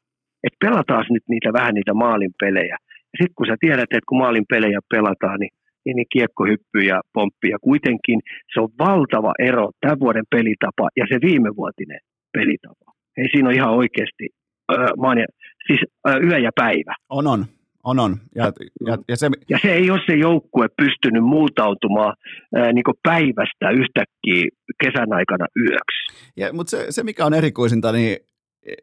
Että 0.46 0.62
pelataan 0.66 1.06
nyt 1.10 1.26
niitä 1.30 1.50
vähän 1.54 1.74
niitä 1.74 1.94
maalin 1.94 2.34
pelejä. 2.40 2.78
Ja 3.12 3.16
sitten 3.20 3.38
kun 3.38 3.48
sä 3.48 3.56
tiedät, 3.60 3.92
että 3.92 4.10
kun 4.10 4.22
maalin 4.24 4.48
pelejä 4.54 4.80
pelataan, 4.94 5.40
niin, 5.40 5.54
niin, 5.86 6.06
kiekko 6.14 6.44
hyppyy 6.52 6.84
ja 6.94 7.02
pomppii. 7.14 7.52
Ja 7.52 7.60
kuitenkin 7.70 8.20
se 8.54 8.60
on 8.64 8.70
valtava 8.80 9.34
ero 9.40 9.70
tämän 9.82 10.00
vuoden 10.00 10.28
pelitapa 10.36 10.90
ja 11.00 11.06
se 11.10 11.18
viimevuotinen 11.28 12.00
pelitapa. 12.38 12.88
Ei 13.18 13.28
siinä 13.32 13.50
on 13.50 13.56
ihan 13.56 13.74
oikeasti 13.82 14.26
äh, 14.74 14.90
maan 14.98 15.18
ja, 15.18 15.26
siis 15.68 15.82
äh, 16.08 16.16
yö 16.28 16.38
ja 16.38 16.52
päivä. 16.56 16.94
On, 17.10 17.28
on. 17.28 17.46
On, 17.84 18.00
on. 18.00 18.18
Ja, 18.36 18.52
ja, 18.88 18.98
ja, 19.08 19.16
se... 19.16 19.30
ja 19.50 19.60
se 19.62 19.74
ei 19.74 19.92
ole 19.92 20.02
se 20.06 20.16
joukkue 20.16 20.68
pystynyt 20.78 21.24
muutautumaan 21.24 22.14
ää, 22.56 22.74
niin 22.74 22.84
päivästä 23.04 23.70
yhtäkkiä 23.70 24.46
kesän 24.84 25.14
aikana 25.14 25.46
yöksi. 25.60 26.32
Ja, 26.38 26.54
mutta 26.54 26.72
se, 26.72 26.86
se, 26.90 27.04
mikä 27.04 27.26
on 27.26 27.34
erikoisinta, 27.34 27.92
niin 27.92 28.18
e, 28.66 28.74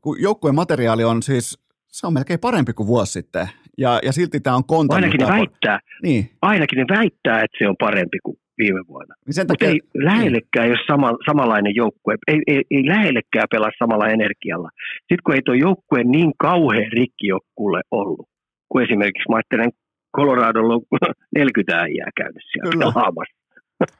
kun 0.00 0.22
joukkueen 0.22 0.54
materiaali 0.54 1.04
on 1.04 1.22
siis, 1.22 1.58
se 1.86 2.06
on 2.06 2.12
melkein 2.12 2.40
parempi 2.40 2.72
kuin 2.72 2.86
vuosi 2.86 3.12
sitten. 3.12 3.48
Ja, 3.78 4.00
ja 4.02 4.12
silti 4.12 4.40
tämä 4.40 4.56
on 4.56 4.64
kontannut. 4.64 5.04
Ainakin 5.04 5.26
ne, 5.26 5.32
väittää, 5.32 5.78
niin. 6.02 6.30
ainakin 6.42 6.78
ne 6.78 6.84
väittää, 6.96 7.42
että 7.42 7.58
se 7.58 7.68
on 7.68 7.76
parempi 7.78 8.18
kuin 8.22 8.36
viime 8.58 8.80
vuonna. 8.88 9.14
Niin 9.26 9.34
sen 9.34 9.46
takia, 9.46 9.68
Mutta 9.68 9.98
ei 9.98 10.04
lähellekään, 10.04 10.66
niin. 10.66 10.70
jos 10.70 10.86
sama, 10.86 11.12
samanlainen 11.26 11.74
joukkue, 11.74 12.14
ei, 12.28 12.40
ei, 12.46 12.62
ei 12.70 12.86
lähellekään 12.86 13.46
pelaa 13.50 13.70
samalla 13.78 14.08
energialla. 14.08 14.68
Sitten 14.98 15.24
kun 15.24 15.34
ei 15.34 15.42
tuo 15.44 15.54
joukkue 15.54 16.04
niin 16.04 16.32
kauhean 16.38 16.92
rikkijoukkueelle 16.92 17.82
ollut, 17.90 18.28
kun 18.68 18.82
esimerkiksi 18.82 19.28
mä 19.28 19.36
ajattelen 19.36 19.70
Coloradolla 20.16 20.74
on 20.74 20.82
40 21.36 21.80
äijää 21.80 22.10
käynyt 22.16 22.42
siellä 22.52 22.72
Kyllä. 22.72 22.84
pelaamassa. 22.92 23.36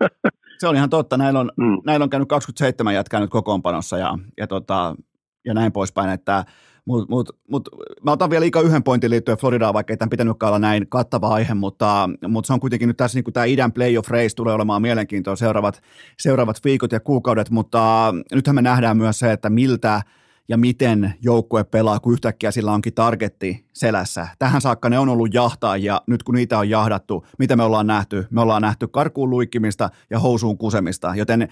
Se 0.61 0.69
on 0.69 0.77
ihan 0.77 0.91
totta. 0.91 1.17
Näillä 1.17 1.41
on, 1.41 1.51
mm. 1.57 1.79
näillä 1.87 2.05
on 2.05 2.11
käynyt 2.11 2.29
27 2.29 2.95
jätkää 2.95 3.21
nyt 3.21 3.31
kokoonpanossa 3.31 3.99
ja, 3.99 4.19
ja, 4.39 4.47
tota, 4.47 4.97
ja 5.45 5.55
näin 5.55 5.73
poispäin, 5.73 6.11
että 6.11 6.45
mut, 6.85 7.09
mut, 7.09 7.29
mut, 7.51 7.69
mä 8.05 8.13
otan 8.13 8.31
vielä 8.31 8.43
liikaa 8.43 8.63
yhden 8.63 8.83
pointin 8.83 9.11
liittyen 9.11 9.39
Floridaan, 9.39 9.75
vaikka 9.75 9.93
ei 9.93 9.97
tämän 9.97 10.11
pitänytkään 10.11 10.49
olla 10.49 10.59
näin 10.59 10.89
kattava 10.89 11.29
aihe, 11.29 11.55
mutta, 11.55 12.11
mutta 12.29 12.47
se 12.47 12.53
on 12.53 12.61
kuitenkin 12.61 12.89
nyt 12.89 12.97
tässä 12.97 13.19
niin 13.19 13.33
tämä 13.33 13.47
idän 13.47 13.73
playoff 13.73 14.11
race 14.11 14.37
tulee 14.37 14.55
olemaan 14.55 14.83
mielenkiintoa 14.83 15.37
seuraavat, 15.37 15.81
seuraavat 16.19 16.57
viikot 16.65 16.93
ja 16.93 17.01
kuukaudet, 17.01 17.51
mutta 17.51 18.15
nythän 18.33 18.55
me 18.55 18.63
nähdään 18.63 18.97
myös 18.97 19.19
se, 19.19 19.33
että 19.33 19.51
miltä– 19.51 20.01
ja 20.49 20.57
miten 20.57 21.15
joukkue 21.23 21.65
pelaa, 21.65 22.01
kun 22.01 22.13
yhtäkkiä 22.13 22.51
sillä 22.51 22.73
onkin 22.73 22.95
targetti 22.95 23.65
selässä. 23.73 24.29
Tähän 24.39 24.61
saakka 24.61 24.89
ne 24.89 24.99
on 24.99 25.09
ollut 25.09 25.35
jahtaajia, 25.35 26.01
nyt 26.07 26.23
kun 26.23 26.35
niitä 26.35 26.59
on 26.59 26.71
jahdattu, 26.71 27.27
mitä 27.39 27.57
me 27.57 27.63
ollaan 27.63 27.87
nähty? 27.87 28.27
Me 28.31 28.41
ollaan 28.41 28.63
nähty 28.63 28.87
karkuun 28.89 29.31
luikkimista 29.31 29.91
ja 30.11 30.19
housuun 30.19 30.59
kusemista, 30.59 31.13
joten 31.17 31.43
eh, 31.43 31.49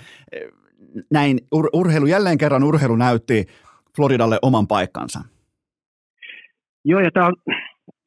näin 1.10 1.38
ur- 1.54 1.70
urheilu, 1.72 2.06
jälleen 2.06 2.38
kerran 2.38 2.64
urheilu 2.64 2.96
näytti 2.96 3.46
Floridalle 3.96 4.38
oman 4.42 4.66
paikkansa. 4.66 5.20
Joo, 6.84 7.00
ja 7.00 7.10
tämä 7.10 7.26
on, 7.26 7.34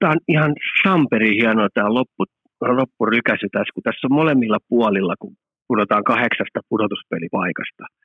on 0.03 0.17
ihan 0.27 0.53
samperi 0.83 1.37
hienoa 1.37 1.67
tämä 1.73 1.93
loppu, 1.93 2.23
loppurykäsy 2.61 3.47
tässä, 3.51 3.73
kun 3.73 3.83
tässä 3.83 4.07
on 4.07 4.15
molemmilla 4.15 4.57
puolilla, 4.69 5.15
kun 5.19 5.35
pudotaan 5.67 6.03
kahdeksasta 6.03 6.59
pudotuspelipaikasta– 6.69 7.85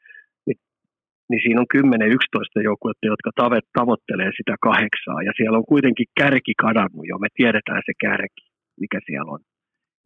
niin 1.30 1.42
siinä 1.44 1.60
on 1.60 1.72
10-11 1.76 2.68
joukkuetta, 2.68 3.06
jotka 3.12 3.30
tavoittelee 3.78 4.30
sitä 4.36 4.54
kahdeksaa. 4.68 5.20
Ja 5.26 5.32
siellä 5.36 5.58
on 5.58 5.70
kuitenkin 5.72 6.08
kärki 6.20 6.54
kadannut 6.64 7.06
jo, 7.10 7.18
me 7.18 7.28
tiedetään 7.40 7.82
se 7.86 7.92
kärki, 8.04 8.42
mikä 8.82 8.98
siellä 9.06 9.30
on. 9.36 9.40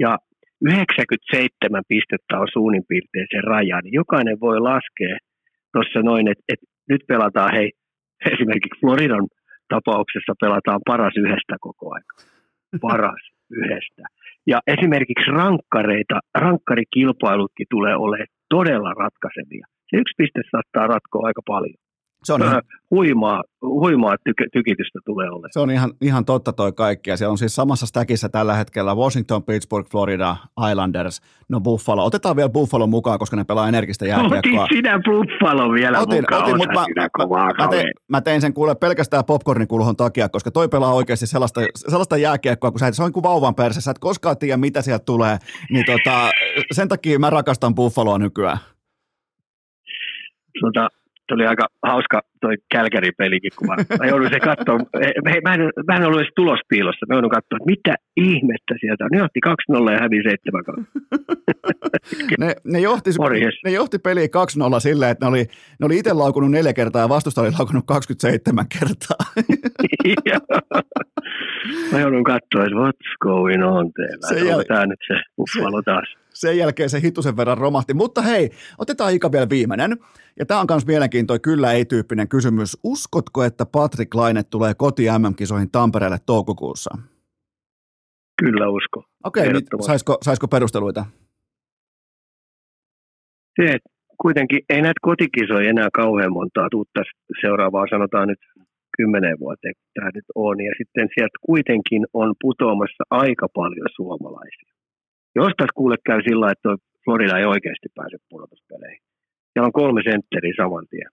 Ja 0.04 0.18
97 0.60 1.82
pistettä 1.88 2.40
on 2.42 2.48
suunnin 2.52 2.84
piirtein 2.88 3.26
se 3.30 3.40
raja, 3.40 3.78
niin 3.80 3.94
jokainen 4.02 4.40
voi 4.40 4.60
laskea 4.60 5.16
tuossa 5.72 6.00
noin, 6.10 6.28
että, 6.32 6.44
että 6.52 6.66
nyt 6.90 7.02
pelataan, 7.08 7.50
hei, 7.56 7.70
esimerkiksi 8.32 8.80
Floridan 8.80 9.26
tapauksessa 9.68 10.32
pelataan 10.40 10.80
paras 10.90 11.14
yhdestä 11.16 11.56
koko 11.60 11.86
ajan. 11.94 12.14
paras 12.80 13.24
yhdestä. 13.50 14.02
Ja 14.46 14.58
esimerkiksi 14.66 15.30
rankkareita, 15.30 16.20
rankkarikilpailutkin 16.34 17.66
tulee 17.70 17.96
olemaan 17.96 18.34
todella 18.48 18.92
ratkaisevia. 19.04 19.66
Se 19.94 20.00
yksi 20.00 20.14
piste 20.16 20.40
saattaa 20.50 20.86
ratkoa 20.86 21.26
aika 21.26 21.42
paljon. 21.46 21.74
Se 22.24 22.32
on 22.32 22.42
ihan, 22.42 22.62
huimaa, 22.90 23.42
huimaa 23.62 24.14
tyk- 24.14 24.48
tykitystä 24.52 24.98
tulee 25.04 25.28
olemaan. 25.30 25.50
Se 25.52 25.60
on 25.60 25.70
ihan, 25.70 25.92
ihan 26.00 26.24
totta 26.24 26.52
toi 26.52 26.72
kaikki. 26.72 27.10
Ja 27.10 27.16
siellä 27.16 27.30
on 27.30 27.38
siis 27.38 27.54
samassa 27.54 27.86
stäkissä 27.86 28.28
tällä 28.28 28.54
hetkellä 28.54 28.94
Washington, 28.94 29.42
Pittsburgh, 29.42 29.90
Florida, 29.90 30.36
Islanders, 30.70 31.20
no 31.48 31.60
Buffalo. 31.60 32.04
Otetaan 32.04 32.36
vielä 32.36 32.48
Buffalo 32.48 32.86
mukaan, 32.86 33.18
koska 33.18 33.36
ne 33.36 33.44
pelaa 33.44 33.68
energistä 33.68 34.06
jääkiekkoa. 34.06 34.64
Otit 34.64 34.76
sinä 34.76 35.00
Buffalo 35.04 35.72
vielä 35.72 35.98
otin, 35.98 36.22
mukaan. 36.22 36.42
Otin, 36.42 36.56
mutta 36.56 36.74
mä, 36.74 36.86
mä, 37.28 37.52
mä, 37.58 37.68
tein, 37.68 37.90
mä, 38.08 38.20
tein, 38.20 38.40
sen 38.40 38.54
kuule 38.54 38.74
pelkästään 38.74 39.24
popcornin 39.24 39.68
kulhon 39.68 39.96
takia, 39.96 40.28
koska 40.28 40.50
toi 40.50 40.68
pelaa 40.68 40.92
oikeasti 40.94 41.26
sellaista, 41.26 41.60
sellaista 41.74 42.16
jääkiekkoa, 42.16 42.70
kun 42.70 42.80
sä 42.80 42.86
et, 42.86 42.94
se 42.94 43.02
on 43.02 43.12
kuin 43.12 43.22
vauvan 43.22 43.54
perse, 43.54 43.80
sä 43.80 43.90
et 43.90 43.98
koskaan 43.98 44.38
tiedä, 44.38 44.56
mitä 44.56 44.82
sieltä 44.82 45.04
tulee. 45.04 45.38
Niin 45.70 45.84
tota, 45.86 46.30
sen 46.72 46.88
takia 46.88 47.18
mä 47.18 47.30
rakastan 47.30 47.74
Buffaloa 47.74 48.18
nykyään. 48.18 48.58
Tota, 50.60 50.88
tuli 51.28 51.46
aika 51.46 51.66
hauska 51.82 52.20
toi 52.40 52.54
Kälkäri-pelikin, 52.74 53.50
kun 53.56 53.68
mä, 53.68 53.76
mä 53.98 54.06
joudun 54.06 54.28
se 54.32 54.40
katsoa. 54.40 54.78
Hei, 55.30 55.40
mä, 55.44 55.54
en, 55.54 55.60
mä 55.88 55.96
en 55.96 56.06
ollut 56.06 56.20
edes 56.20 56.32
tulospiilossa. 56.36 57.06
Mä 57.08 57.14
joudun 57.14 57.30
katsoa, 57.30 57.56
että 57.56 57.70
mitä 57.70 57.94
ihmettä 58.16 58.74
sieltä 58.80 59.04
on. 59.04 59.10
Ne 59.12 59.18
johti 59.18 59.40
2-0 59.88 59.92
ja 59.92 59.98
hävisi 59.98 60.22
7 60.22 60.64
ne, 62.40 62.54
ne, 62.64 62.80
johti, 62.80 63.10
ne 63.64 63.70
johti 63.70 63.98
peliä 63.98 64.26
2-0 64.26 64.28
silleen, 64.78 65.10
että 65.10 65.24
ne 65.24 65.28
oli, 65.28 65.44
ne 65.80 65.86
oli 65.86 65.98
itse 65.98 66.12
laukunut 66.12 66.50
neljä 66.50 66.72
kertaa 66.72 67.02
ja 67.02 67.08
vastusta 67.08 67.40
oli 67.40 67.50
laukunut 67.58 67.84
27 67.86 68.66
kertaa. 68.78 69.26
mä 71.92 72.00
joudun 72.00 72.24
katsoa, 72.24 72.64
että 72.64 72.76
what's 72.82 73.16
going 73.20 73.64
on 73.64 73.92
teillä. 73.92 74.28
Se 74.28 74.48
jäl... 74.48 74.86
Nyt 74.86 75.00
se 75.06 75.14
buffalo 75.36 75.82
taas 75.82 76.23
sen 76.34 76.58
jälkeen 76.58 76.90
se 76.90 77.00
hitusen 77.00 77.36
verran 77.36 77.58
romahti. 77.58 77.94
Mutta 77.94 78.22
hei, 78.22 78.50
otetaan 78.78 79.12
Ika 79.12 79.32
vielä 79.32 79.48
viimeinen. 79.50 79.98
Ja 80.38 80.46
tämä 80.46 80.60
on 80.60 80.66
myös 80.70 80.86
mielenkiintoinen 80.86 81.40
kyllä 81.40 81.72
ei-tyyppinen 81.72 82.28
kysymys. 82.28 82.78
Uskotko, 82.84 83.44
että 83.44 83.66
Patrick 83.66 84.14
Laine 84.14 84.42
tulee 84.42 84.74
koti 84.74 85.02
MM-kisoihin 85.18 85.70
Tampereelle 85.70 86.18
toukokuussa? 86.26 86.90
Kyllä 88.42 88.68
usko. 88.68 89.04
Okei, 89.24 89.48
okay, 89.48 89.52
niin 89.52 89.66
saisiko, 89.80 90.18
saisiko 90.22 90.48
perusteluita? 90.48 91.04
Se, 93.56 93.64
että 93.72 93.90
kuitenkin 94.20 94.60
ei 94.68 94.82
näitä 94.82 95.00
kotikisoja 95.02 95.70
enää 95.70 95.88
kauhean 95.94 96.32
montaa 96.32 96.68
tuutta 96.70 97.00
seuraavaa, 97.40 97.86
sanotaan 97.90 98.28
nyt 98.28 98.38
kymmenen 98.96 99.38
vuoteen, 99.40 99.74
tämä 99.94 100.10
nyt 100.14 100.24
on. 100.34 100.60
Ja 100.60 100.72
sitten 100.78 101.08
sieltä 101.14 101.38
kuitenkin 101.40 102.06
on 102.12 102.34
putoamassa 102.40 103.04
aika 103.10 103.48
paljon 103.54 103.88
suomalaisia. 103.96 104.72
Jos 105.38 105.52
tässä 105.56 105.78
kuule 105.80 105.96
käy 106.06 106.20
sillä 106.28 106.50
että 106.50 106.70
Florida 107.04 107.38
ei 107.38 107.44
oikeasti 107.54 107.88
pääse 107.94 108.16
pudotuspeleihin. 108.30 109.02
Siellä 109.52 109.66
on 109.66 109.80
kolme 109.80 110.00
sentteriä 110.10 110.54
saman 110.56 110.86
tien, 110.90 111.10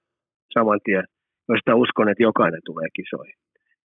saman 0.53 0.79
tien 0.83 1.05
joista 1.49 1.75
uskon, 1.83 2.09
että 2.09 2.27
jokainen 2.29 2.63
tulee 2.65 2.89
kisoihin. 2.99 3.37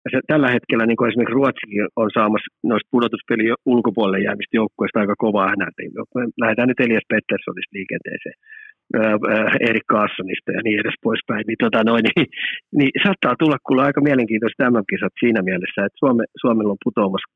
Ja 0.04 0.10
se, 0.12 0.18
tällä 0.32 0.50
hetkellä 0.56 0.86
niin 0.86 1.08
esimerkiksi 1.10 1.40
Ruotsikin 1.40 1.88
on 2.02 2.10
saamassa 2.18 2.50
noista 2.72 2.92
pudotuspelien 2.94 3.62
ulkopuolelle 3.74 4.26
jäämistä 4.28 4.58
joukkueista 4.62 5.00
aika 5.00 5.16
kovaa 5.26 5.48
ääntä. 5.50 5.82
Lähdetään 6.42 6.70
nyt 6.70 6.84
Elias 6.86 7.08
Petterssonista 7.12 7.76
liikenteeseen, 7.78 8.38
Erik 9.70 9.88
Kaassonista 9.94 10.50
ja 10.58 10.62
niin 10.64 10.80
edes 10.82 10.98
poispäin. 11.08 11.44
Niin, 11.48 11.62
tota 11.64 11.80
noin, 11.90 12.04
niin, 12.08 12.28
niin, 12.78 12.92
saattaa 13.04 13.40
tulla 13.40 13.58
kuule 13.66 13.82
aika 13.84 14.02
mielenkiintoista 14.08 14.64
tämän 14.64 14.90
kisat 14.92 15.16
siinä 15.24 15.42
mielessä, 15.50 15.80
että 15.86 16.00
Suome, 16.02 16.24
Suomella 16.42 16.72
on 16.76 16.86
putoamassa 16.88 17.32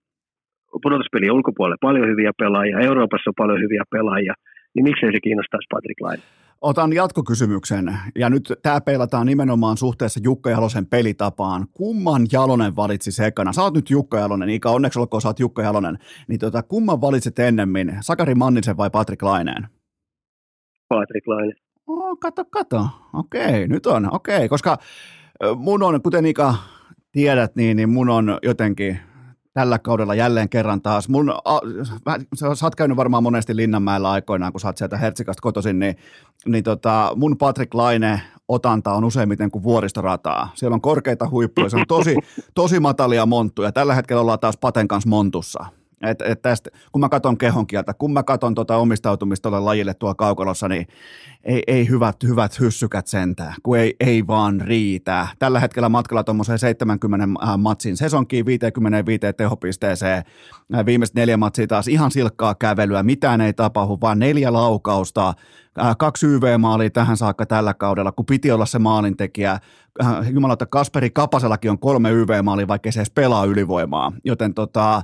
pudotuspelien 0.83 1.31
ulkopuolella 1.31 1.77
paljon 1.81 2.07
hyviä 2.07 2.31
pelaajia, 2.37 2.79
Euroopassa 2.79 3.29
on 3.29 3.33
paljon 3.37 3.59
hyviä 3.59 3.83
pelaajia, 3.91 4.33
niin 4.73 4.83
miksei 4.83 5.11
se 5.11 5.19
kiinnostaisi 5.19 5.67
Patrick 5.71 6.01
Laine? 6.01 6.23
Otan 6.61 6.93
jatkokysymyksen, 6.93 7.97
ja 8.15 8.29
nyt 8.29 8.53
tämä 8.61 8.81
peilataan 8.81 9.27
nimenomaan 9.27 9.77
suhteessa 9.77 10.19
Jukka 10.23 10.49
Jalosen 10.49 10.85
pelitapaan. 10.85 11.67
Kumman 11.73 12.21
Jalonen 12.31 12.75
valitsi 12.75 13.11
sekana? 13.11 13.53
Sä 13.53 13.63
oot 13.63 13.73
nyt 13.73 13.89
Jukka 13.89 14.17
Jalonen, 14.17 14.49
Ika, 14.49 14.69
onneksi 14.69 14.99
olkoon 14.99 15.21
sä 15.21 15.29
oot 15.29 15.39
Jukka 15.39 15.61
Jalonen. 15.61 15.97
Niin 16.27 16.39
tota, 16.39 16.63
kumman 16.63 17.01
valitsit 17.01 17.39
ennemmin, 17.39 17.97
Sakari 18.01 18.35
Mannisen 18.35 18.77
vai 18.77 18.89
Patrick 18.89 19.21
Laineen? 19.21 19.67
Patrick 20.89 21.27
Laine. 21.27 21.53
Oh, 21.87 22.19
kato, 22.19 22.45
kato. 22.45 22.87
Okei, 23.13 23.67
nyt 23.67 23.85
on, 23.85 24.15
okei, 24.15 24.49
koska 24.49 24.77
mun 25.55 25.83
on, 25.83 26.01
kuten 26.01 26.25
Ika 26.25 26.55
tiedät, 27.11 27.55
niin, 27.55 27.77
niin 27.77 27.89
mun 27.89 28.09
on 28.09 28.39
jotenkin 28.43 28.99
tällä 29.53 29.79
kaudella 29.79 30.15
jälleen 30.15 30.49
kerran 30.49 30.81
taas. 30.81 31.09
Mun, 31.09 31.29
a, 31.45 31.59
sä 32.55 32.65
oot 32.65 32.75
käynyt 32.75 32.97
varmaan 32.97 33.23
monesti 33.23 33.55
Linnanmäellä 33.55 34.11
aikoinaan, 34.11 34.51
kun 34.51 34.61
sä 34.61 34.67
oot 34.67 34.77
sieltä 34.77 34.97
Hertsikasta 34.97 35.41
kotoisin, 35.41 35.79
niin, 35.79 35.95
niin 36.45 36.63
tota, 36.63 37.11
mun 37.15 37.37
Patrick 37.37 37.73
Laine 37.73 38.21
otanta 38.47 38.93
on 38.93 39.03
useimmiten 39.03 39.51
kuin 39.51 39.63
vuoristorataa. 39.63 40.49
Siellä 40.55 40.75
on 40.75 40.81
korkeita 40.81 41.29
huippuja, 41.29 41.69
se 41.69 41.77
on 41.77 41.85
tosi, 41.87 42.15
tosi 42.55 42.79
matalia 42.79 43.25
monttuja. 43.25 43.71
Tällä 43.71 43.95
hetkellä 43.95 44.21
ollaan 44.21 44.39
taas 44.39 44.57
Paten 44.57 44.87
kanssa 44.87 45.09
montussa. 45.09 45.65
Et, 46.01 46.21
et 46.21 46.41
tästä, 46.41 46.69
kun 46.91 46.99
mä 46.99 47.09
katson 47.09 47.37
kehon 47.37 47.67
kieltä, 47.67 47.93
kun 47.93 48.13
mä 48.13 48.23
katson 48.23 48.55
tota 48.55 48.77
omistautumista 48.77 49.49
tuolle 49.49 49.65
lajille 49.65 49.93
tuolla 49.93 50.15
kaukolossa, 50.15 50.67
niin 50.67 50.87
ei, 51.43 51.63
ei 51.67 51.89
hyvät, 51.89 52.23
hyvät 52.23 52.59
hyssykät 52.59 53.07
sentään, 53.07 53.53
kun 53.63 53.77
ei, 53.77 53.95
ei 53.99 54.27
vaan 54.27 54.61
riitä. 54.61 55.27
Tällä 55.39 55.59
hetkellä 55.59 55.89
matkalla 55.89 56.23
tuommoiseen 56.23 56.59
70 56.59 57.27
äh, 57.43 57.57
matsin 57.57 57.97
sesonkiin 57.97 58.45
55 58.45 59.19
tehopisteeseen. 59.37 60.23
Äh, 60.75 60.85
viimeiset 60.85 61.15
neljä 61.15 61.37
matsia 61.37 61.67
taas 61.67 61.87
ihan 61.87 62.11
silkkaa 62.11 62.55
kävelyä, 62.55 63.03
mitään 63.03 63.41
ei 63.41 63.53
tapahdu, 63.53 63.97
vaan 64.01 64.19
neljä 64.19 64.53
laukausta, 64.53 65.33
äh, 65.79 65.97
kaksi 65.97 66.27
YV-maalia 66.27 66.89
tähän 66.89 67.17
saakka 67.17 67.45
tällä 67.45 67.73
kaudella, 67.73 68.11
kun 68.11 68.25
piti 68.25 68.51
olla 68.51 68.65
se 68.65 68.79
maalintekijä. 68.79 69.59
Jumalauta, 70.33 70.65
Kasperi 70.65 71.09
Kapasellakin 71.09 71.71
on 71.71 71.79
kolme 71.79 72.11
YV-maalia, 72.11 72.67
vaikka 72.67 72.91
se 72.91 72.99
edes 72.99 73.11
pelaa 73.11 73.45
ylivoimaa. 73.45 74.11
Joten 74.25 74.53
tota, 74.53 75.01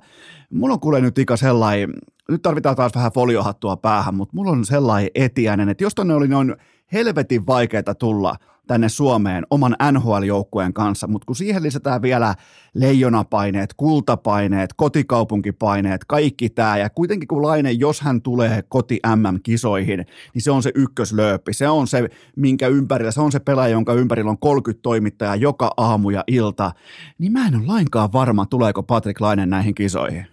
mulla 0.49 0.73
on 0.73 0.79
kuule 0.79 1.01
nyt 1.01 1.17
Ika 1.17 1.37
sellainen, 1.37 1.93
nyt 2.29 2.41
tarvitaan 2.41 2.75
taas 2.75 2.91
vähän 2.95 3.11
foliohattua 3.11 3.77
päähän, 3.77 4.15
mutta 4.15 4.35
mulla 4.35 4.51
on 4.51 4.65
sellainen 4.65 5.11
etiäinen, 5.15 5.69
että 5.69 5.83
jos 5.83 5.95
tonne 5.95 6.13
oli 6.13 6.27
noin 6.27 6.55
helvetin 6.93 7.47
vaikeaa 7.47 7.95
tulla 7.99 8.35
tänne 8.67 8.89
Suomeen 8.89 9.43
oman 9.49 9.75
NHL-joukkueen 9.91 10.73
kanssa, 10.73 11.07
mutta 11.07 11.25
kun 11.25 11.35
siihen 11.35 11.63
lisätään 11.63 12.01
vielä 12.01 12.35
leijonapaineet, 12.73 13.73
kultapaineet, 13.77 14.69
kotikaupunkipaineet, 14.75 16.05
kaikki 16.07 16.49
tämä, 16.49 16.77
ja 16.77 16.89
kuitenkin 16.89 17.27
kun 17.27 17.41
Laine, 17.41 17.71
jos 17.71 18.01
hän 18.01 18.21
tulee 18.21 18.63
koti 18.69 18.99
MM-kisoihin, 19.15 20.05
niin 20.33 20.41
se 20.41 20.51
on 20.51 20.63
se 20.63 20.71
ykköslööppi, 20.75 21.53
se 21.53 21.67
on 21.67 21.87
se, 21.87 22.09
minkä 22.35 22.67
ympärillä, 22.67 23.11
se 23.11 23.21
on 23.21 23.31
se 23.31 23.39
pelaaja, 23.39 23.71
jonka 23.71 23.93
ympärillä 23.93 24.31
on 24.31 24.39
30 24.39 24.81
toimittajaa 24.83 25.35
joka 25.35 25.71
aamu 25.77 26.09
ja 26.09 26.23
ilta, 26.27 26.71
niin 27.17 27.31
mä 27.31 27.47
en 27.47 27.55
ole 27.55 27.65
lainkaan 27.65 28.13
varma, 28.13 28.45
tuleeko 28.45 28.83
Patrick 28.83 29.21
Laine 29.21 29.45
näihin 29.45 29.75
kisoihin. 29.75 30.27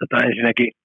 Tota, 0.00 0.24
ensinnäkin 0.24 0.77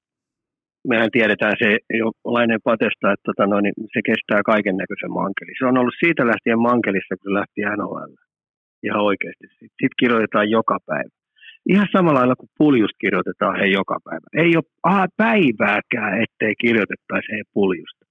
mehän 0.92 1.12
tiedetään 1.12 1.56
se 1.62 1.70
jo 2.02 2.08
lainen 2.36 2.60
patesta, 2.64 3.12
että 3.12 3.28
tota, 3.30 3.44
no, 3.48 3.58
niin 3.60 3.74
se 3.94 4.00
kestää 4.10 4.42
kaiken 4.52 4.78
näköisen 4.78 5.14
mankeli. 5.22 5.52
Se 5.60 5.66
on 5.66 5.78
ollut 5.78 6.02
siitä 6.04 6.24
lähtien 6.32 6.60
mankelissa, 6.70 7.14
kun 7.20 7.34
lähti 7.34 7.62
NHL. 7.78 8.14
Ihan 8.88 9.02
oikeasti. 9.10 9.46
Sitten 9.48 9.80
sit 9.82 9.94
kirjoitetaan 10.00 10.50
joka 10.50 10.78
päivä. 10.86 11.14
Ihan 11.74 11.88
samalla 11.96 12.20
lailla 12.20 12.36
kuin 12.36 12.56
puljusta 12.58 13.04
kirjoitetaan 13.04 13.60
he 13.60 13.66
joka 13.66 13.98
päivä. 14.08 14.28
Ei 14.44 14.52
ole 14.60 14.72
aha, 14.84 15.06
päivääkään, 15.18 16.14
ettei 16.24 16.54
kirjoitettaisi 16.64 17.32
he 17.32 17.42
puljusta. 17.54 18.04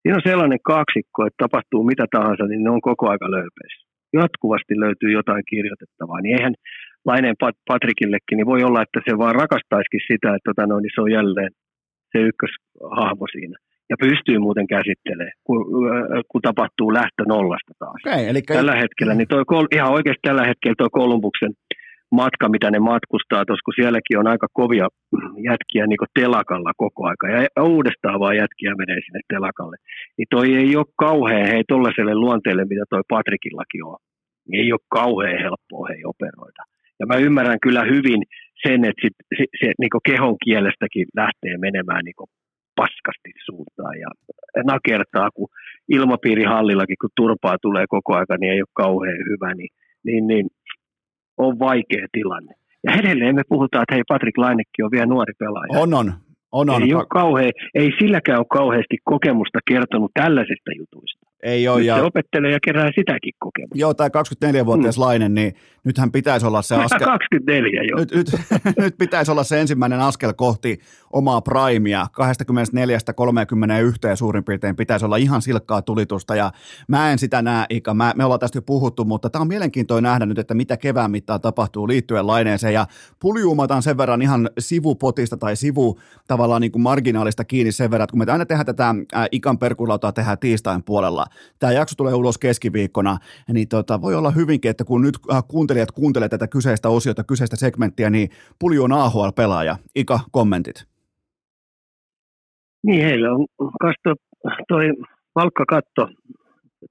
Siinä 0.00 0.16
on 0.16 0.28
sellainen 0.30 0.62
kaksikko, 0.74 1.18
että 1.26 1.42
tapahtuu 1.44 1.82
mitä 1.90 2.04
tahansa, 2.16 2.44
niin 2.46 2.62
ne 2.64 2.70
on 2.70 2.80
koko 2.90 3.04
aika 3.10 3.30
löypeissä. 3.30 3.82
Jatkuvasti 4.12 4.74
löytyy 4.84 5.10
jotain 5.12 5.44
kirjoitettavaa. 5.52 6.20
Niin 6.20 6.36
eihän 6.36 6.54
Laineen 7.08 7.36
Patrikillekin, 7.68 8.36
niin 8.36 8.52
voi 8.52 8.62
olla, 8.68 8.82
että 8.82 9.00
se 9.08 9.18
vaan 9.18 9.34
rakastaisikin 9.42 10.06
sitä, 10.10 10.28
että 10.34 10.48
tota, 10.50 10.66
no, 10.66 10.80
niin 10.80 10.94
se 10.94 11.00
on 11.00 11.12
jälleen 11.18 11.52
se 12.12 12.18
ykköshahmo 12.28 13.26
siinä. 13.32 13.56
Ja 13.90 13.96
pystyy 14.06 14.38
muuten 14.38 14.66
käsittelemään, 14.66 15.36
kun, 15.44 15.60
äh, 15.90 16.22
kun 16.30 16.42
tapahtuu 16.42 16.92
lähtö 16.92 17.22
nollasta 17.28 17.72
taas. 17.78 18.00
Okay, 18.06 18.24
eli... 18.30 18.42
Tällä 18.42 18.76
hetkellä, 18.82 19.14
niin 19.14 19.28
toi, 19.28 19.44
ihan 19.76 19.92
oikeasti 19.92 20.26
tällä 20.28 20.44
hetkellä 20.50 20.74
tuo 20.78 20.88
Kolumbuksen 20.90 21.52
matka, 22.12 22.48
mitä 22.48 22.70
ne 22.70 22.78
matkustaa 22.78 23.44
tuossa, 23.44 23.66
kun 23.66 23.78
sielläkin 23.78 24.18
on 24.18 24.26
aika 24.26 24.46
kovia 24.52 24.88
jätkiä 25.50 25.86
niin 25.86 26.12
telakalla 26.20 26.72
koko 26.76 27.00
aika, 27.06 27.26
ja 27.28 27.64
uudestaan 27.64 28.20
vaan 28.20 28.36
jätkiä 28.36 28.74
menee 28.74 29.00
sinne 29.04 29.20
telakalle. 29.34 29.76
Niin 30.16 30.26
toi 30.30 30.54
ei 30.54 30.76
ole 30.76 30.96
kauhean, 30.96 31.48
hei, 31.52 31.62
tollaiselle 31.68 32.14
luonteelle, 32.14 32.64
mitä 32.64 32.84
toi 32.90 33.02
Patrikillakin 33.08 33.84
on. 33.84 33.98
Niin 34.48 34.64
ei 34.64 34.72
ole 34.72 34.90
kauhean 35.00 35.42
helppoa 35.46 35.88
hei 35.92 36.02
operoida. 36.04 36.62
Ja 37.00 37.06
mä 37.06 37.16
ymmärrän 37.16 37.60
kyllä 37.62 37.82
hyvin 37.84 38.22
sen, 38.66 38.84
että 38.84 39.02
sit, 39.04 39.16
se, 39.36 39.44
se 39.60 39.66
niin 39.78 40.06
kehon 40.08 40.36
kielestäkin 40.44 41.06
lähtee 41.16 41.56
menemään 41.58 42.04
niin 42.04 42.30
paskasti 42.76 43.30
suuntaan 43.46 43.96
ja 44.04 44.10
nakertaa, 44.72 45.30
kun 45.34 45.48
ilmapiiri 45.88 46.44
hallillakin, 46.44 46.96
kun 47.00 47.16
turpaa 47.16 47.56
tulee 47.62 47.84
koko 47.88 48.14
aika, 48.14 48.36
niin 48.36 48.52
ei 48.52 48.62
ole 48.62 48.82
kauhean 48.84 49.20
hyvä, 49.30 49.54
niin, 49.54 49.72
niin, 50.06 50.26
niin 50.26 50.46
on 51.36 51.58
vaikea 51.58 52.06
tilanne. 52.12 52.54
Ja 52.84 52.92
edelleen 53.00 53.34
me 53.34 53.42
puhutaan, 53.48 53.82
että 53.82 53.94
hei 53.94 54.02
Patrick 54.08 54.38
Lainekin 54.38 54.84
on 54.84 54.90
vielä 54.90 55.06
nuori 55.06 55.32
pelaaja. 55.38 55.80
On, 55.82 55.94
on. 55.94 56.12
On, 56.52 56.70
on. 56.70 56.82
Ei, 56.82 56.94
ole 56.94 57.06
kauhean, 57.10 57.52
ei 57.74 57.90
silläkään 57.98 58.38
ole 58.38 58.46
kauheasti 58.58 58.96
kokemusta 59.04 59.58
kertonut 59.68 60.10
tällaisista 60.14 60.70
jutuista. 60.76 61.19
Ei 61.42 61.68
ole. 61.68 61.78
Nyt 61.78 61.86
Ja, 61.86 61.96
se 61.96 62.02
opettelee 62.02 62.50
ja 62.52 62.58
kerää 62.64 62.90
sitäkin 62.94 63.32
kokemusta. 63.38 63.78
joo, 63.78 63.94
tämä 63.94 64.08
24-vuotias 64.08 64.96
Mm. 64.96 65.00
Lainen, 65.02 65.34
niin 65.34 65.54
nythän 65.84 66.12
pitäisi 66.12 66.46
olla 66.46 66.62
se 66.62 66.74
askel. 66.74 67.06
24 67.06 67.82
jo. 67.90 67.96
Nyt, 67.96 68.14
nyt, 68.14 68.26
nyt 68.84 68.98
pitäisi 68.98 69.30
olla 69.30 69.44
se 69.44 69.60
ensimmäinen 69.60 70.00
askel 70.00 70.32
kohti 70.32 70.78
omaa 71.12 71.40
primea. 71.40 72.06
24-31 74.12 74.16
suurin 74.16 74.44
piirtein 74.44 74.76
pitäisi 74.76 75.04
olla 75.04 75.16
ihan 75.16 75.42
silkkaa 75.42 75.82
tulitusta 75.82 76.34
ja 76.34 76.52
mä 76.88 77.12
en 77.12 77.18
sitä 77.18 77.42
näe, 77.42 77.66
Ika. 77.70 77.94
Mä, 77.94 78.12
me 78.16 78.24
ollaan 78.24 78.40
tästä 78.40 78.58
jo 78.58 78.62
puhuttu, 78.62 79.04
mutta 79.04 79.30
tämä 79.30 79.40
on 79.40 79.48
mielenkiintoinen 79.48 80.10
nähdä 80.10 80.26
nyt, 80.26 80.38
että 80.38 80.54
mitä 80.54 80.76
kevään 80.76 81.10
mittaan 81.10 81.40
tapahtuu 81.40 81.88
liittyen 81.88 82.26
laineeseen 82.26 82.74
ja 82.74 82.86
puljuumataan 83.20 83.82
sen 83.82 83.96
verran 83.96 84.22
ihan 84.22 84.50
sivupotista 84.58 85.36
tai 85.36 85.56
sivu 85.56 86.00
tavallaan 86.28 86.60
niin 86.60 86.72
kuin 86.72 86.82
marginaalista 86.82 87.44
kiinni 87.44 87.72
sen 87.72 87.90
verran, 87.90 88.04
että 88.04 88.12
kun 88.12 88.18
me 88.26 88.32
aina 88.32 88.46
tehdään 88.46 88.66
tätä 88.66 88.94
Ikan 89.32 89.58
perkulautaa 89.58 90.12
tehdään 90.12 90.38
tiistain 90.38 90.82
puolella, 90.82 91.26
tämä 91.58 91.72
jakso 91.72 91.94
tulee 91.96 92.14
ulos 92.14 92.38
keskiviikkona, 92.38 93.16
niin 93.52 93.68
tota, 93.68 94.00
voi 94.02 94.14
olla 94.14 94.30
hyvinkin, 94.30 94.70
että 94.70 94.84
kun 94.84 95.02
nyt 95.02 95.14
äh, 95.32 95.42
kuuntelijat 95.48 95.90
kuuntelee 95.90 96.28
tätä 96.28 96.46
kyseistä 96.48 96.88
osiota, 96.88 97.24
kyseistä 97.24 97.56
segmenttiä, 97.56 98.10
niin 98.10 98.28
Pulju 98.58 98.84
on 98.84 98.92
AHL-pelaaja. 98.92 99.76
Ika, 99.94 100.20
kommentit. 100.30 100.84
Niin, 102.86 103.04
heillä 103.04 103.32
on 103.32 103.46
kas 103.80 103.94
toi, 104.68 104.92
palkkakatto 105.34 106.08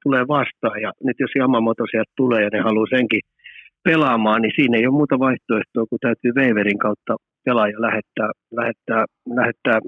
tulee 0.04 0.28
vastaan 0.28 0.82
ja 0.82 0.92
nyt 1.04 1.18
jos 1.20 1.32
Yamamoto 1.40 1.84
sieltä 1.92 2.12
tulee 2.18 2.44
ja 2.44 2.50
ne 2.54 2.60
haluaa 2.60 2.96
senkin 2.98 3.22
pelaamaan, 3.84 4.42
niin 4.42 4.52
siinä 4.56 4.78
ei 4.78 4.88
ole 4.88 5.00
muuta 5.00 5.20
vaihtoehtoa, 5.20 5.86
kun 5.90 6.00
täytyy 6.02 6.32
Weaverin 6.36 6.80
kautta 6.80 7.16
pelaaja 7.46 7.82
lähettää, 7.82 8.32
lähettää, 8.52 9.06
lähettää 9.36 9.80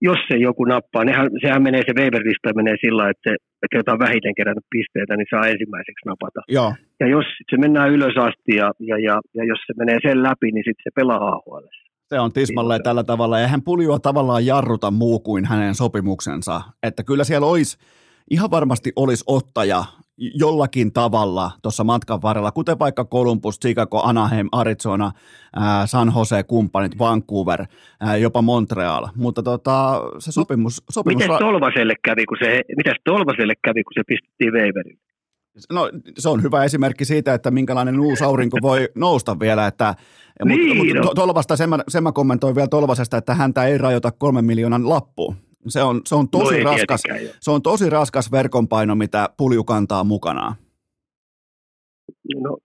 jos 0.00 0.18
se 0.28 0.36
joku 0.36 0.64
nappaa, 0.64 1.04
nehän, 1.04 1.30
sehän 1.40 1.62
menee 1.62 1.82
se 1.86 1.92
Weaver-lista 1.92 2.54
menee 2.54 2.76
sillä 2.80 3.10
että, 3.10 3.30
se, 3.30 3.34
että 3.62 3.76
jota 3.76 3.92
on 3.92 3.98
vähiten 3.98 4.34
kerännyt 4.34 4.64
pisteitä, 4.70 5.16
niin 5.16 5.26
saa 5.30 5.46
ensimmäiseksi 5.46 6.06
napata. 6.06 6.40
Joo, 6.48 6.74
Ja 7.00 7.06
jos 7.08 7.24
se 7.50 7.56
mennään 7.56 7.90
ylös 7.90 8.16
asti 8.16 8.52
ja, 8.56 8.72
ja, 8.78 8.98
ja, 8.98 9.20
ja 9.34 9.44
jos 9.44 9.58
se 9.66 9.72
menee 9.76 9.98
sen 10.02 10.22
läpi, 10.22 10.48
niin 10.52 10.64
sitten 10.68 10.84
se 10.84 10.90
pelaa 10.94 11.28
AHL. 11.28 11.66
se 12.08 12.20
on 12.20 12.32
tismalleen 12.32 12.82
tällä 12.82 13.04
tavalla. 13.04 13.40
Ja 13.40 13.48
hän 13.48 13.62
Puljua 13.62 13.98
tavallaan 13.98 14.46
jarruta 14.46 14.90
muu 14.90 15.20
kuin 15.20 15.44
hänen 15.44 15.74
sopimuksensa. 15.74 16.60
Että 16.82 17.02
kyllä 17.04 17.24
siellä 17.24 17.46
olisi, 17.46 17.78
ihan 18.30 18.50
varmasti 18.50 18.92
olisi 18.96 19.24
ottaja 19.26 19.84
jollakin 20.18 20.92
tavalla 20.92 21.50
tuossa 21.62 21.84
matkan 21.84 22.22
varrella, 22.22 22.52
kuten 22.52 22.78
vaikka 22.78 23.04
Columbus, 23.04 23.60
Chicago, 23.60 24.02
Anaheim, 24.02 24.48
Arizona, 24.52 25.12
ää, 25.56 25.86
San 25.86 26.12
Jose, 26.16 26.42
kumppanit, 26.42 26.98
Vancouver, 26.98 27.66
ää, 28.00 28.16
jopa 28.16 28.42
Montreal. 28.42 29.08
Mutta 29.16 29.42
tota, 29.42 30.02
se 30.18 30.32
sopimus... 30.32 30.82
sopimus 30.90 31.22
Mites 31.22 31.38
Tolvaselle 31.38 31.94
kävi, 32.04 32.26
kun 32.26 32.36
se, 32.44 32.60
mitäs 32.76 32.96
Tolvaselle 33.04 33.54
kävi, 33.64 33.84
kun 33.84 33.92
se 33.94 34.02
pistettiin 34.06 34.52
Weaverille? 34.52 35.00
No, 35.72 35.90
se 36.18 36.28
on 36.28 36.42
hyvä 36.42 36.64
esimerkki 36.64 37.04
siitä, 37.04 37.34
että 37.34 37.50
minkälainen 37.50 38.00
uusi 38.00 38.24
aurinko 38.24 38.58
voi 38.62 38.88
nousta 38.94 39.40
vielä, 39.40 39.66
että 39.66 39.94
Niin, 40.44 40.76
mutta 40.76 41.08
no. 41.08 41.14
Tolvasta 41.14 41.56
sen 41.56 41.68
mä, 41.68 41.78
sen 41.88 42.02
mä 42.02 42.12
kommentoin 42.12 42.54
vielä 42.54 42.68
Tolvasesta, 42.68 43.16
että 43.16 43.34
häntä 43.34 43.64
ei 43.64 43.78
rajoita 43.78 44.10
kolmen 44.10 44.44
miljoonan 44.44 44.88
lappuun. 44.88 45.36
Se 45.68 45.82
on, 45.82 46.00
se 46.06 46.14
on 46.14 46.28
tosi 46.28 46.64
no 46.64 46.70
raskas, 46.70 47.02
se 47.40 47.50
on 47.50 47.62
tosi 47.62 47.90
raskas 47.90 48.32
verkonpaino, 48.32 48.94
mitä 48.94 49.28
pulju 49.36 49.64
kantaa 49.64 50.04
mukanaan. 50.04 50.54
No, 52.40 52.58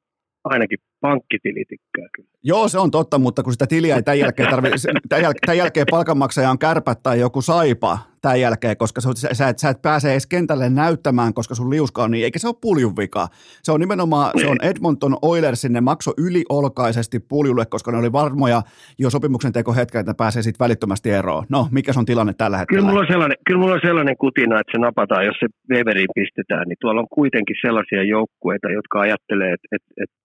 ainakin 0.44 0.78
pankkitili 1.08 1.64
tykkää 1.70 2.08
kyllä. 2.16 2.30
Joo, 2.44 2.68
se 2.68 2.80
on 2.80 2.92
totta, 2.92 3.20
mutta 3.20 3.44
kun 3.44 3.54
sitä 3.54 3.68
tiliä 3.68 3.96
ei 3.96 4.04
tämän 4.04 4.20
jälkeen 4.20 4.50
tarvitse, 4.50 4.90
tämän, 5.10 5.24
jäl, 5.24 5.34
tämän 5.46 5.58
jälkeen 5.58 5.86
palkanmaksaja 5.92 6.50
on 6.50 6.60
kärpät 6.60 7.04
tai 7.04 7.20
joku 7.20 7.42
saipa 7.42 7.98
tämän 8.22 8.42
jälkeen, 8.42 8.78
koska 8.78 9.02
sä, 9.02 9.10
sä, 9.34 9.50
et, 9.50 9.60
sä 9.60 9.70
et 9.70 9.82
pääse 9.82 10.12
edes 10.12 10.28
kentälle 10.28 10.70
näyttämään, 10.70 11.34
koska 11.34 11.56
sun 11.56 11.70
liuska 11.70 12.04
on 12.04 12.12
niin, 12.12 12.24
eikä 12.24 12.40
se 12.40 12.48
ole 12.48 12.56
puljun 12.62 12.98
vika. 12.98 13.28
Se 13.64 13.72
on 13.72 13.80
nimenomaan, 13.80 14.32
se 14.40 14.48
on 14.48 14.58
Edmonton 14.62 15.18
Oilersin, 15.22 15.74
ne 15.74 15.82
maksoi 15.82 16.14
yliolkaisesti 16.18 17.20
puljulle, 17.20 17.66
koska 17.66 17.92
ne 17.92 17.98
oli 17.98 18.12
varmoja 18.12 18.62
jo 19.00 19.10
sopimuksen 19.10 19.54
teko 19.54 19.74
hetken, 19.74 20.00
että 20.00 20.14
pääsee 20.14 20.42
sitten 20.42 20.66
välittömästi 20.66 21.10
eroon. 21.10 21.46
No, 21.50 21.68
mikä 21.72 21.92
on 21.98 22.06
tilanne 22.06 22.34
tällä 22.34 22.58
hetkellä? 22.58 22.80
Kyllä 22.80 22.90
mulla, 22.90 23.02
on 23.02 23.08
sellainen, 23.12 23.38
kyllä 23.48 23.60
mulla 23.60 23.74
on 23.74 23.88
sellainen 23.90 24.18
kutina, 24.18 24.60
että 24.60 24.72
se 24.72 24.78
napataan, 24.78 25.26
jos 25.26 25.38
se 25.40 25.48
Weberiin 25.70 26.14
pistetään, 26.16 26.68
niin 26.68 26.78
tuolla 26.82 27.02
on 27.02 27.08
kuitenkin 27.20 27.56
sellaisia 27.62 28.04
joukkueita, 28.04 28.72
jotka 28.72 29.00
ajattelee, 29.00 29.54
että, 29.54 29.68
että, 29.76 29.92
että, 30.04 30.16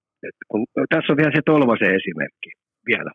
kun, 0.49 0.67
tässä 0.89 1.13
on 1.13 1.17
vielä 1.17 1.33
se 1.35 1.43
Tolvasen 1.45 1.95
esimerkki 1.95 2.51
vielä. 2.87 3.11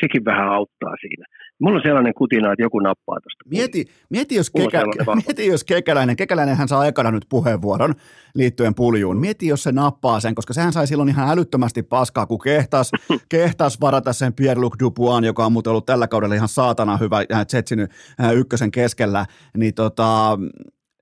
Sekin 0.00 0.24
vähän 0.24 0.48
auttaa 0.48 0.94
siinä. 1.00 1.26
Mulla 1.60 1.76
on 1.76 1.82
sellainen 1.84 2.14
kutina, 2.14 2.52
että 2.52 2.62
joku 2.62 2.78
nappaa 2.78 3.20
tuosta. 3.20 3.44
Mieti, 3.50 3.84
mieti, 4.10 4.34
jos 4.34 4.50
kekä, 4.50 4.82
mieti, 5.14 5.46
jos 5.46 5.64
kekäläinen, 5.64 6.16
kekäläinen 6.16 6.56
hän 6.56 6.68
saa 6.68 6.86
ekana 6.86 7.10
nyt 7.10 7.26
puheenvuoron 7.28 7.94
liittyen 8.34 8.74
puljuun. 8.74 9.20
Mieti, 9.20 9.46
jos 9.46 9.62
se 9.62 9.72
nappaa 9.72 10.20
sen, 10.20 10.34
koska 10.34 10.52
sehän 10.52 10.72
sai 10.72 10.86
silloin 10.86 11.08
ihan 11.08 11.30
älyttömästi 11.30 11.82
paskaa, 11.82 12.26
kun 12.26 12.38
kehtas, 12.38 12.90
kehtas 13.28 13.80
varata 13.80 14.12
sen 14.12 14.32
Pierre-Luc 14.32 14.74
Dupuan, 14.80 15.24
joka 15.24 15.46
on 15.46 15.52
muuten 15.52 15.70
ollut 15.70 15.86
tällä 15.86 16.08
kaudella 16.08 16.34
ihan 16.34 16.48
saatana 16.48 16.96
hyvä 16.96 17.18
Jetsin 17.52 17.88
ykkösen 18.34 18.70
keskellä, 18.70 19.26
niin 19.56 19.74
tota, 19.74 20.38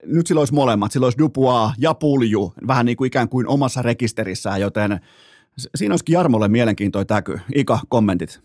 nyt 0.06 0.26
sillä 0.26 0.38
olisi 0.38 0.54
molemmat, 0.54 0.92
sillä 0.92 1.06
olisi 1.06 1.18
Dupuaa 1.18 1.74
ja 1.78 1.94
Pulju, 1.94 2.52
vähän 2.66 2.86
niin 2.86 2.96
kuin 2.96 3.06
ikään 3.06 3.28
kuin 3.28 3.48
omassa 3.48 3.82
rekisterissään, 3.82 4.60
joten 4.60 5.00
siinä 5.56 5.92
olisikin 5.92 6.12
Jarmolle 6.12 6.48
mielenkiintoinen 6.48 7.06
täky. 7.06 7.38
Ika, 7.54 7.78
kommentit. 7.88 8.40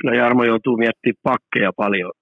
Kyllä 0.00 0.16
Jarmo 0.16 0.44
joutuu 0.44 0.76
miettimään 0.76 1.22
pakkeja 1.22 1.72
paljon, 1.76 2.12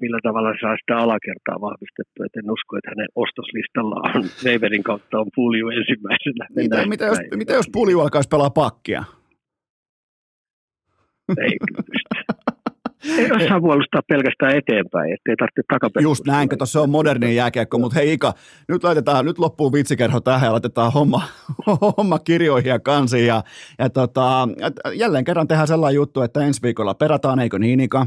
millä 0.00 0.18
tavalla 0.22 0.48
saa 0.60 0.76
sitä 0.76 0.96
alakertaa 0.96 1.60
vahvistettua. 1.60 2.26
Et 2.26 2.36
en 2.36 2.50
usko, 2.50 2.76
että 2.76 2.90
hänen 2.90 3.08
ostoslistalla 3.14 3.96
on 4.14 4.24
Weberin 4.44 4.82
kautta 4.82 5.20
on 5.20 5.26
pulju 5.34 5.68
ensimmäisenä. 5.68 6.46
Mitä, 6.56 6.86
mitä, 6.86 7.04
jos, 7.04 7.18
mitä 7.36 7.52
jos 7.52 7.68
Pulju 7.72 8.00
alkaisi 8.00 8.28
pelaa 8.28 8.50
pakkia? 8.50 9.04
Ei. 11.38 11.56
Ei 13.18 13.30
osaa 13.32 13.60
puolustaa 13.60 14.00
pelkästään 14.08 14.56
eteenpäin, 14.56 15.14
ettei 15.14 15.36
tarvitse 15.36 15.62
takaperin. 15.68 16.04
Just 16.04 16.26
näin, 16.26 16.48
kato, 16.48 16.66
se 16.66 16.78
on 16.78 16.90
moderni 16.90 17.36
jääkiekko, 17.36 17.78
mutta 17.78 17.94
hei 17.94 18.12
Ika, 18.12 18.34
nyt, 18.68 18.84
laitetaan, 18.84 19.24
nyt 19.24 19.38
loppuu 19.38 19.72
vitsikerho 19.72 20.20
tähän 20.20 20.46
ja 20.46 20.52
laitetaan 20.52 20.92
homma, 20.92 21.22
homma 21.98 22.18
kirjoihin 22.18 22.68
ja 22.68 22.78
kansiin 22.78 23.26
ja, 23.26 23.42
ja 23.78 23.90
tota, 23.90 24.48
jälleen 24.94 25.24
kerran 25.24 25.48
tehdään 25.48 25.68
sellainen 25.68 25.96
juttu, 25.96 26.20
että 26.20 26.40
ensi 26.40 26.62
viikolla 26.62 26.94
perataan, 26.94 27.40
eikö 27.40 27.58
niin 27.58 27.80
Ika? 27.80 28.06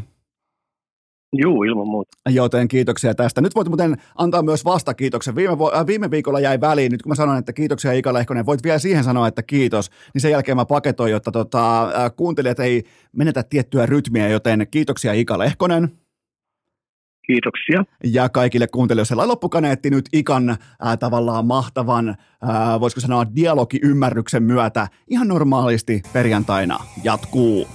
Juu, 1.33 1.63
ilman 1.63 1.87
muuta. 1.87 2.11
Joten 2.29 2.67
kiitoksia 2.67 3.15
tästä. 3.15 3.41
Nyt 3.41 3.55
voit 3.55 3.67
muuten 3.67 3.97
antaa 4.15 4.41
myös 4.41 4.65
vastakiitoksen. 4.65 5.35
Viime, 5.35 5.53
vo- 5.53 5.77
äh, 5.77 5.87
viime 5.87 6.11
viikolla 6.11 6.39
jäi 6.39 6.61
väliin, 6.61 6.91
nyt 6.91 7.01
kun 7.01 7.09
mä 7.09 7.15
sanoin, 7.15 7.39
että 7.39 7.53
kiitoksia 7.53 7.93
Ika 7.93 8.13
Lehkonen, 8.13 8.45
voit 8.45 8.63
vielä 8.63 8.79
siihen 8.79 9.03
sanoa, 9.03 9.27
että 9.27 9.43
kiitos, 9.43 9.89
niin 10.13 10.21
sen 10.21 10.31
jälkeen 10.31 10.57
mä 10.57 10.65
paketoin, 10.65 11.11
jotta 11.11 11.31
tota, 11.31 11.83
äh, 11.83 12.11
kuuntelijat 12.15 12.59
ei 12.59 12.83
menetä 13.15 13.43
tiettyä 13.43 13.85
rytmiä, 13.85 14.27
joten 14.27 14.67
kiitoksia 14.71 15.13
Ika 15.13 15.37
Lehkonen. 15.39 15.91
Kiitoksia. 17.27 17.83
ja 18.03 18.29
kaikille 18.29 18.67
kuuntelijoille 18.67 19.25
loppukaneetti 19.25 19.89
nyt 19.89 20.05
Ikan 20.13 20.57
ää, 20.79 20.97
tavallaan 20.97 21.45
mahtavan, 21.45 22.15
ää, 22.41 22.79
voisiko 22.79 23.01
sanoa 23.01 23.25
dialogiymmärryksen 23.35 24.43
myötä 24.43 24.87
ihan 25.07 25.27
normaalisti 25.27 26.01
perjantaina 26.13 26.79
jatkuu. 27.03 27.67